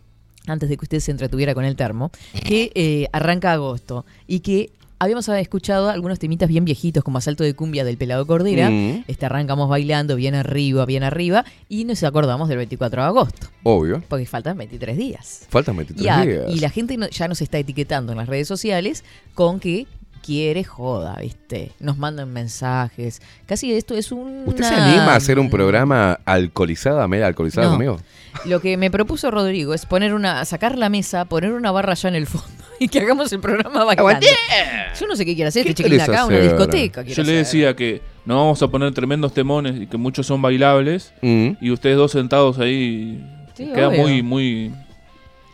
Antes 0.47 0.69
de 0.69 0.77
que 0.77 0.85
usted 0.85 0.99
se 0.99 1.11
entretuviera 1.11 1.53
con 1.53 1.65
el 1.65 1.75
termo, 1.75 2.11
que 2.45 2.71
eh, 2.75 3.07
arranca 3.13 3.53
agosto 3.53 4.05
y 4.27 4.39
que 4.41 4.71
habíamos 4.99 5.27
escuchado 5.27 5.89
algunos 5.89 6.17
temitas 6.19 6.47
bien 6.47 6.63
viejitos 6.63 7.03
como 7.03 7.17
Asalto 7.17 7.43
de 7.43 7.53
Cumbia 7.55 7.83
del 7.83 7.97
Pelado 7.97 8.25
Cordera. 8.25 8.69
Mm. 8.69 9.03
Este 9.07 9.25
arrancamos 9.25 9.67
bailando 9.67 10.15
bien 10.15 10.33
arriba, 10.33 10.85
bien 10.85 11.03
arriba 11.03 11.43
y 11.67 11.83
nos 11.83 12.01
acordamos 12.03 12.47
del 12.47 12.57
24 12.59 13.01
de 13.01 13.07
agosto, 13.07 13.47
Obvio. 13.63 14.01
porque 14.07 14.25
faltan 14.25 14.57
23 14.57 14.95
días. 14.97 15.45
Faltan 15.49 15.75
23 15.75 16.05
Y, 16.05 16.07
a- 16.09 16.21
días. 16.25 16.45
y 16.49 16.59
la 16.59 16.69
gente 16.69 16.95
no- 16.97 17.09
ya 17.09 17.27
nos 17.27 17.41
está 17.41 17.57
etiquetando 17.59 18.13
en 18.13 18.17
las 18.17 18.29
redes 18.29 18.47
sociales 18.47 19.03
con 19.33 19.59
que 19.59 19.87
quiere 20.23 20.63
joda, 20.63 21.17
¿viste? 21.21 21.71
Nos 21.79 21.97
mandan 21.97 22.31
mensajes. 22.33 23.21
Casi 23.45 23.73
esto 23.73 23.93
es 23.95 24.11
un. 24.11 24.43
¿Usted 24.45 24.63
se 24.63 24.73
anima 24.73 25.13
a 25.13 25.15
hacer 25.17 25.37
un 25.39 25.49
programa 25.49 26.19
alcoholizada, 26.25 27.07
media 27.07 27.27
alcoholizada 27.27 27.67
No. 27.67 27.73
conmigo? 27.73 27.99
Lo 28.45 28.59
que 28.61 28.77
me 28.77 28.89
propuso 28.89 29.29
Rodrigo 29.29 29.73
es 29.73 29.85
poner 29.85 30.13
una, 30.13 30.43
sacar 30.45 30.77
la 30.77 30.89
mesa, 30.89 31.25
poner 31.25 31.51
una 31.53 31.71
barra 31.71 31.91
allá 31.91 32.09
en 32.09 32.15
el 32.15 32.25
fondo 32.25 32.47
y 32.79 32.87
que 32.87 32.99
hagamos 33.01 33.31
el 33.31 33.39
programa 33.39 33.83
bailando. 33.83 34.25
Yo 34.99 35.07
no 35.07 35.15
sé 35.15 35.25
qué 35.25 35.35
quiere 35.35 35.49
hacer 35.49 35.67
este 35.67 35.83
¿Qué 35.83 35.83
chiquilín 35.83 36.01
acá, 36.01 36.25
una 36.25 36.37
hacer? 36.37 36.43
discoteca. 36.49 37.03
quiere 37.03 37.15
Yo 37.15 37.23
le 37.23 37.31
hacer. 37.39 37.45
decía 37.45 37.75
que 37.75 38.01
no 38.25 38.37
vamos 38.37 38.61
a 38.63 38.67
poner 38.69 38.91
tremendos 38.93 39.33
temones 39.33 39.79
y 39.81 39.87
que 39.87 39.97
muchos 39.97 40.25
son 40.25 40.41
bailables. 40.41 41.13
Mm. 41.21 41.49
Y 41.61 41.69
ustedes 41.71 41.97
dos 41.97 42.11
sentados 42.11 42.57
ahí. 42.57 43.23
Sí, 43.53 43.69
queda 43.73 43.89
obvio. 43.89 44.01
muy, 44.01 44.23
muy. 44.23 44.73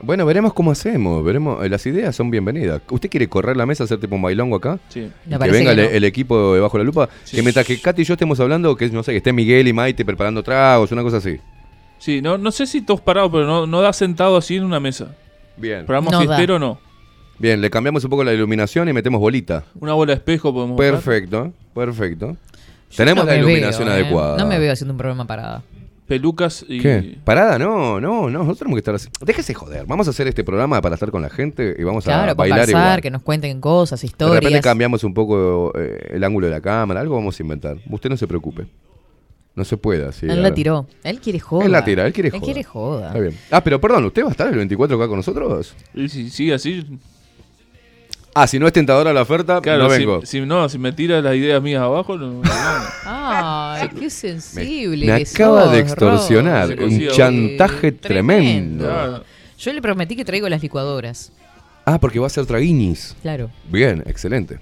Bueno, 0.02 0.26
veremos 0.26 0.54
cómo 0.54 0.72
hacemos. 0.72 1.24
Veremos. 1.26 1.64
eh, 1.66 1.70
Las 1.70 1.86
ideas 1.86 2.16
son 2.16 2.32
bienvenidas. 2.32 2.82
¿Usted 2.90 3.10
quiere 3.10 3.28
correr 3.28 3.58
la 3.58 3.66
mesa, 3.66 3.84
hacer 3.84 4.00
tipo 4.00 4.16
un 4.16 4.22
bailongo 4.22 4.56
acá? 4.56 4.80
Sí. 4.90 5.12
Me 5.26 5.38
que 5.38 5.52
venga 5.52 5.76
que 5.76 5.82
el, 5.82 5.88
no. 5.90 5.96
el 5.98 6.04
equipo 6.06 6.54
de 6.54 6.62
Bajo 6.62 6.78
la 6.78 6.84
Lupa. 6.86 7.10
Sí. 7.26 7.36
Que 7.38 7.42
mientras 7.44 7.66
que 7.66 7.80
Katy 7.82 8.02
y 8.02 8.06
yo 8.06 8.14
estemos 8.14 8.40
hablando, 8.40 8.76
que 8.76 8.88
no 8.90 9.04
sé, 9.04 9.12
que 9.12 9.18
esté 9.18 9.34
Miguel 9.34 9.68
y 9.68 9.74
Maite 9.74 10.06
preparando 10.06 10.42
tragos, 10.42 10.92
una 10.92 11.04
cosa 11.04 11.18
así. 11.18 11.38
Sí, 11.98 12.22
no, 12.22 12.38
no 12.38 12.52
sé 12.52 12.66
si 12.66 12.82
todos 12.82 13.02
parados, 13.02 13.30
pero 13.32 13.46
no, 13.46 13.68
no 13.68 13.82
da 13.82 13.92
sentado 13.92 14.38
así 14.38 14.56
en 14.56 14.64
una 14.64 14.80
mesa. 14.80 15.16
Bien. 15.58 15.86
Programa 15.86 16.12
No 16.12 16.22
fiestero 16.22 16.58
no. 16.60 16.80
Bien, 17.38 17.60
le 17.60 17.70
cambiamos 17.70 18.04
un 18.04 18.10
poco 18.10 18.24
la 18.24 18.34
iluminación 18.34 18.88
y 18.88 18.94
metemos 18.94 19.20
bolita. 19.20 19.66
Una 19.80 19.94
bola 19.94 20.14
de 20.14 20.18
espejo 20.18 20.54
podemos. 20.54 20.78
Perfecto, 20.78 21.52
perfecto. 21.74 22.38
Yo 22.92 22.98
Tenemos 22.98 23.26
no 23.26 23.32
la 23.32 23.38
iluminación 23.38 23.88
veo, 23.88 23.98
¿eh? 23.98 24.02
adecuada. 24.02 24.38
No 24.38 24.46
me 24.48 24.60
veo 24.60 24.72
haciendo 24.72 24.94
un 24.94 24.98
programa 24.98 25.26
parada. 25.28 25.62
Pelucas 26.10 26.66
y. 26.68 26.80
¿Qué? 26.82 27.18
¿Parada? 27.24 27.58
No, 27.58 28.02
no, 28.02 28.24
no. 28.24 28.40
Nosotros 28.40 28.58
tenemos 28.60 28.76
que 28.76 28.80
estar 28.80 28.96
así. 28.96 29.08
Déjese 29.26 29.54
joder. 29.54 29.86
Vamos 29.86 30.08
a 30.08 30.10
hacer 30.10 30.28
este 30.28 30.44
programa 30.44 30.82
para 30.82 30.96
estar 30.96 31.12
con 31.12 31.22
la 31.22 31.30
gente 31.30 31.76
y 31.80 31.84
vamos 31.84 32.04
Claro, 32.04 32.32
a 32.32 32.34
bailar 32.34 32.60
conversar, 32.62 32.82
igual. 32.82 33.02
que 33.02 33.12
nos 33.12 33.22
cuenten 33.22 33.62
cosas, 33.62 34.02
De 34.02 34.08
repente 34.08 34.40
historias. 34.48 34.62
cambiamos 34.64 35.04
un 35.06 35.14
poco 35.14 35.72
eh, 35.80 36.10
el 36.16 36.24
ángulo 36.24 36.48
de 36.48 36.52
la 36.54 36.62
cámara. 36.62 37.00
Algo 37.00 37.16
vamos 37.16 37.40
a 37.40 37.44
inventar. 37.44 37.78
Usted 37.90 38.10
no 38.10 38.18
se 38.18 38.28
preocupe. 38.28 38.66
No 39.56 39.64
se 39.66 39.78
puede 39.78 40.06
así. 40.06 40.26
Él 40.26 40.42
la 40.42 40.54
tiró. 40.54 40.88
Él 41.04 41.20
quiere 41.20 41.40
joda. 41.40 41.66
Él 41.66 41.72
la 41.72 41.84
tira, 41.86 42.06
él 42.08 42.14
quiere 42.14 42.30
Él 42.30 42.34
joda. 42.34 42.44
quiere 42.46 42.64
joda. 42.64 43.08
Está 43.08 43.20
bien. 43.20 43.36
Ah, 43.52 43.64
pero 43.64 43.80
perdón, 43.80 44.06
¿usted 44.06 44.24
va 44.24 44.28
a 44.30 44.32
estar 44.32 44.48
el 44.48 44.56
24 44.56 44.96
acá 44.98 45.08
con 45.08 45.18
nosotros? 45.18 45.76
Si 45.94 46.30
sigue 46.30 46.54
así. 46.54 46.86
Ah, 48.36 48.48
si 48.48 48.60
no 48.60 48.68
es 48.68 48.74
tentadora 48.74 49.12
la 49.12 49.24
oferta, 49.24 49.60
Claro, 49.62 49.84
no 49.84 49.90
vengo. 49.90 50.26
si 50.26 50.40
no, 50.42 50.70
si 50.70 50.78
me 50.78 50.92
tira 50.92 51.20
las 51.22 51.36
ideas 51.36 51.62
mías 51.62 51.82
abajo, 51.82 52.18
no. 52.18 52.34
no. 52.34 52.42
Ay, 53.06 53.90
qué 54.00 54.10
sensible. 54.10 55.06
Me 55.08 55.24
que 55.26 55.30
acaba 55.34 55.64
sos, 55.64 55.72
de 55.72 55.80
extorsionar. 55.80 56.70
Un 56.82 57.08
chantaje 57.08 57.92
Tremendo. 57.92 58.86
tremendo. 58.86 58.86
Claro. 58.86 59.24
Yo 59.58 59.74
le 59.74 59.82
prometí 59.82 60.16
que 60.16 60.24
traigo 60.24 60.48
las 60.48 60.62
licuadoras. 60.62 61.32
Ah, 61.86 62.00
porque 62.00 62.20
va 62.20 62.28
a 62.28 62.30
ser 62.30 62.46
traguinis. 62.46 63.16
Claro. 63.22 63.50
Bien, 63.70 64.04
excelente. 64.06 64.60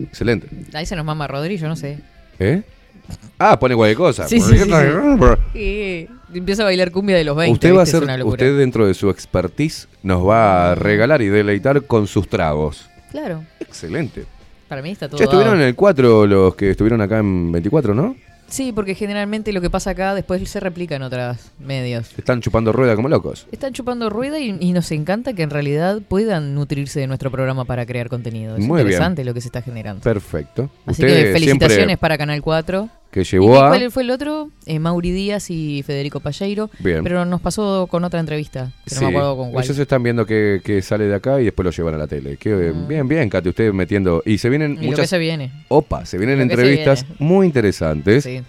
Excelente. 0.00 0.48
Ahí 0.72 0.86
se 0.86 0.96
nos 0.96 1.04
mama 1.04 1.26
Rodri, 1.26 1.58
yo 1.58 1.68
no 1.68 1.76
sé. 1.76 1.98
¿Eh? 2.38 2.62
Ah, 3.38 3.58
pone 3.58 3.74
cualquier 3.74 3.96
cosa. 3.96 4.28
Sí, 4.28 4.40
sí, 4.40 4.56
sí, 4.56 4.64
sí. 4.64 4.70
Sí, 5.52 6.08
Empieza 6.34 6.62
a 6.62 6.64
bailar 6.66 6.90
cumbia 6.90 7.16
de 7.16 7.24
los 7.24 7.36
20. 7.36 7.52
Usted 7.52 7.76
va 7.76 7.82
a 7.82 7.86
ser, 7.86 8.24
usted 8.24 8.58
dentro 8.58 8.86
de 8.86 8.94
su 8.94 9.08
expertise 9.08 9.88
nos 10.02 10.26
va 10.26 10.72
a 10.72 10.74
regalar 10.74 11.22
y 11.22 11.28
deleitar 11.28 11.82
con 11.86 12.06
sus 12.06 12.28
tragos. 12.28 12.88
Claro. 13.10 13.44
Excelente. 13.60 14.24
Para 14.68 14.82
mí 14.82 14.90
está 14.90 15.08
todo. 15.08 15.18
Ya 15.18 15.24
estuvieron 15.24 15.54
dado. 15.54 15.62
en 15.62 15.68
el 15.68 15.74
4 15.76 16.26
los 16.26 16.56
que 16.56 16.70
estuvieron 16.70 17.00
acá 17.00 17.18
en 17.18 17.52
24, 17.52 17.94
¿no? 17.94 18.16
Sí, 18.48 18.72
porque 18.72 18.94
generalmente 18.94 19.52
lo 19.52 19.60
que 19.60 19.70
pasa 19.70 19.90
acá 19.90 20.14
después 20.14 20.48
se 20.48 20.60
replica 20.60 20.96
en 20.96 21.02
otros 21.02 21.38
medios. 21.58 22.10
Están 22.16 22.40
chupando 22.40 22.72
rueda 22.72 22.94
como 22.94 23.08
locos. 23.08 23.46
Están 23.52 23.72
chupando 23.72 24.10
rueda 24.10 24.38
y, 24.38 24.56
y 24.60 24.72
nos 24.72 24.90
encanta 24.92 25.32
que 25.32 25.42
en 25.42 25.50
realidad 25.50 26.00
puedan 26.06 26.54
nutrirse 26.54 27.00
de 27.00 27.06
nuestro 27.06 27.30
programa 27.30 27.64
para 27.64 27.86
crear 27.86 28.08
contenido. 28.08 28.56
Es 28.56 28.60
Muy 28.60 28.76
bien. 28.76 28.86
interesante 28.86 29.24
lo 29.24 29.34
que 29.34 29.40
se 29.40 29.48
está 29.48 29.62
generando. 29.62 30.02
Perfecto. 30.02 30.70
Así 30.86 31.02
que 31.02 31.32
felicitaciones 31.32 31.74
siempre 31.76 31.96
para 31.96 32.18
Canal 32.18 32.42
4. 32.42 32.88
Que 33.14 33.20
¿Y 33.20 33.24
llevó 33.24 33.62
a... 33.62 33.68
cuál 33.68 33.90
fue 33.92 34.02
el 34.02 34.10
otro? 34.10 34.50
Eh, 34.66 34.80
Mauri 34.80 35.12
Díaz 35.12 35.48
y 35.48 35.84
Federico 35.86 36.18
Palleiro. 36.18 36.68
Bien. 36.80 37.04
Pero 37.04 37.24
nos 37.24 37.40
pasó 37.40 37.86
con 37.88 38.02
otra 38.02 38.18
entrevista. 38.18 38.72
que 38.88 38.96
no 38.96 39.00
me 39.02 39.06
acuerdo 39.08 39.36
con 39.36 39.52
cuál. 39.52 39.64
ellos 39.64 39.78
están 39.78 40.02
viendo 40.02 40.26
que, 40.26 40.60
que 40.64 40.82
sale 40.82 41.04
de 41.04 41.14
acá 41.14 41.40
y 41.40 41.44
después 41.44 41.64
lo 41.64 41.70
llevan 41.70 41.94
a 41.94 41.98
la 41.98 42.06
tele. 42.08 42.36
Que, 42.36 42.72
Bien, 42.88 43.06
bien, 43.06 43.30
Katy, 43.30 43.50
usted 43.50 43.72
metiendo... 43.72 44.20
Y 44.26 44.38
se 44.38 44.48
vienen 44.48 44.72
Mm. 44.72 44.72
Y 44.72 44.76
lo 44.76 44.80
que 44.82 44.86
muchas... 44.88 45.10
se 45.10 45.18
viene. 45.18 45.52
Opa, 45.68 46.04
se 46.06 46.18
vienen 46.18 46.38
Lo 46.38 46.44
que 46.48 46.48
se 46.56 46.60
entrevistas 46.60 47.02
viene. 47.02 47.16
muy 47.20 47.46
interesantes. 47.46 48.24
Sí. 48.24 48.42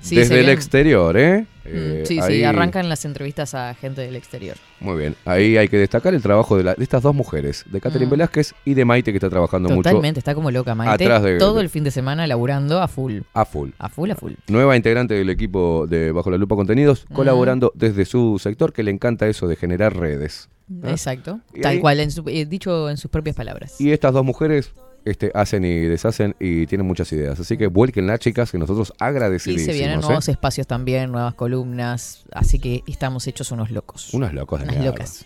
Sí, 0.00 0.14
se 0.14 0.20
desde 0.22 0.40
el 0.40 0.48
exterior, 0.48 1.16
¿eh? 1.16 1.46
Eh, 1.70 2.02
sí, 2.06 2.14
sí, 2.14 2.20
ahí- 2.20 2.44
arrancan 2.44 2.88
las 2.88 3.04
entrevistas 3.04 3.54
a 3.54 3.74
gente 3.74 4.00
del 4.02 4.16
exterior. 4.16 4.56
Muy 4.80 4.96
bien. 4.98 5.14
Ahí 5.24 5.56
hay 5.56 5.68
que 5.68 5.76
destacar 5.76 6.14
el 6.14 6.22
trabajo 6.22 6.56
de, 6.56 6.64
la- 6.64 6.74
de 6.74 6.82
estas 6.82 7.02
dos 7.02 7.14
mujeres, 7.14 7.64
de 7.70 7.80
Catherine 7.80 8.06
Mm. 8.06 8.10
Velázquez 8.10 8.54
y 8.64 8.74
de 8.74 8.84
Maite, 8.84 9.12
que 9.12 9.16
está 9.18 9.28
trabajando 9.30 9.68
mucho 9.68 9.88
Totalmente, 9.88 10.20
está 10.20 10.34
como 10.34 10.50
loca, 10.50 10.74
Maite. 10.74 11.04
atrás 11.04 11.22
de- 11.22 11.38
todo 11.38 11.60
el 11.60 11.68
fin 11.68 11.84
de 11.84 11.90
semana 11.90 12.26
laburando 12.26 12.80
a 12.80 12.88
full. 12.88 13.20
a 13.34 13.44
full. 13.44 13.70
A 13.78 13.88
full, 13.88 14.10
a 14.10 14.14
full. 14.14 14.32
Nueva 14.48 14.76
integrante 14.76 15.14
del 15.14 15.30
equipo 15.30 15.86
de 15.88 16.12
Bajo 16.12 16.30
la 16.30 16.38
Lupa 16.38 16.56
Contenidos, 16.56 17.06
Mm. 17.08 17.14
colaborando 17.14 17.72
desde 17.74 18.04
su 18.04 18.38
sector, 18.38 18.72
que 18.72 18.82
le 18.82 18.90
encanta 18.90 19.26
eso 19.28 19.46
de 19.48 19.56
generar 19.56 19.96
redes. 19.96 20.48
¿Ah? 20.82 20.90
Exacto. 20.90 21.40
Y 21.54 21.62
Tal 21.62 21.72
ahí- 21.76 21.80
cual, 21.80 22.00
en 22.00 22.10
su- 22.10 22.24
eh, 22.28 22.44
dicho 22.44 22.90
en 22.90 22.98
sus 22.98 23.10
propias 23.10 23.34
palabras. 23.36 23.80
Y 23.80 23.90
estas 23.92 24.12
dos 24.12 24.24
mujeres 24.24 24.72
este, 25.04 25.30
hacen 25.34 25.64
y 25.64 25.80
deshacen 25.82 26.34
y 26.38 26.66
tienen 26.66 26.86
muchas 26.86 27.10
ideas. 27.12 27.38
Así 27.40 27.56
que 27.56 27.66
vuélquenla, 27.68 28.18
chicas, 28.18 28.50
que 28.52 28.58
nosotros 28.58 28.92
Y 28.98 29.04
agradecidísimos. 29.04 29.66
se 29.66 29.72
vienen 29.72 29.98
¿eh? 29.98 30.02
nuevos 30.02 30.28
espacios 30.28 30.66
también, 30.66 31.10
nuevas 31.12 31.34
columnas. 31.34 32.24
Así 32.32 32.58
que 32.58 32.82
estamos 32.86 33.26
hechos 33.26 33.50
unos 33.52 33.70
locos. 33.70 34.12
Unos 34.14 34.32
locos 34.34 34.60
de 34.60 34.64
Unas 34.64 34.76
mierda. 34.76 34.90
locas. 34.92 35.24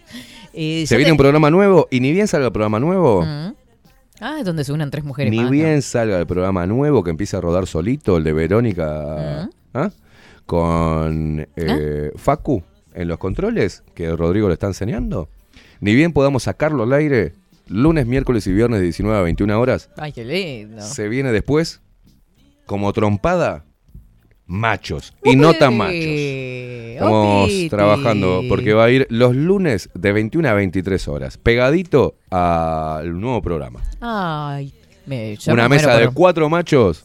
Eh, 0.52 0.84
Se 0.86 0.96
viene 0.96 1.08
te- 1.08 1.12
un 1.12 1.18
programa 1.18 1.50
nuevo 1.50 1.88
y 1.90 2.00
ni 2.00 2.12
bien 2.12 2.28
salga 2.28 2.46
el 2.46 2.52
programa 2.52 2.78
nuevo, 2.80 3.22
Mm. 3.22 3.54
Ah, 4.24 4.36
es 4.38 4.44
donde 4.44 4.62
se 4.62 4.72
unen 4.72 4.88
tres 4.90 5.02
mujeres 5.02 5.32
ni 5.32 5.38
más, 5.38 5.46
¿no? 5.46 5.50
bien 5.50 5.82
salga 5.82 6.16
el 6.20 6.26
programa 6.28 6.64
nuevo 6.64 7.02
que 7.02 7.10
empieza 7.10 7.38
a 7.38 7.40
rodar 7.40 7.66
solito, 7.66 8.18
el 8.18 8.22
de 8.22 8.32
Verónica, 8.32 9.50
¿ah? 9.74 9.90
con 10.46 11.46
eh, 11.56 12.12
Facu 12.16 12.62
en 12.94 13.08
los 13.08 13.18
controles, 13.18 13.82
que 13.94 14.14
Rodrigo 14.14 14.46
le 14.48 14.54
está 14.54 14.66
enseñando, 14.68 15.28
ni 15.80 15.94
bien 15.94 16.12
podamos 16.12 16.44
sacarlo 16.44 16.84
al 16.84 16.92
aire, 16.92 17.32
lunes, 17.68 18.06
miércoles 18.06 18.46
y 18.46 18.52
viernes 18.52 18.80
de 18.80 18.84
19 18.84 19.18
a 19.18 19.22
21 19.22 19.60
horas, 19.60 19.90
Ay, 19.96 20.12
qué 20.12 20.24
lindo. 20.24 20.82
se 20.82 21.08
viene 21.08 21.32
después, 21.32 21.80
como 22.66 22.92
trompada, 22.92 23.64
machos, 24.46 25.14
y 25.24 25.36
no 25.36 25.54
tan 25.54 25.76
machos. 25.76 25.94
Estamos 25.96 27.44
Opiti. 27.44 27.68
trabajando 27.70 28.42
porque 28.48 28.72
va 28.74 28.84
a 28.84 28.90
ir 28.90 29.06
los 29.10 29.34
lunes 29.34 29.90
de 29.94 30.12
21 30.12 30.48
a 30.48 30.54
23 30.54 31.08
horas, 31.08 31.38
pegadito 31.38 32.16
al 32.30 33.18
nuevo 33.18 33.40
programa. 33.42 33.80
Ay, 34.00 34.72
me, 35.06 35.36
Una 35.48 35.68
me 35.68 35.76
mesa 35.76 35.96
de 35.96 36.08
cuatro 36.08 36.48
machos 36.48 37.04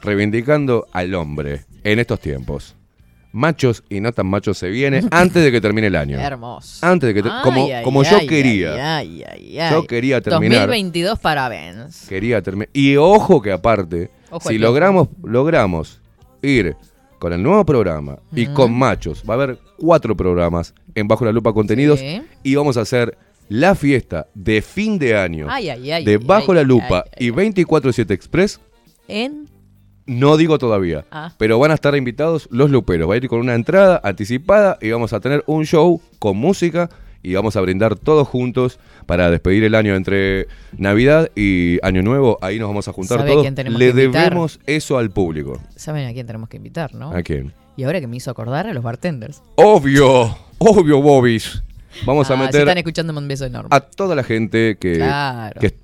reivindicando 0.00 0.86
al 0.92 1.14
hombre 1.14 1.62
en 1.84 1.98
estos 1.98 2.20
tiempos. 2.20 2.74
Machos 3.32 3.84
y 3.90 4.00
no 4.00 4.10
tan 4.12 4.26
machos 4.26 4.56
se 4.58 4.68
viene 4.70 5.02
antes 5.10 5.42
de 5.44 5.52
que 5.52 5.60
termine 5.60 5.88
el 5.88 5.96
año. 5.96 6.18
Hermoso. 6.18 6.84
Antes 6.84 7.08
de 7.08 7.14
que 7.14 7.22
te- 7.22 7.28
Ay, 7.30 7.42
como, 7.42 7.64
ay, 7.66 7.82
como 7.84 8.02
yo 8.02 8.18
quería. 8.26 9.02
Yo 9.70 9.86
quería 9.86 10.20
terminar. 10.20 10.60
2022 10.68 11.18
parabéns. 11.18 12.06
Quería 12.08 12.40
terminar. 12.42 12.68
Y 12.72 12.96
ojo 12.96 13.42
que 13.42 13.52
aparte, 13.52 14.10
Ojo 14.30 14.48
si 14.48 14.58
logramos, 14.58 15.08
logramos 15.22 16.00
ir 16.42 16.76
con 17.18 17.32
el 17.32 17.42
nuevo 17.42 17.64
programa 17.66 18.18
y 18.34 18.46
con 18.46 18.72
machos, 18.72 19.24
va 19.28 19.34
a 19.34 19.36
haber 19.42 19.58
cuatro 19.76 20.16
programas 20.16 20.72
en 20.94 21.08
Bajo 21.08 21.24
la 21.24 21.32
Lupa 21.32 21.52
Contenidos 21.52 21.98
Sí. 21.98 22.22
y 22.44 22.54
vamos 22.54 22.76
a 22.76 22.82
hacer 22.82 23.18
la 23.48 23.74
fiesta 23.74 24.26
de 24.34 24.62
fin 24.62 24.98
de 24.98 25.16
año 25.16 25.48
de 25.48 26.18
Bajo 26.18 26.54
la 26.54 26.62
Lupa 26.62 27.04
y 27.18 27.30
24-7 27.30 28.10
Express. 28.12 28.60
En 29.08 29.47
No 30.08 30.36
digo 30.38 30.58
todavía, 30.58 31.04
Ah. 31.10 31.32
pero 31.38 31.58
van 31.58 31.70
a 31.70 31.74
estar 31.74 31.94
invitados 31.94 32.48
los 32.50 32.70
luperos. 32.70 33.08
Va 33.08 33.14
a 33.14 33.16
ir 33.18 33.28
con 33.28 33.40
una 33.40 33.54
entrada 33.54 34.00
anticipada 34.02 34.78
y 34.80 34.90
vamos 34.90 35.12
a 35.12 35.20
tener 35.20 35.44
un 35.46 35.64
show 35.66 36.00
con 36.18 36.36
música 36.36 36.88
y 37.22 37.34
vamos 37.34 37.56
a 37.56 37.60
brindar 37.60 37.94
todos 37.94 38.26
juntos 38.26 38.78
para 39.04 39.30
despedir 39.30 39.64
el 39.64 39.74
año 39.74 39.94
entre 39.94 40.46
Navidad 40.78 41.30
y 41.36 41.78
Año 41.84 42.02
Nuevo. 42.02 42.38
Ahí 42.40 42.58
nos 42.58 42.68
vamos 42.68 42.88
a 42.88 42.92
juntar 42.94 43.18
¿Sabe 43.18 43.30
a 43.32 43.34
todos. 43.34 43.78
Le 43.78 43.92
debemos 43.92 44.60
eso 44.66 44.96
al 44.96 45.10
público. 45.10 45.60
¿Saben 45.76 46.08
a 46.08 46.12
quién 46.14 46.26
tenemos 46.26 46.48
que 46.48 46.56
invitar, 46.56 46.94
no? 46.94 47.10
¿A 47.12 47.22
quién? 47.22 47.52
Y 47.76 47.84
ahora 47.84 48.00
que 48.00 48.06
me 48.06 48.16
hizo 48.16 48.30
acordar 48.30 48.66
a 48.66 48.72
los 48.72 48.82
bartenders. 48.82 49.42
Obvio, 49.56 50.36
obvio, 50.58 51.02
Bobis. 51.02 51.62
Vamos 52.06 52.30
a 52.30 52.34
Ah, 52.34 52.36
Si 52.38 52.42
meter 52.44 52.60
están 52.62 52.78
escuchando, 52.78 53.12
un 53.16 53.28
beso 53.28 53.44
enorme. 53.44 53.68
a 53.72 53.80
toda 53.80 54.14
la 54.14 54.22
gente 54.24 54.78
que, 54.80 54.94
Claro. 54.94 55.60
que 55.60 55.74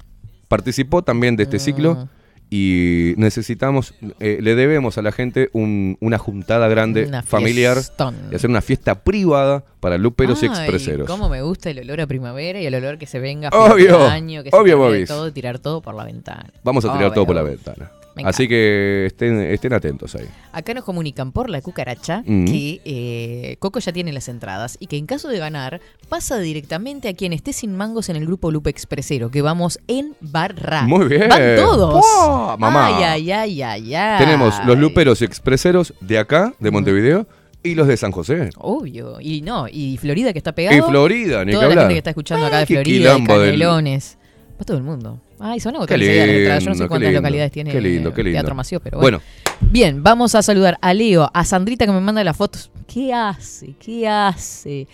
participó 0.49 1.03
también 1.03 1.37
de 1.37 1.43
este 1.43 1.57
Mm. 1.57 1.61
ciclo 1.61 2.09
y 2.51 3.15
necesitamos, 3.17 3.95
eh, 4.21 4.39
le 4.41 4.55
debemos 4.55 4.97
a 4.99 5.03
la 5.03 5.11
gente 5.13 5.49
un- 5.53 5.97
una 6.01 6.19
juntada 6.19 6.69
grande, 6.69 7.07
Una 7.07 7.23
familiar, 7.23 7.75
fiestón. 7.75 8.15
y 8.31 8.35
hacer 8.37 8.49
una 8.51 8.61
fiesta 8.61 9.03
privada 9.03 9.65
para 9.81 9.99
luperos 9.99 10.43
y 10.43 10.47
Ay, 10.47 10.53
expreseros. 10.53 11.07
cómo 11.09 11.29
me 11.29 11.43
gusta 11.43 11.71
el 11.71 11.81
olor 11.81 12.01
a 12.03 12.07
primavera 12.07 12.61
y 12.61 12.67
el 12.67 12.75
olor 12.75 12.99
que 12.99 13.07
se 13.07 13.19
venga 13.19 13.49
a 13.49 13.57
Obvio, 13.73 13.91
fin 13.99 13.99
de 13.99 14.13
año, 14.13 14.43
que 14.45 14.51
se 14.51 14.57
obvio, 14.57 14.79
Bobis. 14.79 15.09
todo, 15.09 15.33
tirar 15.33 15.59
todo 15.59 15.83
por 15.83 15.95
la 15.95 16.05
ventana. 16.05 16.47
Vamos 16.63 16.85
a 16.85 16.93
tirar 16.93 17.13
todo 17.13 17.27
por 17.27 17.35
la 17.35 17.43
ventana. 17.43 17.91
Así 18.25 18.47
que 18.49 19.07
estén, 19.07 19.41
estén 19.41 19.73
atentos 19.73 20.15
ahí. 20.15 20.27
Acá 20.53 20.73
nos 20.75 20.85
comunican 20.85 21.33
por 21.33 21.51
la 21.51 21.61
cucaracha 21.61 22.23
Mm. 22.27 22.45
que 22.45 22.81
eh, 22.85 23.57
Coco 23.59 23.81
ya 23.81 23.93
tiene 23.93 24.13
las 24.13 24.29
entradas 24.29 24.77
y 24.79 24.87
que 24.87 24.97
en 24.97 25.07
caso 25.07 25.29
de 25.29 25.39
ganar 25.39 25.81
pasa 26.09 26.39
directamente 26.39 27.09
a 27.09 27.15
quien 27.15 27.33
esté 27.33 27.53
sin 27.53 27.77
mangos 27.77 28.09
en 28.09 28.17
el 28.17 28.27
grupo 28.27 28.51
Lupe 28.51 28.71
Expresero, 28.71 29.31
que 29.31 29.43
vamos 29.43 29.81
en 29.89 30.15
barra. 30.21 30.83
Muy 30.83 31.09
bien. 31.09 31.29
Van 31.29 31.41
todos. 31.57 32.01
¡Pua! 32.01 32.57
Mamá. 32.57 32.87
Ay, 32.99 33.03
ay, 33.05 33.33
ay, 33.33 33.63
ay, 33.63 33.95
ay. 33.95 34.19
Tenemos 34.25 34.55
los 34.67 34.79
luperos 34.79 35.21
y 35.23 35.25
expreseros 35.25 35.93
de 36.01 36.19
acá, 36.19 36.55
de 36.61 36.71
Montevideo, 36.71 37.27
y 37.63 37.75
los 37.75 37.89
de 37.89 37.97
San 37.97 38.13
José. 38.13 38.51
Obvio. 38.59 39.19
Y 39.21 39.41
no, 39.41 39.67
y 39.71 39.97
Florida 39.97 40.33
que 40.33 40.39
está 40.39 40.53
pegado. 40.53 40.77
Y 40.77 40.83
Florida, 40.83 41.45
ni 41.45 41.53
Toda 41.53 41.63
que 41.65 41.67
la 41.69 41.73
hablar. 41.73 41.85
gente 41.87 41.95
que 41.95 41.99
está 41.99 42.11
escuchando 42.11 42.47
acá 42.47 42.59
de 42.59 42.67
Florida, 42.67 43.15
de 43.15 43.19
del- 43.19 43.27
Canelones. 43.27 44.19
Va 44.61 44.65
todo 44.65 44.77
el 44.77 44.83
mundo. 44.83 45.21
Ay, 45.39 45.59
son 45.61 45.75
las 45.75 45.83
entradas. 45.91 46.63
Yo 46.63 46.71
no 46.71 46.77
sé 46.77 46.87
cuántas 46.87 47.09
lindo. 47.09 47.21
localidades 47.21 47.53
tiene 47.53 47.73
Qué 47.73 47.81
lindo, 47.81 48.15
qué 48.15 48.23
lindo. 48.23 48.37
Teatro 48.37 48.55
Mació, 48.55 48.81
pero 48.81 48.99
bueno. 48.99 49.19
Bueno, 49.19 49.45
Bien, 49.73 50.03
vamos 50.03 50.35
a 50.35 50.43
saludar 50.43 50.79
a 50.81 50.95
Leo, 50.95 51.31
a 51.33 51.45
Sandrita 51.45 51.87
que 51.87 51.93
me 51.93 52.01
manda 52.01 52.23
las 52.23 52.37
fotos. 52.37 52.71
¿Qué 52.87 53.13
hace? 53.13 53.75
¿Qué 53.79 54.07
hace? 54.09 54.87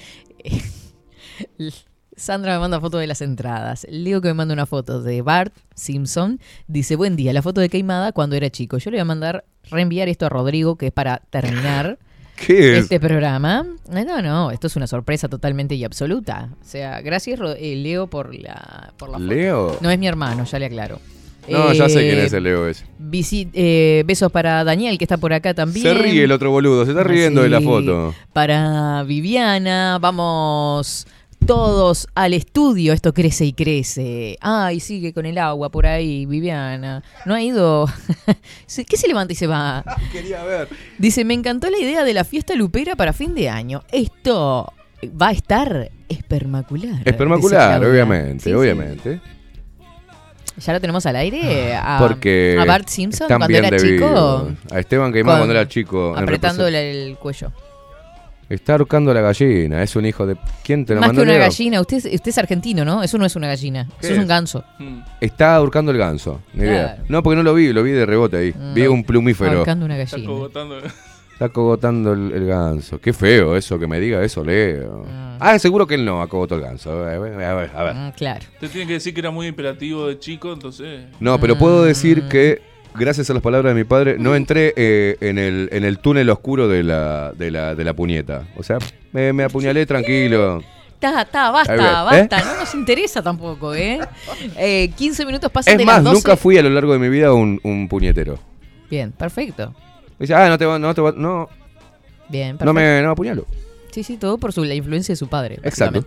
Sandra 2.17 2.55
me 2.55 2.59
manda 2.61 2.81
fotos 2.81 3.01
de 3.01 3.07
las 3.07 3.23
entradas. 3.23 3.87
Leo 3.91 4.21
que 4.21 4.29
me 4.29 4.35
manda 4.35 4.53
una 4.55 4.67
foto 4.67 5.03
de 5.03 5.23
Bart 5.23 5.55
Simpson. 5.75 6.39
Dice, 6.67 6.97
buen 6.97 7.17
día, 7.17 7.33
la 7.33 7.43
foto 7.43 7.61
de 7.61 7.69
Queimada 7.69 8.13
cuando 8.13 8.37
era 8.37 8.51
chico. 8.51 8.77
Yo 8.79 8.91
le 8.91 8.97
voy 8.97 9.03
a 9.03 9.07
mandar, 9.07 9.45
reenviar 9.71 10.09
esto 10.09 10.27
a 10.27 10.29
Rodrigo, 10.29 10.77
que 10.77 10.89
es 10.89 10.93
para 10.93 11.23
terminar 11.31 11.99
¿qué 12.47 12.73
es? 12.77 12.83
este 12.85 13.01
programa. 13.01 13.65
Eh, 13.93 14.05
No, 14.05 14.23
no, 14.23 14.51
esto 14.51 14.67
es 14.67 14.77
una 14.77 14.87
sorpresa 14.87 15.29
totalmente 15.29 15.75
y 15.75 15.85
absoluta. 15.85 16.51
O 16.61 16.65
sea, 16.65 17.01
gracias 17.01 17.39
eh, 17.59 17.77
Leo 17.77 18.07
por 18.07 18.35
la, 18.35 18.93
por 18.97 19.09
la 19.11 19.19
foto. 19.19 19.29
¿Leo? 19.31 19.79
No 19.81 19.91
es 19.91 19.99
mi 19.99 20.07
hermano, 20.07 20.45
ya 20.45 20.59
le 20.59 20.67
aclaro. 20.67 20.99
No, 21.49 21.73
ya 21.73 21.89
sé 21.89 22.01
quién 22.01 22.19
Eh, 22.19 22.25
es 22.27 22.33
el 22.33 22.45
Leo 22.45 22.69
ese. 22.69 22.85
Eh, 23.55 24.05
besos 24.07 24.31
para 24.31 24.63
Daniel, 24.63 24.99
que 24.99 25.05
está 25.05 25.17
por 25.17 25.33
acá 25.33 25.55
también. 25.55 25.83
Se 25.83 25.95
ríe 25.95 26.25
el 26.25 26.33
otro 26.33 26.51
boludo, 26.51 26.85
se 26.85 26.91
está 26.93 27.03
riendo 27.03 27.43
de 27.43 27.49
la 27.49 27.61
foto. 27.61 28.15
Para 28.33 29.03
Viviana, 29.05 29.99
vamos 30.01 31.07
todos 31.55 32.07
al 32.15 32.33
estudio. 32.33 32.93
Esto 32.93 33.13
crece 33.13 33.45
y 33.45 33.53
crece. 33.53 34.39
Ay, 34.41 34.79
sigue 34.79 35.13
con 35.13 35.27
el 35.27 35.37
agua 35.39 35.69
por 35.71 35.85
ahí, 35.87 36.25
Viviana. 36.27 37.03
No 37.27 37.35
ha 37.35 37.43
ido. 37.43 37.87
¿Qué 38.89 38.97
se 38.97 39.09
levanta 39.09 39.33
y 39.33 39.37
se 39.37 39.47
va? 39.49 39.85
Quería 40.13 40.45
ver. 40.45 40.69
Dice, 40.99 41.25
me 41.25 41.35
encantó 41.35 41.69
la 41.69 41.79
idea 41.79 42.05
de 42.05 42.15
la 42.15 42.23
fiesta 42.23 42.55
lupera 42.55 42.95
para 42.95 43.13
fin 43.13 43.35
de 43.35 43.49
año. 43.49 43.83
Esto 43.91 44.73
va 45.21 45.29
a 45.29 45.33
estar 45.33 45.91
espermacular. 46.09 47.03
Espermacular, 47.05 47.85
obviamente, 47.85 48.45
Sí, 48.45 48.51
sí. 48.51 48.55
obviamente. 48.55 49.21
Ya 50.65 50.73
lo 50.75 50.81
tenemos 50.81 51.05
al 51.07 51.17
aire. 51.17 51.75
A, 51.75 51.97
Porque 51.99 52.57
a 52.61 52.65
Bart 52.65 52.87
Simpson 52.89 53.27
cuando 53.27 53.49
era 53.49 53.71
de 53.71 53.77
chico. 53.79 54.51
A 54.71 54.79
Esteban 54.79 55.13
Queimado 55.13 55.39
con- 55.39 55.47
cuando 55.49 55.59
era 55.59 55.69
chico. 55.69 56.15
en 56.17 56.23
Apretándole 56.23 57.09
el 57.09 57.17
cuello. 57.17 57.51
Está 58.51 58.73
ahorcando 58.73 59.15
la 59.15 59.21
gallina, 59.21 59.81
es 59.83 59.95
un 59.95 60.05
hijo 60.07 60.27
de... 60.27 60.37
¿Quién 60.65 60.85
te 60.85 60.95
lo 60.97 61.01
Más 61.01 61.13
que 61.13 61.21
una 61.21 61.33
Leo? 61.33 61.41
gallina. 61.41 61.81
Usted, 61.81 61.99
es- 61.99 62.05
usted 62.07 62.29
es 62.31 62.37
argentino, 62.39 62.85
¿no? 62.85 63.01
Eso 63.03 63.17
no 63.17 63.25
es 63.25 63.37
una 63.37 63.47
gallina. 63.47 63.87
¿Qué 64.01 64.09
Eso 64.09 64.15
es 64.15 64.19
un 64.21 64.27
ganso. 64.27 64.65
Está 65.21 65.55
ahorcando 65.55 65.93
el 65.93 65.99
ganso, 65.99 66.41
ni 66.53 66.65
idea. 66.65 66.95
Claro. 66.97 67.03
No, 67.09 67.23
porque 67.23 67.37
no 67.37 67.43
lo 67.45 67.55
vi, 67.55 67.73
lo 67.73 67.83
vi 67.85 67.93
de 67.93 68.05
rebote 68.05 68.37
ahí. 68.39 68.53
Mm. 68.55 68.75
Vi 68.75 68.87
un 68.89 69.05
plumífero. 69.05 69.59
Ahorcando 69.59 69.85
una 69.87 69.97
Está 69.97 70.17
gallina. 70.17 70.33
cogotando. 70.33 70.79
Está 71.33 71.49
cogotando 71.49 72.13
el, 72.13 72.33
el 72.33 72.47
ganso. 72.47 73.01
Qué 73.01 73.13
feo 73.13 73.57
eso, 73.57 73.79
que 73.79 73.87
me 73.87 73.99
diga 74.01 74.23
eso, 74.23 74.45
Leo. 74.45 75.07
Ah, 75.39 75.59
seguro 75.59 75.87
que 75.87 75.95
él 75.95 76.05
no 76.05 76.21
acogotó 76.21 76.57
el 76.57 76.61
ganso. 76.61 76.91
A 76.91 77.19
ver, 77.19 77.33
a 77.45 77.55
ver. 77.55 77.71
a 77.75 77.83
ver. 77.85 77.95
Mm, 77.95 78.11
claro. 78.17 78.41
Te 78.59 78.69
tiene 78.69 78.87
que 78.89 78.93
decir 78.95 79.15
que 79.15 79.21
era 79.21 79.31
muy 79.31 79.47
imperativo 79.47 80.07
de 80.09 80.19
chico, 80.19 80.53
entonces. 80.53 81.07
No, 81.21 81.39
pero 81.41 81.55
Mm. 81.55 81.59
puedo 81.59 81.85
decir 81.85 82.25
que, 82.29 82.61
gracias 82.95 83.31
a 83.31 83.35
las 83.35 83.43
palabras 83.43 83.75
de 83.75 83.81
mi 83.81 83.85
padre, 83.85 84.17
no 84.19 84.35
entré 84.35 84.73
eh, 84.77 85.17
en, 85.21 85.39
el, 85.39 85.69
en 85.73 85.85
el 85.85 85.99
túnel 85.99 86.29
oscuro 86.31 86.69
de 86.69 86.83
la, 86.83 87.33
de 87.33 87.51
la, 87.51 87.75
de 87.75 87.85
la 87.85 87.95
puñeta. 87.95 88.47
O 88.57 88.63
sea, 88.63 88.79
me, 89.13 89.33
me 89.33 89.45
apuñalé 89.45 89.87
tranquilo. 89.87 90.63
Está, 90.95 91.23
está, 91.23 91.51
basta, 91.51 91.75
¿eh? 91.75 91.79
basta. 92.29 92.45
No 92.45 92.61
nos 92.61 92.75
interesa 92.75 93.23
tampoco, 93.23 93.75
¿eh? 93.75 94.01
Eh, 94.57 94.91
15 94.97 95.25
minutos 95.25 95.51
pasan 95.51 95.73
Es 95.73 95.79
de 95.79 95.85
más, 95.87 95.97
las 95.97 96.05
12. 96.05 96.15
nunca 96.15 96.37
fui 96.37 96.59
a 96.59 96.63
lo 96.63 96.71
largo 96.71 96.93
de 96.93 96.99
mi 96.99 97.09
vida 97.09 97.33
un, 97.33 97.59
un 97.63 97.89
puñetero. 97.89 98.39
Bien, 98.91 99.11
perfecto. 99.13 99.75
Dice, 100.19 100.35
ah, 100.35 100.49
no 100.49 100.59
te 100.59 100.67
va, 100.67 100.79
no 100.79 100.95
te 100.95 101.01
va, 101.01 101.13
no, 101.17 101.49
Bien, 102.29 102.59
perfecto. 102.59 102.65
no 102.67 102.73
me, 102.75 103.03
no 103.03 103.11
apuñalo. 103.11 103.47
Sí, 103.91 104.03
sí, 104.05 104.17
todo 104.17 104.39
por 104.39 104.53
su, 104.53 104.63
la 104.65 104.75
influencia 104.75 105.13
de 105.13 105.17
su 105.17 105.29
padre. 105.29 105.59
Exacto. 105.63 106.05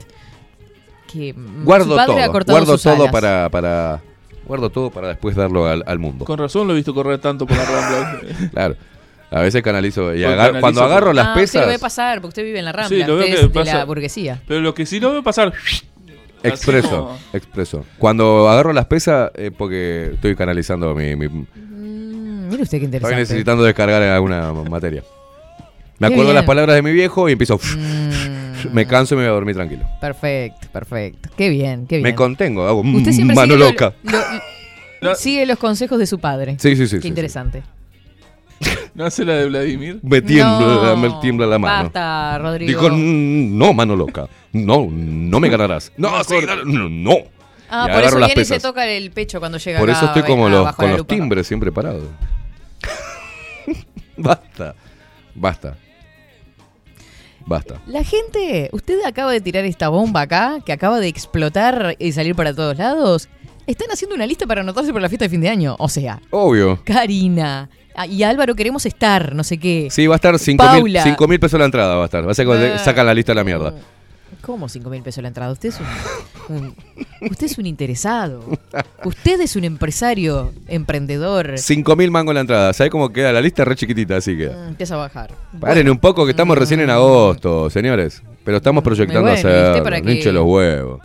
Que 1.11 1.33
mm, 1.33 1.59
su 1.59 1.65
Guardo 1.65 1.95
padre 1.95 2.25
todo, 2.27 2.43
guardo 2.45 2.77
todo 2.77 3.11
para, 3.11 3.49
para, 3.49 4.01
guardo 4.45 4.69
todo 4.69 4.89
para 4.91 5.09
después 5.09 5.35
darlo 5.35 5.67
al, 5.67 5.83
al 5.85 5.99
mundo. 5.99 6.25
Con 6.25 6.37
razón 6.37 6.67
lo 6.67 6.73
he 6.73 6.75
visto 6.77 6.93
correr 6.93 7.19
tanto 7.19 7.45
por 7.45 7.57
la 7.57 7.65
rambla. 7.65 8.19
Claro. 8.51 8.75
A 9.31 9.41
veces 9.41 9.63
canalizo. 9.63 10.13
Y 10.13 10.23
agar- 10.23 10.37
canalizo 10.37 10.61
cuando 10.61 10.81
por- 10.81 10.91
agarro 10.91 11.13
las 11.13 11.25
Ah, 11.27 11.33
usted 11.41 11.59
lo 11.59 11.65
ve 11.65 11.65
pesas, 11.73 11.81
pasar 11.81 12.17
porque 12.21 12.27
usted 12.29 12.43
vive 12.43 12.59
en 12.59 12.65
la 12.65 12.71
Rambla. 12.71 12.89
Sí, 12.89 12.99
lo 13.03 13.15
veo 13.15 13.25
usted 13.25 13.51
que 13.51 13.59
es 13.59 13.65
de 13.65 13.73
la 13.73 13.85
burguesía. 13.85 14.41
Pero 14.47 14.61
lo 14.61 14.73
que 14.75 14.85
sí 14.85 14.99
lo 14.99 15.11
veo 15.11 15.23
pasar. 15.23 15.51
expreso, 16.43 16.89
como- 16.89 17.17
expreso. 17.33 17.85
Cuando 17.97 18.47
agarro 18.49 18.73
las 18.73 18.85
pesas, 18.85 19.31
eh, 19.35 19.49
porque 19.57 20.11
estoy 20.13 20.35
canalizando 20.35 20.93
mi, 20.93 21.15
mi- 21.15 21.27
Mm, 21.27 22.49
mire 22.49 22.63
usted 22.63 22.77
qué 22.79 22.85
Estoy 22.85 22.85
interesante. 22.85 23.15
necesitando 23.15 23.63
descargar 23.63 24.01
en 24.03 24.09
alguna 24.09 24.51
materia. 24.53 25.03
Me 25.99 26.07
acuerdo 26.07 26.33
las 26.33 26.43
palabras 26.45 26.75
de 26.75 26.81
mi 26.81 26.91
viejo 26.91 27.29
y 27.29 27.31
empiezo. 27.31 27.57
Mm, 27.57 28.32
Me 28.71 28.85
canso 28.85 29.15
y 29.15 29.17
me 29.17 29.23
voy 29.23 29.29
a 29.31 29.33
dormir 29.33 29.55
tranquilo. 29.55 29.83
Perfecto, 29.99 30.67
perfecto. 30.71 31.29
Qué 31.37 31.49
bien, 31.49 31.85
qué 31.87 31.95
bien. 31.97 32.03
Me 32.03 32.15
contengo, 32.15 32.65
hago 32.67 32.81
Usted 32.81 33.11
siempre 33.11 33.35
mano 33.35 33.53
sigue 33.53 33.65
lo- 33.65 33.69
loca. 33.71 33.93
lo-. 35.01 35.15
Sigue 35.15 35.45
los 35.45 35.57
consejos 35.59 35.99
de 35.99 36.05
su 36.07 36.19
padre. 36.19 36.55
Sí, 36.59 36.75
sí, 36.75 36.87
sí, 36.87 36.95
Qué 36.97 37.01
sí, 37.03 37.07
interesante. 37.09 37.63
¿No 38.93 39.05
hace 39.05 39.25
la 39.25 39.33
de 39.33 39.47
Vladimir? 39.47 39.99
Me 40.03 40.21
tiembla, 40.21 40.59
No, 40.95 40.97
me 40.97 41.09
tiembla 41.19 41.45
la 41.47 41.59
mano. 41.59 41.83
Basta, 41.85 42.37
Rodrigo. 42.37 42.67
Dijo, 42.69 42.89
"Mm, 42.95 43.57
no, 43.57 43.73
mano 43.73 43.95
loca. 43.95 44.27
No, 44.53 44.87
no 44.89 45.39
me 45.41 45.49
ganarás. 45.49 45.91
No, 45.97 46.23
sí, 46.23 46.35
no, 46.65 46.87
no. 46.87 47.15
Ah, 47.69 47.87
Y 47.89 47.93
por 47.93 48.03
eso 48.03 48.19
las 48.19 48.29
viene 48.29 48.41
y 48.43 48.45
se 48.45 48.59
toca 48.59 48.87
el 48.87 49.09
pecho 49.11 49.39
cuando 49.39 49.57
llega 49.57 49.79
Por 49.79 49.89
acá, 49.89 49.97
eso 49.97 50.05
estoy 50.07 50.21
como 50.23 50.47
los, 50.47 50.75
con 50.75 50.89
los 50.89 50.99
lupa. 50.99 51.15
timbres 51.15 51.47
siempre 51.47 51.71
parados. 51.71 52.03
Basta. 54.17 54.75
Basta. 55.35 55.75
Basta. 57.45 57.81
La 57.87 58.03
gente, 58.03 58.69
usted 58.71 58.99
acaba 59.05 59.31
de 59.31 59.41
tirar 59.41 59.65
esta 59.65 59.89
bomba 59.89 60.21
acá, 60.21 60.59
que 60.65 60.71
acaba 60.71 60.99
de 60.99 61.07
explotar 61.07 61.95
y 61.99 62.11
salir 62.11 62.35
para 62.35 62.53
todos 62.53 62.77
lados. 62.77 63.29
Están 63.67 63.89
haciendo 63.91 64.15
una 64.15 64.25
lista 64.25 64.45
para 64.45 64.61
anotarse 64.61 64.91
para 64.91 65.03
la 65.03 65.09
fiesta 65.09 65.25
de 65.25 65.29
fin 65.29 65.41
de 65.41 65.49
año. 65.49 65.75
O 65.79 65.87
sea, 65.89 66.21
Obvio. 66.31 66.81
Karina 66.83 67.69
ah, 67.95 68.05
y 68.05 68.23
Álvaro 68.23 68.55
queremos 68.55 68.85
estar, 68.85 69.33
no 69.35 69.43
sé 69.43 69.57
qué. 69.57 69.87
Sí, 69.89 70.05
va 70.07 70.15
a 70.15 70.17
estar 70.17 70.37
5 70.37 70.63
mil, 70.63 70.81
Paula. 70.81 71.03
cinco 71.03 71.27
mil 71.27 71.39
pesos 71.39 71.59
la 71.59 71.65
entrada. 71.65 71.95
Va 71.95 72.01
a 72.03 72.05
estar. 72.05 72.27
Va 72.27 72.31
a 72.31 72.35
ser 72.35 72.45
cuando 72.45 72.65
Ah. 72.65 72.77
sacan 72.79 73.05
la 73.05 73.13
lista 73.13 73.31
de 73.31 73.35
la 73.35 73.43
mierda. 73.43 73.73
¿Cómo 74.41 74.67
5 74.69 74.89
mil 74.89 75.01
pesos 75.03 75.21
la 75.21 75.27
entrada? 75.29 75.51
Usted 75.51 75.69
es 75.69 75.79
un, 76.49 76.75
usted 77.29 77.45
es 77.45 77.57
un 77.57 77.65
interesado. 77.65 78.43
Usted 79.05 79.41
es 79.41 79.55
un 79.55 79.63
empresario, 79.63 80.51
emprendedor. 80.67 81.57
5 81.57 81.95
mil 81.95 82.11
mangos 82.11 82.33
la 82.33 82.41
entrada. 82.41 82.73
¿Sabes 82.73 82.91
cómo 82.91 83.09
queda 83.11 83.31
la 83.31 83.41
lista? 83.41 83.63
Re 83.65 83.75
chiquitita, 83.75 84.17
así 84.17 84.35
queda. 84.37 84.65
Mm, 84.65 84.69
Empieza 84.69 84.95
a 84.95 84.97
bajar. 84.97 85.31
Paren 85.59 85.89
un 85.89 85.97
poco 85.99 86.25
que 86.25 86.31
estamos 86.31 86.57
recién 86.57 86.79
en 86.79 86.89
agosto, 86.89 87.69
señores. 87.69 88.21
Pero 88.43 88.57
estamos 88.57 88.83
proyectando 88.83 89.21
bueno, 89.21 89.35
¿y 89.35 89.37
usted 89.37 89.69
hacer. 89.71 89.83
para? 89.83 89.97
Hinche 89.99 90.31
los 90.31 90.45
huevos. 90.45 91.01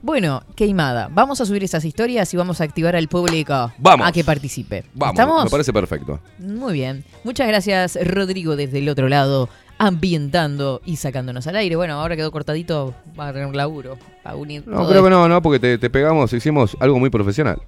Bueno, 0.00 0.42
queimada. 0.54 1.08
Vamos 1.10 1.40
a 1.40 1.44
subir 1.46 1.64
esas 1.64 1.84
historias 1.84 2.32
y 2.32 2.36
vamos 2.36 2.60
a 2.60 2.64
activar 2.64 2.94
al 2.94 3.08
público 3.08 3.72
Vamos. 3.78 4.06
a 4.06 4.12
que 4.12 4.22
participe. 4.22 4.84
Vamos, 4.94 5.14
¿Estamos? 5.14 5.44
me 5.44 5.50
parece 5.50 5.72
perfecto. 5.72 6.20
Muy 6.38 6.72
bien. 6.74 7.04
Muchas 7.24 7.48
gracias, 7.48 7.98
Rodrigo, 8.06 8.54
desde 8.56 8.78
el 8.78 8.88
otro 8.88 9.08
lado, 9.08 9.48
ambientando 9.78 10.80
y 10.84 10.96
sacándonos 10.96 11.46
al 11.46 11.56
aire. 11.56 11.76
Bueno, 11.76 11.94
ahora 11.94 12.16
quedó 12.16 12.30
cortadito, 12.30 12.94
va 13.18 13.28
a 13.28 13.32
tener 13.32 13.54
laburo. 13.54 13.96
A 14.24 14.34
unir 14.34 14.62
No, 14.66 14.86
creo 14.88 15.02
que 15.02 15.08
esto. 15.08 15.10
no, 15.10 15.28
no, 15.28 15.40
porque 15.42 15.58
te, 15.58 15.78
te 15.78 15.88
pegamos, 15.90 16.32
hicimos 16.32 16.76
algo 16.80 16.98
muy 16.98 17.10
profesional. 17.10 17.60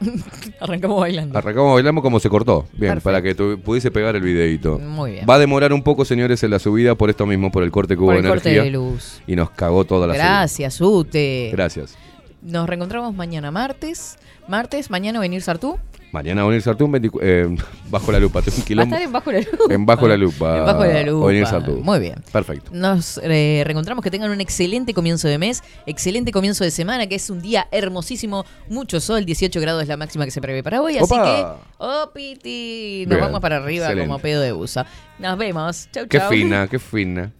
Arrancamos 0.60 1.00
bailando. 1.00 1.36
Arrancamos, 1.38 1.74
bailamos 1.74 2.02
como 2.02 2.20
se 2.20 2.28
cortó. 2.28 2.62
Bien, 2.72 2.92
Perfecto. 2.94 3.04
para 3.04 3.22
que 3.22 3.34
tu- 3.34 3.60
pudiese 3.60 3.90
pegar 3.90 4.14
el 4.14 4.22
videito. 4.22 4.78
Muy 4.78 5.12
bien. 5.12 5.26
Va 5.28 5.34
a 5.34 5.38
demorar 5.38 5.72
un 5.72 5.82
poco, 5.82 6.04
señores, 6.04 6.42
en 6.44 6.50
la 6.50 6.58
subida 6.58 6.94
por 6.94 7.10
esto 7.10 7.26
mismo, 7.26 7.50
por 7.50 7.62
el 7.64 7.70
corte 7.70 7.94
que 7.94 8.00
hubo 8.00 8.08
Por 8.08 8.16
el 8.16 8.28
corte 8.28 8.50
energía. 8.50 8.64
de 8.64 8.70
luz. 8.70 9.20
Y 9.26 9.34
nos 9.34 9.50
cagó 9.50 9.84
toda 9.84 10.06
la 10.06 10.14
subida. 10.14 10.24
Gracias, 10.24 10.80
Ute. 10.80 11.48
Gracias. 11.52 11.96
Nos 12.42 12.68
reencontramos 12.68 13.14
mañana 13.14 13.50
martes. 13.50 14.18
Martes, 14.46 14.88
mañana 14.90 15.18
venir 15.18 15.42
Sartú. 15.42 15.78
Mañana 16.10 16.42
venir 16.44 16.62
Sartún 16.62 16.90
24 16.90 17.20
eh, 17.28 17.56
bajo 17.90 18.10
la 18.12 18.18
lupa. 18.18 18.40
Tengo 18.40 18.56
un 18.56 18.60
Va 18.60 18.62
a 18.62 18.66
quilombo. 18.66 18.94
estar 18.96 19.02
en 19.02 19.12
Bajo 19.12 19.30
la 19.32 19.40
Lupa. 19.40 19.74
En 19.74 19.86
bajo 19.86 20.08
la 20.08 20.16
lupa. 20.16 20.58
En 20.58 20.64
Bajo 20.64 20.84
la. 20.84 21.46
Sartún. 21.46 21.82
Muy 21.82 21.98
bien. 21.98 22.22
Perfecto. 22.32 22.70
Nos 22.72 23.18
eh, 23.22 23.62
reencontramos, 23.64 24.02
que 24.02 24.10
tengan 24.10 24.30
un 24.30 24.40
excelente 24.40 24.94
comienzo 24.94 25.28
de 25.28 25.38
mes, 25.38 25.62
excelente 25.86 26.32
comienzo 26.32 26.64
de 26.64 26.70
semana, 26.70 27.06
que 27.08 27.14
es 27.16 27.28
un 27.28 27.42
día 27.42 27.68
hermosísimo, 27.70 28.44
mucho 28.68 29.00
sol, 29.00 29.24
18 29.26 29.60
grados 29.60 29.82
es 29.82 29.88
la 29.88 29.96
máxima 29.98 30.24
que 30.24 30.30
se 30.30 30.40
prevé 30.40 30.62
para 30.62 30.80
hoy, 30.80 30.96
así 30.98 31.14
que, 31.14 31.44
oh 31.78 32.10
piti, 32.14 33.04
nos 33.06 33.16
Bien, 33.16 33.20
vamos 33.26 33.40
para 33.40 33.56
arriba 33.56 33.86
excelente. 33.86 34.08
como 34.08 34.18
pedo 34.18 34.40
de 34.40 34.52
busa. 34.52 34.86
Nos 35.18 35.36
vemos, 35.36 35.88
chau 35.92 36.06
Qué 36.08 36.18
chau. 36.18 36.30
fina, 36.30 36.68
qué 36.68 36.78
fina. 36.78 37.32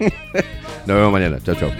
Nos 0.86 0.96
vemos 0.96 1.12
mañana. 1.12 1.38
Chao, 1.44 1.54
chao. 1.54 1.70